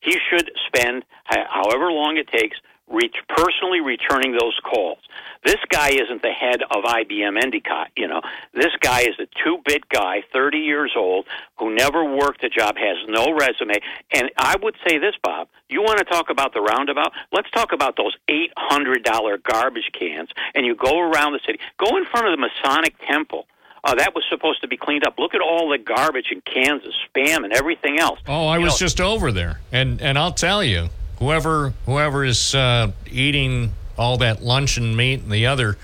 He 0.01 0.17
should 0.31 0.51
spend 0.67 1.05
however 1.25 1.93
long 1.93 2.17
it 2.17 2.29
takes 2.29 2.57
reach, 2.91 3.17
personally 3.29 3.81
returning 3.81 4.33
those 4.33 4.59
calls. 4.65 4.99
This 5.45 5.57
guy 5.71 5.91
isn't 5.91 6.23
the 6.23 6.33
head 6.33 6.61
of 6.71 6.85
IBM 6.85 7.43
Endicott, 7.43 7.89
you 7.97 8.07
know. 8.07 8.21
This 8.53 8.73
guy 8.81 9.03
is 9.03 9.15
a 9.19 9.27
two-bit 9.43 9.89
guy, 9.89 10.23
30 10.33 10.59
years 10.59 10.93
old, 10.97 11.27
who 11.59 11.75
never 11.75 12.05
worked 12.05 12.45
a 12.45 12.49
job, 12.51 12.77
has 12.77 12.97
no 13.09 13.33
resume. 13.33 13.75
And 14.13 14.31
I 14.37 14.57
would 14.63 14.75
say 14.87 14.99
this, 14.99 15.15
Bob, 15.23 15.49
you 15.69 15.81
want 15.83 15.99
to 15.99 16.05
talk 16.05 16.29
about 16.31 16.53
the 16.53 16.61
roundabout? 16.61 17.13
Let's 17.33 17.51
talk 17.53 17.73
about 17.73 17.97
those 17.97 18.15
$800 18.29 19.43
garbage 19.43 19.91
cans 19.99 20.29
and 20.55 20.67
you 20.67 20.75
go 20.75 20.99
around 21.01 21.33
the 21.33 21.41
city. 21.47 21.59
Go 21.79 21.97
in 21.97 22.05
front 22.07 22.27
of 22.27 22.33
the 22.33 22.47
Masonic 22.49 22.95
Temple. 23.07 23.47
Uh, 23.83 23.95
that 23.95 24.15
was 24.15 24.25
supposed 24.29 24.61
to 24.61 24.69
be 24.69 24.77
cleaned 24.77 25.07
up. 25.07 25.19
Look 25.19 25.35
at 25.35 25.41
all 25.41 25.71
the 25.71 25.79
garbage 25.79 26.27
and 26.31 26.45
cans 26.45 26.83
of 26.85 26.93
spam 27.09 27.45
and 27.45 27.53
everything 27.55 27.99
else. 27.99 28.19
Oh, 28.27 28.47
I 28.49 28.59
You 28.59 28.65
was 28.65 28.75
know, 28.75 28.85
just 28.87 29.01
over 29.01 29.33
there, 29.33 29.61
and 29.73 30.03
and 30.03 30.19
I'll 30.19 30.33
tell 30.35 30.63
you, 30.63 30.91
whoever 31.21 31.75
whoever 31.87 32.25
is 32.25 32.55
uh, 32.55 32.91
eating 33.11 33.75
all 33.97 34.17
that 34.17 34.43
luncheon 34.43 34.97
meat 34.97 35.21
and 35.21 35.31
the 35.31 35.47
other 35.47 35.77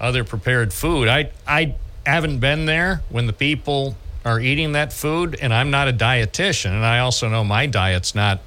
other 0.00 0.24
prepared 0.24 0.72
food, 0.72 1.08
I 1.08 1.30
I 1.46 1.76
haven't 2.04 2.40
been 2.40 2.66
there 2.66 3.02
when 3.08 3.26
the 3.26 3.32
people 3.32 3.96
are 4.24 4.38
eating 4.38 4.72
that 4.72 4.92
food, 4.92 5.38
and 5.40 5.54
I'm 5.54 5.70
not 5.70 5.88
a 5.88 5.92
dietitian, 5.92 6.70
and 6.70 6.84
I 6.84 6.98
also 6.98 7.28
know 7.28 7.44
my 7.44 7.66
diet's 7.66 8.14
not 8.14 8.40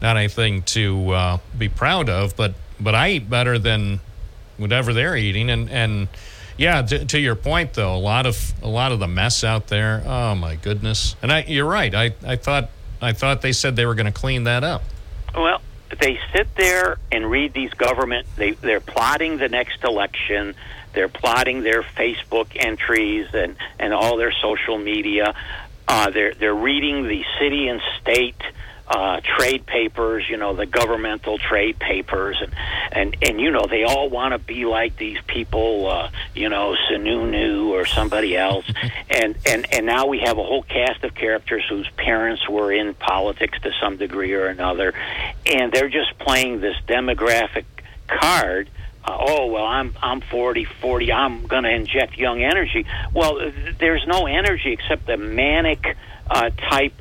not 0.00 0.16
anything 0.16 0.62
to 0.62 1.10
uh, 1.10 1.38
be 1.58 1.68
proud 1.68 2.08
of, 2.08 2.36
but 2.36 2.54
but 2.80 2.94
I 2.94 3.10
eat 3.10 3.28
better 3.28 3.58
than 3.58 4.00
whatever 4.56 4.94
they're 4.94 5.16
eating, 5.16 5.50
and 5.50 5.68
and. 5.70 6.08
Yeah, 6.58 6.80
to, 6.80 7.04
to 7.04 7.18
your 7.18 7.34
point 7.34 7.74
though, 7.74 7.94
a 7.94 8.00
lot 8.00 8.24
of 8.24 8.54
a 8.62 8.66
lot 8.66 8.90
of 8.90 8.98
the 8.98 9.06
mess 9.06 9.44
out 9.44 9.66
there. 9.66 10.02
Oh 10.06 10.34
my 10.34 10.54
goodness! 10.54 11.14
And 11.20 11.30
I, 11.30 11.42
you're 11.42 11.66
right. 11.66 11.94
I, 11.94 12.14
I 12.26 12.36
thought 12.36 12.70
I 13.02 13.12
thought 13.12 13.42
they 13.42 13.52
said 13.52 13.76
they 13.76 13.84
were 13.84 13.94
going 13.94 14.06
to 14.06 14.18
clean 14.20 14.44
that 14.44 14.64
up. 14.64 14.82
Well, 15.36 15.60
they 16.00 16.18
sit 16.34 16.54
there 16.56 16.96
and 17.12 17.30
read 17.30 17.52
these 17.52 17.72
government. 17.74 18.26
They 18.36 18.52
they're 18.52 18.80
plotting 18.80 19.38
the 19.38 19.48
next 19.48 19.84
election. 19.84 20.54
They're 20.94 21.08
plotting 21.08 21.62
their 21.62 21.82
Facebook 21.82 22.48
entries 22.56 23.28
and 23.34 23.56
and 23.78 23.92
all 23.92 24.16
their 24.16 24.32
social 24.32 24.78
media. 24.78 25.34
Uh, 25.86 26.10
they're 26.10 26.34
they're 26.34 26.54
reading 26.54 27.04
the 27.04 27.22
city 27.38 27.68
and 27.68 27.80
state 28.00 28.40
uh, 28.88 29.20
trade 29.20 29.66
papers. 29.66 30.24
You 30.28 30.36
know 30.36 30.54
the 30.54 30.66
governmental 30.66 31.38
trade 31.38 31.78
papers, 31.78 32.40
and 32.40 32.54
and 32.92 33.16
and 33.22 33.40
you 33.40 33.50
know 33.50 33.66
they 33.68 33.84
all 33.84 34.08
want 34.08 34.32
to 34.32 34.38
be 34.38 34.64
like 34.64 34.96
these 34.96 35.18
people. 35.26 35.88
Uh, 35.88 36.10
you 36.34 36.48
know 36.48 36.76
Sununu 36.90 37.68
or 37.68 37.86
somebody 37.86 38.36
else, 38.36 38.70
and 39.10 39.36
and 39.46 39.72
and 39.72 39.86
now 39.86 40.06
we 40.06 40.20
have 40.20 40.38
a 40.38 40.42
whole 40.42 40.62
cast 40.62 41.04
of 41.04 41.14
characters 41.14 41.64
whose 41.68 41.88
parents 41.96 42.48
were 42.48 42.72
in 42.72 42.94
politics 42.94 43.58
to 43.62 43.72
some 43.80 43.96
degree 43.96 44.34
or 44.34 44.46
another, 44.46 44.94
and 45.46 45.72
they're 45.72 45.88
just 45.88 46.18
playing 46.18 46.60
this 46.60 46.76
demographic 46.86 47.64
card. 48.06 48.70
Uh, 49.04 49.16
oh 49.18 49.46
well, 49.46 49.64
I'm 49.64 49.94
I'm 50.02 50.20
40, 50.20 50.64
40. 50.64 51.12
I'm 51.12 51.46
going 51.46 51.64
to 51.64 51.70
inject 51.70 52.16
young 52.18 52.42
energy. 52.42 52.86
Well, 53.12 53.38
th- 53.38 53.78
there's 53.78 54.04
no 54.06 54.26
energy 54.26 54.72
except 54.72 55.06
the 55.06 55.16
manic 55.16 55.96
uh, 56.28 56.50
type 56.50 56.94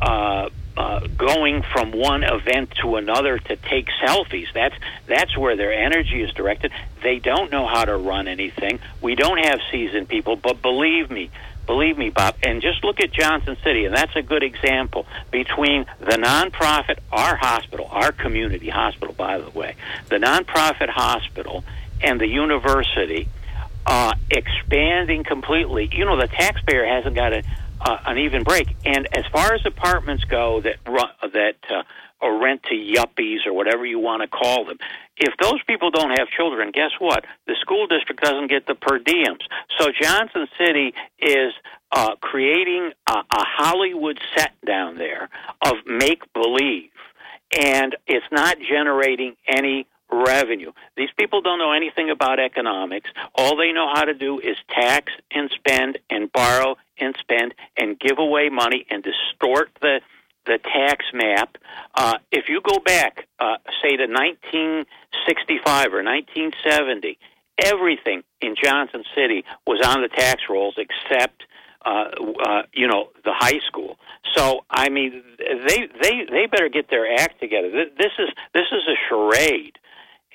uh, 0.00 0.48
uh, 0.80 1.06
going 1.18 1.62
from 1.62 1.92
one 1.92 2.22
event 2.22 2.70
to 2.82 2.96
another 2.96 3.38
to 3.38 3.56
take 3.56 3.88
selfies. 4.02 4.46
That's 4.54 4.74
that's 5.06 5.36
where 5.36 5.54
their 5.54 5.74
energy 5.74 6.22
is 6.22 6.32
directed. 6.32 6.72
They 7.02 7.18
don't 7.18 7.52
know 7.52 7.66
how 7.66 7.84
to 7.84 7.96
run 7.98 8.26
anything. 8.28 8.78
We 9.02 9.14
don't 9.14 9.36
have 9.44 9.60
seasoned 9.70 10.08
people, 10.08 10.36
but 10.36 10.62
believe 10.62 11.10
me, 11.10 11.30
believe 11.66 11.98
me, 11.98 12.08
Bob. 12.08 12.36
And 12.42 12.62
just 12.62 12.82
look 12.82 12.98
at 13.00 13.12
Johnson 13.12 13.58
City, 13.62 13.84
and 13.84 13.94
that's 13.94 14.16
a 14.16 14.22
good 14.22 14.42
example 14.42 15.06
between 15.30 15.84
the 15.98 16.16
nonprofit, 16.16 17.00
our 17.12 17.36
hospital, 17.36 17.86
our 17.90 18.12
community 18.12 18.70
hospital, 18.70 19.14
by 19.14 19.38
the 19.38 19.50
way, 19.50 19.74
the 20.08 20.16
nonprofit 20.16 20.88
hospital, 20.88 21.62
and 22.00 22.18
the 22.18 22.28
university. 22.28 23.28
Uh, 23.86 24.12
expanding 24.30 25.24
completely. 25.24 25.88
You 25.90 26.04
know, 26.04 26.18
the 26.18 26.28
taxpayer 26.28 26.84
hasn't 26.84 27.14
got 27.14 27.32
a, 27.32 27.42
uh, 27.80 27.98
an 28.06 28.18
even 28.18 28.42
break. 28.42 28.68
And 28.84 29.08
as 29.16 29.24
far 29.32 29.54
as 29.54 29.60
apartments 29.64 30.24
go 30.24 30.60
that 30.62 30.76
run, 30.86 31.10
that 31.32 31.56
uh, 31.70 31.82
or 32.20 32.38
rent 32.42 32.62
to 32.64 32.74
yuppies 32.74 33.46
or 33.46 33.52
whatever 33.54 33.86
you 33.86 33.98
want 33.98 34.22
to 34.22 34.28
call 34.28 34.66
them, 34.66 34.78
if 35.16 35.34
those 35.40 35.62
people 35.66 35.90
don't 35.90 36.10
have 36.10 36.28
children, 36.28 36.70
guess 36.70 36.90
what? 36.98 37.24
The 37.46 37.54
school 37.60 37.86
district 37.86 38.22
doesn't 38.22 38.48
get 38.48 38.66
the 38.66 38.74
per 38.74 38.98
diems. 38.98 39.42
So 39.78 39.90
Johnson 39.98 40.46
City 40.58 40.94
is 41.18 41.52
uh, 41.92 42.16
creating 42.20 42.92
a, 43.08 43.12
a 43.12 43.24
Hollywood 43.30 44.20
set 44.36 44.52
down 44.66 44.96
there 44.96 45.28
of 45.62 45.74
make 45.86 46.30
believe, 46.32 46.90
and 47.58 47.96
it's 48.06 48.26
not 48.30 48.56
generating 48.60 49.36
any 49.46 49.86
revenue. 50.12 50.72
These 50.96 51.10
people 51.18 51.40
don't 51.40 51.58
know 51.58 51.72
anything 51.72 52.10
about 52.10 52.40
economics. 52.40 53.10
All 53.34 53.56
they 53.56 53.72
know 53.72 53.88
how 53.92 54.04
to 54.04 54.14
do 54.14 54.38
is 54.40 54.56
tax 54.68 55.12
and 55.30 55.50
spend 55.50 55.98
and 56.10 56.32
borrow 56.32 56.76
and 56.98 57.14
spend 57.18 57.54
and 57.76 57.98
give 57.98 58.18
away 58.18 58.48
money 58.48 58.86
and 58.90 59.02
distort 59.02 59.70
the 59.80 60.00
the 60.46 60.58
tax 60.58 61.04
map. 61.12 61.56
Uh, 61.94 62.14
if 62.32 62.48
you 62.48 62.60
go 62.62 62.78
back, 62.78 63.26
uh, 63.38 63.56
say 63.82 63.96
to 63.96 64.06
1965 64.06 65.92
or 65.92 66.02
1970, 66.02 67.18
everything 67.62 68.22
in 68.40 68.54
Johnson 68.60 69.04
City 69.14 69.44
was 69.66 69.84
on 69.86 70.00
the 70.02 70.08
tax 70.08 70.44
rolls 70.48 70.76
except 70.78 71.44
uh, 71.84 72.04
uh, 72.44 72.62
you 72.72 72.86
know 72.86 73.10
the 73.24 73.32
high 73.32 73.60
school. 73.66 73.96
So 74.34 74.64
I 74.70 74.88
mean, 74.88 75.22
they 75.38 75.88
they 76.02 76.26
they 76.30 76.46
better 76.46 76.68
get 76.68 76.90
their 76.90 77.12
act 77.14 77.40
together. 77.40 77.70
This 77.70 78.12
is 78.18 78.28
this 78.52 78.66
is 78.72 78.82
a 78.86 78.96
charade, 79.08 79.78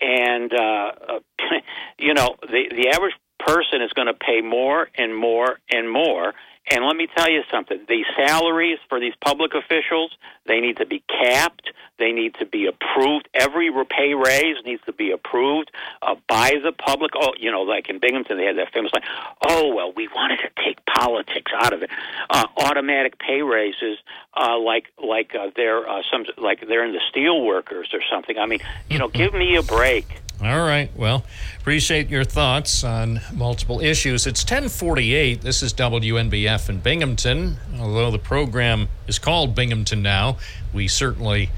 and 0.05 0.53
uh, 0.53 0.91
you 1.99 2.13
know 2.13 2.35
the 2.41 2.69
the 2.69 2.89
average 2.89 3.15
person 3.39 3.81
is 3.81 3.91
going 3.93 4.07
to 4.07 4.13
pay 4.13 4.41
more 4.41 4.87
and 4.95 5.15
more 5.15 5.59
and 5.71 5.91
more. 5.91 6.33
And 6.71 6.85
let 6.85 6.95
me 6.95 7.07
tell 7.15 7.29
you 7.29 7.43
something: 7.51 7.79
the 7.87 8.03
salaries 8.17 8.79
for 8.89 8.99
these 8.99 9.13
public 9.21 9.53
officials 9.53 10.11
they 10.45 10.59
need 10.59 10.77
to 10.77 10.85
be 10.85 11.03
capped. 11.07 11.71
They 11.97 12.11
need 12.11 12.35
to 12.35 12.45
be 12.45 12.67
approved. 12.67 13.29
Every 13.33 13.71
pay 13.89 14.13
raise 14.13 14.57
needs 14.65 14.81
to 14.85 14.93
be 14.93 15.11
approved 15.11 15.71
uh, 16.01 16.15
by 16.27 16.53
the 16.63 16.71
public. 16.71 17.11
Oh, 17.15 17.33
you 17.39 17.51
know, 17.51 17.61
like 17.61 17.89
in 17.89 17.99
Binghamton, 17.99 18.37
they 18.37 18.45
had 18.45 18.57
that 18.57 18.71
famous 18.73 18.91
line. 18.93 19.03
Oh 19.47 19.73
well, 19.73 19.91
we 19.95 20.07
wanted 20.15 20.37
to 20.37 20.63
take 20.63 20.85
politics 20.85 21.51
out 21.55 21.73
of 21.73 21.83
it. 21.83 21.89
Uh, 22.29 22.45
automatic 22.57 23.17
pay 23.17 23.41
raises, 23.41 23.97
uh, 24.35 24.57
like 24.59 24.85
like 25.01 25.33
uh, 25.35 25.49
they're 25.55 25.87
uh, 25.87 26.03
some 26.11 26.25
like 26.37 26.67
they're 26.67 26.85
in 26.85 26.93
the 26.93 27.01
steel 27.09 27.43
workers 27.43 27.89
or 27.93 28.01
something. 28.11 28.37
I 28.37 28.45
mean, 28.45 28.59
you 28.89 28.99
know, 28.99 29.07
give 29.07 29.33
me 29.33 29.55
a 29.55 29.63
break. 29.63 30.05
All 30.43 30.65
right. 30.67 30.89
Well, 30.97 31.23
appreciate 31.61 32.09
your 32.09 32.25
thoughts 32.25 32.83
on 32.83 33.21
multiple 33.33 33.79
issues. 33.79 34.27
It's 34.27 34.43
1048. 34.43 35.39
This 35.39 35.63
is 35.63 35.73
WNBF 35.73 36.67
in 36.67 36.79
Binghamton. 36.79 37.57
Although 37.79 38.11
the 38.11 38.19
program 38.19 38.89
is 39.07 39.17
called 39.17 39.55
Binghamton 39.55 40.01
now, 40.01 40.37
we 40.73 40.89
certainly 40.89 41.51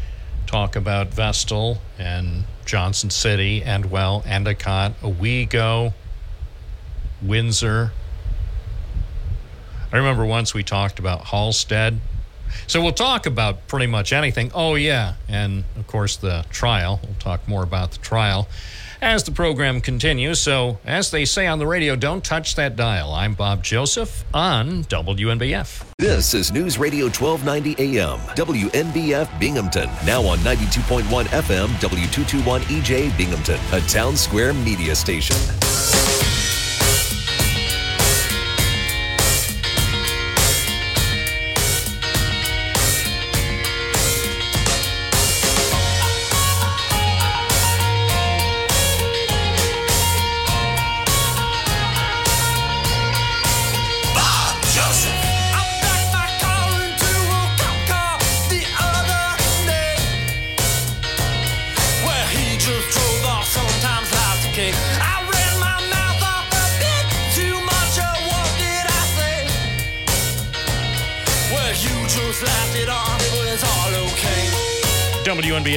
talk 0.45 0.75
about 0.75 1.07
Vestal 1.07 1.79
and 1.97 2.43
Johnson 2.65 3.09
City 3.09 3.63
and, 3.63 3.89
well, 3.89 4.23
Endicott, 4.27 4.93
Owego, 5.01 5.93
Windsor. 7.21 7.91
I 9.91 9.97
remember 9.97 10.23
once 10.23 10.53
we 10.53 10.61
talked 10.61 10.99
about 10.99 11.25
Hallstead. 11.25 11.97
So 12.65 12.81
we'll 12.81 12.91
talk 12.91 13.25
about 13.25 13.67
pretty 13.67 13.88
much 13.88 14.13
anything. 14.13 14.51
Oh, 14.53 14.75
yeah. 14.75 15.13
And 15.27 15.63
of 15.77 15.88
course, 15.88 16.17
the 16.17 16.45
trial. 16.49 16.99
We'll 17.03 17.19
talk 17.19 17.47
more 17.47 17.63
about 17.63 17.91
the 17.91 17.99
trial 17.99 18.47
as 19.01 19.23
the 19.23 19.31
program 19.31 19.81
continues. 19.81 20.39
So, 20.39 20.79
as 20.85 21.11
they 21.11 21.25
say 21.25 21.47
on 21.47 21.59
the 21.59 21.67
radio, 21.67 21.95
don't 21.95 22.23
touch 22.23 22.55
that 22.55 22.75
dial. 22.75 23.13
I'm 23.13 23.34
Bob 23.34 23.63
Joseph 23.63 24.23
on 24.34 24.84
WNBF. 24.85 25.84
This 25.97 26.34
is 26.34 26.51
News 26.51 26.77
Radio 26.77 27.05
1290 27.05 27.97
AM, 27.97 28.19
WNBF 28.35 29.39
Binghamton. 29.39 29.89
Now 30.05 30.21
on 30.23 30.38
92.1 30.39 31.01
FM, 31.25 31.67
W221 31.67 32.59
EJ 32.61 33.17
Binghamton, 33.17 33.59
a 33.71 33.81
town 33.81 34.15
square 34.15 34.53
media 34.53 34.95
station. 34.95 35.35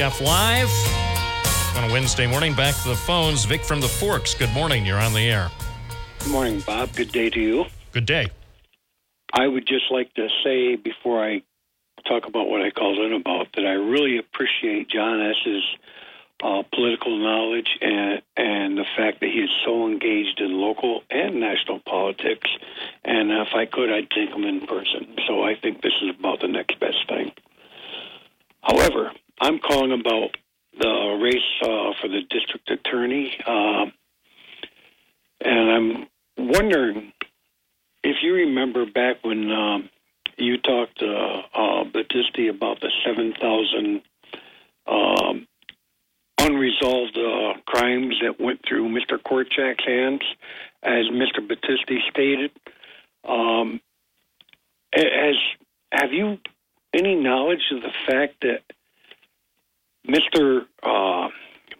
WNBF 0.01 0.25
Live 0.25 1.77
on 1.77 1.87
a 1.87 1.93
Wednesday 1.93 2.25
morning. 2.25 2.55
Back 2.55 2.73
to 2.81 2.89
the 2.89 2.95
phones. 2.95 3.45
Vic 3.45 3.63
from 3.63 3.79
the 3.79 3.87
Forks. 3.87 4.33
Good 4.33 4.51
morning. 4.51 4.83
You're 4.83 4.99
on 4.99 5.13
the 5.13 5.19
air. 5.19 5.51
Good 6.17 6.31
morning, 6.31 6.59
Bob. 6.61 6.95
Good 6.95 7.11
day 7.11 7.29
to 7.29 7.39
you. 7.39 7.65
Good 7.91 8.07
day. 8.07 8.29
I 9.31 9.47
would 9.47 9.67
just 9.67 9.91
like 9.91 10.11
to 10.15 10.27
say 10.43 10.75
before 10.75 11.23
I 11.23 11.43
talk 12.07 12.25
about 12.25 12.49
what 12.49 12.63
I 12.63 12.71
called 12.71 12.97
in 12.97 13.13
about 13.13 13.49
that 13.55 13.67
I 13.67 13.73
really 13.73 14.17
appreciate 14.17 14.89
John 14.89 15.21
S.'s 15.21 15.63
uh, 16.41 16.63
political 16.73 17.19
knowledge 17.19 17.69
and 17.81 18.23
and 18.35 18.79
the 18.79 18.85
fact 18.97 19.19
that 19.19 19.29
he 19.29 19.41
is 19.41 19.51
so 19.63 19.87
engaged 19.87 20.39
in 20.41 20.59
local 20.59 21.03
and 21.11 21.39
national 21.39 21.79
politics. 21.79 22.49
And 23.05 23.29
if 23.29 23.49
I 23.53 23.67
could, 23.67 23.91
I'd 23.91 24.09
take 24.09 24.29
him 24.29 24.45
in 24.45 24.61
person. 24.61 25.15
So 25.27 25.43
I 25.43 25.53
think 25.53 25.83
this 25.83 25.93
is 26.01 26.15
about 26.17 26.39
the 26.39 26.47
next 26.47 26.79
best 26.79 27.07
thing. 27.07 27.33
However, 28.63 29.11
I'm 29.41 29.57
calling 29.57 29.91
about 29.91 30.37
the 30.79 31.19
race 31.19 31.35
uh, 31.63 31.93
for 31.99 32.07
the 32.07 32.21
district 32.29 32.69
attorney, 32.69 33.35
uh, 33.45 33.85
and 35.43 35.71
I'm 35.71 36.07
wondering 36.37 37.11
if 38.03 38.17
you 38.21 38.35
remember 38.35 38.85
back 38.85 39.23
when 39.23 39.51
um, 39.51 39.89
you 40.37 40.59
talked 40.59 40.99
to 40.99 41.07
uh, 41.07 41.83
Battisti 41.85 42.51
about 42.51 42.81
the 42.81 42.91
7,000 43.03 44.01
um, 44.85 45.47
unresolved 46.39 47.17
uh, 47.17 47.59
crimes 47.65 48.15
that 48.21 48.39
went 48.39 48.61
through 48.67 48.89
Mr. 48.89 49.17
Korchak's 49.17 49.83
hands, 49.83 50.21
as 50.83 51.05
Mr. 51.07 51.39
Battisti 51.39 51.97
stated, 52.11 52.51
um, 53.27 53.81
as 54.93 55.35
have 55.91 56.13
you 56.13 56.37
any 56.93 57.15
knowledge 57.15 57.71
of 57.71 57.81
the 57.81 57.91
fact 58.05 58.35
that 58.41 58.61
Mr. 60.07 60.65
Uh, 60.83 61.29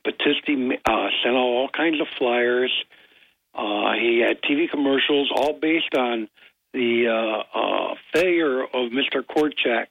Battisti 0.06 0.78
uh, 0.86 1.08
sent 1.24 1.36
out 1.36 1.38
all 1.38 1.70
kinds 1.70 2.00
of 2.00 2.08
flyers? 2.18 2.72
Uh, 3.54 3.94
he 3.94 4.20
had 4.20 4.42
TV 4.42 4.70
commercials, 4.70 5.32
all 5.36 5.54
based 5.54 5.96
on 5.96 6.30
the 6.74 7.08
uh, 7.08 7.60
uh, 7.60 7.96
failure 8.14 8.64
of 8.64 8.92
Mr. 8.92 9.24
Korchak 9.24 9.88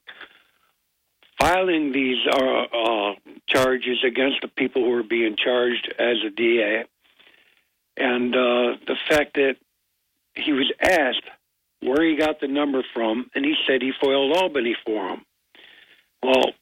filing 1.41 1.91
these 1.93 2.19
uh, 2.31 2.63
uh, 2.65 3.15
charges 3.47 4.05
against 4.07 4.43
the 4.43 4.49
people 4.49 4.85
who 4.85 4.91
were 4.91 5.03
being 5.03 5.37
charged 5.37 5.93
as 5.99 6.17
a 6.27 6.31
DA, 6.31 6.85
and 7.97 8.35
uh, 8.35 8.77
the 8.87 8.97
fact 9.09 9.35
that 9.35 9.57
he 10.35 10.53
was 10.53 10.71
asked 10.81 11.25
where 11.81 12.07
he 12.07 12.17
got 12.17 12.41
the 12.41 12.49
number 12.49 12.85
from, 12.93 13.31
and 13.35 13.45
he 13.45 13.55
said 13.67 13.81
he 13.81 13.93
foiled 14.01 14.37
Albany 14.37 14.77
for 14.85 15.09
him. 15.09 15.25
Well, 16.23 16.53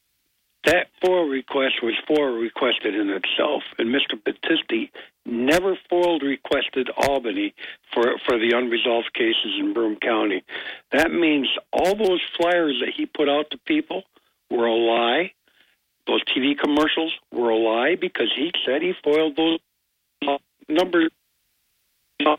that 0.69 0.87
FOIL 1.01 1.27
request 1.27 1.81
was 1.81 1.95
FOIL 2.07 2.39
requested 2.39 2.93
in 2.93 3.09
itself, 3.09 3.63
and 3.79 3.89
Mr. 3.89 4.13
Battisti 4.21 4.91
never 5.25 5.75
FOIL 5.89 6.19
requested 6.19 6.89
Albany 6.95 7.55
for 7.91 8.03
for 8.25 8.37
the 8.37 8.55
unresolved 8.55 9.11
cases 9.13 9.53
in 9.59 9.73
Broome 9.73 9.97
County. 9.99 10.43
That 10.91 11.11
means 11.11 11.47
all 11.73 11.95
those 11.95 12.21
flyers 12.37 12.79
that 12.81 12.93
he 12.95 13.07
put 13.07 13.27
out 13.27 13.49
to 13.49 13.57
people 13.65 14.03
were 14.51 14.67
a 14.67 14.75
lie. 14.75 15.31
Those 16.05 16.23
TV 16.25 16.57
commercials 16.57 17.13
were 17.31 17.49
a 17.49 17.57
lie 17.57 17.95
because 17.99 18.31
he 18.35 18.51
said 18.63 18.83
he 18.83 18.93
foiled 19.03 19.37
those 19.37 19.59
uh, 20.27 20.37
numbers. 20.67 21.09
I 22.19 22.35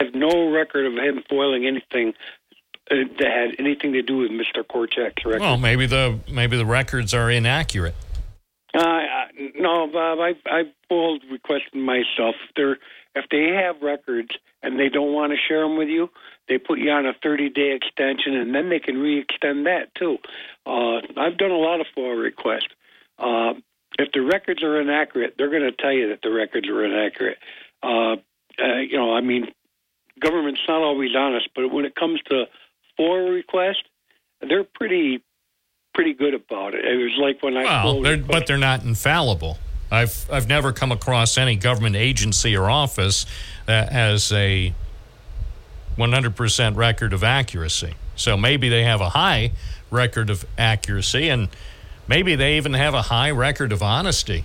have 0.00 0.14
no 0.14 0.50
record 0.50 0.86
of 0.86 0.94
him 0.94 1.22
foiling 1.28 1.66
anything 1.66 2.14
that 2.90 3.20
had 3.20 3.56
anything 3.58 3.92
to 3.92 4.02
do 4.02 4.18
with 4.18 4.30
Mr. 4.30 4.64
Korchak's 4.64 5.24
record. 5.24 5.40
Well, 5.40 5.56
maybe 5.56 5.86
the 5.86 6.18
maybe 6.30 6.56
the 6.56 6.66
records 6.66 7.14
are 7.14 7.30
inaccurate. 7.30 7.94
Uh, 8.74 9.00
no, 9.56 9.86
Bob. 9.86 10.18
I 10.20 10.34
I 10.46 10.64
pulled 10.88 11.22
requests 11.30 11.72
myself. 11.72 12.34
If 12.48 12.54
they're 12.56 12.78
if 13.14 13.26
they 13.30 13.48
have 13.54 13.82
records 13.82 14.30
and 14.62 14.78
they 14.78 14.88
don't 14.88 15.12
want 15.12 15.32
to 15.32 15.38
share 15.48 15.62
them 15.62 15.76
with 15.76 15.88
you, 15.88 16.10
they 16.48 16.58
put 16.58 16.78
you 16.78 16.90
on 16.90 17.06
a 17.06 17.12
30 17.22 17.50
day 17.50 17.72
extension, 17.72 18.34
and 18.34 18.54
then 18.54 18.68
they 18.68 18.78
can 18.78 18.98
re-extend 18.98 19.66
that 19.66 19.94
too. 19.94 20.18
Uh, 20.66 20.98
I've 21.16 21.38
done 21.38 21.50
a 21.50 21.58
lot 21.58 21.80
of 21.80 21.86
FOIA 21.96 22.22
requests. 22.22 22.68
Uh, 23.18 23.54
if 23.98 24.12
the 24.12 24.20
records 24.20 24.62
are 24.62 24.80
inaccurate, 24.80 25.34
they're 25.36 25.50
going 25.50 25.62
to 25.62 25.72
tell 25.72 25.92
you 25.92 26.08
that 26.08 26.20
the 26.22 26.30
records 26.30 26.68
are 26.68 26.84
inaccurate. 26.84 27.38
Uh, 27.82 28.16
uh, 28.62 28.78
you 28.78 28.96
know, 28.96 29.14
I 29.14 29.20
mean, 29.20 29.48
government's 30.20 30.60
not 30.68 30.82
always 30.82 31.10
honest, 31.16 31.48
but 31.54 31.72
when 31.72 31.84
it 31.84 31.94
comes 31.94 32.20
to 32.30 32.44
FOIA 32.98 33.32
request, 33.32 33.82
they're 34.40 34.64
pretty 34.64 35.22
pretty 35.94 36.14
good 36.14 36.34
about 36.34 36.74
it. 36.74 36.84
It 36.84 36.96
was 36.96 37.16
like 37.20 37.42
when 37.42 37.56
I 37.56 37.64
Well, 37.84 38.00
they're, 38.00 38.16
but 38.16 38.46
they're 38.46 38.56
not 38.56 38.84
infallible. 38.84 39.58
I've 39.90 40.28
I've 40.30 40.48
never 40.48 40.72
come 40.72 40.92
across 40.92 41.36
any 41.36 41.56
government 41.56 41.96
agency 41.96 42.56
or 42.56 42.70
office 42.70 43.26
that 43.66 43.92
has 43.92 44.30
a 44.32 44.72
100% 45.98 46.76
record 46.76 47.12
of 47.12 47.24
accuracy. 47.24 47.94
So 48.14 48.36
maybe 48.36 48.68
they 48.68 48.84
have 48.84 49.00
a 49.00 49.10
high 49.10 49.52
record 49.90 50.30
of 50.30 50.44
accuracy, 50.56 51.28
and 51.28 51.48
maybe 52.06 52.36
they 52.36 52.56
even 52.56 52.74
have 52.74 52.94
a 52.94 53.02
high 53.02 53.30
record 53.30 53.72
of 53.72 53.82
honesty. 53.82 54.44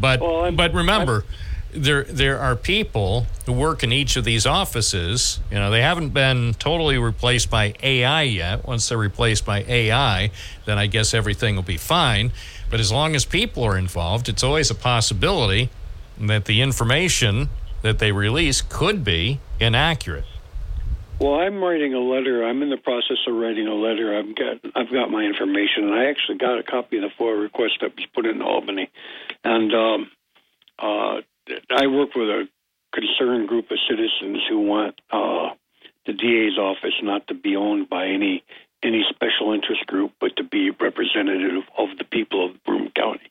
But 0.00 0.20
but 0.56 0.74
remember, 0.74 1.24
there 1.72 2.04
there 2.04 2.38
are 2.38 2.56
people 2.56 3.26
who 3.46 3.52
work 3.52 3.82
in 3.82 3.92
each 3.92 4.16
of 4.16 4.24
these 4.24 4.46
offices. 4.46 5.40
You 5.50 5.58
know, 5.58 5.70
they 5.70 5.82
haven't 5.82 6.10
been 6.10 6.54
totally 6.54 6.98
replaced 6.98 7.50
by 7.50 7.74
AI 7.82 8.22
yet. 8.22 8.66
Once 8.66 8.88
they're 8.88 8.98
replaced 8.98 9.44
by 9.44 9.64
AI, 9.64 10.30
then 10.64 10.78
I 10.78 10.86
guess 10.86 11.12
everything 11.12 11.56
will 11.56 11.62
be 11.62 11.76
fine. 11.76 12.32
But 12.70 12.80
as 12.80 12.92
long 12.92 13.14
as 13.14 13.24
people 13.24 13.64
are 13.64 13.76
involved, 13.76 14.28
it's 14.28 14.42
always 14.42 14.70
a 14.70 14.74
possibility 14.74 15.70
that 16.18 16.46
the 16.46 16.62
information 16.62 17.48
that 17.82 17.98
they 17.98 18.12
release 18.12 18.60
could 18.60 19.04
be 19.04 19.40
inaccurate. 19.60 20.24
Well, 21.20 21.34
I'm 21.34 21.62
writing 21.62 21.94
a 21.94 22.00
letter. 22.00 22.44
I'm 22.44 22.62
in 22.62 22.70
the 22.70 22.76
process 22.76 23.16
of 23.26 23.34
writing 23.34 23.66
a 23.66 23.74
letter. 23.74 24.16
I've 24.16 24.34
got 24.36 24.72
I've 24.74 24.92
got 24.92 25.10
my 25.10 25.22
information, 25.22 25.84
and 25.84 25.94
I 25.94 26.06
actually 26.06 26.38
got 26.38 26.58
a 26.58 26.62
copy 26.62 26.96
of 26.96 27.02
the 27.02 27.10
FOIA 27.18 27.42
request 27.42 27.78
that 27.80 27.96
was 27.96 28.06
put 28.14 28.24
in 28.24 28.40
Albany, 28.40 28.88
and 29.42 29.74
um, 29.74 30.10
uh, 30.78 31.20
I 31.70 31.86
work 31.86 32.14
with 32.14 32.28
a 32.28 32.48
concerned 32.92 33.48
group 33.48 33.70
of 33.70 33.78
citizens 33.88 34.42
who 34.48 34.60
want 34.60 35.00
uh, 35.10 35.50
the 36.06 36.12
DA's 36.12 36.58
office 36.58 36.94
not 37.02 37.26
to 37.28 37.34
be 37.34 37.56
owned 37.56 37.88
by 37.88 38.06
any 38.06 38.44
any 38.82 39.04
special 39.10 39.52
interest 39.52 39.84
group, 39.86 40.12
but 40.20 40.36
to 40.36 40.44
be 40.44 40.70
representative 40.70 41.64
of 41.76 41.88
the 41.98 42.04
people 42.04 42.46
of 42.46 42.62
Broome 42.64 42.92
County. 42.94 43.28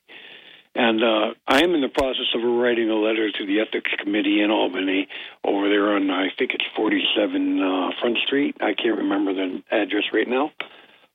And 0.76 1.02
uh, 1.02 1.34
I 1.48 1.64
am 1.64 1.74
in 1.74 1.80
the 1.80 1.88
process 1.88 2.28
of 2.36 2.44
writing 2.44 2.90
a 2.90 2.96
letter 2.96 3.32
to 3.32 3.46
the 3.46 3.62
Ethics 3.62 3.90
Committee 3.98 4.42
in 4.42 4.52
Albany 4.52 5.08
over 5.46 5.70
there 5.70 5.96
on, 5.96 6.12
I 6.12 6.28
think 6.38 6.52
it's 6.54 6.66
47 6.76 7.62
uh, 7.62 7.90
Front 8.02 8.18
Street. 8.26 8.58
I 8.60 8.74
can't 8.74 8.98
remember 8.98 9.34
the 9.34 9.64
address 9.72 10.04
right 10.12 10.28
now. 10.28 10.52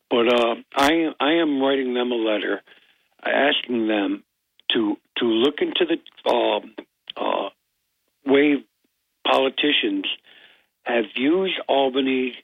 But 0.08 0.32
uh, 0.32 0.54
I, 0.74 1.12
I 1.20 1.32
am 1.34 1.60
writing 1.60 1.92
them 1.92 2.10
a 2.10 2.16
letter 2.16 2.62
asking 3.24 3.86
them 3.86 4.24
to 4.72 4.96
to 5.18 5.24
look 5.24 5.56
into 5.60 5.84
the 5.86 6.30
um 6.30 6.74
uh, 7.16 7.48
way 8.26 8.64
politicians 9.26 10.06
have 10.84 11.04
used 11.14 11.58
Albany 11.68 12.34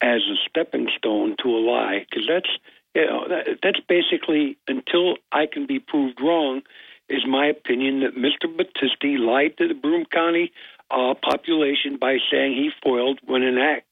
as 0.00 0.20
a 0.22 0.36
stepping 0.48 0.88
stone 0.96 1.36
to 1.42 1.48
a 1.48 1.60
lie, 1.60 2.06
because 2.08 2.26
that's 2.28 2.50
you 2.94 3.06
know 3.06 3.26
that, 3.28 3.58
that's 3.62 3.80
basically 3.88 4.56
until 4.68 5.16
I 5.32 5.46
can 5.46 5.66
be 5.66 5.78
proved 5.78 6.20
wrong, 6.20 6.62
is 7.08 7.26
my 7.26 7.46
opinion 7.46 8.00
that 8.00 8.16
Mr. 8.16 8.46
Battisti 8.54 9.18
lied 9.18 9.56
to 9.58 9.68
the 9.68 9.74
Broome 9.74 10.06
County 10.06 10.52
uh, 10.90 11.14
population 11.14 11.96
by 12.00 12.18
saying 12.30 12.52
he 12.52 12.70
foiled 12.82 13.20
when 13.24 13.42
in 13.42 13.58
act 13.58 13.86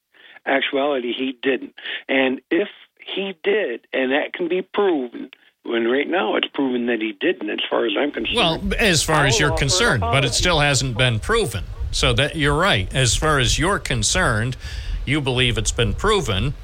actuality 0.46 1.12
he 1.12 1.36
didn't, 1.42 1.74
and 2.08 2.40
if 2.50 2.68
he 2.98 3.34
did, 3.42 3.86
and 3.92 4.12
that 4.12 4.32
can 4.32 4.48
be 4.48 4.62
proven. 4.62 5.30
When 5.64 5.86
right 5.86 6.08
now 6.08 6.34
it's 6.34 6.48
proven 6.48 6.86
that 6.86 7.00
he 7.00 7.12
didn't, 7.12 7.48
as 7.48 7.60
far 7.70 7.86
as 7.86 7.92
I'm 7.96 8.10
concerned. 8.10 8.36
Well, 8.36 8.60
as 8.78 9.02
far 9.02 9.26
as 9.26 9.38
you're 9.38 9.56
concerned, 9.56 10.00
but 10.00 10.24
it 10.24 10.34
still 10.34 10.58
hasn't 10.58 10.98
been 10.98 11.20
proven. 11.20 11.64
So 11.92 12.12
that 12.14 12.34
you're 12.34 12.56
right. 12.56 12.92
As 12.92 13.14
far 13.14 13.38
as 13.38 13.58
you're 13.58 13.78
concerned, 13.78 14.56
you 15.04 15.20
believe 15.20 15.56
it's 15.58 15.70
been 15.70 15.94
proven, 15.94 16.54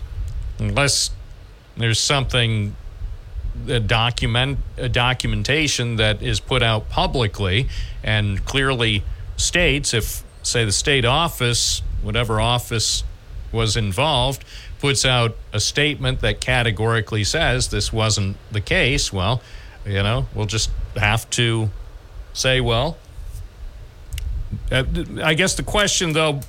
unless 0.58 1.10
there's 1.76 2.00
something 2.00 2.74
a 3.68 3.80
document 3.80 4.58
a 4.76 4.88
documentation 4.88 5.96
that 5.96 6.22
is 6.22 6.38
put 6.38 6.62
out 6.62 6.88
publicly 6.88 7.68
and 8.04 8.44
clearly 8.44 9.02
states 9.36 9.92
if 9.92 10.22
say 10.44 10.64
the 10.64 10.70
state 10.70 11.04
office 11.04 11.82
whatever 12.00 12.40
office 12.40 13.02
was 13.50 13.76
involved 13.76 14.44
puts 14.78 15.04
out 15.04 15.36
a 15.52 15.60
statement 15.60 16.20
that 16.20 16.40
categorically 16.40 17.24
says 17.24 17.68
this 17.68 17.92
wasn't 17.92 18.36
the 18.50 18.60
case 18.60 19.12
well 19.12 19.42
you 19.84 20.02
know 20.02 20.26
we'll 20.34 20.46
just 20.46 20.70
have 20.96 21.28
to 21.30 21.70
say 22.32 22.60
well 22.60 22.96
uh, 24.70 24.84
I 25.22 25.34
guess 25.34 25.54
the 25.54 25.62
question 25.62 26.12
though 26.12 26.40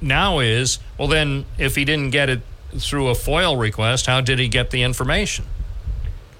now 0.00 0.40
is 0.40 0.78
well 0.98 1.08
then 1.08 1.44
if 1.58 1.76
he 1.76 1.84
didn't 1.84 2.10
get 2.10 2.28
it 2.28 2.40
through 2.76 3.08
a 3.08 3.14
FOIL 3.14 3.56
request 3.56 4.06
how 4.06 4.20
did 4.20 4.38
he 4.38 4.48
get 4.48 4.70
the 4.70 4.82
information 4.82 5.44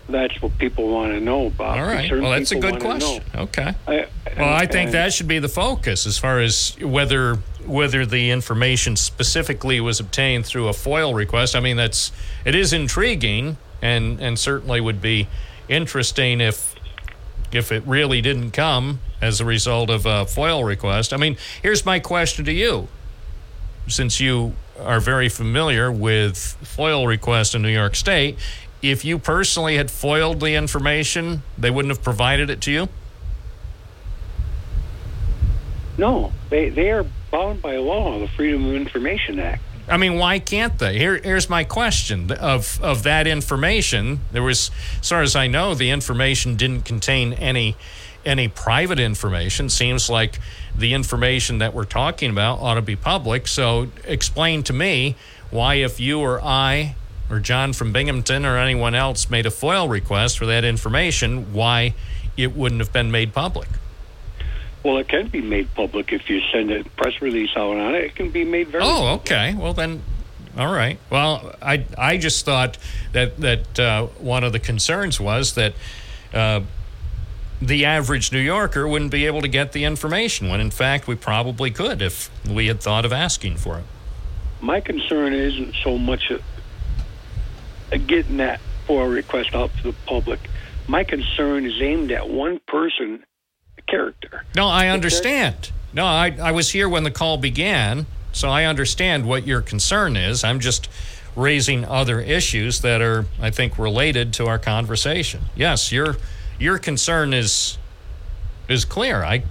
That's 0.09 0.41
what 0.41 0.57
people 0.59 0.89
want 0.89 1.13
to 1.13 1.21
know, 1.21 1.51
Bob. 1.51 1.79
all 1.79 1.85
right 1.85 2.11
well 2.11 2.31
that's 2.31 2.53
a 2.53 2.61
good 2.61 2.81
question 2.81 3.23
okay 3.35 3.75
I, 3.87 4.07
well, 4.37 4.53
I 4.53 4.67
think 4.67 4.91
that 4.93 5.13
should 5.13 5.29
be 5.29 5.39
the 5.39 5.49
focus 5.49 6.07
as 6.07 6.19
far 6.19 6.41
as 6.41 6.77
whether 6.81 7.37
whether 7.67 8.07
the 8.07 8.31
information 8.31 8.97
specifically 8.97 9.81
was 9.81 10.01
obtained 10.01 10.47
through 10.47 10.69
a 10.69 10.73
FOIL 10.73 11.15
request. 11.15 11.57
I 11.57 11.61
mean, 11.61 11.77
that's 11.77 12.13
it 12.45 12.55
is 12.55 12.73
intriguing 12.73 13.57
and 13.83 14.21
and 14.21 14.39
certainly 14.39 14.81
would 14.81 15.01
be 15.01 15.29
interesting 15.69 16.41
if 16.41 16.75
if 17.53 17.73
it 17.73 17.83
really 17.87 18.21
didn't 18.21 18.51
come 18.53 19.01
as 19.21 19.41
a 19.41 19.45
result 19.45 19.91
of 19.91 20.07
a 20.07 20.27
FOIL 20.27 20.65
request. 20.65 21.13
I 21.13 21.17
mean, 21.17 21.37
here's 21.63 21.87
my 21.87 21.99
question 21.99 22.45
to 22.45 22.53
you, 22.53 22.89
since 23.89 24.21
you 24.21 24.55
are 24.79 25.01
very 25.01 25.29
familiar 25.29 25.91
with 25.91 26.57
FOIL 26.63 27.07
requests 27.07 27.55
in 27.55 27.63
New 27.63 27.69
York 27.71 27.97
State. 27.97 28.37
If 28.83 29.05
you 29.05 29.19
personally 29.19 29.77
had 29.77 29.91
foiled 29.91 30.41
the 30.41 30.55
information, 30.55 31.43
they 31.57 31.71
wouldn't 31.71 31.91
have 31.91 32.05
provided 32.05 32.51
it 32.51 32.61
to 32.63 32.71
you. 32.71 32.89
No, 35.99 36.33
they 36.51 36.69
they 36.69 36.91
are 36.91 37.07
bound 37.31 37.63
by 37.63 37.77
law, 37.77 38.19
the 38.19 38.29
Freedom 38.29 38.67
of 38.67 38.75
Information 38.75 39.39
Act. 39.39 39.63
I 39.89 39.97
mean, 39.97 40.19
why 40.19 40.41
can't 40.41 40.79
they? 40.79 40.99
Here, 40.99 41.19
here's 41.19 41.49
my 41.49 41.65
question 41.65 42.31
of 42.33 42.81
of 42.83 43.03
that 43.05 43.27
information. 43.27 44.21
There 44.33 44.43
was, 44.43 44.71
as 45.01 45.09
far 45.09 45.23
as 45.23 45.37
I 45.37 45.47
know, 45.47 45.75
the 45.75 45.91
information 45.91 46.57
didn't 46.57 46.85
contain 46.85 47.33
any 47.35 47.77
any 48.25 48.49
private 48.49 48.99
information. 48.99 49.69
Seems 49.69 50.11
like 50.11 50.41
the 50.77 50.93
information 50.93 51.59
that 51.59 51.73
we're 51.73 51.85
talking 51.85 52.31
about 52.31 52.59
ought 52.61 52.75
to 52.75 52.83
be 52.83 52.97
public. 52.97 53.47
So, 53.47 53.89
explain 54.05 54.65
to 54.65 54.73
me 54.73 55.15
why, 55.51 55.77
if 55.77 56.01
you 56.01 56.21
or 56.21 56.43
I 56.43 56.97
or 57.31 57.41
John 57.41 57.73
from 57.73 57.93
Binghamton 57.93 58.45
or 58.45 58.57
anyone 58.57 58.95
else 58.95 59.29
made 59.31 59.47
a 59.47 59.51
FOIL 59.51 59.89
request 59.89 60.39
for 60.39 60.47
that 60.47 60.65
information, 60.65 61.53
why 61.53 61.95
it 62.37 62.55
wouldn't 62.55 62.81
have 62.81 62.93
been 62.93 63.11
made 63.11 63.33
public. 63.33 63.69
Well, 64.83 64.99
it 64.99 65.09
can 65.09 65.27
be 65.29 65.41
made 65.41 65.75
public 65.75 66.13
if 66.13 66.31
you 66.31 66.41
send 66.53 66.71
a 66.71 66.85
press 66.85 67.21
release 67.21 67.51
out 67.57 67.77
on 67.77 67.95
it. 67.97 68.05
It 68.05 68.15
can 68.15 68.31
be 68.31 68.45
made 68.45 68.69
very. 68.69 68.85
Oh, 68.87 69.15
okay. 69.15 69.53
Well, 69.55 69.75
then, 69.75 70.03
all 70.57 70.73
right. 70.73 70.99
Well, 71.11 71.57
I 71.61 71.85
I 71.99 72.19
just 72.19 72.45
thought 72.45 72.79
that 73.13 73.37
that 73.39 73.81
uh, 73.81 74.07
one 74.19 74.45
of 74.45 74.53
the 74.53 74.61
concerns 74.61 75.19
was 75.19 75.55
that 75.55 75.75
uh, 76.33 76.61
the 77.61 77.85
average 77.85 78.31
New 78.31 78.39
Yorker 78.39 78.87
wouldn't 78.87 79.11
be 79.11 79.27
able 79.27 79.41
to 79.43 79.49
get 79.49 79.73
the 79.73 79.83
information 79.83 80.49
when, 80.49 80.61
in 80.61 80.71
fact, 80.71 81.09
we 81.09 81.17
probably 81.17 81.73
could 81.73 82.01
if 82.01 82.31
we 82.49 82.69
had 82.69 82.81
thought 82.81 83.05
of 83.05 83.13
asking 83.13 83.57
for 83.57 83.79
it. 83.79 83.85
My 84.61 84.81
concern 84.81 85.33
isn't 85.33 85.75
so 85.83 85.99
much 85.99 86.31
Uh, 87.93 87.99
getting 87.99 88.39
that 88.39 88.61
for 88.87 89.07
a 89.07 89.09
request 89.09 89.55
out 89.55 89.71
to 89.79 89.83
the 89.85 89.93
public. 90.07 90.41
My 90.89 91.05
concern 91.05 91.67
is 91.67 91.81
aimed 91.81 92.13
at 92.13 92.29
one 92.29 92.61
person 92.67 93.25
character. 93.89 94.45
No, 94.55 94.67
I 94.67 94.89
understand. 94.89 95.73
No, 95.93 96.05
I, 96.05 96.37
I 96.41 96.53
was 96.53 96.71
here 96.71 96.89
when 96.89 97.05
the 97.05 97.11
call 97.11 97.39
began, 97.39 98.07
so 98.33 98.49
I 98.49 98.65
understand 98.65 99.27
what 99.27 99.47
your 99.47 99.61
concern 99.61 100.17
is. 100.17 100.45
I'm 100.45 100.61
just 100.61 100.89
raising 101.35 101.85
other 101.85 102.21
issues 102.21 102.81
that 102.81 103.01
are, 103.01 103.27
I 103.41 103.51
think, 103.51 103.79
related 103.79 104.33
to 104.35 104.47
our 104.47 104.59
conversation. 104.59 105.45
Yes, 105.55 105.93
your 105.93 106.17
your 106.59 106.79
concern 106.79 107.35
is 107.35 107.79
is 108.69 108.85
clear. 108.85 109.23
I 109.23 109.45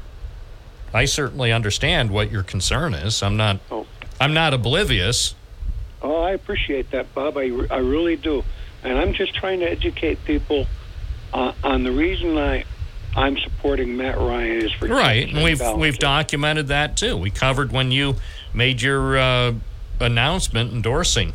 I 0.94 1.06
certainly 1.06 1.52
understand 1.52 2.12
what 2.12 2.32
your 2.32 2.44
concern 2.44 2.94
is. 2.94 3.22
I'm 3.22 3.38
not 3.38 3.60
oh. 3.72 3.86
I'm 4.20 4.34
not 4.34 4.54
oblivious. 4.54 5.36
Oh, 6.06 6.22
I 6.22 6.32
appreciate 6.32 6.92
that, 6.92 7.16
Bob. 7.16 7.36
I, 7.36 7.50
I 7.72 7.78
really 7.78 8.16
do. 8.16 8.44
And 8.84 8.96
I'm 9.00 9.14
just 9.14 9.34
trying 9.34 9.62
to 9.62 9.66
educate 9.66 10.24
people 10.24 10.68
uh, 11.34 11.54
on 11.64 11.84
the 11.84 11.92
reason 11.92 12.38
I 12.38 12.64
I'm 13.16 13.38
supporting 13.40 13.98
Matt 13.98 14.18
Ryan 14.18 14.66
is 14.66 14.72
for 14.74 14.88
Right, 14.88 15.28
and 15.28 15.44
we've 15.44 15.62
we've 15.76 15.98
documented 15.98 16.68
that 16.68 16.96
too. 16.96 17.18
We 17.18 17.32
covered 17.32 17.72
when 17.72 17.92
you 17.92 18.16
made 18.54 18.82
your 18.82 19.18
uh, 19.18 19.54
announcement 20.00 20.74
endorsing 20.74 21.34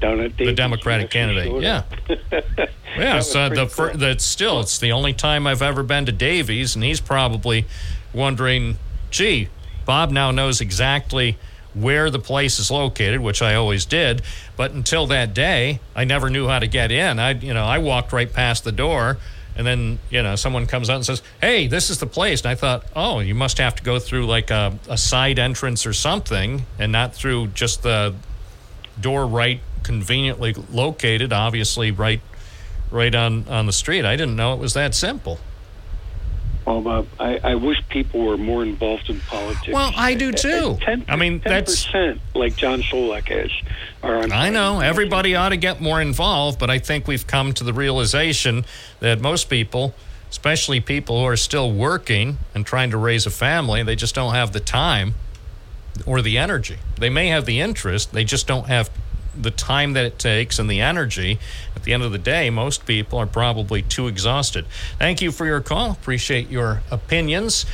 down 0.00 0.20
at 0.20 0.38
the 0.38 0.52
Democratic 0.52 1.10
candidate. 1.10 1.60
Yeah, 1.60 1.82
yeah. 2.96 3.20
So 3.20 3.50
the 3.50 3.66
fir- 3.66 3.94
that's 3.94 4.24
still 4.24 4.60
it's 4.60 4.78
the 4.78 4.92
only 4.92 5.12
time 5.12 5.46
I've 5.46 5.60
ever 5.60 5.82
been 5.82 6.06
to 6.06 6.12
Davies, 6.12 6.74
and 6.76 6.82
he's 6.82 7.00
probably 7.00 7.66
wondering, 8.14 8.78
gee, 9.10 9.48
Bob 9.84 10.10
now 10.12 10.30
knows 10.30 10.60
exactly 10.62 11.36
where 11.74 12.10
the 12.10 12.18
place 12.18 12.58
is 12.58 12.70
located, 12.70 13.20
which 13.20 13.42
I 13.42 13.54
always 13.54 13.84
did. 13.84 14.22
But 14.56 14.72
until 14.72 15.06
that 15.08 15.34
day, 15.34 15.80
I 15.94 16.04
never 16.04 16.30
knew 16.30 16.48
how 16.48 16.58
to 16.58 16.66
get 16.66 16.90
in. 16.90 17.18
I 17.18 17.32
you 17.32 17.54
know 17.54 17.64
I 17.64 17.78
walked 17.78 18.12
right 18.12 18.32
past 18.32 18.64
the 18.64 18.72
door. 18.72 19.18
And 19.56 19.66
then, 19.66 19.98
you 20.10 20.22
know, 20.22 20.36
someone 20.36 20.66
comes 20.66 20.88
out 20.88 20.96
and 20.96 21.04
says, 21.04 21.22
Hey, 21.40 21.66
this 21.66 21.90
is 21.90 21.98
the 21.98 22.06
place. 22.06 22.42
And 22.42 22.50
I 22.50 22.54
thought, 22.54 22.86
Oh, 22.94 23.18
you 23.18 23.34
must 23.34 23.58
have 23.58 23.74
to 23.74 23.82
go 23.82 23.98
through 23.98 24.26
like 24.26 24.50
a, 24.50 24.78
a 24.88 24.96
side 24.96 25.38
entrance 25.38 25.84
or 25.84 25.92
something 25.92 26.64
and 26.78 26.92
not 26.92 27.14
through 27.14 27.48
just 27.48 27.82
the 27.82 28.14
door 28.98 29.26
right 29.26 29.60
conveniently 29.82 30.54
located, 30.70 31.32
obviously 31.32 31.90
right 31.90 32.20
right 32.90 33.14
on, 33.14 33.46
on 33.48 33.66
the 33.66 33.72
street. 33.72 34.04
I 34.04 34.16
didn't 34.16 34.36
know 34.36 34.52
it 34.54 34.58
was 34.58 34.74
that 34.74 34.94
simple. 34.94 35.38
Well, 36.70 36.82
Bob, 36.82 37.08
I, 37.18 37.40
I 37.42 37.54
wish 37.56 37.78
people 37.88 38.24
were 38.24 38.36
more 38.36 38.62
involved 38.62 39.10
in 39.10 39.18
politics. 39.22 39.72
Well, 39.72 39.92
I 39.96 40.14
do 40.14 40.30
too. 40.30 40.78
Ten, 40.80 41.04
I 41.08 41.16
mean, 41.16 41.40
that's 41.44 41.84
percent 41.84 42.20
like 42.32 42.56
John 42.56 42.82
Solak 42.82 43.28
is. 43.44 43.50
Or 44.04 44.18
I'm 44.18 44.32
I 44.32 44.50
know 44.50 44.78
everybody 44.78 45.34
ought 45.34 45.48
to 45.48 45.56
get 45.56 45.80
more 45.80 46.00
involved, 46.00 46.60
but 46.60 46.70
I 46.70 46.78
think 46.78 47.08
we've 47.08 47.26
come 47.26 47.52
to 47.54 47.64
the 47.64 47.72
realization 47.72 48.64
that 49.00 49.20
most 49.20 49.50
people, 49.50 49.94
especially 50.30 50.80
people 50.80 51.18
who 51.18 51.26
are 51.26 51.36
still 51.36 51.72
working 51.72 52.38
and 52.54 52.64
trying 52.64 52.90
to 52.92 52.98
raise 52.98 53.26
a 53.26 53.30
family, 53.30 53.82
they 53.82 53.96
just 53.96 54.14
don't 54.14 54.34
have 54.34 54.52
the 54.52 54.60
time 54.60 55.14
or 56.06 56.22
the 56.22 56.38
energy. 56.38 56.78
They 57.00 57.10
may 57.10 57.28
have 57.28 57.46
the 57.46 57.58
interest, 57.58 58.12
they 58.12 58.22
just 58.22 58.46
don't 58.46 58.68
have 58.68 58.90
the 59.36 59.50
time 59.50 59.94
that 59.94 60.04
it 60.04 60.18
takes 60.20 60.60
and 60.60 60.70
the 60.70 60.80
energy. 60.80 61.40
At 61.80 61.84
the 61.84 61.94
end 61.94 62.02
of 62.02 62.12
the 62.12 62.18
day, 62.18 62.50
most 62.50 62.84
people 62.84 63.18
are 63.18 63.26
probably 63.26 63.80
too 63.80 64.06
exhausted. 64.06 64.66
Thank 64.98 65.22
you 65.22 65.32
for 65.32 65.46
your 65.46 65.62
call. 65.62 65.92
Appreciate 65.92 66.50
your 66.50 66.82
opinions. 66.90 67.64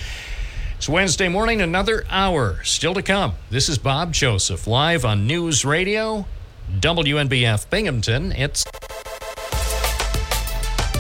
It's 0.76 0.88
Wednesday 0.88 1.26
morning, 1.26 1.60
another 1.60 2.04
hour 2.08 2.62
still 2.62 2.94
to 2.94 3.02
come. 3.02 3.32
This 3.50 3.68
is 3.68 3.78
Bob 3.78 4.12
Joseph 4.12 4.68
live 4.68 5.04
on 5.04 5.26
News 5.26 5.64
Radio, 5.64 6.24
WNBF 6.78 7.68
Binghamton. 7.68 8.30
It's 8.30 8.64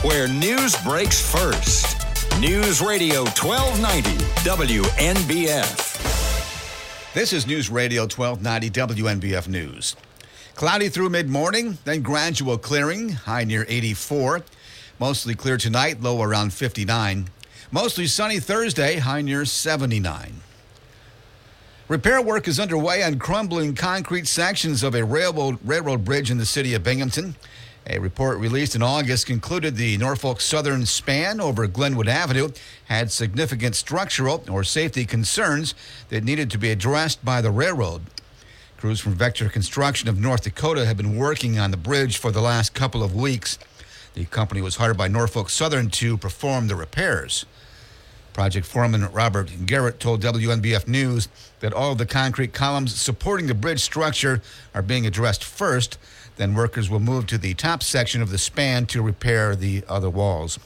Where 0.02 0.26
news 0.26 0.74
breaks 0.82 1.20
first. 1.20 1.96
News 2.40 2.80
Radio 2.80 3.20
1290 3.20 4.10
WNBF. 4.42 5.94
This 7.14 7.32
is 7.32 7.46
News 7.46 7.70
Radio 7.70 8.02
1290 8.02 8.70
WNBF 8.70 9.46
News. 9.46 9.94
Cloudy 10.56 10.88
through 10.88 11.10
mid 11.10 11.28
morning, 11.28 11.76
then 11.84 12.00
gradual 12.00 12.56
clearing, 12.56 13.10
high 13.10 13.44
near 13.44 13.66
84. 13.68 14.40
Mostly 14.98 15.34
clear 15.34 15.58
tonight, 15.58 16.00
low 16.00 16.22
around 16.22 16.54
59. 16.54 17.28
Mostly 17.70 18.06
sunny 18.06 18.40
Thursday, 18.40 18.96
high 18.96 19.20
near 19.20 19.44
79. 19.44 20.40
Repair 21.88 22.22
work 22.22 22.48
is 22.48 22.58
underway 22.58 23.02
on 23.02 23.18
crumbling 23.18 23.74
concrete 23.74 24.26
sections 24.26 24.82
of 24.82 24.94
a 24.94 25.04
railroad, 25.04 25.58
railroad 25.62 26.06
bridge 26.06 26.30
in 26.30 26.38
the 26.38 26.46
city 26.46 26.72
of 26.72 26.82
Binghamton. 26.82 27.36
A 27.86 27.98
report 27.98 28.38
released 28.38 28.74
in 28.74 28.82
August 28.82 29.26
concluded 29.26 29.76
the 29.76 29.98
Norfolk 29.98 30.40
Southern 30.40 30.86
span 30.86 31.38
over 31.38 31.66
Glenwood 31.66 32.08
Avenue 32.08 32.48
had 32.86 33.12
significant 33.12 33.74
structural 33.74 34.42
or 34.50 34.64
safety 34.64 35.04
concerns 35.04 35.74
that 36.08 36.24
needed 36.24 36.50
to 36.50 36.56
be 36.56 36.70
addressed 36.70 37.22
by 37.22 37.42
the 37.42 37.50
railroad. 37.50 38.00
Crews 38.86 39.00
from 39.00 39.14
Vector 39.14 39.48
Construction 39.48 40.08
of 40.08 40.16
North 40.16 40.44
Dakota 40.44 40.86
have 40.86 40.96
been 40.96 41.16
working 41.16 41.58
on 41.58 41.72
the 41.72 41.76
bridge 41.76 42.18
for 42.18 42.30
the 42.30 42.40
last 42.40 42.72
couple 42.72 43.02
of 43.02 43.16
weeks. 43.16 43.58
The 44.14 44.26
company 44.26 44.60
was 44.60 44.76
hired 44.76 44.96
by 44.96 45.08
Norfolk 45.08 45.50
Southern 45.50 45.90
to 45.90 46.16
perform 46.16 46.68
the 46.68 46.76
repairs. 46.76 47.46
Project 48.32 48.64
foreman 48.64 49.10
Robert 49.10 49.50
Garrett 49.66 49.98
told 49.98 50.22
WNBF 50.22 50.86
News 50.86 51.26
that 51.58 51.72
all 51.72 51.90
of 51.90 51.98
the 51.98 52.06
concrete 52.06 52.52
columns 52.52 52.94
supporting 52.94 53.48
the 53.48 53.54
bridge 53.54 53.80
structure 53.80 54.40
are 54.72 54.82
being 54.82 55.04
addressed 55.04 55.42
first. 55.42 55.98
Then 56.36 56.54
workers 56.54 56.88
will 56.88 57.00
move 57.00 57.26
to 57.26 57.38
the 57.38 57.54
top 57.54 57.82
section 57.82 58.22
of 58.22 58.30
the 58.30 58.38
span 58.38 58.86
to 58.86 59.02
repair 59.02 59.56
the 59.56 59.82
other 59.88 60.08
walls. 60.08 60.60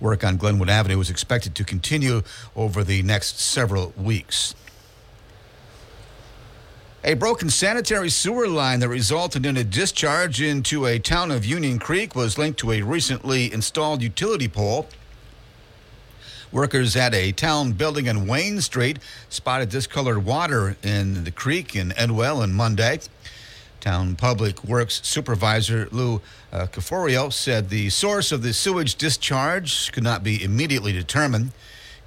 Work 0.00 0.22
on 0.22 0.36
Glenwood 0.36 0.68
Avenue 0.68 1.00
is 1.00 1.08
expected 1.08 1.54
to 1.54 1.64
continue 1.64 2.20
over 2.54 2.84
the 2.84 3.02
next 3.02 3.40
several 3.40 3.94
weeks. 3.96 4.54
A 7.08 7.14
broken 7.14 7.50
sanitary 7.50 8.10
sewer 8.10 8.48
line 8.48 8.80
that 8.80 8.88
resulted 8.88 9.46
in 9.46 9.56
a 9.56 9.62
discharge 9.62 10.42
into 10.42 10.86
a 10.86 10.98
town 10.98 11.30
of 11.30 11.46
Union 11.46 11.78
Creek 11.78 12.16
was 12.16 12.36
linked 12.36 12.58
to 12.58 12.72
a 12.72 12.82
recently 12.82 13.52
installed 13.52 14.02
utility 14.02 14.48
pole. 14.48 14.88
Workers 16.50 16.96
at 16.96 17.14
a 17.14 17.30
town 17.30 17.74
building 17.74 18.06
in 18.06 18.26
Wayne 18.26 18.60
Street 18.60 18.98
spotted 19.28 19.68
discolored 19.68 20.24
water 20.24 20.76
in 20.82 21.22
the 21.22 21.30
creek 21.30 21.76
in 21.76 21.90
Endwell 21.90 22.42
on 22.42 22.52
Monday. 22.52 22.98
Town 23.78 24.16
Public 24.16 24.64
Works 24.64 25.00
Supervisor 25.04 25.88
Lou 25.92 26.20
uh, 26.52 26.66
Caforio 26.66 27.32
said 27.32 27.68
the 27.68 27.88
source 27.88 28.32
of 28.32 28.42
the 28.42 28.52
sewage 28.52 28.96
discharge 28.96 29.92
could 29.92 30.02
not 30.02 30.24
be 30.24 30.42
immediately 30.42 30.90
determined. 30.90 31.52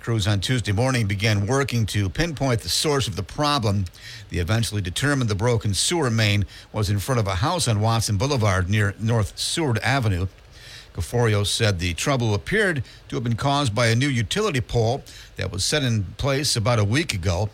Crews 0.09 0.25
on 0.25 0.39
Tuesday 0.39 0.71
morning 0.71 1.05
began 1.05 1.45
working 1.45 1.85
to 1.85 2.09
pinpoint 2.09 2.61
the 2.61 2.67
source 2.67 3.07
of 3.07 3.15
the 3.15 3.21
problem. 3.21 3.85
They 4.31 4.39
eventually 4.39 4.81
determined 4.81 5.29
the 5.29 5.35
broken 5.35 5.75
sewer 5.75 6.09
main 6.09 6.47
was 6.73 6.89
in 6.89 6.97
front 6.97 7.19
of 7.19 7.27
a 7.27 7.35
house 7.35 7.67
on 7.67 7.79
Watson 7.79 8.17
Boulevard 8.17 8.71
near 8.71 8.95
North 8.99 9.37
Seward 9.37 9.77
Avenue. 9.83 10.25
Caforio 10.95 11.45
said 11.45 11.77
the 11.77 11.93
trouble 11.93 12.33
appeared 12.33 12.83
to 13.07 13.17
have 13.17 13.23
been 13.23 13.35
caused 13.35 13.75
by 13.75 13.85
a 13.85 13.95
new 13.95 14.07
utility 14.07 14.61
pole 14.61 15.03
that 15.35 15.51
was 15.51 15.63
set 15.63 15.83
in 15.83 16.05
place 16.17 16.55
about 16.55 16.79
a 16.79 16.83
week 16.83 17.13
ago. 17.13 17.51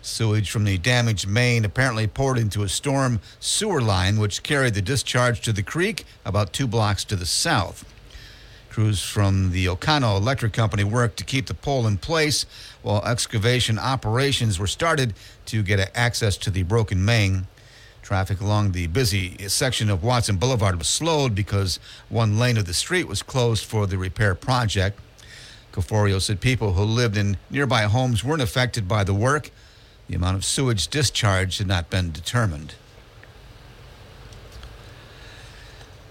Sewage 0.00 0.52
from 0.52 0.62
the 0.62 0.78
damaged 0.78 1.26
main 1.26 1.64
apparently 1.64 2.06
poured 2.06 2.38
into 2.38 2.62
a 2.62 2.68
storm 2.68 3.18
sewer 3.40 3.80
line, 3.80 4.20
which 4.20 4.44
carried 4.44 4.74
the 4.74 4.82
discharge 4.82 5.40
to 5.40 5.52
the 5.52 5.64
creek 5.64 6.04
about 6.24 6.52
two 6.52 6.68
blocks 6.68 7.02
to 7.02 7.16
the 7.16 7.26
south. 7.26 7.84
Crews 8.78 9.02
from 9.02 9.50
the 9.50 9.66
Okano 9.66 10.16
Electric 10.16 10.52
Company 10.52 10.84
worked 10.84 11.16
to 11.16 11.24
keep 11.24 11.46
the 11.46 11.52
pole 11.52 11.84
in 11.84 11.98
place 11.98 12.46
while 12.82 13.04
excavation 13.04 13.76
operations 13.76 14.60
were 14.60 14.68
started 14.68 15.14
to 15.46 15.64
get 15.64 15.90
access 15.96 16.36
to 16.36 16.48
the 16.48 16.62
broken 16.62 17.04
main. 17.04 17.48
Traffic 18.02 18.40
along 18.40 18.70
the 18.70 18.86
busy 18.86 19.36
section 19.48 19.90
of 19.90 20.04
Watson 20.04 20.36
Boulevard 20.36 20.78
was 20.78 20.86
slowed 20.86 21.34
because 21.34 21.80
one 22.08 22.38
lane 22.38 22.56
of 22.56 22.66
the 22.66 22.72
street 22.72 23.08
was 23.08 23.20
closed 23.20 23.64
for 23.64 23.88
the 23.88 23.98
repair 23.98 24.36
project. 24.36 25.00
Caforio 25.72 26.22
said 26.22 26.40
people 26.40 26.74
who 26.74 26.84
lived 26.84 27.16
in 27.16 27.36
nearby 27.50 27.82
homes 27.82 28.22
weren't 28.22 28.42
affected 28.42 28.86
by 28.86 29.02
the 29.02 29.12
work. 29.12 29.50
The 30.06 30.14
amount 30.14 30.36
of 30.36 30.44
sewage 30.44 30.86
discharge 30.86 31.58
had 31.58 31.66
not 31.66 31.90
been 31.90 32.12
determined. 32.12 32.74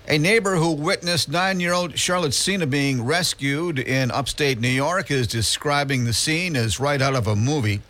A 0.09 0.17
neighbor 0.17 0.55
who 0.55 0.71
witnessed 0.71 1.27
nine 1.27 1.59
year 1.59 1.73
old 1.73 1.99
Charlotte 1.99 2.33
Sena 2.33 2.65
being 2.65 3.03
rescued 3.03 3.77
in 3.77 4.09
upstate 4.09 4.57
New 4.57 4.69
York 4.69 5.11
is 5.11 5.27
describing 5.27 6.05
the 6.05 6.13
scene 6.13 6.55
as 6.55 6.79
right 6.79 7.01
out 7.01 7.13
of 7.13 7.27
a 7.27 7.35
movie. 7.35 7.81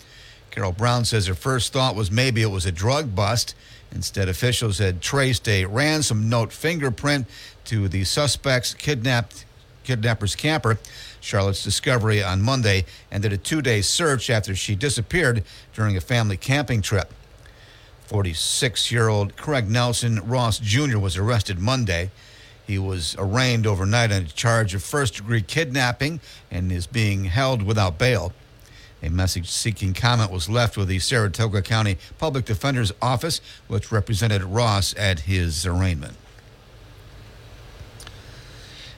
Carol 0.49 0.71
Brown 0.71 1.05
says 1.05 1.27
her 1.27 1.35
first 1.35 1.71
thought 1.71 1.93
was 1.95 2.09
maybe 2.09 2.41
it 2.41 2.49
was 2.49 2.65
a 2.65 2.71
drug 2.71 3.13
bust. 3.13 3.53
Instead, 3.91 4.29
officials 4.29 4.79
had 4.79 4.99
traced 4.99 5.47
a 5.47 5.65
ransom 5.65 6.27
note 6.27 6.51
fingerprint 6.51 7.27
to 7.65 7.87
the 7.87 8.03
suspect's 8.03 8.73
kidnapped 8.73 9.45
kidnapper's 9.83 10.35
camper. 10.35 10.79
Charlotte's 11.21 11.63
discovery 11.63 12.23
on 12.23 12.41
Monday 12.41 12.85
ended 13.11 13.31
a 13.31 13.37
two 13.37 13.61
day 13.61 13.81
search 13.81 14.31
after 14.31 14.55
she 14.55 14.73
disappeared 14.73 15.43
during 15.71 15.95
a 15.95 16.01
family 16.01 16.35
camping 16.35 16.81
trip. 16.81 17.13
46 18.07 18.89
year 18.89 19.09
old 19.09 19.35
Craig 19.35 19.69
Nelson 19.69 20.25
Ross 20.25 20.59
Jr. 20.59 20.97
was 20.97 21.17
arrested 21.17 21.59
Monday. 21.59 22.09
He 22.65 22.79
was 22.79 23.15
arraigned 23.19 23.67
overnight 23.67 24.11
on 24.11 24.21
a 24.23 24.25
charge 24.25 24.73
of 24.73 24.81
first 24.81 25.15
degree 25.15 25.41
kidnapping 25.41 26.21
and 26.49 26.71
is 26.71 26.87
being 26.87 27.25
held 27.25 27.61
without 27.61 27.97
bail. 27.97 28.31
A 29.03 29.09
message 29.09 29.49
seeking 29.49 29.93
comment 29.93 30.31
was 30.31 30.49
left 30.49 30.77
with 30.77 30.87
the 30.87 30.99
Saratoga 30.99 31.61
County 31.61 31.97
Public 32.17 32.45
Defender's 32.45 32.93
Office, 33.01 33.41
which 33.67 33.91
represented 33.91 34.43
Ross 34.43 34.95
at 34.97 35.21
his 35.21 35.65
arraignment. 35.65 36.15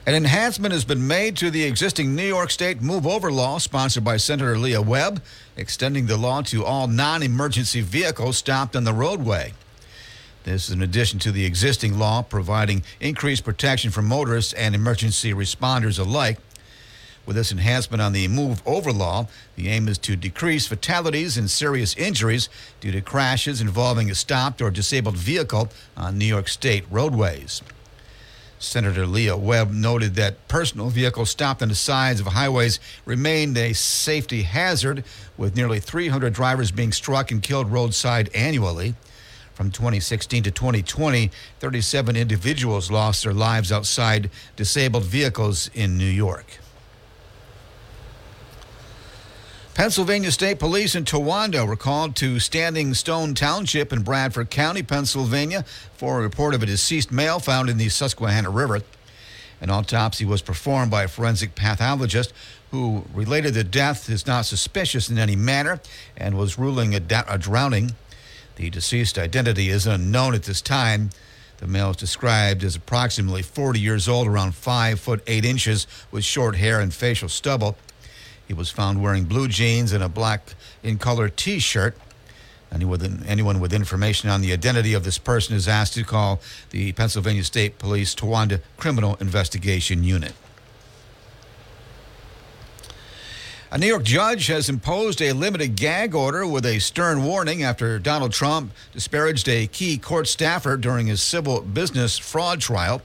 An 0.06 0.14
enhancement 0.14 0.72
has 0.72 0.86
been 0.86 1.06
made 1.06 1.36
to 1.36 1.50
the 1.50 1.64
existing 1.64 2.16
New 2.16 2.24
York 2.24 2.50
State 2.50 2.80
Move 2.80 3.06
Over 3.06 3.30
law 3.30 3.58
sponsored 3.58 4.02
by 4.02 4.16
Senator 4.16 4.56
Leah 4.56 4.80
Webb, 4.80 5.22
extending 5.58 6.06
the 6.06 6.16
law 6.16 6.40
to 6.40 6.64
all 6.64 6.86
non 6.86 7.22
emergency 7.22 7.82
vehicles 7.82 8.38
stopped 8.38 8.74
on 8.74 8.84
the 8.84 8.94
roadway. 8.94 9.52
This 10.44 10.68
is 10.68 10.74
in 10.74 10.80
addition 10.80 11.18
to 11.18 11.30
the 11.30 11.44
existing 11.44 11.98
law 11.98 12.22
providing 12.22 12.82
increased 12.98 13.44
protection 13.44 13.90
for 13.90 14.00
motorists 14.00 14.54
and 14.54 14.74
emergency 14.74 15.34
responders 15.34 15.98
alike. 15.98 16.38
With 17.26 17.36
this 17.36 17.52
enhancement 17.52 18.00
on 18.00 18.14
the 18.14 18.26
Move 18.26 18.62
Over 18.64 18.92
law, 18.92 19.26
the 19.54 19.68
aim 19.68 19.86
is 19.86 19.98
to 19.98 20.16
decrease 20.16 20.66
fatalities 20.66 21.36
and 21.36 21.50
serious 21.50 21.94
injuries 21.96 22.48
due 22.80 22.90
to 22.90 23.02
crashes 23.02 23.60
involving 23.60 24.10
a 24.10 24.14
stopped 24.14 24.62
or 24.62 24.70
disabled 24.70 25.18
vehicle 25.18 25.68
on 25.94 26.16
New 26.16 26.24
York 26.24 26.48
State 26.48 26.86
roadways. 26.90 27.60
Senator 28.62 29.06
Leah 29.06 29.38
Webb 29.38 29.72
noted 29.72 30.16
that 30.16 30.46
personal 30.46 30.90
vehicles 30.90 31.30
stopped 31.30 31.62
on 31.62 31.70
the 31.70 31.74
sides 31.74 32.20
of 32.20 32.26
highways 32.26 32.78
remained 33.06 33.56
a 33.56 33.72
safety 33.72 34.42
hazard, 34.42 35.02
with 35.38 35.56
nearly 35.56 35.80
300 35.80 36.34
drivers 36.34 36.70
being 36.70 36.92
struck 36.92 37.30
and 37.30 37.42
killed 37.42 37.72
roadside 37.72 38.28
annually. 38.34 38.94
From 39.54 39.70
2016 39.70 40.42
to 40.42 40.50
2020, 40.50 41.30
37 41.58 42.16
individuals 42.16 42.90
lost 42.90 43.24
their 43.24 43.32
lives 43.32 43.72
outside 43.72 44.30
disabled 44.56 45.04
vehicles 45.04 45.70
in 45.72 45.96
New 45.96 46.04
York. 46.04 46.59
Pennsylvania 49.74 50.30
State 50.30 50.58
Police 50.58 50.94
in 50.94 51.04
Towanda 51.04 51.66
were 51.66 51.76
called 51.76 52.16
to 52.16 52.38
Standing 52.38 52.92
Stone 52.92 53.34
Township 53.34 53.92
in 53.92 54.02
Bradford 54.02 54.50
County, 54.50 54.82
Pennsylvania, 54.82 55.64
for 55.96 56.18
a 56.18 56.22
report 56.22 56.54
of 56.54 56.62
a 56.62 56.66
deceased 56.66 57.10
male 57.12 57.38
found 57.38 57.70
in 57.70 57.78
the 57.78 57.88
Susquehanna 57.88 58.50
River. 58.50 58.80
An 59.60 59.70
autopsy 59.70 60.24
was 60.24 60.42
performed 60.42 60.90
by 60.90 61.04
a 61.04 61.08
forensic 61.08 61.54
pathologist 61.54 62.32
who 62.72 63.04
related 63.14 63.54
the 63.54 63.64
death 63.64 64.10
is 64.10 64.26
not 64.26 64.44
suspicious 64.44 65.08
in 65.08 65.18
any 65.18 65.36
manner 65.36 65.80
and 66.16 66.36
was 66.36 66.58
ruling 66.58 66.94
a, 66.94 67.00
da- 67.00 67.24
a 67.28 67.38
drowning. 67.38 67.92
The 68.56 68.70
deceased 68.70 69.18
identity 69.18 69.68
is 69.70 69.86
unknown 69.86 70.34
at 70.34 70.42
this 70.42 70.60
time. 70.60 71.10
The 71.58 71.66
male 71.66 71.90
is 71.90 71.96
described 71.96 72.64
as 72.64 72.74
approximately 72.74 73.42
40 73.42 73.78
years 73.80 74.08
old, 74.08 74.26
around 74.26 74.54
5 74.54 74.98
foot 74.98 75.22
8 75.26 75.44
inches, 75.44 75.86
with 76.10 76.24
short 76.24 76.56
hair 76.56 76.80
and 76.80 76.92
facial 76.92 77.28
stubble. 77.28 77.76
He 78.50 78.54
was 78.54 78.68
found 78.68 79.00
wearing 79.00 79.26
blue 79.26 79.46
jeans 79.46 79.92
and 79.92 80.02
a 80.02 80.08
black 80.08 80.56
in 80.82 80.98
color 80.98 81.28
t 81.28 81.60
shirt. 81.60 81.96
Anyone, 82.72 83.60
with 83.60 83.72
information 83.72 84.28
on 84.28 84.40
the 84.40 84.52
identity 84.52 84.92
of 84.92 85.04
this 85.04 85.18
person 85.18 85.54
is 85.54 85.68
asked 85.68 85.94
to 85.94 86.02
call 86.02 86.40
the 86.70 86.90
Pennsylvania 86.90 87.44
State 87.44 87.78
Police 87.78 88.12
Towanda 88.12 88.60
Criminal 88.76 89.16
Investigation 89.20 90.02
Unit. 90.02 90.32
A 93.70 93.78
New 93.78 93.86
York 93.86 94.02
judge 94.02 94.48
has 94.48 94.68
imposed 94.68 95.22
a 95.22 95.32
limited 95.32 95.76
gag 95.76 96.12
order 96.12 96.44
with 96.44 96.66
a 96.66 96.80
stern 96.80 97.22
warning 97.22 97.62
after 97.62 98.00
Donald 98.00 98.32
Trump 98.32 98.72
disparaged 98.92 99.48
a 99.48 99.68
key 99.68 99.96
court 99.96 100.26
staffer 100.26 100.76
during 100.76 101.06
his 101.06 101.22
civil 101.22 101.60
business 101.60 102.18
fraud 102.18 102.60
trial. 102.60 103.00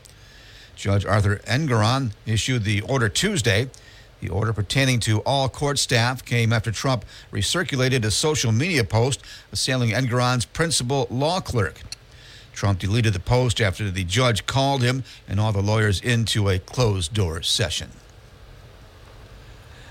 Judge 0.75 1.05
Arthur 1.05 1.35
Engoron 1.45 2.13
issued 2.25 2.63
the 2.63 2.81
order 2.81 3.09
Tuesday. 3.09 3.69
The 4.21 4.29
order 4.29 4.53
pertaining 4.53 4.99
to 5.01 5.19
all 5.19 5.49
court 5.49 5.77
staff 5.77 6.23
came 6.23 6.53
after 6.53 6.71
Trump 6.71 7.05
recirculated 7.31 8.03
a 8.05 8.11
social 8.11 8.51
media 8.51 8.83
post 8.83 9.21
assailing 9.51 9.91
Engoron's 9.91 10.45
principal 10.45 11.07
law 11.09 11.39
clerk. 11.39 11.81
Trump 12.53 12.79
deleted 12.79 13.13
the 13.13 13.19
post 13.19 13.59
after 13.59 13.91
the 13.91 14.05
judge 14.05 14.45
called 14.45 14.81
him 14.81 15.03
and 15.27 15.39
all 15.39 15.51
the 15.51 15.61
lawyers 15.61 15.99
into 15.99 16.49
a 16.49 16.59
closed 16.59 17.13
door 17.13 17.41
session. 17.41 17.91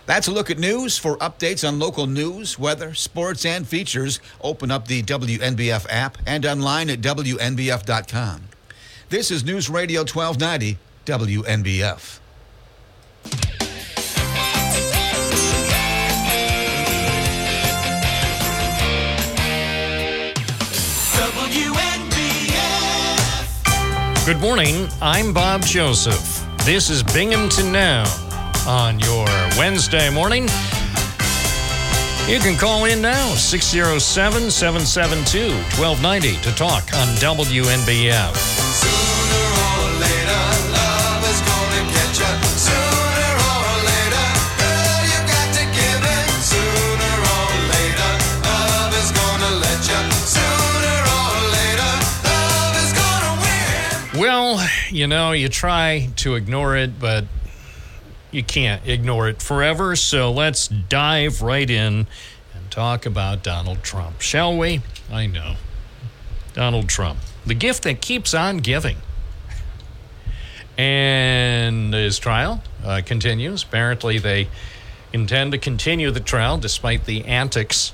That's 0.06 0.28
a 0.28 0.32
look 0.32 0.50
at 0.50 0.58
news. 0.58 0.98
For 0.98 1.16
updates 1.18 1.66
on 1.66 1.78
local 1.78 2.06
news, 2.06 2.58
weather, 2.58 2.94
sports, 2.94 3.44
and 3.44 3.66
features, 3.66 4.20
open 4.42 4.70
up 4.70 4.86
the 4.86 5.02
WNBF 5.02 5.86
app 5.88 6.18
and 6.26 6.44
online 6.44 6.90
at 6.90 7.00
WNBF.com. 7.00 8.42
This 9.08 9.30
is 9.30 9.44
News 9.44 9.70
Radio 9.70 10.00
1290, 10.00 10.78
WNBF. 11.06 12.20
Good 24.26 24.40
morning. 24.40 24.88
I'm 25.02 25.34
Bob 25.34 25.60
Joseph. 25.66 26.46
This 26.64 26.88
is 26.88 27.02
Binghamton 27.02 27.70
Now 27.70 28.04
on 28.66 28.98
your 28.98 29.26
Wednesday 29.58 30.08
morning. 30.08 30.44
You 32.26 32.38
can 32.38 32.56
call 32.56 32.86
in 32.86 33.02
now, 33.02 33.34
607 33.34 34.50
772 34.50 35.52
1290 35.78 36.40
to 36.40 36.56
talk 36.56 36.84
on 36.94 37.08
WNBF. 37.16 38.83
Well, 54.14 54.64
you 54.90 55.08
know, 55.08 55.32
you 55.32 55.48
try 55.48 56.08
to 56.16 56.36
ignore 56.36 56.76
it, 56.76 57.00
but 57.00 57.24
you 58.30 58.44
can't 58.44 58.86
ignore 58.86 59.28
it 59.28 59.42
forever. 59.42 59.96
So 59.96 60.30
let's 60.30 60.68
dive 60.68 61.42
right 61.42 61.68
in 61.68 62.06
and 62.54 62.70
talk 62.70 63.06
about 63.06 63.42
Donald 63.42 63.82
Trump, 63.82 64.20
shall 64.20 64.56
we? 64.56 64.82
I 65.10 65.26
know. 65.26 65.56
Donald 66.52 66.88
Trump, 66.88 67.18
the 67.44 67.54
gift 67.54 67.82
that 67.82 68.00
keeps 68.00 68.34
on 68.34 68.58
giving. 68.58 68.98
And 70.78 71.92
his 71.92 72.20
trial 72.20 72.62
uh, 72.84 73.02
continues. 73.04 73.64
Apparently, 73.64 74.18
they 74.18 74.46
intend 75.12 75.50
to 75.52 75.58
continue 75.58 76.12
the 76.12 76.20
trial 76.20 76.56
despite 76.56 77.06
the 77.06 77.24
antics. 77.24 77.92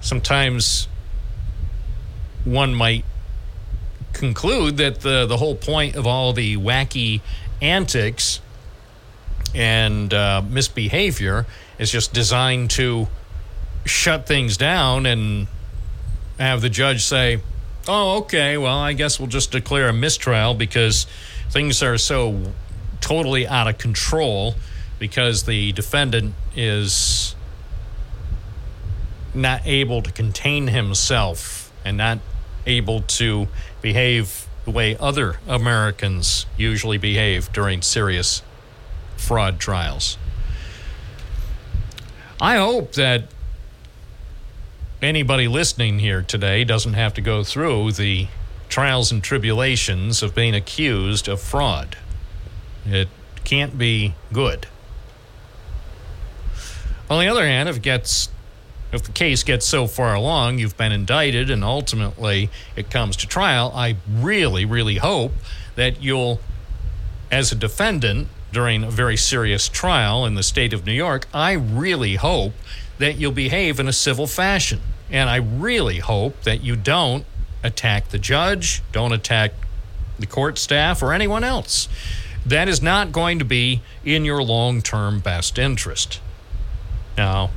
Sometimes 0.00 0.88
one 2.44 2.74
might 2.74 3.04
conclude 4.12 4.76
that 4.78 5.00
the, 5.00 5.26
the 5.26 5.36
whole 5.36 5.54
point 5.54 5.96
of 5.96 6.06
all 6.06 6.32
the 6.32 6.56
wacky 6.56 7.20
antics 7.62 8.40
and 9.54 10.12
uh, 10.14 10.42
misbehavior 10.48 11.46
is 11.78 11.90
just 11.90 12.12
designed 12.12 12.70
to 12.70 13.08
shut 13.84 14.26
things 14.26 14.56
down 14.56 15.06
and 15.06 15.48
have 16.38 16.60
the 16.60 16.70
judge 16.70 17.04
say, 17.04 17.40
oh, 17.88 18.18
okay, 18.18 18.56
well, 18.56 18.78
I 18.78 18.92
guess 18.92 19.18
we'll 19.18 19.28
just 19.28 19.52
declare 19.52 19.88
a 19.88 19.92
mistrial 19.92 20.54
because 20.54 21.06
things 21.50 21.82
are 21.82 21.98
so 21.98 22.52
totally 23.00 23.46
out 23.46 23.66
of 23.66 23.78
control 23.78 24.54
because 24.98 25.44
the 25.44 25.72
defendant 25.72 26.34
is 26.54 27.34
not 29.34 29.62
able 29.64 30.02
to 30.02 30.12
contain 30.12 30.68
himself 30.68 31.72
and 31.84 31.96
not 31.96 32.18
able 32.66 33.00
to 33.02 33.48
behave 33.80 34.46
the 34.64 34.70
way 34.70 34.96
other 34.98 35.38
Americans 35.48 36.46
usually 36.56 36.98
behave 36.98 37.52
during 37.52 37.82
serious 37.82 38.42
fraud 39.16 39.58
trials. 39.58 40.18
I 42.40 42.56
hope 42.56 42.92
that 42.92 43.24
anybody 45.02 45.48
listening 45.48 45.98
here 45.98 46.22
today 46.22 46.64
doesn't 46.64 46.94
have 46.94 47.14
to 47.14 47.20
go 47.20 47.44
through 47.44 47.92
the 47.92 48.28
trials 48.68 49.10
and 49.10 49.22
tribulations 49.22 50.22
of 50.22 50.34
being 50.34 50.54
accused 50.54 51.28
of 51.28 51.40
fraud. 51.40 51.96
It 52.86 53.08
can't 53.44 53.76
be 53.76 54.14
good. 54.32 54.66
On 57.10 57.18
the 57.20 57.28
other 57.28 57.44
hand, 57.44 57.68
if 57.68 57.78
it 57.78 57.82
gets 57.82 58.28
if 58.92 59.02
the 59.02 59.12
case 59.12 59.42
gets 59.42 59.66
so 59.66 59.86
far 59.86 60.14
along, 60.14 60.58
you've 60.58 60.76
been 60.76 60.92
indicted, 60.92 61.50
and 61.50 61.62
ultimately 61.62 62.50
it 62.76 62.90
comes 62.90 63.16
to 63.16 63.26
trial, 63.26 63.72
I 63.74 63.96
really, 64.08 64.64
really 64.64 64.96
hope 64.96 65.32
that 65.76 66.02
you'll, 66.02 66.40
as 67.30 67.52
a 67.52 67.54
defendant 67.54 68.28
during 68.52 68.82
a 68.82 68.90
very 68.90 69.16
serious 69.16 69.68
trial 69.68 70.26
in 70.26 70.34
the 70.34 70.42
state 70.42 70.72
of 70.72 70.84
New 70.84 70.92
York, 70.92 71.28
I 71.32 71.52
really 71.52 72.16
hope 72.16 72.52
that 72.98 73.16
you'll 73.16 73.32
behave 73.32 73.78
in 73.78 73.88
a 73.88 73.92
civil 73.92 74.26
fashion. 74.26 74.80
And 75.10 75.30
I 75.30 75.36
really 75.36 75.98
hope 75.98 76.42
that 76.42 76.62
you 76.62 76.76
don't 76.76 77.24
attack 77.62 78.08
the 78.08 78.18
judge, 78.18 78.82
don't 78.92 79.12
attack 79.12 79.52
the 80.18 80.26
court 80.26 80.58
staff, 80.58 81.02
or 81.02 81.12
anyone 81.12 81.44
else. 81.44 81.88
That 82.44 82.68
is 82.68 82.82
not 82.82 83.12
going 83.12 83.38
to 83.38 83.44
be 83.44 83.82
in 84.04 84.24
your 84.24 84.42
long 84.42 84.82
term 84.82 85.20
best 85.20 85.58
interest. 85.58 86.20
Now, 87.16 87.50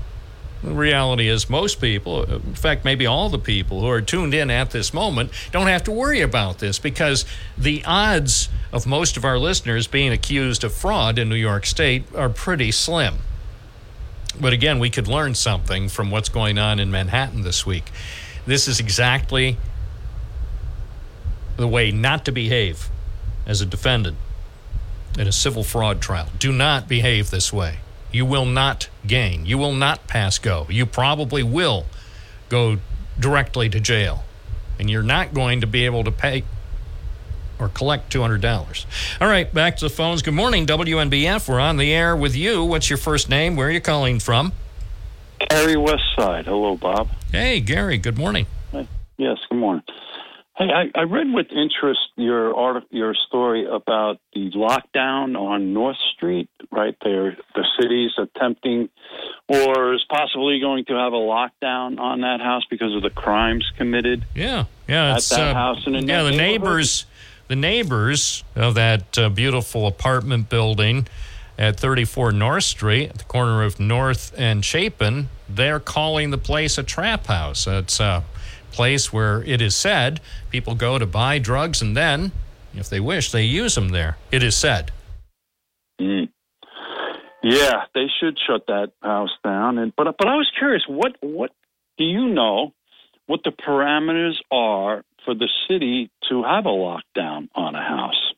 The 0.63 0.73
reality 0.73 1.27
is, 1.27 1.49
most 1.49 1.81
people, 1.81 2.23
in 2.23 2.55
fact, 2.55 2.85
maybe 2.85 3.05
all 3.05 3.27
the 3.27 3.37
people 3.37 3.81
who 3.81 3.89
are 3.89 4.01
tuned 4.01 4.33
in 4.33 4.49
at 4.49 4.71
this 4.71 4.93
moment, 4.93 5.31
don't 5.51 5.67
have 5.67 5.83
to 5.83 5.91
worry 5.91 6.21
about 6.21 6.59
this 6.59 6.79
because 6.79 7.25
the 7.57 7.83
odds 7.85 8.47
of 8.71 8.87
most 8.87 9.17
of 9.17 9.25
our 9.25 9.37
listeners 9.37 9.87
being 9.87 10.13
accused 10.13 10.63
of 10.63 10.73
fraud 10.73 11.19
in 11.19 11.27
New 11.27 11.35
York 11.35 11.65
State 11.65 12.05
are 12.15 12.29
pretty 12.29 12.71
slim. 12.71 13.15
But 14.39 14.53
again, 14.53 14.79
we 14.79 14.89
could 14.89 15.07
learn 15.07 15.35
something 15.35 15.89
from 15.89 16.09
what's 16.09 16.29
going 16.29 16.57
on 16.57 16.79
in 16.79 16.89
Manhattan 16.89 17.41
this 17.41 17.65
week. 17.65 17.91
This 18.45 18.67
is 18.67 18.79
exactly 18.79 19.57
the 21.57 21.67
way 21.67 21.91
not 21.91 22.23
to 22.25 22.31
behave 22.31 22.89
as 23.45 23.59
a 23.59 23.65
defendant 23.65 24.17
in 25.19 25.27
a 25.27 25.31
civil 25.31 25.63
fraud 25.63 26.01
trial. 26.01 26.29
Do 26.39 26.51
not 26.51 26.87
behave 26.87 27.29
this 27.29 27.51
way. 27.51 27.77
You 28.13 28.25
will 28.25 28.45
not 28.45 28.87
gain. 29.05 29.45
You 29.45 29.57
will 29.57 29.73
not 29.73 30.07
pass 30.07 30.37
go. 30.37 30.67
You 30.69 30.85
probably 30.85 31.43
will 31.43 31.87
go 32.47 32.77
directly 33.19 33.67
to 33.69 33.79
jail. 33.79 34.23
And 34.79 34.89
you're 34.89 35.03
not 35.03 35.33
going 35.33 35.61
to 35.61 35.67
be 35.67 35.85
able 35.85 36.03
to 36.03 36.11
pay 36.11 36.43
or 37.59 37.69
collect 37.69 38.13
$200. 38.13 38.85
All 39.19 39.27
right, 39.27 39.51
back 39.51 39.77
to 39.77 39.85
the 39.85 39.89
phones. 39.89 40.21
Good 40.21 40.33
morning, 40.33 40.65
WNBF. 40.65 41.49
We're 41.49 41.59
on 41.59 41.77
the 41.77 41.91
air 41.91 42.15
with 42.15 42.35
you. 42.35 42.63
What's 42.63 42.89
your 42.89 42.97
first 42.97 43.29
name? 43.29 43.55
Where 43.55 43.67
are 43.67 43.71
you 43.71 43.81
calling 43.81 44.19
from? 44.19 44.53
Gary 45.49 45.75
Westside. 45.75 46.45
Hello, 46.45 46.77
Bob. 46.77 47.09
Hey, 47.31 47.59
Gary. 47.59 47.97
Good 47.97 48.17
morning. 48.17 48.45
Yes, 49.17 49.37
good 49.49 49.59
morning. 49.59 49.83
Hey, 50.55 50.65
I, 50.65 50.99
I 50.99 51.03
read 51.03 51.33
with 51.33 51.47
interest 51.49 51.99
your 52.15 52.55
article, 52.55 52.87
your 52.91 53.15
story 53.27 53.65
about 53.65 54.19
the 54.33 54.51
lockdown 54.51 55.35
on 55.35 55.73
North 55.73 55.97
Street. 56.15 56.47
Right 56.71 56.95
there, 57.03 57.35
the 57.55 57.65
city's 57.79 58.11
attempting, 58.19 58.89
or 59.47 59.95
is 59.95 60.05
possibly 60.09 60.59
going 60.59 60.85
to 60.85 60.93
have 60.93 61.13
a 61.13 61.17
lockdown 61.17 61.99
on 61.99 62.21
that 62.21 62.39
house 62.39 62.63
because 62.69 62.95
of 62.95 63.01
the 63.01 63.09
crimes 63.09 63.65
committed. 63.77 64.25
Yeah, 64.35 64.65
yeah, 64.87 65.11
at 65.11 65.17
it's 65.17 65.29
that 65.29 65.39
uh, 65.39 65.53
house 65.55 65.87
and 65.87 66.07
yeah. 66.07 66.21
The 66.21 66.31
neighbors, 66.31 67.07
the 67.47 67.55
neighbors 67.55 68.43
of 68.55 68.75
that 68.75 69.17
uh, 69.17 69.29
beautiful 69.29 69.87
apartment 69.87 70.49
building 70.49 71.07
at 71.57 71.79
34 71.79 72.31
North 72.31 72.63
Street, 72.63 73.09
at 73.09 73.17
the 73.17 73.23
corner 73.23 73.63
of 73.63 73.79
North 73.79 74.31
and 74.37 74.63
Chapin, 74.63 75.29
they're 75.49 75.79
calling 75.79 76.29
the 76.29 76.37
place 76.37 76.77
a 76.77 76.83
trap 76.83 77.25
house. 77.25 77.65
It's 77.65 77.99
a 77.99 78.23
place 78.73 79.13
where 79.13 79.43
it 79.43 79.61
is 79.61 79.75
said 79.75 80.19
people 80.49 80.75
go 80.75 80.99
to 80.99 81.05
buy 81.05 81.39
drugs 81.39 81.81
and 81.81 81.95
then, 81.95 82.31
if 82.73 82.89
they 82.89 82.99
wish, 82.99 83.31
they 83.31 83.43
use 83.43 83.75
them 83.75 83.89
there. 83.89 84.17
It 84.31 84.43
is 84.43 84.55
said. 84.55 84.91
Mm. 86.01 86.29
Yeah, 87.43 87.83
they 87.93 88.07
should 88.19 88.37
shut 88.47 88.67
that 88.67 88.91
house 89.01 89.35
down. 89.43 89.77
And 89.77 89.93
but 89.95 90.15
but 90.17 90.27
I 90.27 90.35
was 90.35 90.49
curious, 90.57 90.83
what 90.87 91.15
what 91.21 91.51
do 91.97 92.05
you 92.05 92.27
know 92.27 92.73
what 93.27 93.41
the 93.43 93.51
parameters 93.51 94.35
are 94.49 95.03
for 95.25 95.33
the 95.35 95.49
city 95.67 96.09
to 96.29 96.43
have 96.43 96.65
a 96.65 96.69
lockdown 96.69 97.49
on 97.53 97.75
a 97.75 97.81
house? 97.81 98.33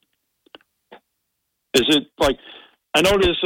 Is 1.75 1.85
it 1.89 2.07
like 2.19 2.37
I 2.95 3.01
noticed 3.01 3.41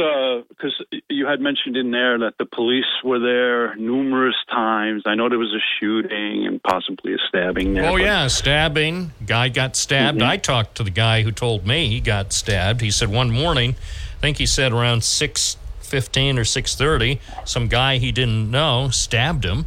because 0.48 0.80
you 1.08 1.26
had 1.26 1.40
mentioned 1.40 1.76
in 1.76 1.90
there 1.90 2.16
that 2.20 2.38
the 2.38 2.44
police 2.46 2.84
were 3.02 3.18
there 3.18 3.74
numerous 3.74 4.36
times. 4.48 5.02
I 5.06 5.16
know 5.16 5.28
there 5.28 5.38
was 5.40 5.52
a 5.52 5.58
shooting 5.80 6.46
and 6.46 6.62
possibly 6.62 7.14
a 7.14 7.16
stabbing 7.28 7.74
there. 7.74 7.86
Oh 7.88 7.92
but- 7.94 8.02
yeah, 8.02 8.28
stabbing. 8.28 9.10
Guy 9.26 9.48
got 9.48 9.74
stabbed. 9.74 10.20
Mhm. 10.20 10.26
I 10.26 10.36
talked 10.36 10.76
to 10.76 10.84
the 10.84 10.90
guy 10.90 11.22
who 11.22 11.32
told 11.32 11.66
me 11.66 11.88
he 11.88 11.98
got 12.00 12.32
stabbed. 12.32 12.80
He 12.80 12.92
said 12.92 13.08
one 13.08 13.30
morning, 13.32 13.74
I 14.18 14.20
think 14.20 14.38
he 14.38 14.46
said 14.46 14.70
around 14.72 15.02
six 15.02 15.56
fifteen 15.80 16.38
or 16.38 16.44
six 16.44 16.76
thirty, 16.76 17.18
some 17.44 17.66
guy 17.66 17.96
he 17.98 18.12
didn't 18.12 18.52
know 18.52 18.90
stabbed 18.90 19.44
him, 19.44 19.66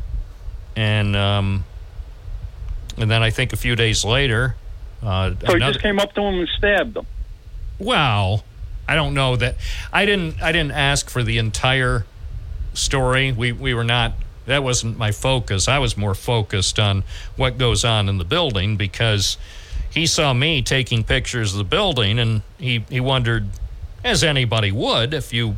and 0.77 1.13
um, 1.17 1.65
and 2.97 3.11
then 3.11 3.21
I 3.21 3.31
think 3.31 3.51
a 3.51 3.57
few 3.57 3.75
days 3.75 4.05
later, 4.05 4.55
uh, 5.01 5.31
So 5.41 5.47
he 5.47 5.53
another- 5.55 5.73
just 5.73 5.83
came 5.83 5.99
up 5.99 6.13
to 6.13 6.21
him 6.21 6.35
and 6.39 6.47
stabbed 6.57 6.95
him. 6.95 7.05
well, 7.79 8.45
I 8.87 8.95
don't 8.95 9.13
know 9.13 9.35
that. 9.37 9.55
I 9.91 10.05
didn't. 10.05 10.41
I 10.41 10.51
didn't 10.51 10.71
ask 10.73 11.09
for 11.09 11.23
the 11.23 11.37
entire 11.37 12.05
story. 12.73 13.31
We 13.31 13.51
we 13.51 13.73
were 13.73 13.83
not. 13.83 14.13
That 14.45 14.63
wasn't 14.63 14.97
my 14.97 15.11
focus. 15.11 15.67
I 15.69 15.79
was 15.79 15.95
more 15.95 16.13
focused 16.13 16.77
on 16.77 17.03
what 17.37 17.57
goes 17.57 17.85
on 17.85 18.09
in 18.09 18.17
the 18.17 18.25
building 18.25 18.75
because 18.75 19.37
he 19.89 20.05
saw 20.05 20.33
me 20.33 20.61
taking 20.61 21.03
pictures 21.03 21.53
of 21.53 21.59
the 21.59 21.63
building 21.63 22.19
and 22.19 22.41
he 22.57 22.83
he 22.89 22.99
wondered, 22.99 23.47
as 24.03 24.23
anybody 24.23 24.71
would, 24.71 25.13
if 25.13 25.31
you 25.31 25.55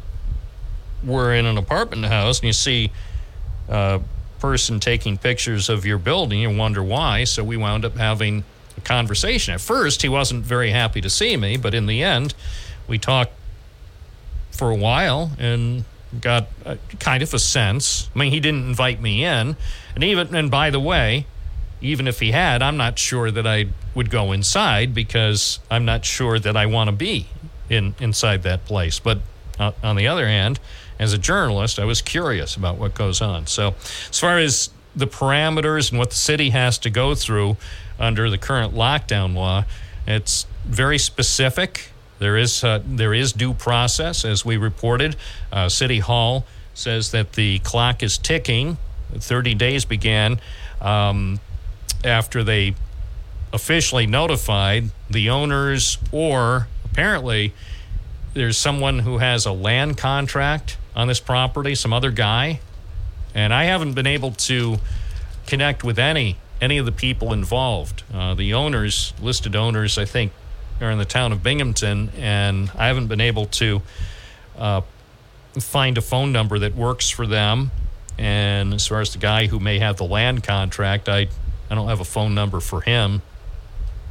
were 1.04 1.34
in 1.34 1.46
an 1.46 1.58
apartment 1.58 2.06
house 2.06 2.40
and 2.40 2.48
you 2.48 2.54
see 2.54 2.92
a 3.70 4.02
person 4.40 4.80
taking 4.80 5.18
pictures 5.18 5.70
of 5.70 5.86
your 5.86 5.98
building, 5.98 6.42
you 6.42 6.56
wonder 6.56 6.84
why. 6.84 7.24
So 7.24 7.44
we 7.44 7.58
wound 7.58 7.86
up 7.86 7.96
having 7.98 8.44
a 8.78 8.82
conversation. 8.82 9.54
At 9.54 9.62
first, 9.62 10.02
he 10.02 10.10
wasn't 10.10 10.44
very 10.44 10.70
happy 10.72 11.02
to 11.02 11.10
see 11.10 11.38
me, 11.38 11.58
but 11.58 11.74
in 11.74 11.86
the 11.86 12.04
end, 12.04 12.36
we 12.88 12.98
talked 12.98 13.32
for 14.52 14.70
a 14.72 14.76
while 14.76 15.32
and 15.38 15.84
got 16.22 16.48
a, 16.64 16.78
kind 16.99 17.22
of 17.22 17.34
a 17.34 17.40
sense. 17.40 18.10
I 18.16 18.20
mean, 18.20 18.32
he 18.32 18.40
didn't 18.40 18.68
invite 18.68 19.02
me 19.02 19.26
in, 19.26 19.56
and 19.95 20.03
even 20.03 20.34
and 20.36 20.49
by 20.49 20.70
the 20.70 20.80
way, 20.80 21.26
even 21.82 22.07
if 22.07 22.20
he 22.20 22.32
had, 22.32 22.62
I'm 22.62 22.78
not 22.78 22.98
sure 22.98 23.32
that 23.32 23.45
I 23.45 23.68
would 23.94 24.10
go 24.10 24.32
inside 24.32 24.94
because 24.94 25.60
I'm 25.70 25.86
not 25.86 26.06
sure 26.06 26.40
that 26.40 26.56
I 26.56 26.66
want 26.66 26.90
to 26.90 26.95
be 26.95 27.28
in 27.70 27.95
inside 27.99 28.44
that 28.44 28.66
place. 28.66 28.99
But 28.99 29.20
uh, 29.60 29.72
on 29.84 29.95
the 29.95 30.07
other 30.07 30.28
hand, 30.28 30.60
as 30.99 31.14
a 31.14 31.18
journalist, 31.18 31.80
I 31.80 31.86
was 31.86 32.02
curious 32.02 32.56
about 32.56 32.78
what 32.78 32.94
goes 32.94 33.22
on. 33.22 33.48
So, 33.48 33.76
as 34.10 34.20
far 34.20 34.40
as 34.40 34.70
the 34.95 35.07
parameters 35.07 35.91
and 35.91 35.99
what 35.99 36.12
the 36.12 36.16
city 36.16 36.52
has 36.52 36.78
to 36.80 36.90
go 36.90 37.16
through 37.16 37.57
under 37.99 38.30
the 38.30 38.38
current 38.38 38.74
lockdown 38.74 39.34
law, 39.36 39.66
it's 40.07 40.45
very 40.66 40.98
specific. 40.98 41.91
There 42.26 42.38
is 42.38 42.64
uh, 42.64 42.82
there 42.84 43.14
is 43.14 43.34
due 43.34 43.54
process, 43.54 44.26
as 44.26 44.44
we 44.44 44.58
reported. 44.58 45.16
Uh, 45.52 45.70
City 45.70 46.00
Hall 46.00 46.44
says 46.74 47.12
that 47.12 47.34
the 47.34 47.60
clock 47.60 48.02
is 48.02 48.18
ticking. 48.18 48.80
30 49.14 49.54
days 49.54 49.86
began 49.86 50.42
um, 50.82 51.40
after 52.04 52.44
they 52.44 52.74
officially 53.54 54.08
notified 54.08 54.86
the 55.08 55.30
owners, 55.30 56.00
or 56.12 56.68
apparently 56.84 57.54
there's 58.34 58.58
someone 58.58 58.98
who 58.98 59.20
has 59.20 59.46
a 59.46 59.52
land 59.52 59.96
contract 59.96 60.80
on 60.96 61.08
this 61.08 61.20
property, 61.20 61.76
some 61.76 61.94
other 61.94 62.10
guy, 62.10 62.60
and 63.36 63.54
I 63.54 63.66
haven't 63.66 63.94
been 63.94 64.08
able 64.08 64.32
to 64.32 64.78
connect 65.46 65.84
with 65.84 66.00
any 66.00 66.38
any 66.60 66.80
of 66.80 66.88
the 66.88 66.92
people 66.92 67.34
involved. 67.34 68.02
Uh, 68.12 68.34
the 68.34 68.52
owners, 68.52 69.14
listed 69.22 69.56
owners, 69.56 70.00
I 70.00 70.06
think, 70.06 70.32
are 70.82 70.92
in 70.92 70.98
the 70.98 71.06
town 71.06 71.32
of 71.32 71.42
Binghamton, 71.42 72.12
and 72.18 72.72
I 72.76 72.88
haven't 72.88 73.08
been 73.08 73.22
able 73.22 73.46
to 73.48 73.82
uh, 74.58 74.82
find 75.60 75.98
a 75.98 76.02
phone 76.02 76.32
number 76.32 76.60
that 76.60 76.76
works 76.76 77.10
for 77.10 77.26
them. 77.26 77.72
And 78.18 78.74
as 78.74 78.88
far 78.88 79.02
as 79.02 79.12
the 79.12 79.20
guy 79.20 79.48
who 79.48 79.60
may 79.60 79.80
have 79.80 79.98
the 79.98 80.06
land 80.06 80.44
contract, 80.44 81.10
I 81.10 81.28
I 81.70 81.76
don't 81.76 81.88
have 81.88 82.00
a 82.00 82.06
phone 82.06 82.36
number 82.36 82.60
for 82.60 82.82
him. 82.82 83.22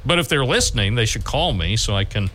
But 0.04 0.18
if 0.18 0.28
they're 0.28 0.44
listening, 0.44 0.96
they 0.96 1.06
should 1.06 1.24
call 1.24 1.52
me 1.52 1.76
so 1.76 1.94
I 1.94 2.04
can 2.04 2.30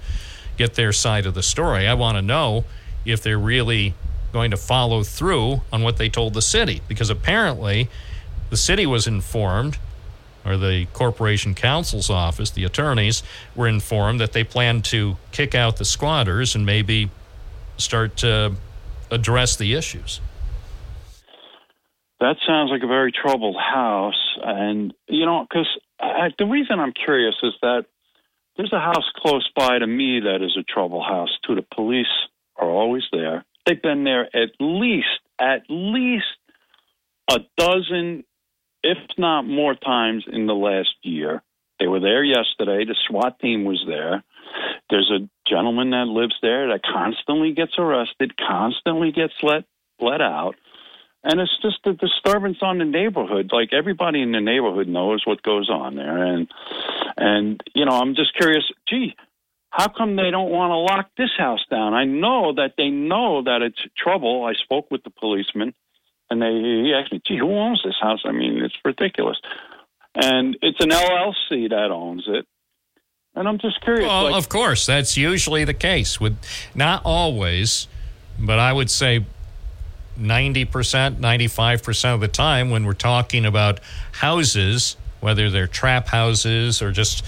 get 0.57 0.75
their 0.75 0.91
side 0.91 1.25
of 1.25 1.33
the 1.33 1.43
story. 1.43 1.87
I 1.87 1.93
want 1.93 2.17
to 2.17 2.21
know 2.21 2.65
if 3.05 3.21
they're 3.21 3.39
really 3.39 3.93
going 4.31 4.51
to 4.51 4.57
follow 4.57 5.03
through 5.03 5.61
on 5.71 5.81
what 5.81 5.97
they 5.97 6.09
told 6.09 6.33
the 6.33 6.41
city 6.41 6.81
because 6.87 7.09
apparently 7.09 7.89
the 8.49 8.57
city 8.57 8.85
was 8.85 9.07
informed 9.07 9.77
or 10.45 10.57
the 10.57 10.87
corporation 10.93 11.53
counsel's 11.53 12.09
office, 12.09 12.51
the 12.51 12.63
attorneys 12.63 13.23
were 13.55 13.67
informed 13.67 14.19
that 14.19 14.33
they 14.33 14.43
plan 14.43 14.81
to 14.83 15.17
kick 15.31 15.53
out 15.53 15.77
the 15.77 15.85
squatters 15.85 16.55
and 16.55 16.65
maybe 16.65 17.09
start 17.77 18.17
to 18.17 18.55
address 19.11 19.55
the 19.55 19.73
issues. 19.73 20.21
That 22.19 22.35
sounds 22.45 22.69
like 22.69 22.83
a 22.83 22.87
very 22.87 23.11
troubled 23.11 23.55
house. 23.55 24.37
And, 24.43 24.93
you 25.07 25.25
know, 25.25 25.47
because 25.49 25.67
the 26.37 26.45
reason 26.45 26.79
I'm 26.79 26.93
curious 26.93 27.35
is 27.43 27.53
that 27.61 27.85
there's 28.57 28.73
a 28.73 28.79
house 28.79 29.09
close 29.15 29.49
by 29.55 29.79
to 29.79 29.87
me 29.87 30.19
that 30.21 30.41
is 30.43 30.57
a 30.59 30.63
trouble 30.63 31.01
house, 31.01 31.29
too. 31.47 31.55
The 31.55 31.65
police 31.73 32.07
are 32.57 32.69
always 32.69 33.03
there. 33.13 33.45
They've 33.65 33.81
been 33.81 34.03
there 34.03 34.25
at 34.35 34.49
least, 34.59 35.07
at 35.39 35.63
least 35.69 36.25
a 37.31 37.39
dozen, 37.57 38.25
if 38.83 38.97
not 39.17 39.43
more 39.43 39.75
times 39.75 40.25
in 40.31 40.47
the 40.47 40.53
last 40.53 40.95
year. 41.01 41.41
They 41.79 41.87
were 41.87 41.99
there 41.99 42.23
yesterday. 42.23 42.85
The 42.85 42.95
SWAT 43.07 43.39
team 43.39 43.63
was 43.63 43.83
there. 43.87 44.23
There's 44.89 45.11
a 45.11 45.29
gentleman 45.49 45.91
that 45.91 46.07
lives 46.07 46.35
there 46.41 46.67
that 46.69 46.81
constantly 46.83 47.53
gets 47.53 47.73
arrested, 47.77 48.37
constantly 48.37 49.11
gets 49.11 49.33
let 49.41 49.63
let 49.99 50.21
out. 50.21 50.55
And 51.23 51.39
it's 51.39 51.57
just 51.61 51.85
a 51.85 51.93
disturbance 51.93 52.59
on 52.61 52.77
the 52.77 52.85
neighborhood. 52.85 53.51
Like 53.51 53.73
everybody 53.73 54.21
in 54.21 54.31
the 54.31 54.39
neighborhood 54.39 54.87
knows 54.87 55.23
what 55.25 55.43
goes 55.43 55.69
on 55.69 55.95
there. 55.95 56.23
And 56.23 56.47
and 57.17 57.63
you 57.73 57.85
know, 57.85 57.91
I'm 57.91 58.15
just 58.15 58.35
curious, 58.35 58.63
gee, 58.87 59.15
how 59.69 59.87
come 59.87 60.15
they 60.15 60.31
don't 60.31 60.49
want 60.49 60.71
to 60.71 60.77
lock 60.77 61.11
this 61.17 61.31
house 61.37 61.65
down? 61.69 61.93
I 61.93 62.05
know 62.05 62.53
that 62.55 62.73
they 62.77 62.89
know 62.89 63.43
that 63.43 63.61
it's 63.61 63.81
trouble. 63.95 64.43
I 64.45 64.53
spoke 64.53 64.89
with 64.89 65.03
the 65.03 65.11
policeman 65.11 65.73
And 66.29 66.41
they 66.41 66.51
he 66.51 66.93
asked 66.93 67.11
me, 67.11 67.21
"Gee, 67.25 67.37
who 67.37 67.51
owns 67.51 67.81
this 67.83 67.95
house? 67.99 68.21
I 68.25 68.31
mean, 68.31 68.63
it's 68.63 68.75
ridiculous." 68.85 69.37
And 70.15 70.57
it's 70.61 70.79
an 70.79 70.89
LLC 70.89 71.69
that 71.69 71.91
owns 71.91 72.25
it. 72.27 72.45
And 73.35 73.47
I'm 73.47 73.57
just 73.57 73.79
curious. 73.81 74.07
Well, 74.07 74.25
like, 74.25 74.35
of 74.35 74.49
course, 74.49 74.85
that's 74.85 75.15
usually 75.15 75.63
the 75.63 75.73
case 75.73 76.19
with 76.19 76.37
not 76.75 77.01
always, 77.05 77.87
but 78.39 78.59
I 78.59 78.73
would 78.73 78.89
say 78.89 79.25
90%, 80.19 81.17
95% 81.17 82.13
of 82.13 82.19
the 82.19 82.27
time 82.27 82.69
when 82.69 82.85
we're 82.85 82.93
talking 82.93 83.45
about 83.45 83.79
houses, 84.13 84.97
whether 85.19 85.49
they're 85.49 85.67
trap 85.67 86.07
houses 86.07 86.81
or 86.81 86.91
just 86.91 87.23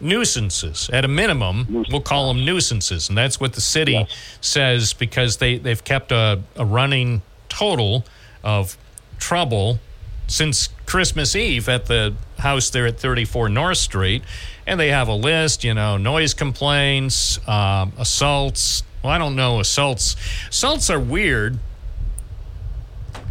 nuisances, 0.00 0.88
at 0.92 1.04
a 1.04 1.08
minimum, 1.08 1.84
we'll 1.90 2.00
call 2.00 2.28
them 2.28 2.44
nuisances. 2.44 3.08
And 3.08 3.18
that's 3.18 3.40
what 3.40 3.54
the 3.54 3.60
city 3.60 4.06
says 4.40 4.92
because 4.92 5.38
they, 5.38 5.58
they've 5.58 5.82
kept 5.82 6.12
a, 6.12 6.40
a 6.56 6.64
running 6.64 7.22
total 7.48 8.04
of 8.42 8.76
trouble 9.18 9.78
since 10.26 10.68
Christmas 10.86 11.34
Eve 11.34 11.68
at 11.68 11.86
the 11.86 12.14
house 12.38 12.70
there 12.70 12.86
at 12.86 12.98
34 12.98 13.48
North 13.48 13.78
Street. 13.78 14.22
And 14.66 14.78
they 14.78 14.88
have 14.88 15.08
a 15.08 15.14
list, 15.14 15.64
you 15.64 15.74
know, 15.74 15.96
noise 15.96 16.34
complaints, 16.34 17.38
um, 17.48 17.92
assaults. 17.98 18.82
Well, 19.02 19.12
I 19.12 19.18
don't 19.18 19.36
know, 19.36 19.60
assaults. 19.60 20.16
Assaults 20.50 20.90
are 20.90 21.00
weird 21.00 21.58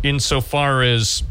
insofar 0.04 0.82
as 0.82 1.24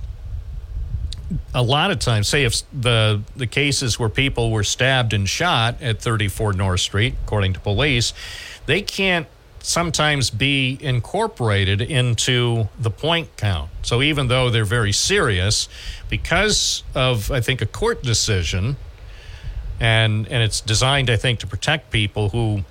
a 1.54 1.62
lot 1.62 1.90
of 1.90 1.98
times, 1.98 2.28
say 2.28 2.44
if 2.44 2.62
the 2.72 3.22
the 3.34 3.46
cases 3.46 3.98
where 3.98 4.08
people 4.08 4.52
were 4.52 4.62
stabbed 4.62 5.12
and 5.12 5.28
shot 5.28 5.80
at 5.82 6.00
34 6.00 6.52
North 6.52 6.80
Street, 6.80 7.14
according 7.24 7.52
to 7.54 7.60
police, 7.60 8.12
they 8.66 8.82
can't 8.82 9.26
sometimes 9.66 10.30
be 10.30 10.78
incorporated 10.80 11.80
into 11.80 12.68
the 12.78 12.90
point 12.90 13.36
count. 13.36 13.68
So 13.82 14.00
even 14.00 14.28
though 14.28 14.48
they're 14.48 14.64
very 14.64 14.92
serious, 14.92 15.68
because 16.08 16.84
of 16.94 17.32
I 17.32 17.40
think 17.40 17.60
a 17.60 17.66
court 17.66 18.00
decision, 18.00 18.76
and 19.80 20.28
and 20.28 20.42
it's 20.42 20.60
designed 20.60 21.10
I 21.10 21.16
think 21.16 21.40
to 21.40 21.48
protect 21.48 21.90
people 21.90 22.28
who 22.28 22.62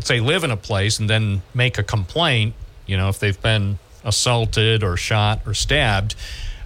say 0.00 0.20
live 0.20 0.44
in 0.44 0.50
a 0.50 0.56
place 0.56 0.98
and 0.98 1.08
then 1.08 1.40
make 1.54 1.78
a 1.78 1.82
complaint. 1.82 2.54
You 2.86 2.98
know, 2.98 3.08
if 3.08 3.18
they've 3.18 3.40
been 3.40 3.78
assaulted 4.04 4.84
or 4.84 4.98
shot 4.98 5.40
or 5.46 5.54
stabbed 5.54 6.14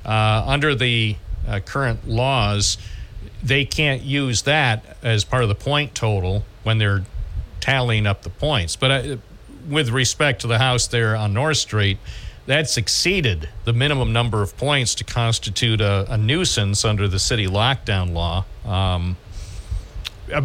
uh, 0.04 0.42
under 0.44 0.74
the 0.74 1.14
uh, 1.46 1.60
current 1.60 2.08
laws, 2.08 2.78
they 3.44 3.64
can't 3.64 4.02
use 4.02 4.42
that 4.42 4.96
as 5.04 5.22
part 5.22 5.44
of 5.44 5.48
the 5.48 5.54
point 5.54 5.94
total 5.94 6.44
when 6.64 6.78
they're 6.78 7.04
tallying 7.60 8.08
up 8.08 8.22
the 8.22 8.30
points. 8.30 8.74
But 8.74 8.90
uh, 8.90 9.16
with 9.68 9.90
respect 9.90 10.40
to 10.42 10.46
the 10.46 10.58
house 10.58 10.86
there 10.86 11.14
on 11.16 11.32
North 11.34 11.58
Street, 11.58 11.98
that's 12.46 12.76
exceeded 12.76 13.48
the 13.64 13.72
minimum 13.72 14.12
number 14.12 14.42
of 14.42 14.56
points 14.56 14.94
to 14.96 15.04
constitute 15.04 15.80
a, 15.80 16.06
a 16.10 16.16
nuisance 16.16 16.84
under 16.84 17.06
the 17.06 17.18
city 17.18 17.46
lockdown 17.46 18.12
law 18.12 18.44
um, 18.64 19.16
uh, 20.32 20.42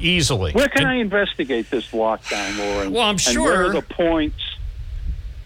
easily. 0.00 0.52
where 0.52 0.68
can 0.68 0.84
I 0.86 0.94
investigate 0.96 1.70
this 1.70 1.90
lockdown 1.92 2.58
law? 2.58 2.80
And, 2.82 2.92
Well, 2.92 3.04
I'm 3.04 3.10
and 3.10 3.20
sure- 3.20 3.44
where 3.44 3.66
are 3.66 3.72
the 3.72 3.82
points? 3.82 4.36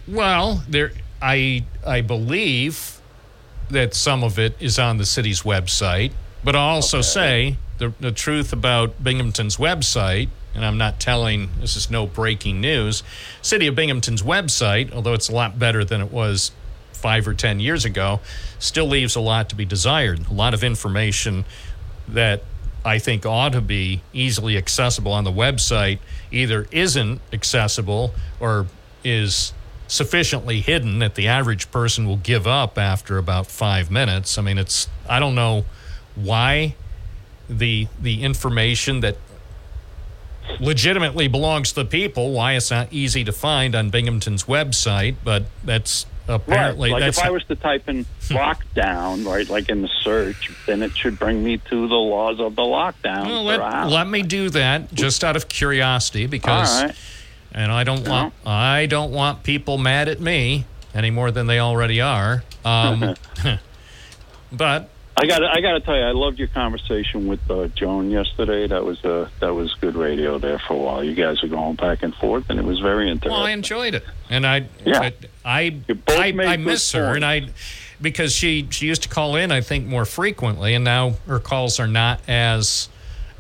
Well, 0.06 0.62
there, 0.66 0.92
I 1.20 1.64
I 1.86 2.00
believe 2.00 3.00
that 3.68 3.92
some 3.92 4.24
of 4.24 4.38
it 4.38 4.56
is 4.58 4.78
on 4.78 4.96
the 4.96 5.04
city's 5.04 5.42
website, 5.42 6.12
but 6.42 6.56
I'll 6.56 6.76
also 6.76 7.02
say 7.02 7.56
the 7.76 7.92
the 8.00 8.10
truth 8.10 8.50
about 8.54 9.04
Binghamton's 9.04 9.58
website, 9.58 10.28
and 10.54 10.64
I'm 10.64 10.78
not 10.78 11.00
telling 11.00 11.50
this 11.60 11.76
is 11.76 11.90
no 11.90 12.06
breaking 12.06 12.60
news. 12.60 13.02
City 13.42 13.66
of 13.66 13.74
Binghamton's 13.74 14.22
website, 14.22 14.92
although 14.92 15.14
it's 15.14 15.28
a 15.28 15.34
lot 15.34 15.58
better 15.58 15.84
than 15.84 16.00
it 16.00 16.10
was 16.10 16.52
five 16.92 17.28
or 17.28 17.34
ten 17.34 17.60
years 17.60 17.84
ago, 17.84 18.20
still 18.58 18.86
leaves 18.86 19.14
a 19.14 19.20
lot 19.20 19.48
to 19.50 19.54
be 19.54 19.64
desired. 19.64 20.28
A 20.28 20.32
lot 20.32 20.54
of 20.54 20.64
information 20.64 21.44
that 22.08 22.42
I 22.84 22.98
think 22.98 23.26
ought 23.26 23.52
to 23.52 23.60
be 23.60 24.02
easily 24.12 24.56
accessible 24.56 25.12
on 25.12 25.24
the 25.24 25.32
website 25.32 25.98
either 26.30 26.66
isn't 26.70 27.20
accessible 27.32 28.14
or 28.40 28.66
is 29.04 29.52
sufficiently 29.86 30.60
hidden 30.60 30.98
that 30.98 31.14
the 31.14 31.26
average 31.26 31.70
person 31.70 32.06
will 32.06 32.16
give 32.16 32.46
up 32.46 32.78
after 32.78 33.18
about 33.18 33.46
five 33.46 33.90
minutes. 33.90 34.38
I 34.38 34.42
mean, 34.42 34.58
it's 34.58 34.88
I 35.08 35.18
don't 35.18 35.34
know 35.34 35.64
why 36.14 36.74
the 37.48 37.88
the 38.00 38.22
information 38.22 39.00
that 39.00 39.16
legitimately 40.60 41.28
belongs 41.28 41.72
to 41.72 41.82
the 41.82 41.84
people 41.84 42.32
why 42.32 42.54
it's 42.54 42.70
not 42.70 42.92
easy 42.92 43.24
to 43.24 43.32
find 43.32 43.74
on 43.74 43.90
Binghamton's 43.90 44.44
website, 44.44 45.16
but 45.24 45.44
that's 45.64 46.06
apparently 46.28 46.90
right. 46.92 47.00
Like 47.00 47.06
that's 47.06 47.18
if 47.18 47.24
I 47.24 47.30
was 47.30 47.44
to 47.44 47.56
type 47.56 47.88
in 47.88 48.04
lockdown, 48.28 49.26
right, 49.26 49.48
like 49.48 49.68
in 49.68 49.82
the 49.82 49.90
search, 50.02 50.50
then 50.66 50.82
it 50.82 50.96
should 50.96 51.18
bring 51.18 51.42
me 51.42 51.58
to 51.58 51.88
the 51.88 51.94
laws 51.94 52.40
of 52.40 52.56
the 52.56 52.62
lockdown. 52.62 53.26
Well, 53.26 53.44
let, 53.44 53.88
let 53.88 54.06
me 54.06 54.22
do 54.22 54.50
that 54.50 54.92
just 54.92 55.24
out 55.24 55.36
of 55.36 55.48
curiosity 55.48 56.26
because 56.26 56.82
right. 56.82 56.94
and 57.52 57.72
I 57.72 57.84
don't 57.84 58.06
want 58.06 58.34
I 58.44 58.86
don't 58.86 59.12
want 59.12 59.42
people 59.42 59.78
mad 59.78 60.08
at 60.08 60.20
me 60.20 60.66
any 60.94 61.10
more 61.10 61.30
than 61.30 61.46
they 61.46 61.58
already 61.58 62.00
are. 62.00 62.42
Um, 62.64 63.14
but 64.52 64.90
I 65.20 65.26
got 65.26 65.42
I 65.42 65.60
got 65.60 65.72
to 65.72 65.80
tell 65.80 65.96
you, 65.96 66.02
I 66.02 66.12
loved 66.12 66.38
your 66.38 66.46
conversation 66.46 67.26
with 67.26 67.40
uh, 67.50 67.66
Joan 67.68 68.10
yesterday. 68.10 68.68
That 68.68 68.84
was 68.84 69.04
uh, 69.04 69.28
that 69.40 69.52
was 69.52 69.74
good 69.74 69.96
radio 69.96 70.38
there 70.38 70.60
for 70.60 70.74
a 70.74 70.76
while. 70.76 71.02
You 71.02 71.14
guys 71.14 71.42
were 71.42 71.48
going 71.48 71.74
back 71.74 72.04
and 72.04 72.14
forth, 72.14 72.48
and 72.50 72.58
it 72.58 72.64
was 72.64 72.78
very 72.78 73.10
interesting. 73.10 73.32
well, 73.32 73.42
I 73.42 73.50
enjoyed 73.50 73.94
it, 73.96 74.04
and 74.30 74.46
I 74.46 74.66
Yeah. 74.84 75.10
I 75.44 75.80
I, 76.06 76.26
I 76.26 76.30
good 76.30 76.60
miss 76.60 76.92
her, 76.92 77.16
and 77.16 77.24
I 77.24 77.48
because 78.00 78.32
she 78.32 78.68
she 78.70 78.86
used 78.86 79.02
to 79.02 79.08
call 79.08 79.34
in 79.34 79.50
I 79.50 79.60
think 79.60 79.86
more 79.86 80.04
frequently, 80.04 80.72
and 80.74 80.84
now 80.84 81.14
her 81.26 81.40
calls 81.40 81.80
are 81.80 81.88
not 81.88 82.20
as 82.28 82.88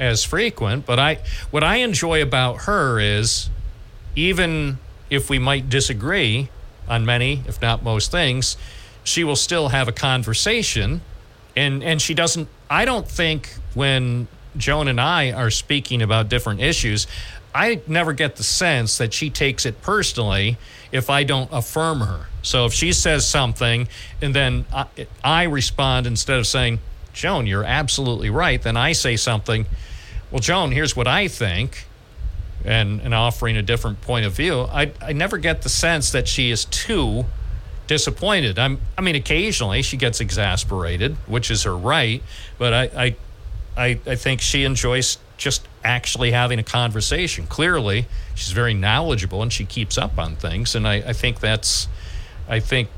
as 0.00 0.24
frequent. 0.24 0.84
But 0.84 0.98
I 0.98 1.20
what 1.52 1.62
I 1.62 1.76
enjoy 1.76 2.20
about 2.20 2.62
her 2.62 2.98
is 2.98 3.50
even 4.16 4.78
if 5.10 5.30
we 5.30 5.38
might 5.38 5.68
disagree 5.68 6.48
on 6.88 7.06
many, 7.06 7.44
if 7.46 7.62
not 7.62 7.84
most 7.84 8.10
things, 8.10 8.56
she 9.04 9.22
will 9.22 9.36
still 9.36 9.68
have 9.68 9.86
a 9.86 9.92
conversation 9.92 11.02
and 11.58 11.82
and 11.82 12.00
she 12.00 12.14
doesn't 12.14 12.48
I 12.70 12.84
don't 12.84 13.06
think 13.06 13.54
when 13.74 14.28
Joan 14.56 14.88
and 14.88 15.00
I 15.00 15.32
are 15.32 15.50
speaking 15.50 16.02
about 16.02 16.28
different 16.28 16.60
issues, 16.60 17.06
I 17.54 17.80
never 17.86 18.12
get 18.12 18.36
the 18.36 18.42
sense 18.42 18.98
that 18.98 19.12
she 19.12 19.30
takes 19.30 19.66
it 19.66 19.82
personally 19.82 20.56
if 20.90 21.10
I 21.10 21.24
don't 21.24 21.50
affirm 21.52 22.00
her. 22.00 22.26
So 22.42 22.64
if 22.66 22.72
she 22.72 22.92
says 22.92 23.26
something 23.26 23.88
and 24.22 24.34
then 24.34 24.64
I, 24.72 24.86
I 25.22 25.42
respond 25.44 26.06
instead 26.06 26.38
of 26.38 26.46
saying, 26.46 26.78
"Joan, 27.12 27.46
you're 27.46 27.64
absolutely 27.64 28.30
right," 28.30 28.62
then 28.62 28.76
I 28.76 28.92
say 28.92 29.16
something, 29.16 29.66
"Well, 30.30 30.40
Joan, 30.40 30.72
here's 30.72 30.96
what 30.96 31.08
I 31.08 31.28
think." 31.28 31.86
and, 32.64 33.00
and 33.00 33.14
offering 33.14 33.56
a 33.56 33.62
different 33.62 34.00
point 34.00 34.26
of 34.26 34.32
view, 34.32 34.62
I, 34.62 34.90
I 35.00 35.12
never 35.12 35.38
get 35.38 35.62
the 35.62 35.68
sense 35.68 36.10
that 36.10 36.26
she 36.26 36.50
is 36.50 36.64
too 36.64 37.24
disappointed. 37.88 38.58
I'm, 38.58 38.78
I 38.96 39.00
mean, 39.00 39.16
occasionally 39.16 39.82
she 39.82 39.96
gets 39.96 40.20
exasperated, 40.20 41.16
which 41.26 41.50
is 41.50 41.64
her 41.64 41.76
right, 41.76 42.22
but 42.56 42.72
I, 42.72 42.82
I, 42.84 43.16
I, 43.76 44.00
I 44.06 44.14
think 44.14 44.40
she 44.40 44.62
enjoys 44.62 45.18
just 45.36 45.66
actually 45.82 46.30
having 46.30 46.60
a 46.60 46.62
conversation. 46.62 47.46
Clearly, 47.46 48.06
she's 48.36 48.52
very 48.52 48.74
knowledgeable 48.74 49.42
and 49.42 49.52
she 49.52 49.64
keeps 49.64 49.98
up 49.98 50.18
on 50.18 50.36
things, 50.36 50.76
and 50.76 50.86
I, 50.86 50.96
I 50.96 51.12
think 51.12 51.40
that's, 51.40 51.88
I 52.48 52.60
think 52.60 52.88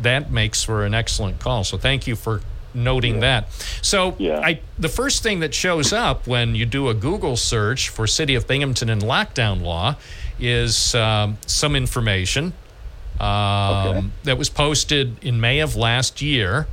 that 0.00 0.30
makes 0.30 0.62
for 0.62 0.86
an 0.86 0.94
excellent 0.94 1.40
call. 1.40 1.64
So 1.64 1.76
thank 1.76 2.06
you 2.06 2.16
for 2.16 2.40
noting 2.74 3.20
that. 3.20 3.50
So 3.82 4.14
yeah. 4.18 4.40
I 4.40 4.60
the 4.78 4.88
first 4.88 5.22
thing 5.22 5.40
that 5.40 5.54
shows 5.54 5.92
up 5.92 6.26
when 6.26 6.54
you 6.54 6.66
do 6.66 6.88
a 6.88 6.94
Google 6.94 7.36
search 7.36 7.88
for 7.88 8.06
City 8.06 8.34
of 8.34 8.46
Binghamton 8.46 8.88
and 8.88 9.02
lockdown 9.02 9.62
law 9.62 9.96
is 10.38 10.94
um, 10.94 11.38
some 11.46 11.74
information 11.74 12.52
um, 13.20 14.12
that 14.22 14.38
was 14.38 14.48
posted 14.48 15.22
in 15.24 15.40
May 15.40 15.60
of 15.60 15.74
last 15.74 16.22
year, 16.22 16.68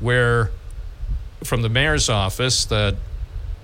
where 0.00 0.50
from 1.44 1.62
the 1.62 1.68
mayor's 1.68 2.08
office 2.08 2.64
the 2.64 2.96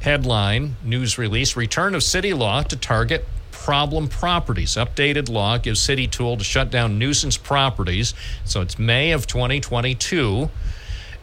headline 0.01 0.77
news 0.85 1.17
release: 1.17 1.57
"Return 1.57 1.95
of 1.95 2.03
City 2.03 2.33
Law 2.33 2.63
to 2.63 2.77
target." 2.77 3.27
Problem 3.51 4.09
properties. 4.09 4.71
Updated 4.71 5.29
law 5.29 5.57
gives 5.57 5.79
city 5.79 6.09
tool 6.09 6.37
to 6.37 6.43
shut 6.43 6.69
down 6.69 6.99
nuisance 6.99 7.37
properties. 7.37 8.13
So 8.45 8.61
it's 8.61 8.77
May 8.77 9.13
of 9.13 9.29
2022. 9.29 10.51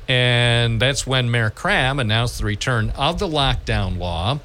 And 0.08 0.82
that's 0.82 1.06
when 1.06 1.30
Mayor 1.30 1.50
Kraham 1.52 2.00
announced 2.00 2.40
the 2.40 2.46
return 2.46 2.92
of 2.92 3.20
the 3.20 3.28
lockdown 3.28 3.98
law. 3.98 4.40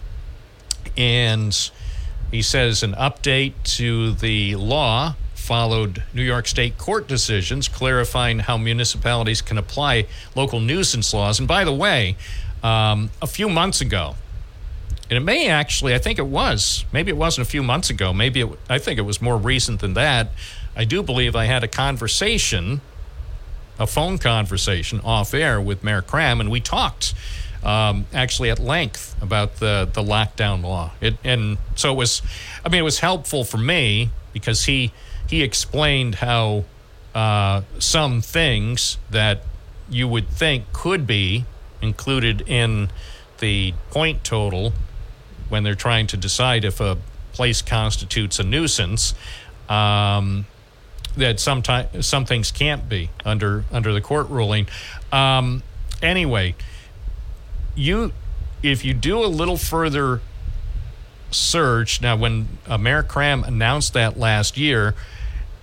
And 0.97 1.57
he 2.33 2.43
says 2.43 2.83
an 2.83 2.95
update 2.95 3.53
to 3.77 4.13
the 4.13 4.57
law 4.57 5.15
followed 5.45 6.03
New 6.13 6.23
York 6.23 6.47
State 6.47 6.79
court 6.79 7.07
decisions 7.07 7.69
clarifying 7.69 8.41
how 8.41 8.57
municipalities 8.57 9.43
can 9.43 9.59
apply 9.59 10.07
local 10.35 10.59
nuisance 10.59 11.13
laws. 11.13 11.39
And 11.39 11.47
by 11.47 11.65
the 11.65 11.73
way, 11.73 12.17
um, 12.63 13.11
a 13.21 13.27
few 13.27 13.49
months 13.49 13.81
ago, 13.81 14.17
and 15.11 15.19
it 15.19 15.21
may 15.21 15.49
actually, 15.49 15.95
I 15.95 15.99
think 15.99 16.19
it 16.19 16.27
was, 16.27 16.85
maybe 16.93 17.11
it 17.11 17.17
wasn't 17.17 17.47
a 17.47 17.51
few 17.51 17.63
months 17.63 17.91
ago, 17.91 18.13
maybe 18.13 18.41
it, 18.41 18.49
I 18.71 18.79
think 18.79 18.99
it 18.99 19.03
was 19.03 19.21
more 19.21 19.37
recent 19.37 19.81
than 19.81 19.95
that. 19.95 20.29
I 20.75 20.85
do 20.85 21.03
believe 21.03 21.37
I 21.37 21.45
had 21.45 21.63
a 21.63 21.69
conversation 21.69 22.81
a 23.79 23.87
phone 23.87 24.19
conversation 24.19 25.01
off 25.01 25.35
air 25.35 25.61
with 25.61 25.83
Mayor 25.83 26.03
Kraham, 26.03 26.41
and 26.41 26.51
we 26.51 26.61
talked 26.61 27.15
um, 27.63 28.07
actually 28.13 28.51
at 28.51 28.59
length 28.59 29.17
about 29.21 29.57
the 29.57 29.89
the 29.93 30.03
lockdown 30.03 30.63
law. 30.63 30.93
It, 31.01 31.17
and 31.25 31.59
so 31.75 31.93
it 31.93 31.97
was, 31.97 32.23
I 32.65 32.69
mean, 32.69 32.81
it 32.81 32.85
was 32.85 33.01
helpful 33.01 33.45
for 33.45 33.59
me 33.59 34.11
because 34.33 34.65
he 34.65 34.93
he 35.29 35.43
explained 35.43 36.17
how 36.17 36.65
uh, 37.15 37.63
some 37.79 38.21
things 38.21 38.99
that 39.11 39.43
you 39.89 40.09
would 40.09 40.29
think 40.29 40.73
could 40.73 41.07
be 41.07 41.45
included 41.81 42.43
in 42.49 42.91
the 43.39 43.75
point 43.91 44.25
total 44.25 44.73
when 45.49 45.63
they're 45.63 45.75
trying 45.75 46.07
to 46.07 46.17
decide 46.17 46.65
if 46.65 46.81
a 46.81 46.97
place 47.33 47.63
constitutes 47.63 48.39
a 48.39 48.43
nuisance. 48.43 49.15
Um, 49.69 50.47
that 51.17 51.39
sometimes 51.39 52.07
some 52.07 52.25
things 52.25 52.51
can't 52.51 52.89
be 52.89 53.09
under 53.25 53.65
under 53.71 53.93
the 53.93 54.01
court 54.01 54.29
ruling. 54.29 54.67
Um, 55.13 55.63
anyway, 56.03 56.57
you 57.77 58.13
if 58.63 58.85
you 58.85 58.95
do 58.95 59.25
a 59.25 59.27
little 59.27 59.57
further 59.57 60.21
search 61.31 62.01
now, 62.01 62.17
when 62.17 62.49
uh, 62.67 62.79
Mayor 62.79 63.03
Kraham 63.03 63.47
announced 63.47 63.93
that 63.93 64.19
last 64.19 64.57
year, 64.57 64.95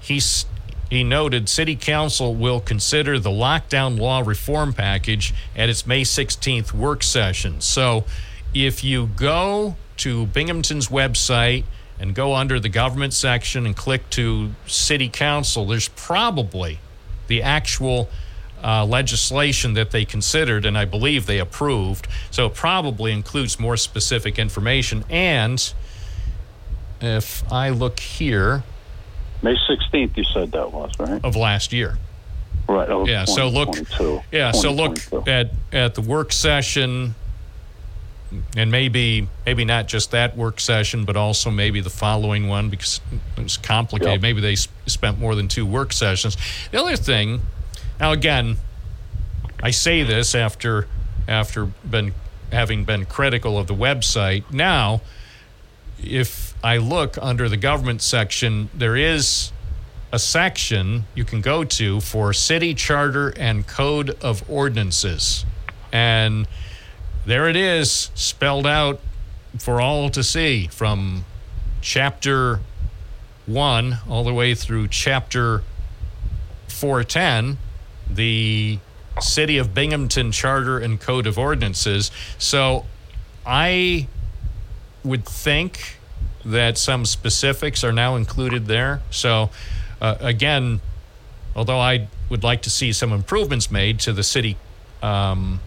he's 0.01 0.45
he 0.89 1.05
noted 1.05 1.47
City 1.47 1.77
Council 1.77 2.35
will 2.35 2.59
consider 2.59 3.17
the 3.17 3.29
lockdown 3.29 3.97
law 3.97 4.19
reform 4.19 4.73
package 4.73 5.33
at 5.55 5.69
its 5.69 5.87
May 5.87 6.01
16th 6.01 6.73
work 6.73 7.01
session. 7.01 7.61
So, 7.61 8.03
if 8.53 8.83
you 8.83 9.07
go 9.07 9.77
to 9.97 10.25
Binghamton's 10.25 10.89
website 10.89 11.63
and 11.97 12.13
go 12.13 12.35
under 12.35 12.59
the 12.59 12.67
government 12.67 13.13
section 13.13 13.65
and 13.65 13.73
click 13.73 14.09
to 14.09 14.51
City 14.67 15.07
Council, 15.07 15.65
there's 15.65 15.87
probably 15.87 16.79
the 17.27 17.41
actual 17.41 18.09
uh, 18.61 18.85
legislation 18.85 19.73
that 19.75 19.91
they 19.91 20.03
considered 20.03 20.65
and 20.65 20.77
I 20.77 20.83
believe 20.83 21.25
they 21.25 21.39
approved. 21.39 22.07
So 22.31 22.47
it 22.47 22.53
probably 22.53 23.13
includes 23.13 23.59
more 23.59 23.77
specific 23.77 24.37
information. 24.37 25.05
And 25.09 25.73
if 26.99 27.49
I 27.49 27.69
look 27.69 27.99
here, 27.99 28.63
May 29.41 29.55
16th, 29.55 30.15
you 30.17 30.23
said 30.23 30.51
that 30.51 30.71
was, 30.71 30.91
right? 30.99 31.23
Of 31.23 31.35
last 31.35 31.73
year. 31.73 31.97
Right. 32.69 32.89
Oh, 32.89 33.05
yeah. 33.07 33.25
So 33.25 33.47
look. 33.49 33.73
2022. 33.73 34.21
Yeah. 34.31 34.51
So 34.51 34.71
look 34.71 34.97
at 35.27 35.51
at 35.73 35.95
the 35.95 36.01
work 36.01 36.31
session, 36.31 37.15
and 38.55 38.71
maybe 38.71 39.27
maybe 39.45 39.65
not 39.65 39.87
just 39.87 40.11
that 40.11 40.37
work 40.37 40.59
session, 40.59 41.03
but 41.03 41.17
also 41.17 41.49
maybe 41.49 41.81
the 41.81 41.89
following 41.89 42.47
one 42.47 42.69
because 42.69 43.01
it 43.35 43.43
was 43.43 43.57
complicated. 43.57 44.21
Maybe 44.21 44.39
they 44.41 44.53
s- 44.53 44.67
spent 44.85 45.19
more 45.19 45.35
than 45.35 45.47
two 45.47 45.65
work 45.65 45.91
sessions. 45.91 46.37
The 46.71 46.79
other 46.79 46.95
thing, 46.95 47.41
now 47.99 48.11
again, 48.11 48.57
I 49.61 49.71
say 49.71 50.03
this 50.03 50.33
after 50.35 50.87
after 51.27 51.65
been 51.65 52.13
having 52.51 52.85
been 52.85 53.05
critical 53.05 53.57
of 53.57 53.67
the 53.67 53.75
website. 53.75 54.43
Now, 54.51 55.01
if 56.01 56.50
I 56.63 56.77
look 56.77 57.17
under 57.21 57.49
the 57.49 57.57
government 57.57 58.01
section, 58.01 58.69
there 58.73 58.95
is 58.95 59.51
a 60.11 60.19
section 60.19 61.05
you 61.15 61.23
can 61.23 61.41
go 61.41 61.63
to 61.63 62.01
for 62.01 62.33
city 62.33 62.73
charter 62.73 63.29
and 63.37 63.65
code 63.65 64.11
of 64.21 64.47
ordinances. 64.49 65.45
And 65.91 66.47
there 67.25 67.49
it 67.49 67.55
is, 67.55 68.11
spelled 68.13 68.67
out 68.67 68.99
for 69.57 69.81
all 69.81 70.09
to 70.09 70.23
see 70.23 70.67
from 70.67 71.25
chapter 71.81 72.59
1 73.45 73.97
all 74.07 74.23
the 74.23 74.33
way 74.33 74.53
through 74.53 74.87
chapter 74.87 75.63
410, 76.67 77.57
the 78.09 78.79
City 79.19 79.57
of 79.57 79.73
Binghamton 79.73 80.31
Charter 80.31 80.79
and 80.79 80.99
Code 80.99 81.27
of 81.27 81.37
Ordinances. 81.37 82.11
So 82.37 82.85
I 83.45 84.07
would 85.03 85.25
think 85.25 85.97
that 86.45 86.77
some 86.77 87.05
specifics 87.05 87.83
are 87.83 87.91
now 87.91 88.15
included 88.15 88.65
there. 88.67 89.01
So, 89.09 89.49
uh, 90.01 90.15
again, 90.19 90.81
although 91.55 91.79
I 91.79 92.07
would 92.29 92.43
like 92.43 92.61
to 92.63 92.69
see 92.69 92.93
some 92.93 93.11
improvements 93.11 93.71
made 93.71 93.99
to 94.01 94.13
the 94.13 94.23
city 94.23 94.57
um, 95.01 95.59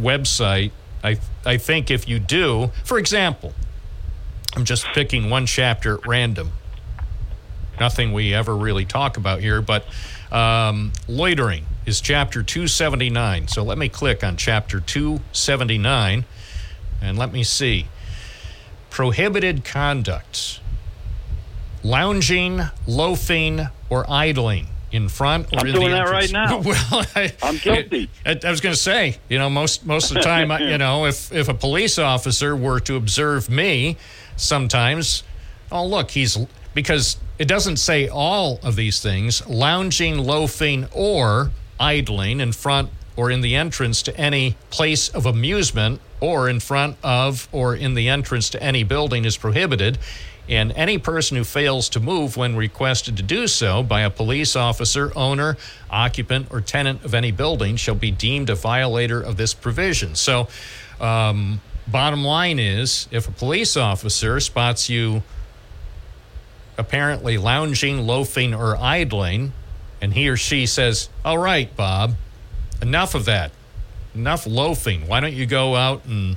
website, 0.00 0.70
I 1.02 1.18
I 1.44 1.56
think 1.58 1.90
if 1.90 2.08
you 2.08 2.18
do, 2.18 2.70
for 2.84 2.98
example, 2.98 3.54
I'm 4.54 4.64
just 4.64 4.86
picking 4.94 5.28
one 5.28 5.46
chapter 5.46 5.94
at 5.98 6.06
random. 6.06 6.52
Nothing 7.78 8.12
we 8.14 8.32
ever 8.32 8.56
really 8.56 8.86
talk 8.86 9.18
about 9.18 9.40
here, 9.40 9.60
but 9.60 9.84
um, 10.32 10.92
loitering 11.06 11.66
is 11.84 12.00
chapter 12.00 12.42
279. 12.42 13.48
So 13.48 13.62
let 13.62 13.76
me 13.76 13.88
click 13.88 14.24
on 14.24 14.36
chapter 14.36 14.80
279 14.80 16.24
and 17.02 17.18
let 17.18 17.32
me 17.32 17.44
see. 17.44 17.86
Prohibited 18.96 19.62
conduct 19.62 20.60
lounging, 21.84 22.62
loafing, 22.86 23.60
or 23.90 24.06
idling 24.10 24.68
in 24.90 25.10
front 25.10 25.52
or 25.52 25.58
I'm 25.60 25.66
in 25.66 25.74
doing 25.74 25.90
the 25.90 25.96
that 25.96 26.06
entrance. 26.06 26.32
right 26.32 26.48
now. 26.48 26.58
well, 26.64 27.06
I, 27.14 27.30
I'm 27.42 27.58
guilty. 27.58 28.08
I, 28.24 28.40
I 28.42 28.50
was 28.50 28.62
going 28.62 28.74
to 28.74 28.80
say, 28.80 29.18
you 29.28 29.38
know, 29.38 29.50
most 29.50 29.84
most 29.84 30.10
of 30.10 30.14
the 30.14 30.22
time, 30.22 30.50
I- 30.50 30.60
you 30.60 30.78
know, 30.78 31.04
if 31.04 31.30
if 31.30 31.46
a 31.50 31.52
police 31.54 31.98
officer 31.98 32.56
were 32.56 32.80
to 32.80 32.96
observe 32.96 33.50
me, 33.50 33.98
sometimes, 34.36 35.22
oh 35.70 35.84
look, 35.86 36.12
he's 36.12 36.38
because 36.72 37.18
it 37.38 37.48
doesn't 37.48 37.76
say 37.76 38.08
all 38.08 38.58
of 38.62 38.76
these 38.76 39.02
things: 39.02 39.46
lounging, 39.46 40.16
loafing, 40.16 40.86
or 40.90 41.50
idling 41.78 42.40
in 42.40 42.52
front 42.52 42.88
or 43.14 43.30
in 43.30 43.42
the 43.42 43.54
entrance 43.54 44.00
to 44.04 44.16
any 44.18 44.56
place 44.70 45.10
of 45.10 45.26
amusement, 45.26 46.00
or 46.20 46.48
in 46.48 46.60
front 46.60 46.96
of 47.02 47.48
or 47.52 47.74
in 47.74 47.94
the 47.94 48.08
entrance 48.08 48.50
to 48.50 48.62
any 48.62 48.82
building 48.82 49.24
is 49.24 49.36
prohibited. 49.36 49.98
And 50.48 50.72
any 50.72 50.98
person 50.98 51.36
who 51.36 51.44
fails 51.44 51.88
to 51.90 52.00
move 52.00 52.36
when 52.36 52.54
requested 52.54 53.16
to 53.16 53.22
do 53.22 53.48
so 53.48 53.82
by 53.82 54.02
a 54.02 54.10
police 54.10 54.54
officer, 54.54 55.12
owner, 55.16 55.56
occupant, 55.90 56.48
or 56.50 56.60
tenant 56.60 57.04
of 57.04 57.14
any 57.14 57.32
building 57.32 57.76
shall 57.76 57.96
be 57.96 58.12
deemed 58.12 58.48
a 58.48 58.54
violator 58.54 59.20
of 59.20 59.36
this 59.36 59.54
provision. 59.54 60.14
So, 60.14 60.46
um, 61.00 61.60
bottom 61.88 62.24
line 62.24 62.60
is 62.60 63.08
if 63.10 63.28
a 63.28 63.32
police 63.32 63.76
officer 63.76 64.38
spots 64.38 64.88
you 64.88 65.22
apparently 66.78 67.38
lounging, 67.38 68.06
loafing, 68.06 68.54
or 68.54 68.76
idling, 68.76 69.52
and 70.00 70.12
he 70.12 70.28
or 70.28 70.36
she 70.36 70.66
says, 70.66 71.08
All 71.24 71.38
right, 71.38 71.74
Bob, 71.74 72.14
enough 72.82 73.14
of 73.14 73.24
that. 73.24 73.50
Enough 74.16 74.46
loafing. 74.46 75.06
Why 75.06 75.20
don't 75.20 75.34
you 75.34 75.46
go 75.46 75.76
out 75.76 76.04
and 76.06 76.36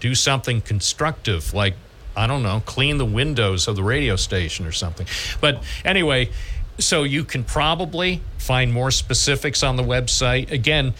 do 0.00 0.14
something 0.14 0.60
constructive 0.60 1.52
like 1.52 1.74
I 2.16 2.26
don't 2.26 2.42
know, 2.42 2.62
clean 2.66 2.98
the 2.98 3.04
windows 3.04 3.68
of 3.68 3.76
the 3.76 3.82
radio 3.84 4.16
station 4.16 4.66
or 4.66 4.72
something. 4.72 5.06
But 5.40 5.62
anyway, 5.84 6.30
so 6.78 7.04
you 7.04 7.22
can 7.22 7.44
probably 7.44 8.22
find 8.38 8.72
more 8.72 8.90
specifics 8.90 9.62
on 9.62 9.76
the 9.76 9.84
website. 9.84 10.50
Again, 10.50 10.94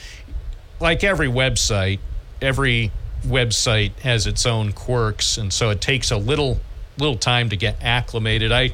like 0.80 1.02
every 1.02 1.26
website, 1.26 1.98
every 2.40 2.92
website 3.26 3.98
has 4.00 4.28
its 4.28 4.46
own 4.46 4.72
quirks, 4.72 5.38
and 5.38 5.52
so 5.52 5.70
it 5.70 5.80
takes 5.80 6.10
a 6.10 6.16
little 6.16 6.60
little 6.98 7.16
time 7.16 7.48
to 7.48 7.56
get 7.56 7.76
acclimated. 7.82 8.52
I 8.52 8.70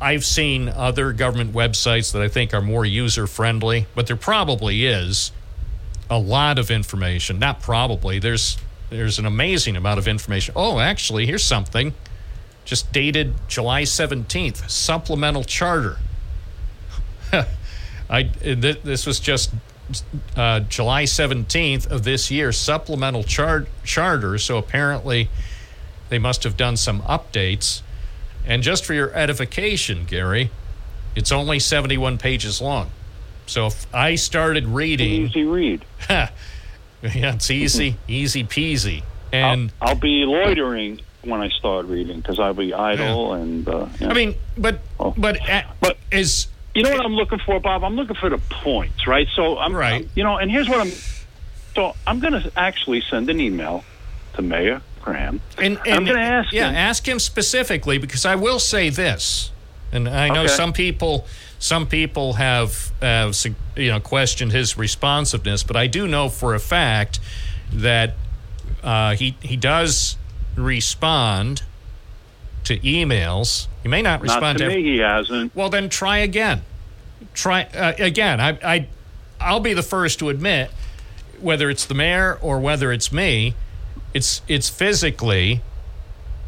I've 0.00 0.24
seen 0.24 0.68
other 0.68 1.12
government 1.12 1.54
websites 1.54 2.12
that 2.12 2.22
I 2.22 2.28
think 2.28 2.52
are 2.52 2.62
more 2.62 2.84
user 2.84 3.26
friendly, 3.26 3.86
but 3.94 4.06
there 4.06 4.16
probably 4.16 4.86
is 4.86 5.32
a 6.14 6.18
lot 6.18 6.58
of 6.58 6.70
information. 6.70 7.38
Not 7.40 7.60
probably. 7.60 8.18
There's 8.20 8.56
there's 8.90 9.18
an 9.18 9.26
amazing 9.26 9.76
amount 9.76 9.98
of 9.98 10.06
information. 10.06 10.54
Oh, 10.56 10.78
actually, 10.78 11.26
here's 11.26 11.44
something 11.44 11.92
just 12.64 12.92
dated 12.92 13.34
July 13.46 13.82
17th, 13.82 14.70
supplemental 14.70 15.44
charter. 15.44 15.98
I 18.08 18.22
th- 18.22 18.82
this 18.82 19.06
was 19.06 19.20
just 19.20 19.50
uh, 20.36 20.60
July 20.60 21.02
17th 21.02 21.90
of 21.90 22.04
this 22.04 22.30
year, 22.30 22.52
supplemental 22.52 23.24
char- 23.24 23.66
charter. 23.82 24.38
So 24.38 24.56
apparently, 24.56 25.28
they 26.08 26.18
must 26.18 26.44
have 26.44 26.56
done 26.56 26.76
some 26.76 27.02
updates. 27.02 27.82
And 28.46 28.62
just 28.62 28.84
for 28.84 28.94
your 28.94 29.12
edification, 29.14 30.04
Gary, 30.04 30.50
it's 31.16 31.32
only 31.32 31.58
71 31.58 32.18
pages 32.18 32.60
long. 32.60 32.90
So 33.46 33.66
if 33.66 33.94
I 33.94 34.14
started 34.14 34.66
reading, 34.66 35.26
easy 35.26 35.44
read. 35.44 35.84
yeah, 36.10 36.30
it's 37.02 37.50
easy, 37.50 37.96
easy 38.08 38.44
peasy. 38.44 39.02
And 39.32 39.72
I'll 39.80 39.94
be 39.94 40.24
loitering 40.24 41.00
when 41.22 41.40
I 41.40 41.48
start 41.48 41.86
reading 41.86 42.18
because 42.18 42.38
I'll 42.38 42.54
be 42.54 42.72
idle 42.72 43.34
and. 43.34 43.68
Uh, 43.68 43.88
yeah. 44.00 44.08
I 44.08 44.14
mean, 44.14 44.34
but 44.56 44.80
but 45.16 45.38
but 45.80 45.98
is 46.10 46.46
you 46.74 46.82
know 46.82 46.90
what 46.90 47.04
I'm 47.04 47.14
looking 47.14 47.38
for, 47.38 47.60
Bob? 47.60 47.84
I'm 47.84 47.94
looking 47.94 48.16
for 48.16 48.28
the 48.28 48.38
points, 48.38 49.06
right? 49.06 49.28
So 49.34 49.58
I'm 49.58 49.74
right. 49.74 50.08
You 50.14 50.24
know, 50.24 50.36
and 50.36 50.50
here's 50.50 50.68
what 50.68 50.80
I'm. 50.80 50.90
So 51.74 51.94
I'm 52.06 52.20
going 52.20 52.34
to 52.34 52.52
actually 52.56 53.02
send 53.10 53.28
an 53.30 53.40
email 53.40 53.84
to 54.34 54.42
Mayor 54.42 54.80
Kraham, 55.00 55.40
and, 55.58 55.78
I'm 55.84 56.04
going 56.04 56.16
to 56.16 56.22
ask 56.22 56.52
yeah, 56.52 56.68
him. 56.68 56.76
ask 56.76 57.06
him 57.06 57.18
specifically 57.18 57.98
because 57.98 58.24
I 58.24 58.36
will 58.36 58.58
say 58.58 58.90
this, 58.90 59.50
And 59.92 60.08
I 60.08 60.28
know 60.28 60.44
Okay. 60.44 60.48
some 60.52 60.72
people, 60.72 61.26
some 61.64 61.86
people 61.86 62.34
have, 62.34 62.92
you 63.74 63.88
know 63.88 63.98
questioned 63.98 64.52
his 64.52 64.76
responsiveness, 64.76 65.62
but 65.62 65.76
I 65.76 65.86
do 65.86 66.06
know 66.06 66.28
for 66.28 66.54
a 66.54 66.58
fact 66.60 67.20
that 67.72 68.16
uh, 68.82 69.14
he 69.14 69.38
he 69.40 69.56
does 69.56 70.18
respond 70.56 71.62
to 72.64 72.76
emails. 72.80 73.66
He 73.82 73.88
may 73.88 74.02
not 74.02 74.22
Not 74.22 74.22
respond 74.22 74.58
to 74.58 74.64
to 74.68 74.76
me, 74.76 74.82
he 74.82 74.98
hasn't. 74.98 75.56
well, 75.56 75.70
then 75.70 75.88
try 75.88 76.18
again. 76.18 76.60
Try 77.32 77.62
uh, 77.62 77.94
again. 77.98 78.42
I, 78.42 78.58
I, 78.62 78.88
I'll 79.40 79.60
be 79.60 79.72
the 79.72 79.82
first 79.82 80.18
to 80.18 80.28
admit, 80.28 80.70
whether 81.40 81.70
it's 81.70 81.86
the 81.86 81.94
mayor 81.94 82.38
or 82.42 82.60
whether 82.60 82.92
it's 82.92 83.10
me, 83.10 83.54
it's 84.12 84.42
it's 84.48 84.68
physically 84.68 85.62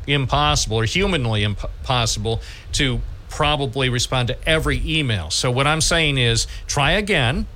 impossible 0.07 0.77
or 0.77 0.85
humanly 0.85 1.43
impossible 1.43 2.43
to 2.73 3.01
probably 3.37 3.91
respond 3.91 4.29
to 4.29 4.49
every 4.49 4.83
email. 4.87 5.29
So 5.29 5.51
what 5.51 5.67
I'm 5.67 5.83
saying 5.83 6.17
is, 6.17 6.47
try 6.67 6.93
again, 6.93 7.47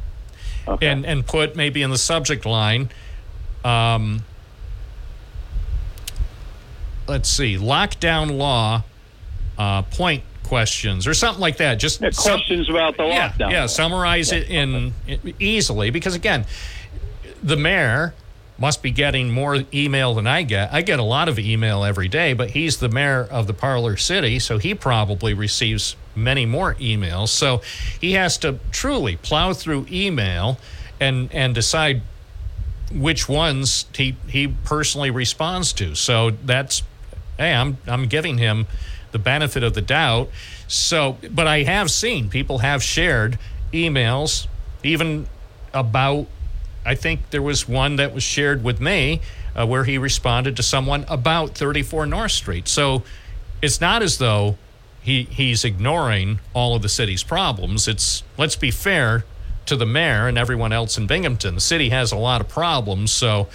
and 0.83 1.07
and 1.07 1.27
put 1.27 1.57
maybe 1.57 1.81
in 1.81 1.89
the 1.89 1.99
subject 1.99 2.45
line. 2.45 2.91
Um, 3.65 4.23
let's 7.09 7.31
see, 7.31 7.57
lockdown 7.57 8.37
law 8.37 8.83
uh, 9.57 9.83
point 9.83 10.23
questions 10.45 11.07
or 11.07 11.15
something 11.15 11.41
like 11.41 11.57
that. 11.57 11.77
Just 11.77 12.03
Yeah, 12.03 12.11
questions 12.11 12.69
about 12.69 12.99
the 12.99 13.05
lockdown. 13.05 13.51
Yeah, 13.51 13.65
summarize 13.65 14.33
it 14.33 14.51
in 14.51 14.93
easily 15.39 15.89
because 15.89 16.15
again, 16.15 16.45
the 17.43 17.57
mayor 17.57 18.15
must 18.61 18.83
be 18.83 18.91
getting 18.91 19.31
more 19.31 19.65
email 19.73 20.15
than 20.15 20.27
I 20.27 20.43
get. 20.43 20.73
I 20.73 20.83
get 20.83 20.99
a 20.99 21.03
lot 21.03 21.29
of 21.29 21.39
email 21.39 21.83
every 21.83 22.09
day, 22.09 22.35
but 22.35 22.51
he's 22.51 22.77
the 22.77 22.91
mayor 22.91 23.27
of 23.31 23.47
the 23.47 23.55
parlor 23.55 23.97
city, 23.97 24.39
so 24.39 24.59
he 24.59 24.75
probably 24.75 25.33
receives 25.33 25.97
many 26.15 26.45
more 26.45 26.75
emails. 26.75 27.29
So 27.29 27.63
he 28.01 28.13
has 28.13 28.37
to 28.39 28.61
truly 28.71 29.17
plow 29.17 29.55
through 29.55 29.87
email 29.91 30.59
and 31.01 31.33
and 31.33 31.55
decide 31.55 32.03
which 32.93 33.29
ones 33.29 33.87
he 33.95 34.17
he 34.29 34.49
personally 34.49 35.11
responds 35.11 35.73
to. 35.75 35.95
So 35.95 36.31
that's 36.31 36.83
hey, 37.39 37.55
I'm 37.55 37.79
I'm 37.87 38.07
giving 38.07 38.39
him 38.39 38.67
the 39.13 39.19
benefit 39.19 39.63
of 39.63 39.75
the 39.75 39.83
doubt. 39.83 40.29
So, 40.69 41.17
but 41.31 41.47
I 41.47 41.63
have 41.63 41.91
seen 41.91 42.29
people 42.29 42.59
have 42.59 42.83
shared 42.83 43.39
emails 43.73 44.47
even 44.83 45.27
about 45.73 46.27
I 46.85 46.95
think 46.95 47.31
there 47.31 47.43
was 47.43 47.69
one 47.69 47.97
that 47.97 48.15
was 48.15 48.23
shared 48.23 48.65
with 48.65 48.81
me 48.81 49.21
uh, 49.55 49.67
where 49.67 49.85
he 49.85 49.99
responded 49.99 50.57
to 50.57 50.63
someone 50.63 51.05
about 51.09 51.57
34 51.57 52.07
North 52.07 52.33
Street. 52.33 52.69
So 52.69 53.03
it's 53.63 53.81
not 53.81 54.03
as 54.03 54.19
though 54.19 54.57
he 55.01 55.25
he's 55.25 55.65
ignoring 55.65 56.41
all 56.55 56.77
of 56.77 56.83
the 56.83 56.89
city's 56.89 57.23
problems. 57.23 57.89
It's 57.89 58.23
let's 58.37 58.57
be 58.57 58.71
fair 58.71 59.25
to 59.67 59.77
the 59.77 59.87
mayor 59.87 60.27
and 60.29 60.37
everyone 60.39 60.73
else 60.73 60.99
in 60.99 61.07
Binghamton. 61.07 61.55
The 61.55 61.61
city 61.61 61.91
has 61.91 62.13
a 62.13 62.17
lot 62.17 62.41
of 62.41 62.49
problems, 62.49 63.13
so 63.13 63.49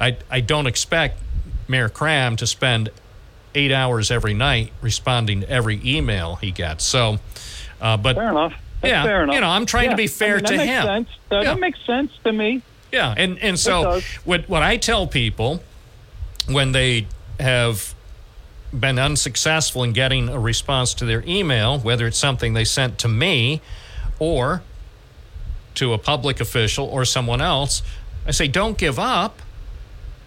I 0.00 0.16
I 0.30 0.40
don't 0.40 0.66
expect 0.66 1.18
Mayor 1.68 1.88
Kraham 1.88 2.36
to 2.38 2.46
spend 2.46 2.90
eight 3.54 3.72
hours 3.72 4.10
every 4.10 4.34
night 4.34 4.72
responding 4.80 5.40
to 5.40 5.50
every 5.50 5.80
email 5.84 6.36
he 6.36 6.50
gets. 6.50 6.84
So, 6.84 7.18
uh, 7.80 7.96
but 7.96 8.16
fair 8.16 8.30
enough. 8.30 8.54
That's 8.80 8.90
yeah, 8.92 9.02
fair 9.04 9.22
enough. 9.24 9.34
you 9.34 9.40
know, 9.40 9.48
I'm 9.48 9.66
trying 9.66 9.84
Yeah, 9.86 9.90
to 9.90 9.96
be 9.96 10.04
I 10.04 10.06
fair 10.08 10.36
mean, 10.36 10.44
that 10.44 10.50
to 10.50 10.56
makes 10.56 10.68
him. 10.70 10.84
Sense. 10.86 11.08
That, 11.28 11.42
Yeah. 11.42 11.50
that 11.54 11.60
makes 11.60 11.78
sense 11.86 12.12
to 12.24 12.32
me. 12.32 12.62
Yeah, 12.92 13.14
and 13.16 13.38
and 13.38 13.58
so 13.58 14.00
what 14.24 14.48
what 14.48 14.62
I 14.62 14.76
tell 14.76 15.06
people 15.06 15.62
when 16.48 16.72
they 16.72 17.06
have 17.38 17.94
been 18.72 18.98
unsuccessful 18.98 19.82
in 19.84 19.92
getting 19.92 20.28
a 20.28 20.38
response 20.38 20.94
to 20.94 21.04
their 21.04 21.22
email, 21.26 21.78
whether 21.78 22.06
it's 22.06 22.18
something 22.18 22.54
they 22.54 22.64
sent 22.64 22.98
to 22.98 23.08
me 23.08 23.60
or 24.18 24.62
to 25.74 25.92
a 25.92 25.98
public 25.98 26.40
official 26.40 26.86
or 26.86 27.04
someone 27.04 27.40
else, 27.40 27.82
I 28.26 28.30
say 28.32 28.48
don't 28.48 28.76
give 28.78 28.98
up. 28.98 29.40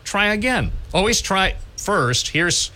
Try 0.04 0.28
again. 0.34 0.72
Always 0.94 1.22
try 1.22 1.56
first. 1.78 2.30
Here's 2.30 2.72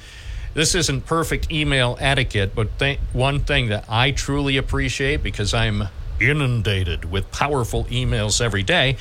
this 0.54 0.76
isn't 0.76 1.06
perfect 1.06 1.52
email 1.52 1.98
etiquette, 2.00 2.56
but 2.56 2.80
th- 2.80 3.00
one 3.14 3.42
thing 3.42 3.68
that 3.70 3.86
I 3.88 4.12
truly 4.12 4.58
appreciate 4.58 5.22
because 5.24 5.54
I'm 5.54 5.84
inundated 6.20 7.06
with 7.06 7.32
powerful 7.32 7.86
emails 7.86 8.42
every 8.42 8.64
day, 8.64 8.98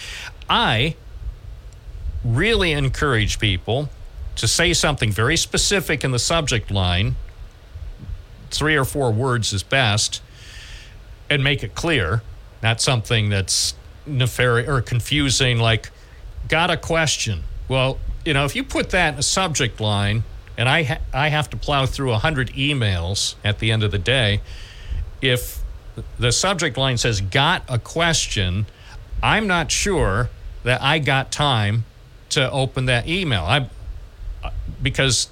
I 0.49 0.97
really 2.25 2.73
encourage 2.73 3.39
people 3.39 3.89
to 4.37 4.47
say 4.47 4.73
something 4.75 5.11
very 5.11 5.37
specific 5.37 6.05
in 6.05 6.11
the 6.11 6.19
subject 6.19 6.71
line. 6.71 7.17
Three 8.51 8.77
or 8.77 8.85
four 8.85 9.11
words 9.11 9.53
is 9.53 9.63
best, 9.63 10.21
and 11.29 11.43
make 11.43 11.63
it 11.63 11.75
clear, 11.75 12.23
not 12.63 12.81
something 12.81 13.29
that's 13.29 13.75
nefarious 14.07 14.69
or 14.69 14.81
confusing, 14.83 15.59
like, 15.59 15.91
got 16.49 16.71
a 16.71 16.77
question. 16.77 17.43
Well, 17.69 17.99
you 18.25 18.35
know, 18.35 18.45
if 18.45 18.55
you 18.55 18.63
put 18.63 18.91
that 18.91 19.15
in 19.15 19.21
a 19.21 19.23
subject 19.23 19.81
line, 19.81 20.23
and 20.57 20.69
I, 20.69 20.83
ha- 20.85 20.99
I 21.13 21.29
have 21.29 21.51
to 21.51 21.57
plow 21.57 21.87
through 21.87 22.11
100 22.11 22.51
emails 22.51 23.35
at 23.45 23.59
the 23.59 23.71
end 23.71 23.83
of 23.83 23.91
the 23.91 23.99
day, 23.99 24.41
if 25.21 25.63
the 26.19 26.33
subject 26.33 26.77
line 26.77 26.99
says, 26.99 27.21
got 27.21 27.63
a 27.69 27.79
question, 27.79 28.67
I'm 29.23 29.47
not 29.47 29.71
sure 29.71 30.31
that 30.63 30.83
I 30.83 30.99
got 30.99 31.31
time 31.33 31.85
to 32.31 32.51
open 32.51 32.87
that 32.87 33.09
email. 33.09 33.43
I 33.43 33.69
because 34.83 35.31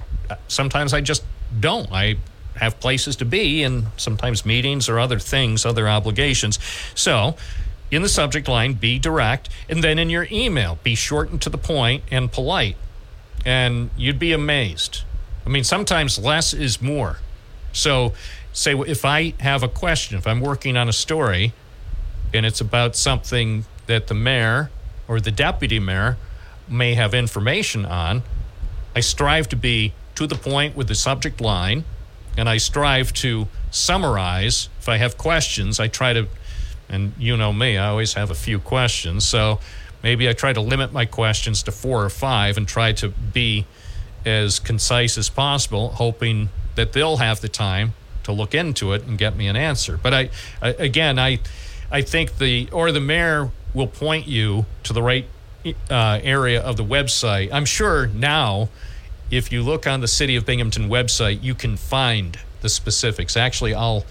sometimes 0.48 0.94
I 0.94 1.00
just 1.00 1.22
don't. 1.60 1.90
I 1.92 2.16
have 2.56 2.78
places 2.80 3.16
to 3.16 3.24
be 3.24 3.62
and 3.62 3.86
sometimes 3.96 4.46
meetings 4.46 4.88
or 4.88 4.98
other 4.98 5.18
things, 5.18 5.66
other 5.66 5.88
obligations. 5.88 6.58
So, 6.94 7.36
in 7.90 8.02
the 8.02 8.08
subject 8.08 8.48
line, 8.48 8.74
be 8.74 8.98
direct, 8.98 9.48
and 9.68 9.82
then 9.84 9.98
in 9.98 10.10
your 10.10 10.26
email, 10.30 10.78
be 10.82 10.94
short 10.94 11.30
and 11.30 11.40
to 11.42 11.50
the 11.50 11.58
point 11.58 12.04
and 12.10 12.30
polite. 12.30 12.76
And 13.44 13.90
you'd 13.96 14.18
be 14.18 14.32
amazed. 14.32 15.02
I 15.46 15.48
mean, 15.48 15.64
sometimes 15.64 16.18
less 16.18 16.54
is 16.54 16.80
more. 16.80 17.18
So, 17.72 18.12
say 18.52 18.74
if 18.74 19.04
I 19.04 19.34
have 19.40 19.62
a 19.62 19.68
question, 19.68 20.16
if 20.16 20.26
I'm 20.26 20.40
working 20.40 20.76
on 20.76 20.88
a 20.88 20.92
story 20.92 21.52
and 22.32 22.46
it's 22.46 22.60
about 22.60 22.96
something 22.96 23.64
that 23.86 24.06
the 24.06 24.14
mayor 24.14 24.70
or 25.08 25.20
the 25.20 25.30
deputy 25.30 25.78
mayor 25.78 26.16
may 26.68 26.94
have 26.94 27.14
information 27.14 27.84
on, 27.84 28.22
I 28.96 29.00
strive 29.00 29.48
to 29.50 29.56
be 29.56 29.92
to 30.14 30.26
the 30.26 30.36
point 30.36 30.76
with 30.76 30.88
the 30.88 30.94
subject 30.94 31.40
line, 31.40 31.84
and 32.36 32.48
I 32.48 32.58
strive 32.58 33.12
to 33.14 33.48
summarize. 33.70 34.68
If 34.80 34.88
I 34.88 34.96
have 34.98 35.18
questions, 35.18 35.80
I 35.80 35.88
try 35.88 36.12
to, 36.12 36.28
and 36.88 37.12
you 37.18 37.36
know 37.36 37.52
me, 37.52 37.76
I 37.76 37.88
always 37.88 38.14
have 38.14 38.30
a 38.30 38.34
few 38.34 38.60
questions. 38.60 39.24
So 39.24 39.58
maybe 40.02 40.28
I 40.28 40.32
try 40.32 40.52
to 40.52 40.60
limit 40.60 40.92
my 40.92 41.06
questions 41.06 41.64
to 41.64 41.72
four 41.72 42.04
or 42.04 42.10
five 42.10 42.56
and 42.56 42.68
try 42.68 42.92
to 42.92 43.08
be 43.08 43.66
as 44.24 44.58
concise 44.58 45.18
as 45.18 45.28
possible, 45.28 45.90
hoping 45.90 46.48
that 46.74 46.92
they'll 46.92 47.18
have 47.18 47.40
the 47.40 47.48
time 47.48 47.94
to 48.24 48.32
look 48.32 48.54
into 48.54 48.92
it 48.92 49.04
and 49.04 49.18
get 49.18 49.36
me 49.36 49.46
an 49.46 49.56
answer. 49.56 49.98
But 50.02 50.14
I, 50.14 50.30
I 50.60 50.68
again, 50.70 51.18
I, 51.18 51.40
I 51.90 52.02
think 52.02 52.38
the 52.38 52.68
or 52.72 52.90
the 52.90 53.00
mayor 53.00 53.50
will 53.74 53.86
point 53.86 54.26
you 54.26 54.66
to 54.84 54.92
the 54.92 55.02
right 55.02 55.26
uh, 55.90 56.20
area 56.22 56.60
of 56.60 56.76
the 56.76 56.84
website. 56.84 57.50
I'm 57.52 57.64
sure 57.64 58.06
now, 58.06 58.68
if 59.30 59.52
you 59.52 59.62
look 59.62 59.86
on 59.86 60.00
the 60.00 60.08
City 60.08 60.36
of 60.36 60.46
Binghamton 60.46 60.88
website, 60.88 61.42
you 61.42 61.54
can 61.54 61.76
find 61.76 62.38
the 62.60 62.68
specifics. 62.68 63.36
Actually, 63.36 63.74
I'll 63.74 64.04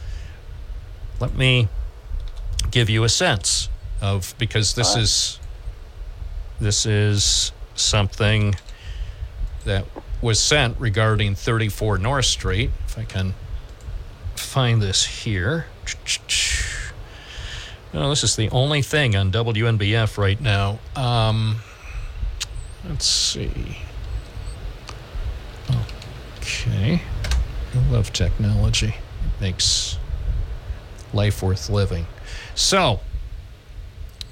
let 1.20 1.36
me 1.36 1.68
give 2.72 2.90
you 2.90 3.04
a 3.04 3.10
sense 3.10 3.70
of 4.02 4.36
because 4.38 4.76
this 4.76 4.96
is 4.96 5.40
this 6.60 6.86
is 6.86 7.52
something 7.76 8.56
that 9.66 9.86
was 10.24 10.40
sent 10.40 10.80
regarding 10.80 11.36
34 11.36 11.98
North 12.00 12.26
Street. 12.26 12.72
If 12.88 12.98
I 12.98 13.04
can 13.04 13.36
find 14.36 14.82
this 14.82 15.06
here. 15.06 15.68
No, 17.94 18.10
this 18.10 18.24
is 18.24 18.36
the 18.36 18.50
only 18.50 18.82
thing 18.82 19.16
on 19.16 19.32
WNBF 19.32 20.18
right 20.18 20.40
now. 20.40 20.80
Um, 20.96 21.58
let's 22.88 23.06
see. 23.06 23.78
Okay. 26.42 27.02
I 27.76 27.92
love 27.92 28.14
technology. 28.14 28.88
It 28.88 29.42
makes 29.42 29.98
life 31.14 31.44
worth 31.44 31.70
living. 31.70 32.08
So, 32.56 33.02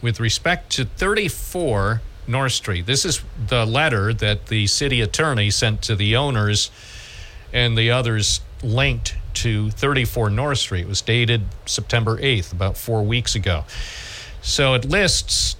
with 0.01 0.19
respect 0.19 0.71
to 0.73 0.85
34 0.85 2.01
North 2.31 2.53
Street, 2.53 2.85
this 2.85 3.05
is 3.05 3.21
the 3.47 3.65
letter 3.65 4.13
that 4.13 4.47
the 4.47 4.67
city 4.67 5.01
attorney 5.01 5.49
sent 5.49 5.81
to 5.83 5.95
the 5.95 6.15
owners 6.15 6.71
and 7.53 7.77
the 7.77 7.91
others 7.91 8.41
linked 8.63 9.15
to 9.33 9.71
34 9.71 10.29
North 10.29 10.59
Street. 10.59 10.81
It 10.81 10.87
was 10.87 11.01
dated 11.01 11.43
September 11.65 12.17
8th, 12.17 12.51
about 12.51 12.77
four 12.77 13.03
weeks 13.03 13.35
ago. 13.35 13.65
So 14.41 14.73
it 14.73 14.85
lists 14.85 15.55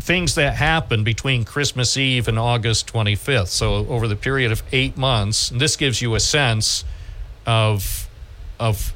things 0.00 0.34
that 0.36 0.54
happened 0.54 1.04
between 1.04 1.44
Christmas 1.44 1.96
Eve 1.96 2.28
and 2.28 2.38
August 2.38 2.92
25th. 2.92 3.48
So 3.48 3.86
over 3.88 4.08
the 4.08 4.16
period 4.16 4.52
of 4.52 4.62
eight 4.72 4.96
months, 4.96 5.50
and 5.50 5.60
this 5.60 5.76
gives 5.76 6.00
you 6.00 6.14
a 6.14 6.20
sense 6.20 6.84
of 7.46 8.08
of 8.58 8.92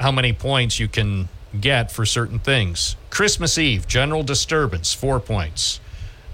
how 0.00 0.10
many 0.10 0.32
points 0.32 0.80
you 0.80 0.88
can 0.88 1.28
get 1.60 1.92
for 1.92 2.04
certain 2.04 2.38
things. 2.38 2.96
Christmas 3.10 3.58
Eve, 3.58 3.86
general 3.86 4.22
disturbance, 4.22 4.92
four 4.92 5.20
points. 5.20 5.80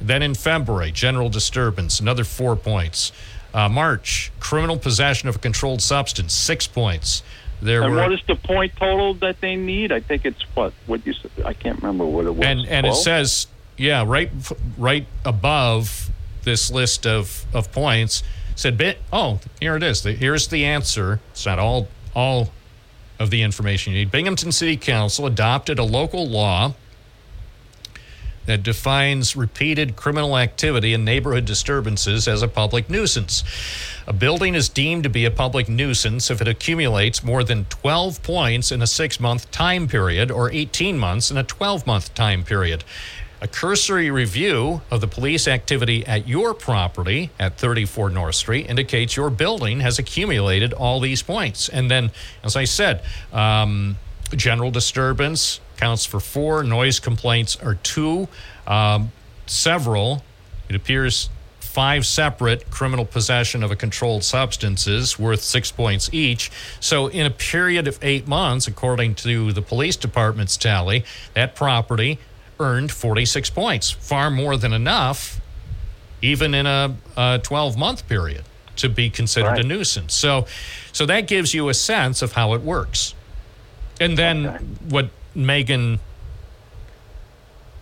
Then 0.01 0.23
in 0.23 0.35
February, 0.35 0.93
general 0.93 1.29
disturbance, 1.29 2.01
another 2.01 2.25
four 2.25 2.57
points. 2.57 3.13
Uh, 3.53 3.69
March, 3.69 4.33
criminal 4.41 4.79
possession 4.79 5.29
of 5.29 5.37
a 5.37 5.39
controlled 5.39 5.83
substance, 5.83 6.33
six 6.33 6.67
points. 6.67 7.23
There 7.61 7.83
and 7.83 7.93
were 7.93 8.01
what 8.01 8.13
is 8.13 8.23
the 8.27 8.37
point 8.37 8.75
total 8.77 9.15
that 9.15 9.41
they 9.41 9.57
need? 9.57 9.93
I 9.93 10.01
think 10.01 10.25
it's 10.25 10.43
what 10.55 10.73
what 10.87 11.05
you 11.07 11.13
said. 11.13 11.31
I 11.45 11.53
can't 11.53 11.77
remember 11.77 12.07
what 12.07 12.25
it 12.25 12.35
was. 12.35 12.47
and 12.47 12.67
and 12.67 12.87
it 12.87 12.95
says 12.95 13.49
yeah 13.77 14.05
right 14.07 14.31
right 14.79 15.07
above 15.25 16.11
this 16.45 16.71
list 16.71 17.07
of 17.07 17.45
of 17.53 17.71
points 17.73 18.23
said 18.55 18.77
bit 18.77 18.99
oh 19.13 19.41
here 19.61 19.77
it 19.77 19.83
is 19.83 20.03
here's 20.05 20.49
the 20.49 20.65
answer 20.65 21.21
it's 21.31 21.47
not 21.47 21.59
all 21.59 21.89
all 22.15 22.51
of 23.21 23.31
the 23.31 23.43
information 23.43 23.93
you 23.93 24.01
need 24.01 24.11
binghamton 24.11 24.51
city 24.51 24.77
council 24.77 25.27
adopted 25.27 25.79
a 25.79 25.85
local 25.85 26.27
law 26.27 26.75
that 28.47 28.65
defines 28.65 29.37
repeated 29.37 29.95
criminal 29.95 30.37
activity 30.37 30.93
and 30.93 31.05
neighborhood 31.05 31.45
disturbances 31.45 32.27
as 32.27 32.43
a 32.43 32.49
public 32.49 32.91
nuisance. 32.91 33.45
A 34.09 34.13
building 34.13 34.57
is 34.57 34.69
deemed 34.69 35.05
to 35.05 35.09
be 35.09 35.25
a 35.25 35.31
public 35.31 35.69
nuisance 35.69 36.33
if 36.33 36.41
it 36.41 36.49
accumulates 36.49 37.23
more 37.23 37.45
than 37.45 37.67
12 37.67 38.23
points 38.25 38.73
in 38.73 38.83
a 38.83 38.89
six 38.89 39.21
month 39.21 39.51
time 39.53 39.87
period 39.87 40.33
or 40.33 40.51
18 40.51 40.99
months 40.99 41.31
in 41.31 41.37
a 41.37 41.45
12 41.45 41.87
month 41.87 42.13
time 42.15 42.43
period. 42.43 42.83
A 43.43 43.49
cursory 43.49 44.11
review 44.11 44.83
of 44.91 45.01
the 45.01 45.07
police 45.07 45.49
activity 45.49 46.07
at 46.07 46.29
your 46.29 46.53
property 46.53 47.31
at 47.39 47.57
34 47.57 48.11
North 48.11 48.35
Street 48.35 48.69
indicates 48.69 49.17
your 49.17 49.31
building 49.31 49.81
has 49.81 49.99
accumulated 49.99 50.75
all 50.75 51.01
these 51.01 51.23
points. 51.23 51.71
And 51.71 51.91
then, 51.91 52.11
as 52.45 52.55
I 52.55 52.65
said, 52.65 53.03
um, 53.33 53.97
general 54.37 54.71
disturbance 54.71 55.59
counts 55.79 56.05
for 56.05 56.21
four, 56.21 56.63
noise 56.63 57.01
complaints 57.01 57.57
are 57.57 57.77
two, 57.77 58.29
um, 58.67 59.11
several, 59.47 60.23
it 60.69 60.77
appears 60.77 61.31
five 61.61 62.05
separate 62.05 62.69
criminal 62.71 63.05
possession 63.07 63.63
of 63.63 63.71
a 63.71 63.77
controlled 63.77 64.25
substances 64.25 65.19
worth 65.19 65.41
six 65.41 65.71
points 65.71 66.11
each. 66.13 66.51
So, 66.81 67.07
in 67.07 67.25
a 67.25 67.31
period 67.31 67.87
of 67.89 67.99
eight 68.03 68.27
months, 68.27 68.67
according 68.67 69.15
to 69.17 69.53
the 69.53 69.63
police 69.63 69.97
department's 69.97 70.57
tally, 70.57 71.05
that 71.35 71.55
property 71.55 72.19
earned 72.61 72.93
46 72.93 73.51
points, 73.51 73.91
far 73.91 74.31
more 74.31 74.57
than 74.57 74.73
enough, 74.73 75.41
even 76.23 76.55
in 76.55 76.67
a 76.67 77.41
12 77.43 77.77
month 77.77 78.07
period, 78.09 78.45
to 78.77 78.89
be 78.89 79.11
considered 79.11 79.59
a 79.59 79.65
nuisance. 79.65 80.15
So, 80.15 80.47
so 80.93 81.07
that 81.07 81.27
gives 81.27 81.55
you 81.55 81.69
a 81.69 81.75
sense 81.75 82.23
of 82.23 82.33
how 82.33 82.55
it 82.55 82.61
works. 82.61 83.15
And 84.01 84.17
then 84.17 84.79
what 84.89 85.11
Megan 85.35 85.99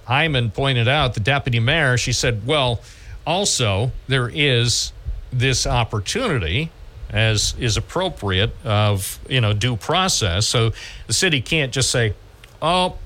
Hyman 0.07 0.51
pointed 0.51 0.89
out, 0.89 1.15
the 1.15 1.21
deputy 1.21 1.61
mayor, 1.61 1.99
she 1.99 2.13
said, 2.13 2.47
well, 2.47 2.81
also 3.27 3.93
there 4.07 4.31
is 4.33 4.93
this 5.31 5.67
opportunity 5.67 6.71
as 7.11 7.55
is 7.59 7.77
appropriate 7.77 8.51
of 8.65 9.19
you 9.29 9.41
know 9.41 9.53
due 9.53 9.77
process 9.77 10.47
so 10.47 10.73
the 11.07 11.13
city 11.13 11.41
can't 11.41 11.73
just 11.73 11.91
say 11.91 12.15
oh 12.63 12.97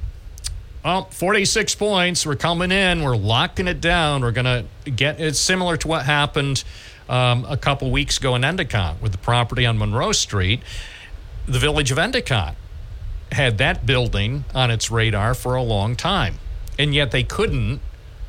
oh 0.84 1.06
46 1.10 1.74
points 1.76 2.26
we're 2.26 2.36
coming 2.36 2.72
in 2.72 3.02
we're 3.02 3.16
locking 3.16 3.68
it 3.68 3.80
down 3.80 4.22
we're 4.22 4.32
going 4.32 4.66
to 4.84 4.90
get 4.90 5.20
it's 5.20 5.38
similar 5.38 5.76
to 5.76 5.88
what 5.88 6.04
happened 6.04 6.64
um, 7.08 7.44
a 7.48 7.56
couple 7.56 7.90
weeks 7.90 8.18
ago 8.18 8.34
in 8.34 8.44
endicott 8.44 9.00
with 9.00 9.12
the 9.12 9.18
property 9.18 9.66
on 9.66 9.78
monroe 9.78 10.12
street 10.12 10.60
the 11.46 11.58
village 11.58 11.90
of 11.90 11.98
endicott 11.98 12.56
had 13.32 13.58
that 13.58 13.84
building 13.86 14.44
on 14.54 14.70
its 14.70 14.90
radar 14.90 15.34
for 15.34 15.54
a 15.54 15.62
long 15.62 15.96
time. 15.96 16.36
And 16.78 16.94
yet 16.94 17.10
they 17.10 17.24
couldn't 17.24 17.80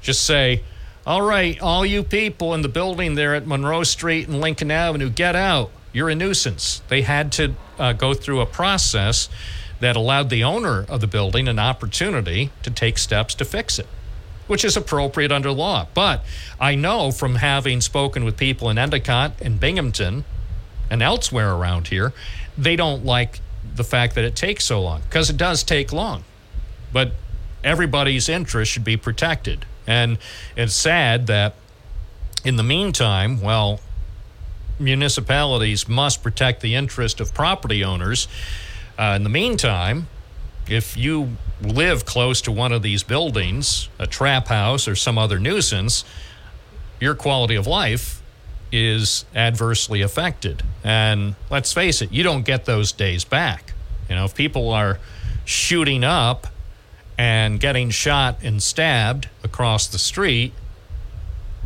just 0.01 0.23
say, 0.23 0.63
all 1.05 1.21
right, 1.21 1.59
all 1.61 1.85
you 1.85 2.03
people 2.03 2.53
in 2.53 2.61
the 2.61 2.69
building 2.69 3.15
there 3.15 3.35
at 3.35 3.45
Monroe 3.45 3.83
Street 3.83 4.27
and 4.27 4.39
Lincoln 4.39 4.71
Avenue, 4.71 5.09
get 5.09 5.35
out. 5.35 5.69
You're 5.91 6.09
a 6.09 6.15
nuisance. 6.15 6.81
They 6.87 7.01
had 7.01 7.31
to 7.33 7.53
uh, 7.77 7.93
go 7.93 8.13
through 8.13 8.41
a 8.41 8.45
process 8.45 9.29
that 9.83 9.97
allowed 9.97 10.29
the 10.29 10.43
owner 10.43 10.85
of 10.87 11.01
the 11.01 11.07
building 11.07 11.47
an 11.49 11.59
opportunity 11.59 12.51
to 12.63 12.71
take 12.71 12.97
steps 12.97 13.35
to 13.35 13.43
fix 13.43 13.77
it, 13.77 13.87
which 14.47 14.63
is 14.63 14.77
appropriate 14.77 15.29
under 15.31 15.51
law. 15.51 15.87
But 15.93 16.23
I 16.57 16.75
know 16.75 17.11
from 17.11 17.35
having 17.35 17.81
spoken 17.81 18.23
with 18.23 18.37
people 18.37 18.69
in 18.69 18.77
Endicott 18.77 19.33
and 19.41 19.59
Binghamton 19.59 20.23
and 20.89 21.01
elsewhere 21.01 21.53
around 21.53 21.89
here, 21.89 22.13
they 22.57 22.77
don't 22.77 23.03
like 23.03 23.41
the 23.75 23.83
fact 23.83 24.15
that 24.15 24.23
it 24.23 24.37
takes 24.37 24.63
so 24.63 24.81
long 24.81 25.01
because 25.01 25.29
it 25.29 25.35
does 25.35 25.63
take 25.63 25.91
long. 25.91 26.23
But 26.93 27.11
everybody's 27.61 28.29
interest 28.29 28.71
should 28.71 28.85
be 28.85 28.95
protected. 28.95 29.65
And 29.85 30.17
it's 30.55 30.73
sad 30.73 31.27
that 31.27 31.55
in 32.45 32.55
the 32.55 32.63
meantime, 32.63 33.41
well, 33.41 33.81
municipalities 34.79 35.89
must 35.89 36.23
protect 36.23 36.61
the 36.61 36.75
interest 36.75 37.19
of 37.19 37.33
property 37.33 37.83
owners. 37.83 38.29
Uh, 38.97 39.13
in 39.15 39.23
the 39.23 39.29
meantime, 39.29 40.07
if 40.67 40.95
you 40.95 41.37
live 41.61 42.05
close 42.05 42.41
to 42.41 42.51
one 42.51 42.71
of 42.71 42.81
these 42.81 43.03
buildings, 43.03 43.89
a 43.99 44.07
trap 44.07 44.47
house 44.47 44.87
or 44.87 44.95
some 44.95 45.17
other 45.17 45.39
nuisance, 45.39 46.05
your 46.99 47.15
quality 47.15 47.55
of 47.55 47.67
life 47.67 48.21
is 48.71 49.25
adversely 49.35 50.01
affected. 50.01 50.63
And 50.83 51.35
let's 51.49 51.73
face 51.73 52.01
it, 52.01 52.11
you 52.11 52.23
don't 52.23 52.43
get 52.43 52.65
those 52.65 52.91
days 52.91 53.23
back. 53.23 53.73
You 54.09 54.15
know, 54.15 54.25
if 54.25 54.35
people 54.35 54.71
are 54.71 54.99
shooting 55.45 56.03
up 56.03 56.47
and 57.17 57.59
getting 57.59 57.89
shot 57.89 58.37
and 58.41 58.61
stabbed 58.61 59.29
across 59.43 59.87
the 59.87 59.99
street, 59.99 60.53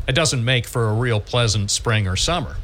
it 0.07 0.13
doesn't 0.13 0.43
make 0.43 0.65
for 0.65 0.89
a 0.89 0.93
real 0.93 1.19
pleasant 1.19 1.71
spring 1.71 2.07
or 2.07 2.15
summer. 2.15 2.57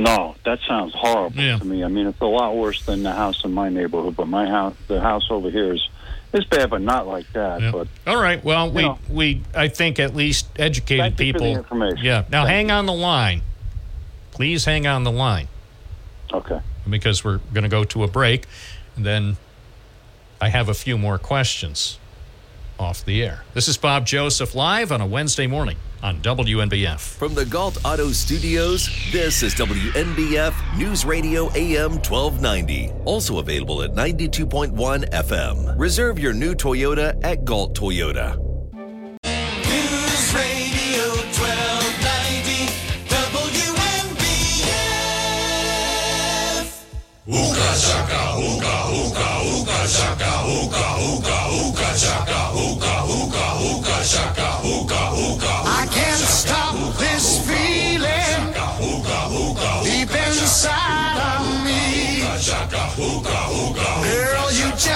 No, 0.00 0.34
that 0.46 0.60
sounds 0.66 0.94
horrible 0.94 1.36
to 1.36 1.64
me. 1.64 1.84
I 1.84 1.88
mean, 1.88 2.06
it's 2.06 2.20
a 2.22 2.26
lot 2.26 2.56
worse 2.56 2.82
than 2.86 3.02
the 3.02 3.12
house 3.12 3.44
in 3.44 3.52
my 3.52 3.68
neighborhood, 3.68 4.16
but 4.16 4.28
my 4.28 4.46
house, 4.46 4.74
the 4.88 4.98
house 4.98 5.26
over 5.30 5.50
here 5.50 5.74
is 5.74 5.88
is 6.32 6.44
bad, 6.46 6.70
but 6.70 6.80
not 6.80 7.06
like 7.06 7.30
that. 7.34 7.70
But 7.70 7.86
All 8.06 8.20
right. 8.20 8.42
Well, 8.42 8.70
we 8.70 8.82
know. 8.82 8.98
we 9.10 9.42
I 9.54 9.68
think 9.68 9.98
at 9.98 10.14
least 10.16 10.46
educated 10.56 11.16
Thank 11.18 11.20
you 11.20 11.32
for 11.32 11.38
the 11.40 11.44
people. 11.44 11.56
information. 11.58 12.04
Yeah. 12.04 12.24
Now 12.30 12.44
Thank 12.44 12.68
hang 12.68 12.70
on 12.70 12.86
the 12.86 12.94
line. 12.94 13.42
Please 14.30 14.64
hang 14.64 14.86
on 14.86 15.04
the 15.04 15.12
line. 15.12 15.48
Okay. 16.32 16.60
Because 16.88 17.22
we're 17.22 17.38
going 17.52 17.64
to 17.64 17.68
go 17.68 17.84
to 17.84 18.02
a 18.02 18.08
break, 18.08 18.46
and 18.96 19.04
then 19.04 19.36
I 20.40 20.48
have 20.48 20.70
a 20.70 20.74
few 20.74 20.96
more 20.96 21.18
questions 21.18 21.98
off 22.78 23.04
the 23.04 23.22
air. 23.22 23.44
This 23.52 23.68
is 23.68 23.76
Bob 23.76 24.06
Joseph 24.06 24.54
live 24.54 24.90
on 24.92 25.02
a 25.02 25.06
Wednesday 25.06 25.46
morning 25.46 25.76
on 26.02 26.16
WNBF. 26.18 26.98
From 27.00 27.34
the 27.34 27.44
Gault 27.44 27.78
Auto 27.84 28.10
Studios, 28.12 28.88
this 29.12 29.42
is 29.42 29.54
WNBF 29.54 30.54
News 30.78 31.04
Radio 31.04 31.50
AM 31.54 31.92
1290. 31.92 32.90
Also 33.04 33.38
available 33.38 33.82
at 33.82 33.92
92.1 33.92 35.10
FM. 35.10 35.78
Reserve 35.78 36.18
your 36.18 36.32
new 36.32 36.54
Toyota 36.54 37.18
at 37.24 37.44
Gault 37.44 37.76
Toyota. 37.76 38.36
News 39.24 40.34
Radio 40.34 41.04
1290 41.36 42.72
WNBF. 44.20 44.70
Hookah 47.26 47.74
shaka, 47.78 48.22
hookah, 48.40 48.82
hookah, 48.90 49.32
hookah 49.44 49.88
shaka, 49.88 50.32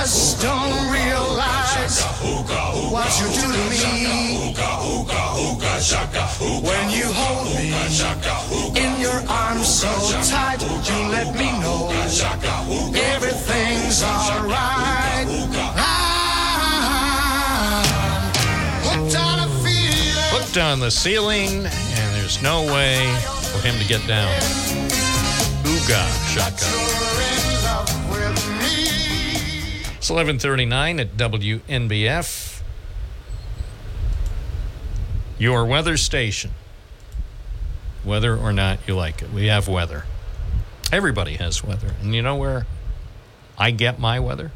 just 0.04 0.42
don't 0.42 0.92
realize 0.92 2.04
what 2.92 3.08
you 3.20 3.26
do 3.32 3.40
to 3.40 3.64
me. 3.72 4.52
When 6.60 6.90
you 6.90 7.06
hold 7.08 7.48
me 7.56 7.72
in 8.78 9.00
your 9.00 9.22
arms 9.30 9.66
so 9.66 9.88
tight, 10.22 10.60
you 10.60 11.08
let 11.08 11.34
me 11.34 11.50
know 11.60 11.88
everything's 13.14 14.02
alright. 14.02 15.26
Ah, 15.80 16.20
on. 18.92 19.48
Hooked 20.34 20.58
on 20.58 20.80
the 20.80 20.90
ceiling, 20.90 21.64
and 21.64 22.14
there's 22.14 22.42
no 22.42 22.66
way 22.66 23.10
for 23.52 23.60
him 23.66 23.78
to 23.78 23.86
get 23.88 24.06
down. 24.06 24.28
Ooga 25.64 26.06
shaka. 26.28 27.13
It's 30.04 30.10
11:39 30.10 31.00
at 31.00 31.16
WNBF. 31.16 32.60
Your 35.38 35.64
weather 35.64 35.96
station. 35.96 36.50
Whether 38.02 38.36
or 38.36 38.52
not 38.52 38.80
you 38.86 38.96
like 38.96 39.22
it, 39.22 39.32
we 39.32 39.46
have 39.46 39.66
weather. 39.66 40.04
Everybody 40.92 41.36
has 41.36 41.64
weather, 41.64 41.94
and 42.02 42.14
you 42.14 42.20
know 42.20 42.36
where 42.36 42.66
I 43.56 43.70
get 43.70 43.98
my 43.98 44.20
weather, 44.20 44.52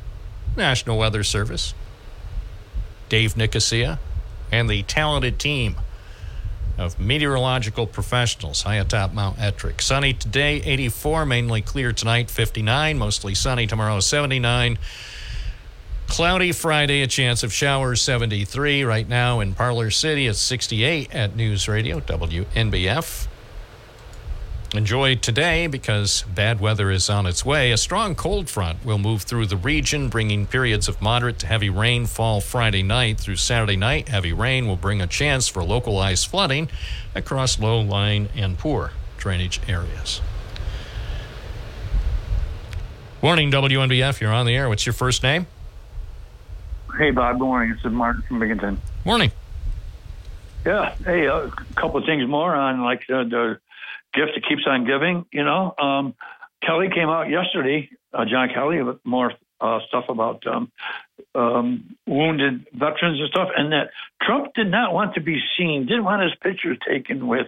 National 0.55 0.99
Weather 0.99 1.25
Service, 1.25 1.73
Dave 3.09 3.35
Nicosia, 3.35 3.99
and 4.53 4.69
the 4.69 4.83
talented 4.83 5.39
team 5.39 5.77
of 6.77 7.01
meteorological 7.01 7.87
professionals 7.87 8.65
high 8.65 8.77
atop 8.77 9.15
Mount 9.15 9.39
Ettrick. 9.39 9.81
Sunny 9.81 10.13
today, 10.13 10.61
84, 10.63 11.25
mainly 11.25 11.63
clear 11.63 11.95
tonight, 11.95 12.31
59, 12.31 12.99
mostly 12.99 13.35
sunny 13.35 13.67
tomorrow, 13.67 13.99
79. 13.99 14.79
Cloudy 16.09 16.53
Friday, 16.53 17.03
a 17.03 17.07
chance 17.07 17.43
of 17.43 17.53
showers, 17.53 18.03
73. 18.03 18.83
Right 18.83 19.09
now 19.09 19.39
in 19.41 19.55
Parlor 19.55 19.91
City, 19.91 20.27
it's 20.27 20.41
68 20.41 21.15
at 21.15 21.37
News 21.37 21.69
Radio, 21.69 22.01
WNBF. 22.01 23.29
Enjoy 24.75 25.15
today 25.15 25.67
because 25.67 26.25
bad 26.35 26.61
weather 26.61 26.91
is 26.91 27.09
on 27.09 27.27
its 27.27 27.45
way. 27.45 27.71
A 27.71 27.77
strong 27.77 28.15
cold 28.15 28.51
front 28.51 28.85
will 28.85 28.99
move 28.99 29.23
through 29.23 29.47
the 29.47 29.57
region, 29.57 30.09
bringing 30.09 30.47
periods 30.47 30.89
of 30.89 31.01
moderate 31.01 31.39
to 31.39 31.47
heavy 31.47 31.71
rainfall 31.71 32.41
Friday 32.41 32.83
night 32.83 33.21
through 33.21 33.37
Saturday 33.37 33.77
night. 33.77 34.09
Heavy 34.09 34.33
rain 34.33 34.67
will 34.67 34.77
bring 34.77 35.01
a 35.01 35.07
chance 35.07 35.47
for 35.47 35.63
localized 35.63 36.27
flooding 36.27 36.69
across 37.15 37.61
low 37.61 37.81
lying 37.81 38.29
and 38.35 38.59
poor 38.59 38.93
drainage 39.19 39.61
areas. 39.69 40.21
Warning 43.23 43.53
WNBF. 43.53 44.21
You're 44.21 44.33
on 44.33 44.47
the 44.47 44.57
air. 44.57 44.69
What's 44.69 44.87
your 44.87 44.95
first 44.95 45.23
name? 45.23 45.47
Hey, 46.99 47.13
Bob. 47.13 47.39
Good 47.39 47.45
morning. 47.45 47.77
This 47.77 47.85
is 47.85 47.93
Martin 47.93 48.23
from 48.27 48.41
Binghamton. 48.41 48.81
Morning. 49.05 49.31
Yeah. 50.67 50.97
Hey, 51.05 51.27
a 51.27 51.49
couple 51.77 51.99
of 51.99 52.05
things 52.07 52.29
more 52.29 52.53
on 52.53 52.83
like 52.83 53.03
the, 53.07 53.23
the 53.23 53.61
gift 54.13 54.33
that 54.35 54.49
keeps 54.49 54.63
on 54.67 54.85
giving. 54.85 55.25
You 55.31 55.45
know, 55.45 55.77
um, 55.79 56.15
Kelly 56.61 56.89
came 56.93 57.09
out 57.09 57.31
yesterday. 57.31 57.89
Uh, 58.13 58.25
John 58.25 58.49
Kelly 58.53 58.81
more 59.05 59.33
uh, 59.61 59.79
stuff 59.87 60.07
about 60.09 60.45
um, 60.49 60.73
um, 61.37 61.97
wounded 62.05 62.67
veterans 62.73 63.21
and 63.21 63.29
stuff, 63.29 63.51
and 63.57 63.71
that 63.71 63.91
Trump 64.21 64.55
did 64.55 64.69
not 64.69 64.93
want 64.93 65.15
to 65.15 65.21
be 65.21 65.39
seen, 65.57 65.87
didn't 65.87 66.03
want 66.03 66.23
his 66.23 66.35
picture 66.43 66.75
taken 66.75 67.29
with 67.29 67.47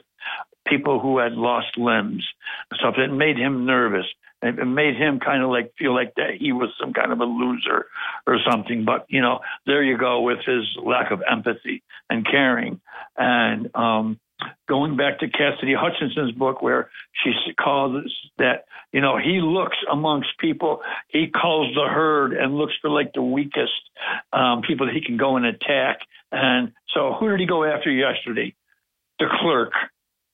people 0.64 1.00
who 1.00 1.18
had 1.18 1.32
lost 1.32 1.76
limbs 1.76 2.24
and 2.70 2.78
stuff. 2.78 2.94
It 2.98 3.12
made 3.12 3.36
him 3.36 3.66
nervous. 3.66 4.06
It 4.42 4.66
made 4.66 4.96
him 4.96 5.20
kind 5.20 5.42
of 5.42 5.50
like 5.50 5.74
feel 5.78 5.94
like 5.94 6.14
that 6.14 6.30
he 6.38 6.52
was 6.52 6.70
some 6.80 6.94
kind 6.94 7.12
of 7.12 7.20
a 7.20 7.24
loser 7.24 7.86
or 8.26 8.38
something. 8.50 8.84
But 8.84 9.04
you 9.08 9.20
know, 9.20 9.40
there 9.66 9.82
you 9.82 9.98
go 9.98 10.22
with 10.22 10.38
his 10.46 10.64
lack 10.82 11.10
of 11.10 11.22
empathy 11.30 11.82
and 12.08 12.24
caring. 12.24 12.80
And 13.18 13.74
um, 13.74 14.18
going 14.66 14.96
back 14.96 15.18
to 15.18 15.28
Cassidy 15.28 15.74
Hutchinson's 15.74 16.32
book, 16.32 16.62
where 16.62 16.90
she 17.22 17.52
calls 17.54 18.04
that 18.38 18.64
you 18.92 19.02
know 19.02 19.18
he 19.18 19.40
looks 19.42 19.76
amongst 19.90 20.30
people, 20.38 20.80
he 21.08 21.28
calls 21.28 21.74
the 21.74 21.86
herd 21.86 22.32
and 22.32 22.56
looks 22.56 22.74
for 22.80 22.88
like 22.88 23.12
the 23.12 23.22
weakest 23.22 23.72
um, 24.32 24.62
people 24.62 24.86
that 24.86 24.94
he 24.94 25.04
can 25.04 25.18
go 25.18 25.36
and 25.36 25.44
attack. 25.44 25.98
And 26.32 26.72
so, 26.94 27.14
who 27.18 27.28
did 27.28 27.40
he 27.40 27.46
go 27.46 27.64
after 27.64 27.90
yesterday? 27.90 28.54
The 29.18 29.26
clerk 29.40 29.72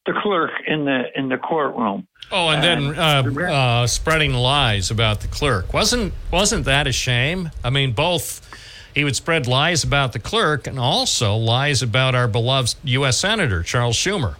the 0.06 0.14
clerk 0.22 0.50
in 0.66 0.84
the 0.84 1.04
in 1.14 1.28
the 1.28 1.36
courtroom. 1.36 2.06
Oh, 2.32 2.48
and 2.48 2.62
then 2.62 2.98
uh, 2.98 3.22
uh, 3.52 3.86
spreading 3.86 4.32
lies 4.32 4.90
about 4.90 5.20
the 5.20 5.28
clerk 5.28 5.72
wasn't 5.72 6.14
wasn't 6.32 6.64
that 6.64 6.86
a 6.86 6.92
shame? 6.92 7.50
I 7.62 7.70
mean, 7.70 7.92
both 7.92 8.40
he 8.94 9.04
would 9.04 9.16
spread 9.16 9.46
lies 9.46 9.84
about 9.84 10.12
the 10.12 10.18
clerk 10.18 10.66
and 10.66 10.78
also 10.78 11.36
lies 11.36 11.82
about 11.82 12.14
our 12.14 12.26
beloved 12.26 12.76
U.S. 12.84 13.18
Senator 13.18 13.62
Charles 13.62 13.96
Schumer. 13.96 14.36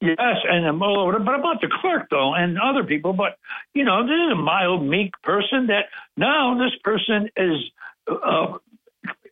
Yes, 0.00 0.36
and 0.46 0.78
but 0.78 1.34
about 1.34 1.62
the 1.62 1.68
clerk 1.80 2.08
though, 2.10 2.34
and 2.34 2.58
other 2.58 2.84
people. 2.84 3.14
But 3.14 3.38
you 3.72 3.84
know, 3.84 4.02
this 4.02 4.12
is 4.12 4.32
a 4.32 4.36
mild, 4.36 4.84
meek 4.86 5.12
person. 5.22 5.68
That 5.68 5.86
now 6.16 6.58
this 6.58 6.72
person 6.82 7.30
is 7.36 7.56
uh, 8.06 8.58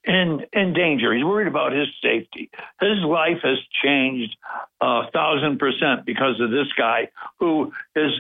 in 0.05 0.47
in 0.53 0.73
danger. 0.73 1.15
He's 1.15 1.25
worried 1.25 1.49
about 1.49 1.73
his 1.73 1.89
safety. 2.03 2.51
His 2.81 2.99
life 3.05 3.39
has 3.43 3.59
changed 3.83 4.37
a 4.81 5.11
thousand 5.13 5.59
percent 5.59 6.05
because 6.05 6.41
of 6.41 6.51
this 6.51 6.69
guy 6.77 7.09
who 7.39 7.73
is 7.95 8.11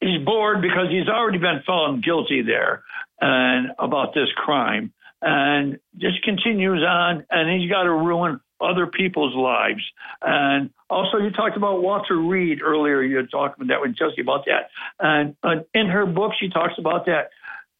he's 0.00 0.24
bored 0.24 0.62
because 0.62 0.88
he's 0.90 1.08
already 1.08 1.38
been 1.38 1.62
found 1.66 2.04
guilty 2.04 2.42
there 2.42 2.82
and 3.20 3.70
about 3.78 4.14
this 4.14 4.28
crime 4.36 4.92
and 5.20 5.78
just 5.96 6.22
continues 6.22 6.82
on 6.86 7.26
and 7.30 7.60
he's 7.60 7.70
got 7.70 7.82
to 7.82 7.90
ruin 7.90 8.40
other 8.60 8.86
people's 8.86 9.34
lives. 9.34 9.82
And 10.22 10.70
also, 10.90 11.18
you 11.18 11.30
talked 11.30 11.56
about 11.56 11.82
Walter 11.82 12.16
Reed 12.16 12.60
earlier. 12.62 13.02
You 13.02 13.24
talked 13.26 13.56
about 13.56 13.68
that 13.68 13.80
with 13.80 13.96
Jesse 13.96 14.20
about 14.20 14.46
that. 14.46 14.70
And 14.98 15.36
uh, 15.42 15.62
in 15.74 15.86
her 15.86 16.06
book, 16.06 16.32
she 16.38 16.48
talks 16.48 16.74
about 16.78 17.06
that. 17.06 17.30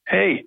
Hey, 0.06 0.44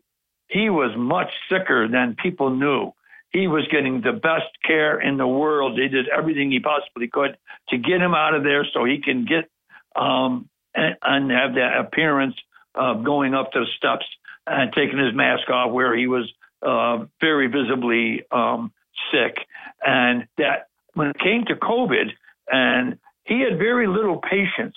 he 0.52 0.70
was 0.70 0.92
much 0.98 1.30
sicker 1.50 1.88
than 1.88 2.18
people 2.22 2.50
knew. 2.50 2.92
He 3.30 3.48
was 3.48 3.66
getting 3.72 4.02
the 4.02 4.12
best 4.12 4.52
care 4.68 5.00
in 5.00 5.16
the 5.16 5.26
world. 5.26 5.80
They 5.80 5.88
did 5.88 6.10
everything 6.10 6.52
he 6.52 6.60
possibly 6.60 7.08
could 7.08 7.38
to 7.70 7.78
get 7.78 8.02
him 8.02 8.14
out 8.14 8.36
of 8.36 8.44
there 8.44 8.68
so 8.74 8.84
he 8.84 9.00
can 9.02 9.26
get 9.26 9.50
um, 9.96 10.50
and, 10.76 10.98
and 11.02 11.32
have 11.32 11.56
that 11.56 11.78
appearance 11.80 12.36
of 12.76 13.06
going 13.06 13.34
up 13.34 13.54
the 13.54 13.66
steps 13.78 14.06
and 14.46 14.74
taking 14.74 15.00
his 15.00 15.16
mask 15.16 15.50
off 15.50 15.72
where 15.72 15.96
he 15.96 16.08
was 16.08 16.30
uh, 16.62 17.06
very 17.22 17.48
visibly 17.48 18.24
um, 18.32 18.74
sick. 19.12 19.38
And 19.86 20.28
that 20.38 20.68
when 20.96 21.08
it 21.08 21.20
came 21.20 21.46
to 21.46 21.56
COVID, 21.56 22.12
and 22.52 23.00
he 23.24 23.40
had 23.40 23.58
very 23.58 23.88
little 23.88 24.18
patience 24.18 24.76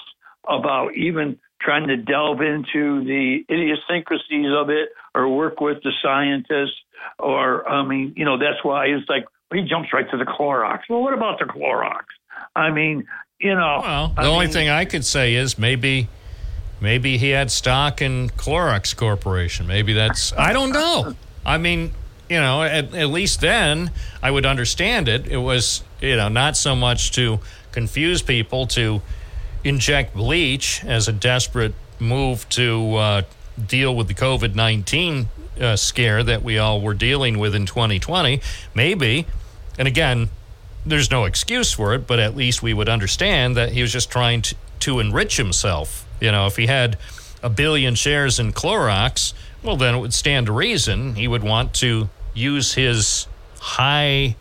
about 0.49 0.95
even 0.95 1.41
trying 1.61 1.89
to 1.89 1.97
delve 1.97 2.43
into 2.43 3.03
the 3.05 3.45
idiosyncrasies 3.51 4.53
of 4.57 4.71
it 4.71 4.91
or 5.15 5.29
work 5.29 5.61
with 5.61 5.83
the 5.83 5.93
scientists 6.03 6.77
or 7.19 7.69
I 7.69 7.85
mean, 7.87 8.15
you 8.17 8.25
know, 8.25 8.39
that's 8.39 8.63
why 8.63 8.87
it's 8.87 9.09
like 9.09 9.25
he 9.53 9.63
jumps 9.63 9.93
right 9.93 10.09
to 10.11 10.17
the 10.17 10.25
Clorox. 10.25 10.81
Well, 10.89 11.03
what 11.03 11.15
about 11.15 11.39
the 11.39 11.45
Clorox? 11.45 12.05
I 12.57 12.71
mean, 12.71 13.07
you 13.39 13.55
know, 13.55 13.81
Well, 13.83 14.09
the 14.09 14.23
I 14.23 14.27
only 14.27 14.47
mean, 14.47 14.53
thing 14.53 14.69
I 14.69 14.85
could 14.85 15.05
say 15.05 15.35
is 15.35 15.59
maybe 15.59 16.09
maybe 16.81 17.19
he 17.19 17.31
had 17.31 17.51
stock 17.51 18.03
in 18.03 18.31
Clorox 18.31 18.97
Corporation. 18.97 19.67
Maybe 19.67 19.93
that's 19.93 20.33
I 20.33 20.53
don't 20.53 20.73
know. 20.73 21.15
I 21.47 21.59
mean, 21.59 21.93
you 22.29 22.41
know, 22.41 22.63
at, 22.63 22.95
at 22.95 23.09
least 23.11 23.41
then 23.41 23.91
I 24.23 24.31
would 24.31 24.47
understand 24.47 25.09
it. 25.09 25.27
It 25.29 25.37
was, 25.37 25.83
you 26.01 26.17
know, 26.17 26.29
not 26.29 26.57
so 26.57 26.75
much 26.75 27.13
to 27.13 27.39
confuse 27.71 28.23
people 28.23 28.67
to 28.69 29.03
inject 29.63 30.15
bleach 30.15 30.85
as 30.85 31.07
a 31.09 31.13
desperate 31.13 31.75
move 32.01 32.49
to 32.51 32.95
uh, 32.97 33.23
deal 33.67 33.95
with 33.95 34.09
the 34.09 34.15
COVID 34.15 34.55
19 34.55 35.29
uh, 35.61 35.77
scare 35.77 36.23
that 36.23 36.43
we 36.43 36.59
all 36.59 36.81
were 36.81 36.95
dealing 36.95 37.39
with 37.39 37.55
in 37.55 37.67
2020. 37.67 38.41
Maybe, 38.75 39.27
and 39.79 39.87
again, 39.89 40.31
there's 40.87 41.11
no 41.11 41.25
excuse 41.25 41.73
for 41.73 41.95
it, 41.95 42.07
but 42.07 42.19
at 42.19 42.37
least 42.37 42.63
we 42.63 42.75
would 42.75 42.89
understand 42.89 43.57
that 43.57 43.73
he 43.73 43.83
was 43.83 43.93
just 43.93 44.11
trying 44.11 44.43
to, 44.43 44.55
to 44.81 45.01
enrich 45.01 45.37
himself. 45.37 46.07
You 46.21 46.33
know, 46.33 46.47
if 46.47 46.57
he 46.57 46.67
had 46.67 46.99
a 47.43 47.51
billion 47.51 47.95
shares 47.95 48.39
in 48.39 48.53
Clorox, 48.53 49.33
well, 49.63 49.77
then 49.77 49.95
it 49.95 49.99
would 49.99 50.15
stand 50.15 50.47
to 50.47 50.53
reason 50.53 51.15
he 51.15 51.29
would 51.29 51.43
want 51.43 51.75
to 51.75 52.09
use 52.35 52.75
his 52.75 53.27
high 53.61 54.37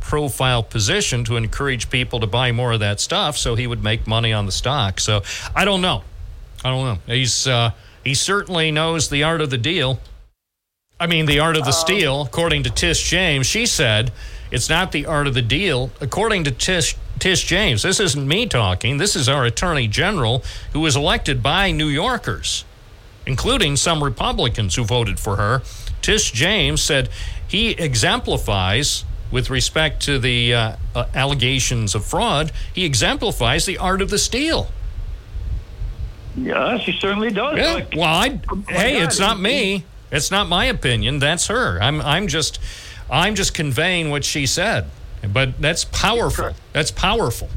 profile 0.00 0.62
position 0.62 1.24
to 1.24 1.36
encourage 1.36 1.90
people 1.90 2.20
to 2.20 2.26
buy 2.26 2.52
more 2.52 2.72
of 2.72 2.80
that 2.80 3.00
stuff 3.00 3.36
so 3.36 3.54
he 3.54 3.66
would 3.66 3.82
make 3.82 4.06
money 4.06 4.32
on 4.32 4.46
the 4.46 4.52
stock. 4.52 5.00
So 5.00 5.22
I 5.54 5.64
don't 5.64 5.80
know. 5.80 6.04
I 6.64 6.70
don't 6.70 6.84
know. 6.84 7.14
He's 7.14 7.46
uh, 7.46 7.70
he 8.06 8.14
certainly 8.14 8.70
knows 8.70 9.08
the 9.08 9.24
art 9.24 9.40
of 9.40 9.50
the 9.50 9.58
deal. 9.58 9.98
I 11.00 11.08
mean, 11.08 11.26
the 11.26 11.40
art 11.40 11.56
of 11.56 11.64
the 11.64 11.72
steal, 11.72 12.22
according 12.22 12.62
to 12.62 12.70
Tish 12.70 13.10
James, 13.10 13.48
she 13.48 13.66
said 13.66 14.12
it's 14.52 14.70
not 14.70 14.92
the 14.92 15.06
art 15.06 15.26
of 15.26 15.34
the 15.34 15.42
deal. 15.42 15.90
According 16.00 16.44
to 16.44 16.52
Tish, 16.52 16.96
Tish 17.18 17.44
James, 17.44 17.82
this 17.82 17.98
isn't 17.98 18.28
me 18.28 18.46
talking. 18.46 18.98
This 18.98 19.16
is 19.16 19.28
our 19.28 19.44
attorney 19.44 19.88
general 19.88 20.44
who 20.72 20.78
was 20.78 20.94
elected 20.94 21.42
by 21.42 21.72
New 21.72 21.88
Yorkers, 21.88 22.64
including 23.26 23.74
some 23.74 24.04
Republicans 24.04 24.76
who 24.76 24.84
voted 24.84 25.18
for 25.18 25.34
her. 25.34 25.62
Tish 26.00 26.30
James 26.30 26.80
said 26.80 27.08
he 27.48 27.70
exemplifies, 27.70 29.04
with 29.32 29.50
respect 29.50 30.00
to 30.04 30.20
the 30.20 30.54
uh, 30.54 30.76
uh, 30.94 31.06
allegations 31.12 31.96
of 31.96 32.04
fraud, 32.04 32.52
he 32.72 32.84
exemplifies 32.84 33.66
the 33.66 33.78
art 33.78 34.00
of 34.00 34.10
the 34.10 34.18
steal. 34.18 34.70
Yes, 36.36 36.82
she 36.82 36.92
certainly 36.92 37.30
does. 37.30 37.58
Yeah. 37.58 37.74
Like- 37.74 37.94
Well, 37.96 38.04
I, 38.04 38.28
my 38.28 38.62
hey, 38.72 38.92
God, 38.98 39.02
it's 39.04 39.18
not 39.18 39.40
me. 39.40 39.84
It's 40.12 40.30
not 40.30 40.48
my 40.48 40.66
opinion. 40.66 41.18
That's 41.18 41.46
her. 41.48 41.78
I'm 41.80 42.00
I'm 42.02 42.28
just 42.28 42.58
I'm 43.10 43.34
just 43.34 43.54
conveying 43.54 44.10
what 44.10 44.24
she 44.24 44.46
said. 44.46 44.86
But 45.32 45.60
that's 45.60 45.84
powerful. 45.84 46.52
That's 46.72 46.90
powerful. 46.90 47.48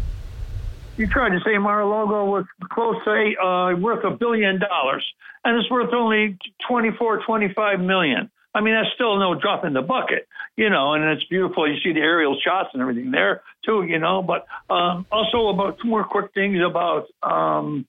You 0.97 1.07
tried 1.07 1.29
to 1.29 1.39
say 1.45 1.57
Mar-a-Lago 1.57 2.25
was 2.25 2.45
close 2.71 2.95
to 3.05 3.35
uh, 3.41 3.75
worth 3.75 4.03
a 4.03 4.11
billion 4.11 4.59
dollars, 4.59 5.05
and 5.45 5.55
it's 5.57 5.69
worth 5.69 5.93
only 5.93 6.37
24, 6.67 7.21
25 7.25 7.79
million. 7.79 8.29
I 8.55 8.61
mean, 8.61 8.73
that's 8.73 8.93
still 8.95 9.17
no 9.17 9.35
drop 9.35 9.63
in 9.63 9.73
the 9.73 9.81
bucket, 9.81 10.27
you 10.57 10.69
know. 10.69 10.93
And 10.95 11.03
it's 11.05 11.23
beautiful. 11.25 11.71
You 11.71 11.79
see 11.81 11.93
the 11.93 11.99
aerial 12.01 12.37
shots 12.43 12.69
and 12.73 12.81
everything 12.81 13.11
there 13.11 13.43
too, 13.63 13.83
you 13.83 13.99
know. 13.99 14.23
But 14.23 14.47
um, 14.73 15.05
also 15.11 15.49
about 15.49 15.77
two 15.79 15.87
more 15.87 16.03
quick 16.03 16.33
things 16.33 16.59
about 16.61 17.05
um, 17.21 17.85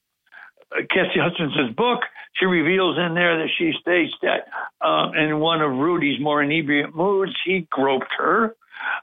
Cassie 0.91 1.19
Hutchinson's 1.21 1.75
book. 1.75 2.01
she 2.35 2.47
reveals 2.47 2.97
in 2.99 3.15
there 3.15 3.39
that 3.39 3.49
she 3.59 3.73
states 3.81 4.15
that 4.23 4.49
uh, 4.81 5.11
in 5.17 5.41
one 5.41 5.61
of 5.61 5.73
Rudy's 5.73 6.21
more 6.21 6.43
inebriate 6.43 6.95
moods, 6.95 7.33
he 7.45 7.67
groped 7.71 8.13
her. 8.19 8.55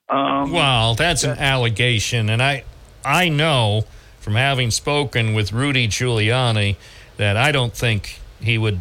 Um, 0.10 0.52
Well, 0.52 0.96
that's 0.96 1.24
an 1.24 1.38
allegation, 1.38 2.30
and 2.30 2.42
I, 2.42 2.64
I 3.06 3.30
know 3.30 3.86
from 4.20 4.36
having 4.36 4.72
spoken 4.72 5.34
with 5.34 5.54
Rudy 5.54 5.88
Giuliani 5.88 6.76
that 7.18 7.38
I 7.38 7.52
don't 7.52 7.74
think 7.74 8.20
he 8.42 8.58
would. 8.58 8.80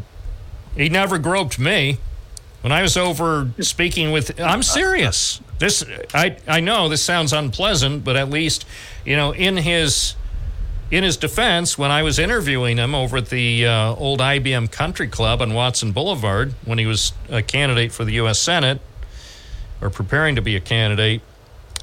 He 0.76 0.88
never 0.88 1.18
groped 1.18 1.58
me 1.58 1.98
when 2.62 2.72
I 2.72 2.82
was 2.82 2.96
over 2.96 3.50
speaking 3.60 4.10
with. 4.12 4.40
I'm 4.40 4.62
serious. 4.62 5.40
This 5.58 5.84
I 6.14 6.36
I 6.46 6.60
know 6.60 6.88
this 6.88 7.02
sounds 7.02 7.32
unpleasant, 7.32 8.04
but 8.04 8.16
at 8.16 8.28
least 8.30 8.64
you 9.04 9.16
know 9.16 9.32
in 9.32 9.56
his. 9.58 10.14
In 10.88 11.02
his 11.02 11.16
defense, 11.16 11.76
when 11.76 11.90
I 11.90 12.04
was 12.04 12.18
interviewing 12.18 12.76
him 12.76 12.94
over 12.94 13.16
at 13.16 13.28
the 13.28 13.66
uh, 13.66 13.94
old 13.94 14.20
IBM 14.20 14.70
Country 14.70 15.08
Club 15.08 15.42
on 15.42 15.52
Watson 15.52 15.90
Boulevard 15.90 16.54
when 16.64 16.78
he 16.78 16.86
was 16.86 17.12
a 17.28 17.42
candidate 17.42 17.90
for 17.90 18.04
the 18.04 18.12
U.S. 18.12 18.38
Senate, 18.38 18.80
or 19.80 19.90
preparing 19.90 20.36
to 20.36 20.42
be 20.42 20.54
a 20.54 20.60
candidate, 20.60 21.22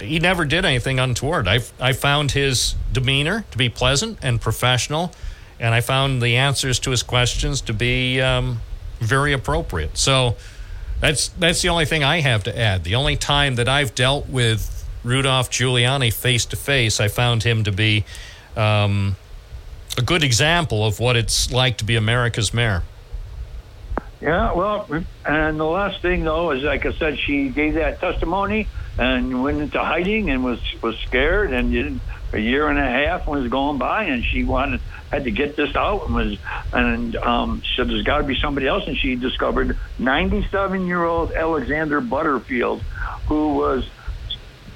he 0.01 0.19
never 0.19 0.45
did 0.45 0.63
anything 0.63 0.99
untoward. 0.99 1.49
I, 1.49 1.59
I 1.81 1.91
found 1.91 2.31
his 2.31 2.75
demeanor 2.93 3.43
to 3.51 3.57
be 3.57 3.67
pleasant 3.67 4.19
and 4.21 4.39
professional, 4.39 5.11
and 5.59 5.73
I 5.73 5.81
found 5.81 6.21
the 6.21 6.37
answers 6.37 6.79
to 6.79 6.91
his 6.91 7.03
questions 7.03 7.59
to 7.61 7.73
be 7.73 8.21
um, 8.21 8.61
very 8.99 9.33
appropriate. 9.33 9.97
So 9.97 10.37
that's 11.01 11.27
that's 11.27 11.61
the 11.61 11.67
only 11.67 11.85
thing 11.85 12.05
I 12.05 12.21
have 12.21 12.43
to 12.45 12.57
add. 12.57 12.85
The 12.85 12.95
only 12.95 13.17
time 13.17 13.55
that 13.55 13.67
I've 13.67 13.93
dealt 13.93 14.29
with 14.29 14.87
Rudolph 15.03 15.51
Giuliani 15.51 16.11
face 16.13 16.45
to 16.45 16.55
face, 16.55 17.01
I 17.01 17.09
found 17.09 17.43
him 17.43 17.65
to 17.65 17.71
be 17.71 18.05
um, 18.57 19.15
a 19.97 20.01
good 20.01 20.23
example 20.23 20.85
of 20.85 20.99
what 20.99 21.15
it's 21.15 21.51
like 21.51 21.77
to 21.77 21.85
be 21.85 21.95
America's 21.95 22.53
mayor. 22.53 22.83
Yeah, 24.21 24.53
well, 24.53 24.87
and 25.25 25.59
the 25.59 25.65
last 25.65 26.01
thing 26.01 26.23
though 26.23 26.51
is, 26.51 26.63
like 26.63 26.85
I 26.85 26.93
said, 26.93 27.19
she 27.19 27.49
gave 27.49 27.73
that 27.73 27.99
testimony 27.99 28.67
and 28.97 29.43
went 29.43 29.61
into 29.61 29.79
hiding 29.79 30.29
and 30.29 30.43
was 30.43 30.59
was 30.81 30.97
scared 30.99 31.51
and 31.51 31.99
a 32.31 32.39
year 32.39 32.67
and 32.67 32.79
a 32.79 32.83
half 32.83 33.27
was 33.27 33.47
going 33.47 33.77
by 33.77 34.05
and 34.05 34.23
she 34.23 34.43
wanted 34.43 34.81
had 35.11 35.25
to 35.25 35.31
get 35.31 35.55
this 35.55 35.75
out 35.75 36.05
and 36.05 36.15
was 36.15 36.37
and 36.71 37.15
um, 37.17 37.61
said 37.75 37.87
there's 37.87 38.03
got 38.03 38.19
to 38.19 38.23
be 38.23 38.39
somebody 38.39 38.67
else 38.67 38.87
and 38.87 38.97
she 38.97 39.15
discovered 39.15 39.77
97 39.99 40.87
year 40.87 41.03
old 41.03 41.31
Alexander 41.31 42.01
Butterfield 42.01 42.81
who 43.27 43.55
was 43.55 43.87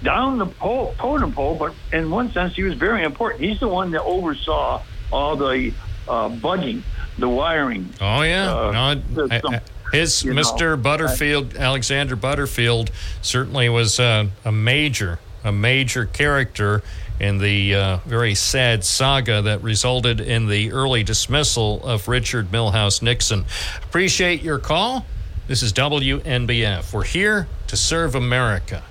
down 0.04 0.38
the 0.38 0.46
pole, 0.46 0.94
totem 1.00 1.32
pole, 1.34 1.56
but 1.56 1.74
in 1.92 2.10
one 2.10 2.32
sense 2.32 2.56
he 2.56 2.64
was 2.64 2.76
very 2.76 3.04
important. 3.04 3.44
He's 3.44 3.60
the 3.60 3.68
one 3.68 3.92
that 3.92 4.04
oversaw 4.04 4.82
all 5.12 5.36
the 5.36 5.74
uh, 6.08 6.30
budding, 6.30 6.84
the 7.18 7.28
wiring. 7.30 7.90
Oh 8.02 8.22
yeah, 8.22 8.54
uh, 8.54 8.72
no, 8.72 9.28
I- 9.32 9.42
I- 9.56 9.62
his 9.94 10.22
you 10.24 10.34
know, 10.34 10.42
Mr. 10.42 10.82
Butterfield, 10.82 11.56
Alexander 11.56 12.18
Butterfield, 12.18 12.92
certainly 13.22 13.70
was 13.70 14.00
uh, 14.02 14.26
a 14.44 14.52
major, 14.52 15.18
a 15.46 15.52
major 15.54 16.06
character 16.06 16.84
in 17.22 17.38
the 17.38 17.74
uh, 17.74 17.98
very 18.06 18.36
sad 18.36 18.84
saga 18.84 19.42
that 19.42 19.64
resulted 19.64 20.20
in 20.20 20.48
the 20.48 20.72
early 20.74 21.04
dismissal 21.04 21.82
of 21.86 22.08
Richard 22.10 22.52
Milhous 22.52 23.02
Nixon. 23.02 23.46
Appreciate 23.84 24.42
your 24.44 24.60
call. 24.60 25.06
This 25.48 25.64
is 25.64 25.72
WNBF. 25.74 26.94
We're 26.94 27.04
here 27.06 27.48
to 27.68 27.78
serve 27.78 28.14
America. 28.14 28.84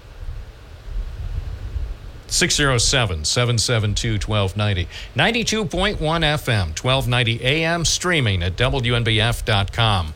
607 2.28 3.24
772 3.24 4.18
1290. 4.18 4.88
92.1 5.16 5.98
FM, 5.98 6.74
1290 6.78 7.44
AM, 7.44 7.84
streaming 7.84 8.42
at 8.42 8.56
WNBF.com. 8.56 10.14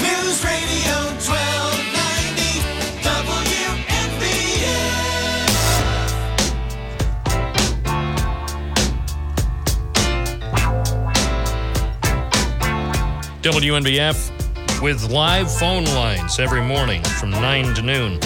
News 0.00 0.44
Radio 0.44 0.94
1290 1.18 2.64
WNBF. 13.42 14.33
With 14.84 15.10
live 15.10 15.50
phone 15.50 15.86
lines 15.86 16.38
every 16.38 16.60
morning 16.60 17.02
from 17.18 17.30
9 17.30 17.72
to 17.76 17.80
noon. 17.80 18.20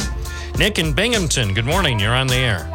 Nick 0.58 0.80
in 0.80 0.92
Binghamton, 0.92 1.54
good 1.54 1.64
morning. 1.64 2.00
You're 2.00 2.16
on 2.16 2.26
the 2.26 2.34
air. 2.34 2.68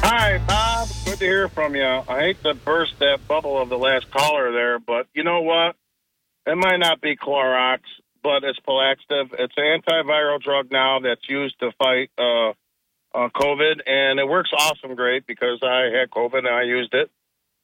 Hi, 0.00 0.38
Bob. 0.46 0.88
Good 1.04 1.18
to 1.18 1.24
hear 1.26 1.48
from 1.50 1.74
you. 1.74 1.84
I 1.84 2.20
hate 2.20 2.42
to 2.44 2.54
burst 2.54 2.98
that 3.00 3.18
bubble 3.28 3.60
of 3.60 3.68
the 3.68 3.76
last 3.76 4.10
caller 4.10 4.52
there, 4.52 4.78
but 4.78 5.06
you 5.12 5.22
know 5.22 5.42
what? 5.42 5.76
It 6.46 6.56
might 6.56 6.78
not 6.78 7.02
be 7.02 7.14
Clorox, 7.14 7.80
but 8.22 8.42
it's 8.42 8.58
Paxlovid. 8.60 9.34
It's 9.38 9.52
an 9.54 9.82
antiviral 9.82 10.40
drug 10.40 10.72
now 10.72 10.98
that's 11.00 11.28
used 11.28 11.60
to 11.60 11.72
fight 11.72 12.08
uh, 12.16 12.52
uh, 13.14 13.28
COVID, 13.36 13.82
and 13.86 14.18
it 14.18 14.26
works 14.26 14.48
awesome 14.58 14.94
great 14.94 15.26
because 15.26 15.58
I 15.62 15.90
had 15.94 16.08
COVID 16.08 16.38
and 16.38 16.48
I 16.48 16.62
used 16.62 16.94
it. 16.94 17.10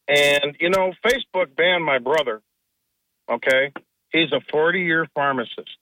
And, 0.07 0.55
you 0.61 0.69
know, 0.69 0.93
Facebook 1.03 1.57
banned 1.57 1.83
my 1.83 1.99
brother, 1.99 2.43
okay? 3.33 3.73
He's 4.13 4.33
a 4.33 4.41
40 4.51 4.81
year 4.81 5.07
pharmacist. 5.15 5.77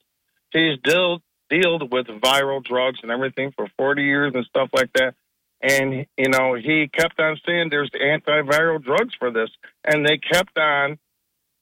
He's 0.52 0.78
dealt 0.82 1.22
dealt 1.50 1.90
with 1.90 2.06
viral 2.06 2.62
drugs 2.62 3.00
and 3.02 3.10
everything 3.10 3.52
for 3.56 3.68
40 3.76 4.02
years 4.02 4.32
and 4.34 4.44
stuff 4.46 4.68
like 4.72 4.92
that. 4.94 5.14
And, 5.60 6.06
you 6.16 6.28
know, 6.28 6.54
he 6.54 6.88
kept 6.92 7.18
on 7.18 7.38
saying 7.46 7.68
there's 7.70 7.90
antiviral 7.90 8.82
drugs 8.82 9.14
for 9.18 9.30
this. 9.30 9.50
And 9.84 10.06
they 10.06 10.18
kept 10.18 10.56
on 10.56 10.98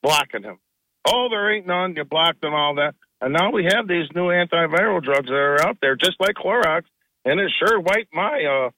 blocking 0.03 0.43
him. 0.43 0.59
Oh, 1.07 1.29
there 1.31 1.53
ain't 1.53 1.67
none. 1.67 1.95
You 1.97 2.05
blocked 2.05 2.43
them, 2.43 2.55
all 2.55 2.75
that. 2.77 2.95
And 3.21 3.33
now 3.33 3.51
we 3.51 3.65
have 3.65 3.89
these 3.89 4.09
new 4.15 4.27
antiviral 4.27 5.03
drugs 5.03 5.29
that 5.29 5.35
are 5.35 5.67
out 5.67 5.79
there, 5.81 5.97
just 5.97 6.21
like 6.21 6.35
Clorox. 6.35 6.83
And 7.25 7.41
it 7.41 7.51
sure 7.59 7.81
wiped 7.81 8.13
my 8.13 8.45
uh, 8.45 8.71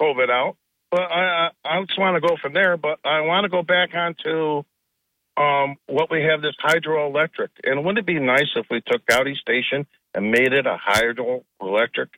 COVID 0.00 0.30
out. 0.30 0.56
But 0.90 1.02
I, 1.02 1.50
I, 1.64 1.78
I 1.78 1.84
just 1.84 1.98
want 1.98 2.14
to 2.14 2.26
go 2.26 2.36
from 2.40 2.54
there. 2.54 2.76
But 2.76 3.00
I 3.04 3.20
want 3.22 3.44
to 3.44 3.50
go 3.50 3.62
back 3.62 3.90
onto 3.94 4.62
um, 5.36 5.76
what 5.86 6.10
we 6.10 6.22
have 6.22 6.42
this 6.42 6.54
hydroelectric. 6.64 7.48
And 7.64 7.84
wouldn't 7.84 7.98
it 7.98 8.06
be 8.06 8.18
nice 8.18 8.48
if 8.56 8.66
we 8.70 8.80
took 8.80 9.04
Goudey 9.06 9.36
Station 9.36 9.86
and 10.14 10.30
made 10.30 10.52
it 10.52 10.66
a 10.66 10.76
hydroelectric 10.76 12.08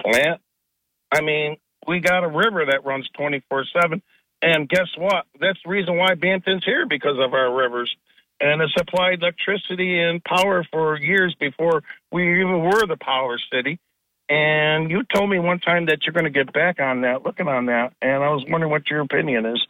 plant? 0.00 0.40
I 1.12 1.20
mean, 1.20 1.56
we 1.86 2.00
got 2.00 2.24
a 2.24 2.28
river 2.28 2.66
that 2.66 2.84
runs 2.84 3.08
24 3.16 3.64
7. 3.80 4.02
And 4.42 4.68
guess 4.68 4.88
what? 4.96 5.26
That's 5.40 5.58
the 5.64 5.70
reason 5.70 5.96
why 5.96 6.14
Binghamton's 6.14 6.64
here 6.64 6.86
because 6.86 7.18
of 7.18 7.32
our 7.32 7.54
rivers. 7.54 7.94
And 8.40 8.60
it 8.60 8.70
supplied 8.76 9.22
electricity 9.22 10.00
and 10.00 10.22
power 10.22 10.66
for 10.70 10.98
years 10.98 11.34
before 11.38 11.82
we 12.10 12.40
even 12.40 12.62
were 12.62 12.86
the 12.86 12.96
power 13.00 13.38
city. 13.52 13.78
And 14.28 14.90
you 14.90 15.02
told 15.14 15.30
me 15.30 15.38
one 15.38 15.60
time 15.60 15.86
that 15.86 16.04
you're 16.04 16.12
going 16.12 16.24
to 16.24 16.30
get 16.30 16.52
back 16.52 16.80
on 16.80 17.02
that, 17.02 17.24
looking 17.24 17.46
on 17.46 17.66
that. 17.66 17.92
And 18.02 18.22
I 18.22 18.30
was 18.30 18.44
wondering 18.48 18.70
what 18.70 18.88
your 18.90 19.00
opinion 19.00 19.46
is. 19.46 19.66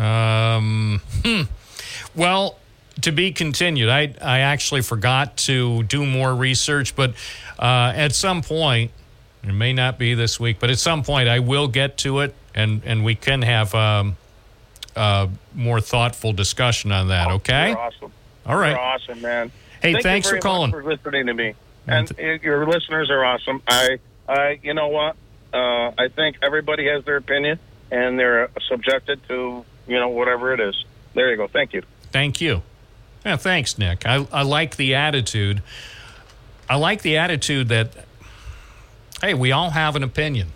Um, 0.00 1.00
hmm. 1.22 1.42
Well, 2.14 2.58
to 3.02 3.12
be 3.12 3.32
continued. 3.32 3.88
I, 3.88 4.14
I 4.20 4.40
actually 4.40 4.82
forgot 4.82 5.36
to 5.38 5.82
do 5.84 6.06
more 6.06 6.34
research, 6.34 6.94
but 6.94 7.14
uh, 7.58 7.92
at 7.94 8.14
some 8.14 8.42
point, 8.42 8.92
it 9.42 9.52
may 9.52 9.72
not 9.72 9.98
be 9.98 10.14
this 10.14 10.38
week, 10.40 10.58
but 10.60 10.70
at 10.70 10.78
some 10.78 11.02
point 11.02 11.28
I 11.28 11.40
will 11.40 11.68
get 11.68 11.98
to 11.98 12.20
it 12.20 12.34
and, 12.54 12.82
and 12.84 13.04
we 13.04 13.14
can 13.14 13.42
have 13.42 13.74
um, 13.74 14.16
a 14.96 15.28
more 15.54 15.80
thoughtful 15.80 16.32
discussion 16.32 16.92
on 16.92 17.08
that, 17.08 17.30
okay? 17.30 17.70
You're 17.70 17.78
awesome. 17.78 18.12
All 18.46 18.56
right. 18.56 18.70
You're 18.70 18.78
awesome, 18.78 19.20
man. 19.20 19.50
Hey, 19.82 19.92
Thank 19.92 20.02
thanks 20.02 20.30
for 20.30 20.38
calling. 20.38 20.70
for 20.70 20.84
listening 20.84 21.26
to 21.26 21.34
me. 21.34 21.54
And 21.86 22.10
uh, 22.18 22.22
your 22.42 22.66
listeners 22.66 23.10
are 23.10 23.24
awesome. 23.24 23.62
I, 23.66 23.98
I, 24.28 24.58
you 24.62 24.72
know 24.72 24.88
what? 24.88 25.16
Uh, 25.52 25.92
I 25.98 26.08
think 26.14 26.36
everybody 26.42 26.88
has 26.88 27.04
their 27.04 27.16
opinion, 27.16 27.58
and 27.90 28.18
they're 28.18 28.48
subjected 28.68 29.20
to, 29.28 29.64
you 29.86 30.00
know, 30.00 30.08
whatever 30.08 30.54
it 30.54 30.60
is. 30.60 30.84
There 31.14 31.30
you 31.30 31.36
go. 31.36 31.46
Thank 31.46 31.74
you. 31.74 31.82
Thank 32.14 32.40
you. 32.40 32.62
Yeah, 33.26 33.34
thanks, 33.34 33.76
Nick. 33.76 34.06
I, 34.06 34.24
I 34.32 34.42
like 34.42 34.76
the 34.76 34.94
attitude. 34.94 35.64
I 36.70 36.76
like 36.76 37.02
the 37.02 37.16
attitude 37.16 37.70
that, 37.70 37.90
hey, 39.20 39.34
we 39.34 39.50
all 39.50 39.70
have 39.70 39.96
an 39.96 40.04
opinion. 40.04 40.52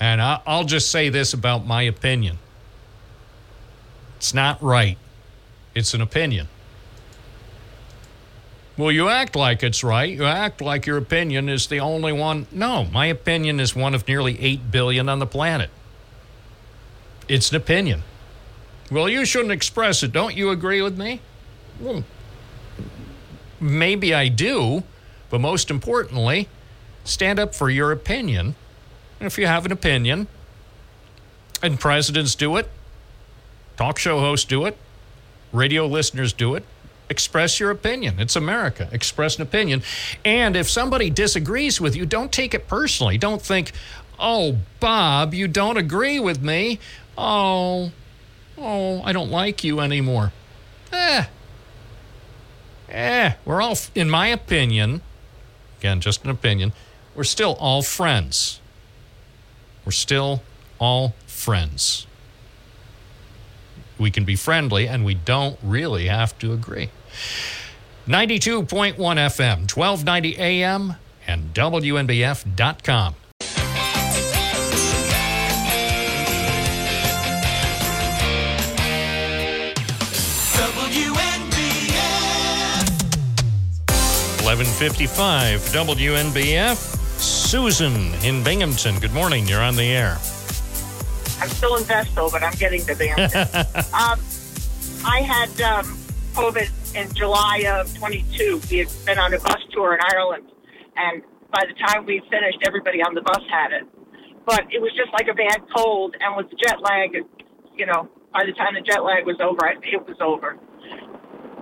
And 0.00 0.20
I, 0.20 0.40
I'll 0.48 0.64
just 0.64 0.90
say 0.90 1.10
this 1.10 1.32
about 1.32 1.64
my 1.64 1.82
opinion 1.82 2.38
it's 4.16 4.34
not 4.34 4.60
right, 4.60 4.98
it's 5.76 5.94
an 5.94 6.00
opinion. 6.00 6.48
Well, 8.76 8.90
you 8.90 9.08
act 9.08 9.36
like 9.36 9.62
it's 9.62 9.84
right. 9.84 10.10
You 10.10 10.24
act 10.24 10.60
like 10.60 10.86
your 10.86 10.96
opinion 10.96 11.48
is 11.48 11.68
the 11.68 11.78
only 11.78 12.12
one. 12.12 12.48
No, 12.50 12.84
my 12.86 13.06
opinion 13.06 13.60
is 13.60 13.76
one 13.76 13.94
of 13.94 14.08
nearly 14.08 14.40
8 14.40 14.72
billion 14.72 15.08
on 15.08 15.20
the 15.20 15.26
planet. 15.26 15.70
It's 17.28 17.50
an 17.50 17.56
opinion. 17.56 18.02
Well, 18.90 19.08
you 19.08 19.24
shouldn't 19.24 19.52
express 19.52 20.02
it. 20.02 20.12
Don't 20.12 20.34
you 20.34 20.50
agree 20.50 20.80
with 20.82 20.98
me? 20.98 21.20
Well, 21.80 22.04
maybe 23.60 24.14
I 24.14 24.28
do, 24.28 24.82
but 25.30 25.40
most 25.40 25.70
importantly, 25.70 26.48
stand 27.04 27.38
up 27.38 27.54
for 27.54 27.68
your 27.68 27.92
opinion. 27.92 28.54
If 29.20 29.36
you 29.36 29.46
have 29.46 29.66
an 29.66 29.72
opinion, 29.72 30.26
and 31.62 31.78
presidents 31.78 32.34
do 32.34 32.56
it, 32.56 32.70
Talk 33.78 33.96
show 33.96 34.18
hosts 34.18 34.44
do 34.44 34.66
it. 34.66 34.76
Radio 35.52 35.86
listeners 35.86 36.32
do 36.32 36.56
it. 36.56 36.64
Express 37.08 37.60
your 37.60 37.70
opinion. 37.70 38.18
It's 38.18 38.34
America. 38.34 38.88
Express 38.90 39.36
an 39.36 39.42
opinion. 39.42 39.84
And 40.24 40.56
if 40.56 40.68
somebody 40.68 41.10
disagrees 41.10 41.80
with 41.80 41.94
you, 41.94 42.04
don't 42.04 42.32
take 42.32 42.54
it 42.54 42.66
personally. 42.66 43.18
Don't 43.18 43.40
think, 43.40 43.70
oh, 44.18 44.56
Bob, 44.80 45.32
you 45.32 45.46
don't 45.46 45.76
agree 45.76 46.18
with 46.18 46.42
me. 46.42 46.80
Oh, 47.16 47.92
oh, 48.60 49.02
I 49.04 49.12
don't 49.12 49.30
like 49.30 49.64
you 49.64 49.80
anymore. 49.80 50.32
Eh. 50.92 51.24
Eh, 52.88 53.32
we're 53.44 53.60
all, 53.60 53.76
in 53.94 54.08
my 54.08 54.28
opinion, 54.28 55.02
again, 55.78 56.00
just 56.00 56.24
an 56.24 56.30
opinion, 56.30 56.72
we're 57.14 57.24
still 57.24 57.54
all 57.60 57.82
friends. 57.82 58.60
We're 59.84 59.92
still 59.92 60.42
all 60.78 61.14
friends. 61.26 62.06
We 63.98 64.10
can 64.10 64.24
be 64.24 64.36
friendly 64.36 64.86
and 64.86 65.04
we 65.04 65.14
don't 65.14 65.58
really 65.62 66.06
have 66.06 66.38
to 66.38 66.52
agree. 66.52 66.90
92.1 68.06 68.96
FM, 68.96 69.76
1290 69.76 70.38
AM, 70.38 70.94
and 71.26 71.52
WNBF.com. 71.52 73.14
1155 84.48 85.60
WNBF. 85.76 86.76
Susan 87.20 88.14
in 88.24 88.42
Binghamton. 88.42 88.98
Good 88.98 89.12
morning. 89.12 89.46
You're 89.46 89.60
on 89.60 89.76
the 89.76 89.84
air. 89.84 90.16
I'm 91.38 91.50
still 91.50 91.76
in 91.76 91.84
Vestal, 91.84 92.30
but 92.30 92.42
I'm 92.42 92.54
getting 92.54 92.80
to 92.86 92.96
Binghamton. 92.96 93.42
um, 93.92 94.18
I 95.04 95.20
had 95.20 95.60
um, 95.60 95.98
COVID 96.32 96.96
in 96.96 97.12
July 97.12 97.66
of 97.68 97.94
22. 97.98 98.62
We 98.70 98.78
had 98.78 98.88
been 99.04 99.18
on 99.18 99.34
a 99.34 99.38
bus 99.38 99.60
tour 99.70 99.92
in 99.92 100.00
Ireland, 100.00 100.50
and 100.96 101.22
by 101.52 101.66
the 101.68 101.74
time 101.86 102.06
we 102.06 102.22
finished, 102.30 102.64
everybody 102.66 103.02
on 103.02 103.14
the 103.14 103.20
bus 103.20 103.42
had 103.50 103.72
it. 103.72 103.84
But 104.46 104.62
it 104.72 104.80
was 104.80 104.92
just 104.96 105.12
like 105.12 105.28
a 105.28 105.34
bad 105.34 105.60
cold, 105.76 106.16
and 106.20 106.34
with 106.38 106.48
the 106.48 106.56
jet 106.56 106.80
lag, 106.80 107.12
you 107.76 107.84
know, 107.84 108.08
by 108.32 108.46
the 108.46 108.52
time 108.52 108.72
the 108.72 108.80
jet 108.80 109.04
lag 109.04 109.26
was 109.26 109.36
over, 109.42 109.66
it 109.66 110.08
was 110.08 110.16
over. 110.22 110.58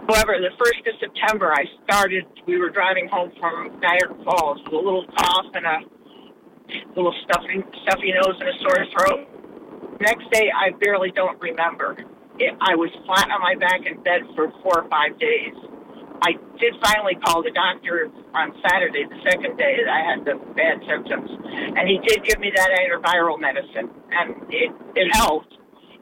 However, 0.09 0.39
the 0.39 0.55
first 0.55 0.87
of 0.87 0.95
September, 1.01 1.53
I 1.53 1.65
started. 1.83 2.25
We 2.47 2.59
were 2.59 2.71
driving 2.71 3.09
home 3.09 3.33
from 3.41 3.81
Niagara 3.81 4.15
Falls 4.23 4.63
with 4.65 4.73
a 4.73 4.77
little 4.77 5.05
cough 5.19 5.51
and 5.55 5.67
a 5.67 5.79
little 6.95 7.15
stuffy, 7.27 7.59
stuffy 7.83 8.15
nose 8.15 8.39
and 8.39 8.49
a 8.49 8.57
sore 8.63 8.87
throat. 8.95 9.27
Next 10.01 10.31
day, 10.31 10.47
I 10.55 10.71
barely 10.79 11.11
don't 11.11 11.41
remember. 11.41 11.97
It, 12.39 12.55
I 12.61 12.77
was 12.77 12.91
flat 13.07 13.31
on 13.31 13.41
my 13.41 13.57
back 13.59 13.83
in 13.87 14.03
bed 14.03 14.23
for 14.37 14.53
four 14.63 14.85
or 14.85 14.89
five 14.89 15.19
days. 15.19 15.55
I 16.23 16.33
did 16.61 16.75
finally 16.83 17.17
call 17.25 17.43
the 17.43 17.51
doctor 17.51 18.09
on 18.33 18.55
Saturday, 18.63 19.05
the 19.09 19.21
second 19.29 19.57
day 19.59 19.77
that 19.83 19.91
I 19.91 20.01
had 20.07 20.25
the 20.25 20.37
bad 20.55 20.81
symptoms, 20.89 21.29
and 21.31 21.89
he 21.89 21.99
did 22.07 22.25
give 22.25 22.39
me 22.39 22.53
that 22.55 22.71
antiviral 22.73 23.41
medicine, 23.41 23.91
and 24.11 24.37
it 24.51 24.71
it 24.95 25.09
helped. 25.17 25.57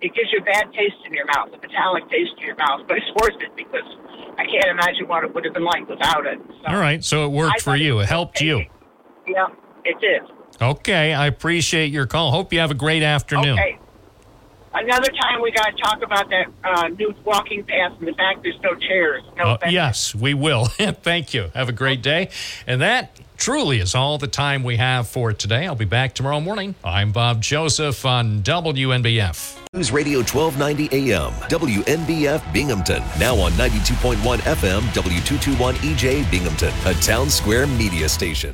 It 0.05 0.13
gives 0.15 0.31
you 0.33 0.39
a 0.39 0.45
bad 0.45 0.71
taste 0.75 0.97
in 1.07 1.15
your 1.15 1.25
mouth, 1.25 1.49
a 1.49 1.57
metallic 1.57 2.05
taste 2.11 2.33
in 2.37 2.47
your 2.47 2.57
mouth, 2.57 2.83
but 2.87 2.99
it's 2.99 3.09
worth 3.17 3.41
it 3.41 3.57
because 3.57 3.89
I 4.37 4.45
can't 4.45 4.67
imagine 4.71 5.09
what 5.09 5.25
it 5.25 5.35
would 5.35 5.47
have 5.47 5.55
been 5.55 5.65
like 5.65 5.89
without 5.89 6.27
it. 6.27 6.39
All 6.69 6.77
right. 6.77 7.03
So 7.03 7.25
it 7.25 7.29
worked 7.29 7.63
for 7.63 7.75
you. 7.75 8.01
It 8.01 8.09
helped 8.09 8.43
you. 8.43 8.67
Yeah, 9.27 9.47
it 9.85 9.99
did. 10.01 10.21
Okay. 10.61 11.15
I 11.15 11.27
appreciate 11.27 11.91
your 11.91 12.07
call. 12.07 12.33
Hope 12.33 12.53
you 12.53 12.59
have 12.59 12.71
a 12.71 12.75
great 12.75 13.03
afternoon. 13.03 13.59
Okay. 13.59 13.79
Another 14.75 15.09
time 15.09 15.41
we 15.41 15.53
got 15.53 15.75
to 15.75 15.83
talk 15.83 16.03
about 16.03 16.29
that 16.29 16.47
uh, 16.65 16.89
new 16.89 17.15
walking 17.25 17.65
path 17.65 17.93
and 17.99 18.07
the 18.07 18.13
fact 18.13 18.43
there's 18.43 18.61
no 18.63 18.75
chairs. 18.75 19.23
No 19.39 19.53
Uh, 19.53 19.59
yes, 19.71 20.15
we 20.15 20.35
will. 20.35 20.65
Thank 20.67 21.33
you. 21.33 21.51
Have 21.55 21.71
a 21.71 21.73
great 21.73 22.03
day. 22.03 22.29
And 22.67 22.83
that 22.83 23.19
truly 23.39 23.79
is 23.81 23.95
all 23.95 24.19
the 24.19 24.27
time 24.27 24.65
we 24.65 24.77
have 24.77 25.09
for 25.09 25.33
today. 25.33 25.67
I'll 25.67 25.75
be 25.77 25.87
back 25.87 26.15
tomorrow 26.15 26.41
morning. 26.41 26.75
I'm 26.85 27.11
Bob 27.11 27.41
Joseph 27.41 28.05
on 28.05 28.43
WNBF. 28.43 29.64
News 29.75 29.91
Radio 29.91 30.19
1290 30.19 31.11
AM, 31.11 31.33
WNBF 31.51 32.53
Binghamton. 32.53 33.03
Now 33.19 33.35
on 33.35 33.51
92.1 33.55 34.15
FM, 34.39 34.81
W221 34.95 35.73
EJ 35.73 36.31
Binghamton, 36.31 36.73
a 36.87 36.95
town 37.01 37.29
square 37.29 37.67
media 37.67 38.09
station. 38.09 38.35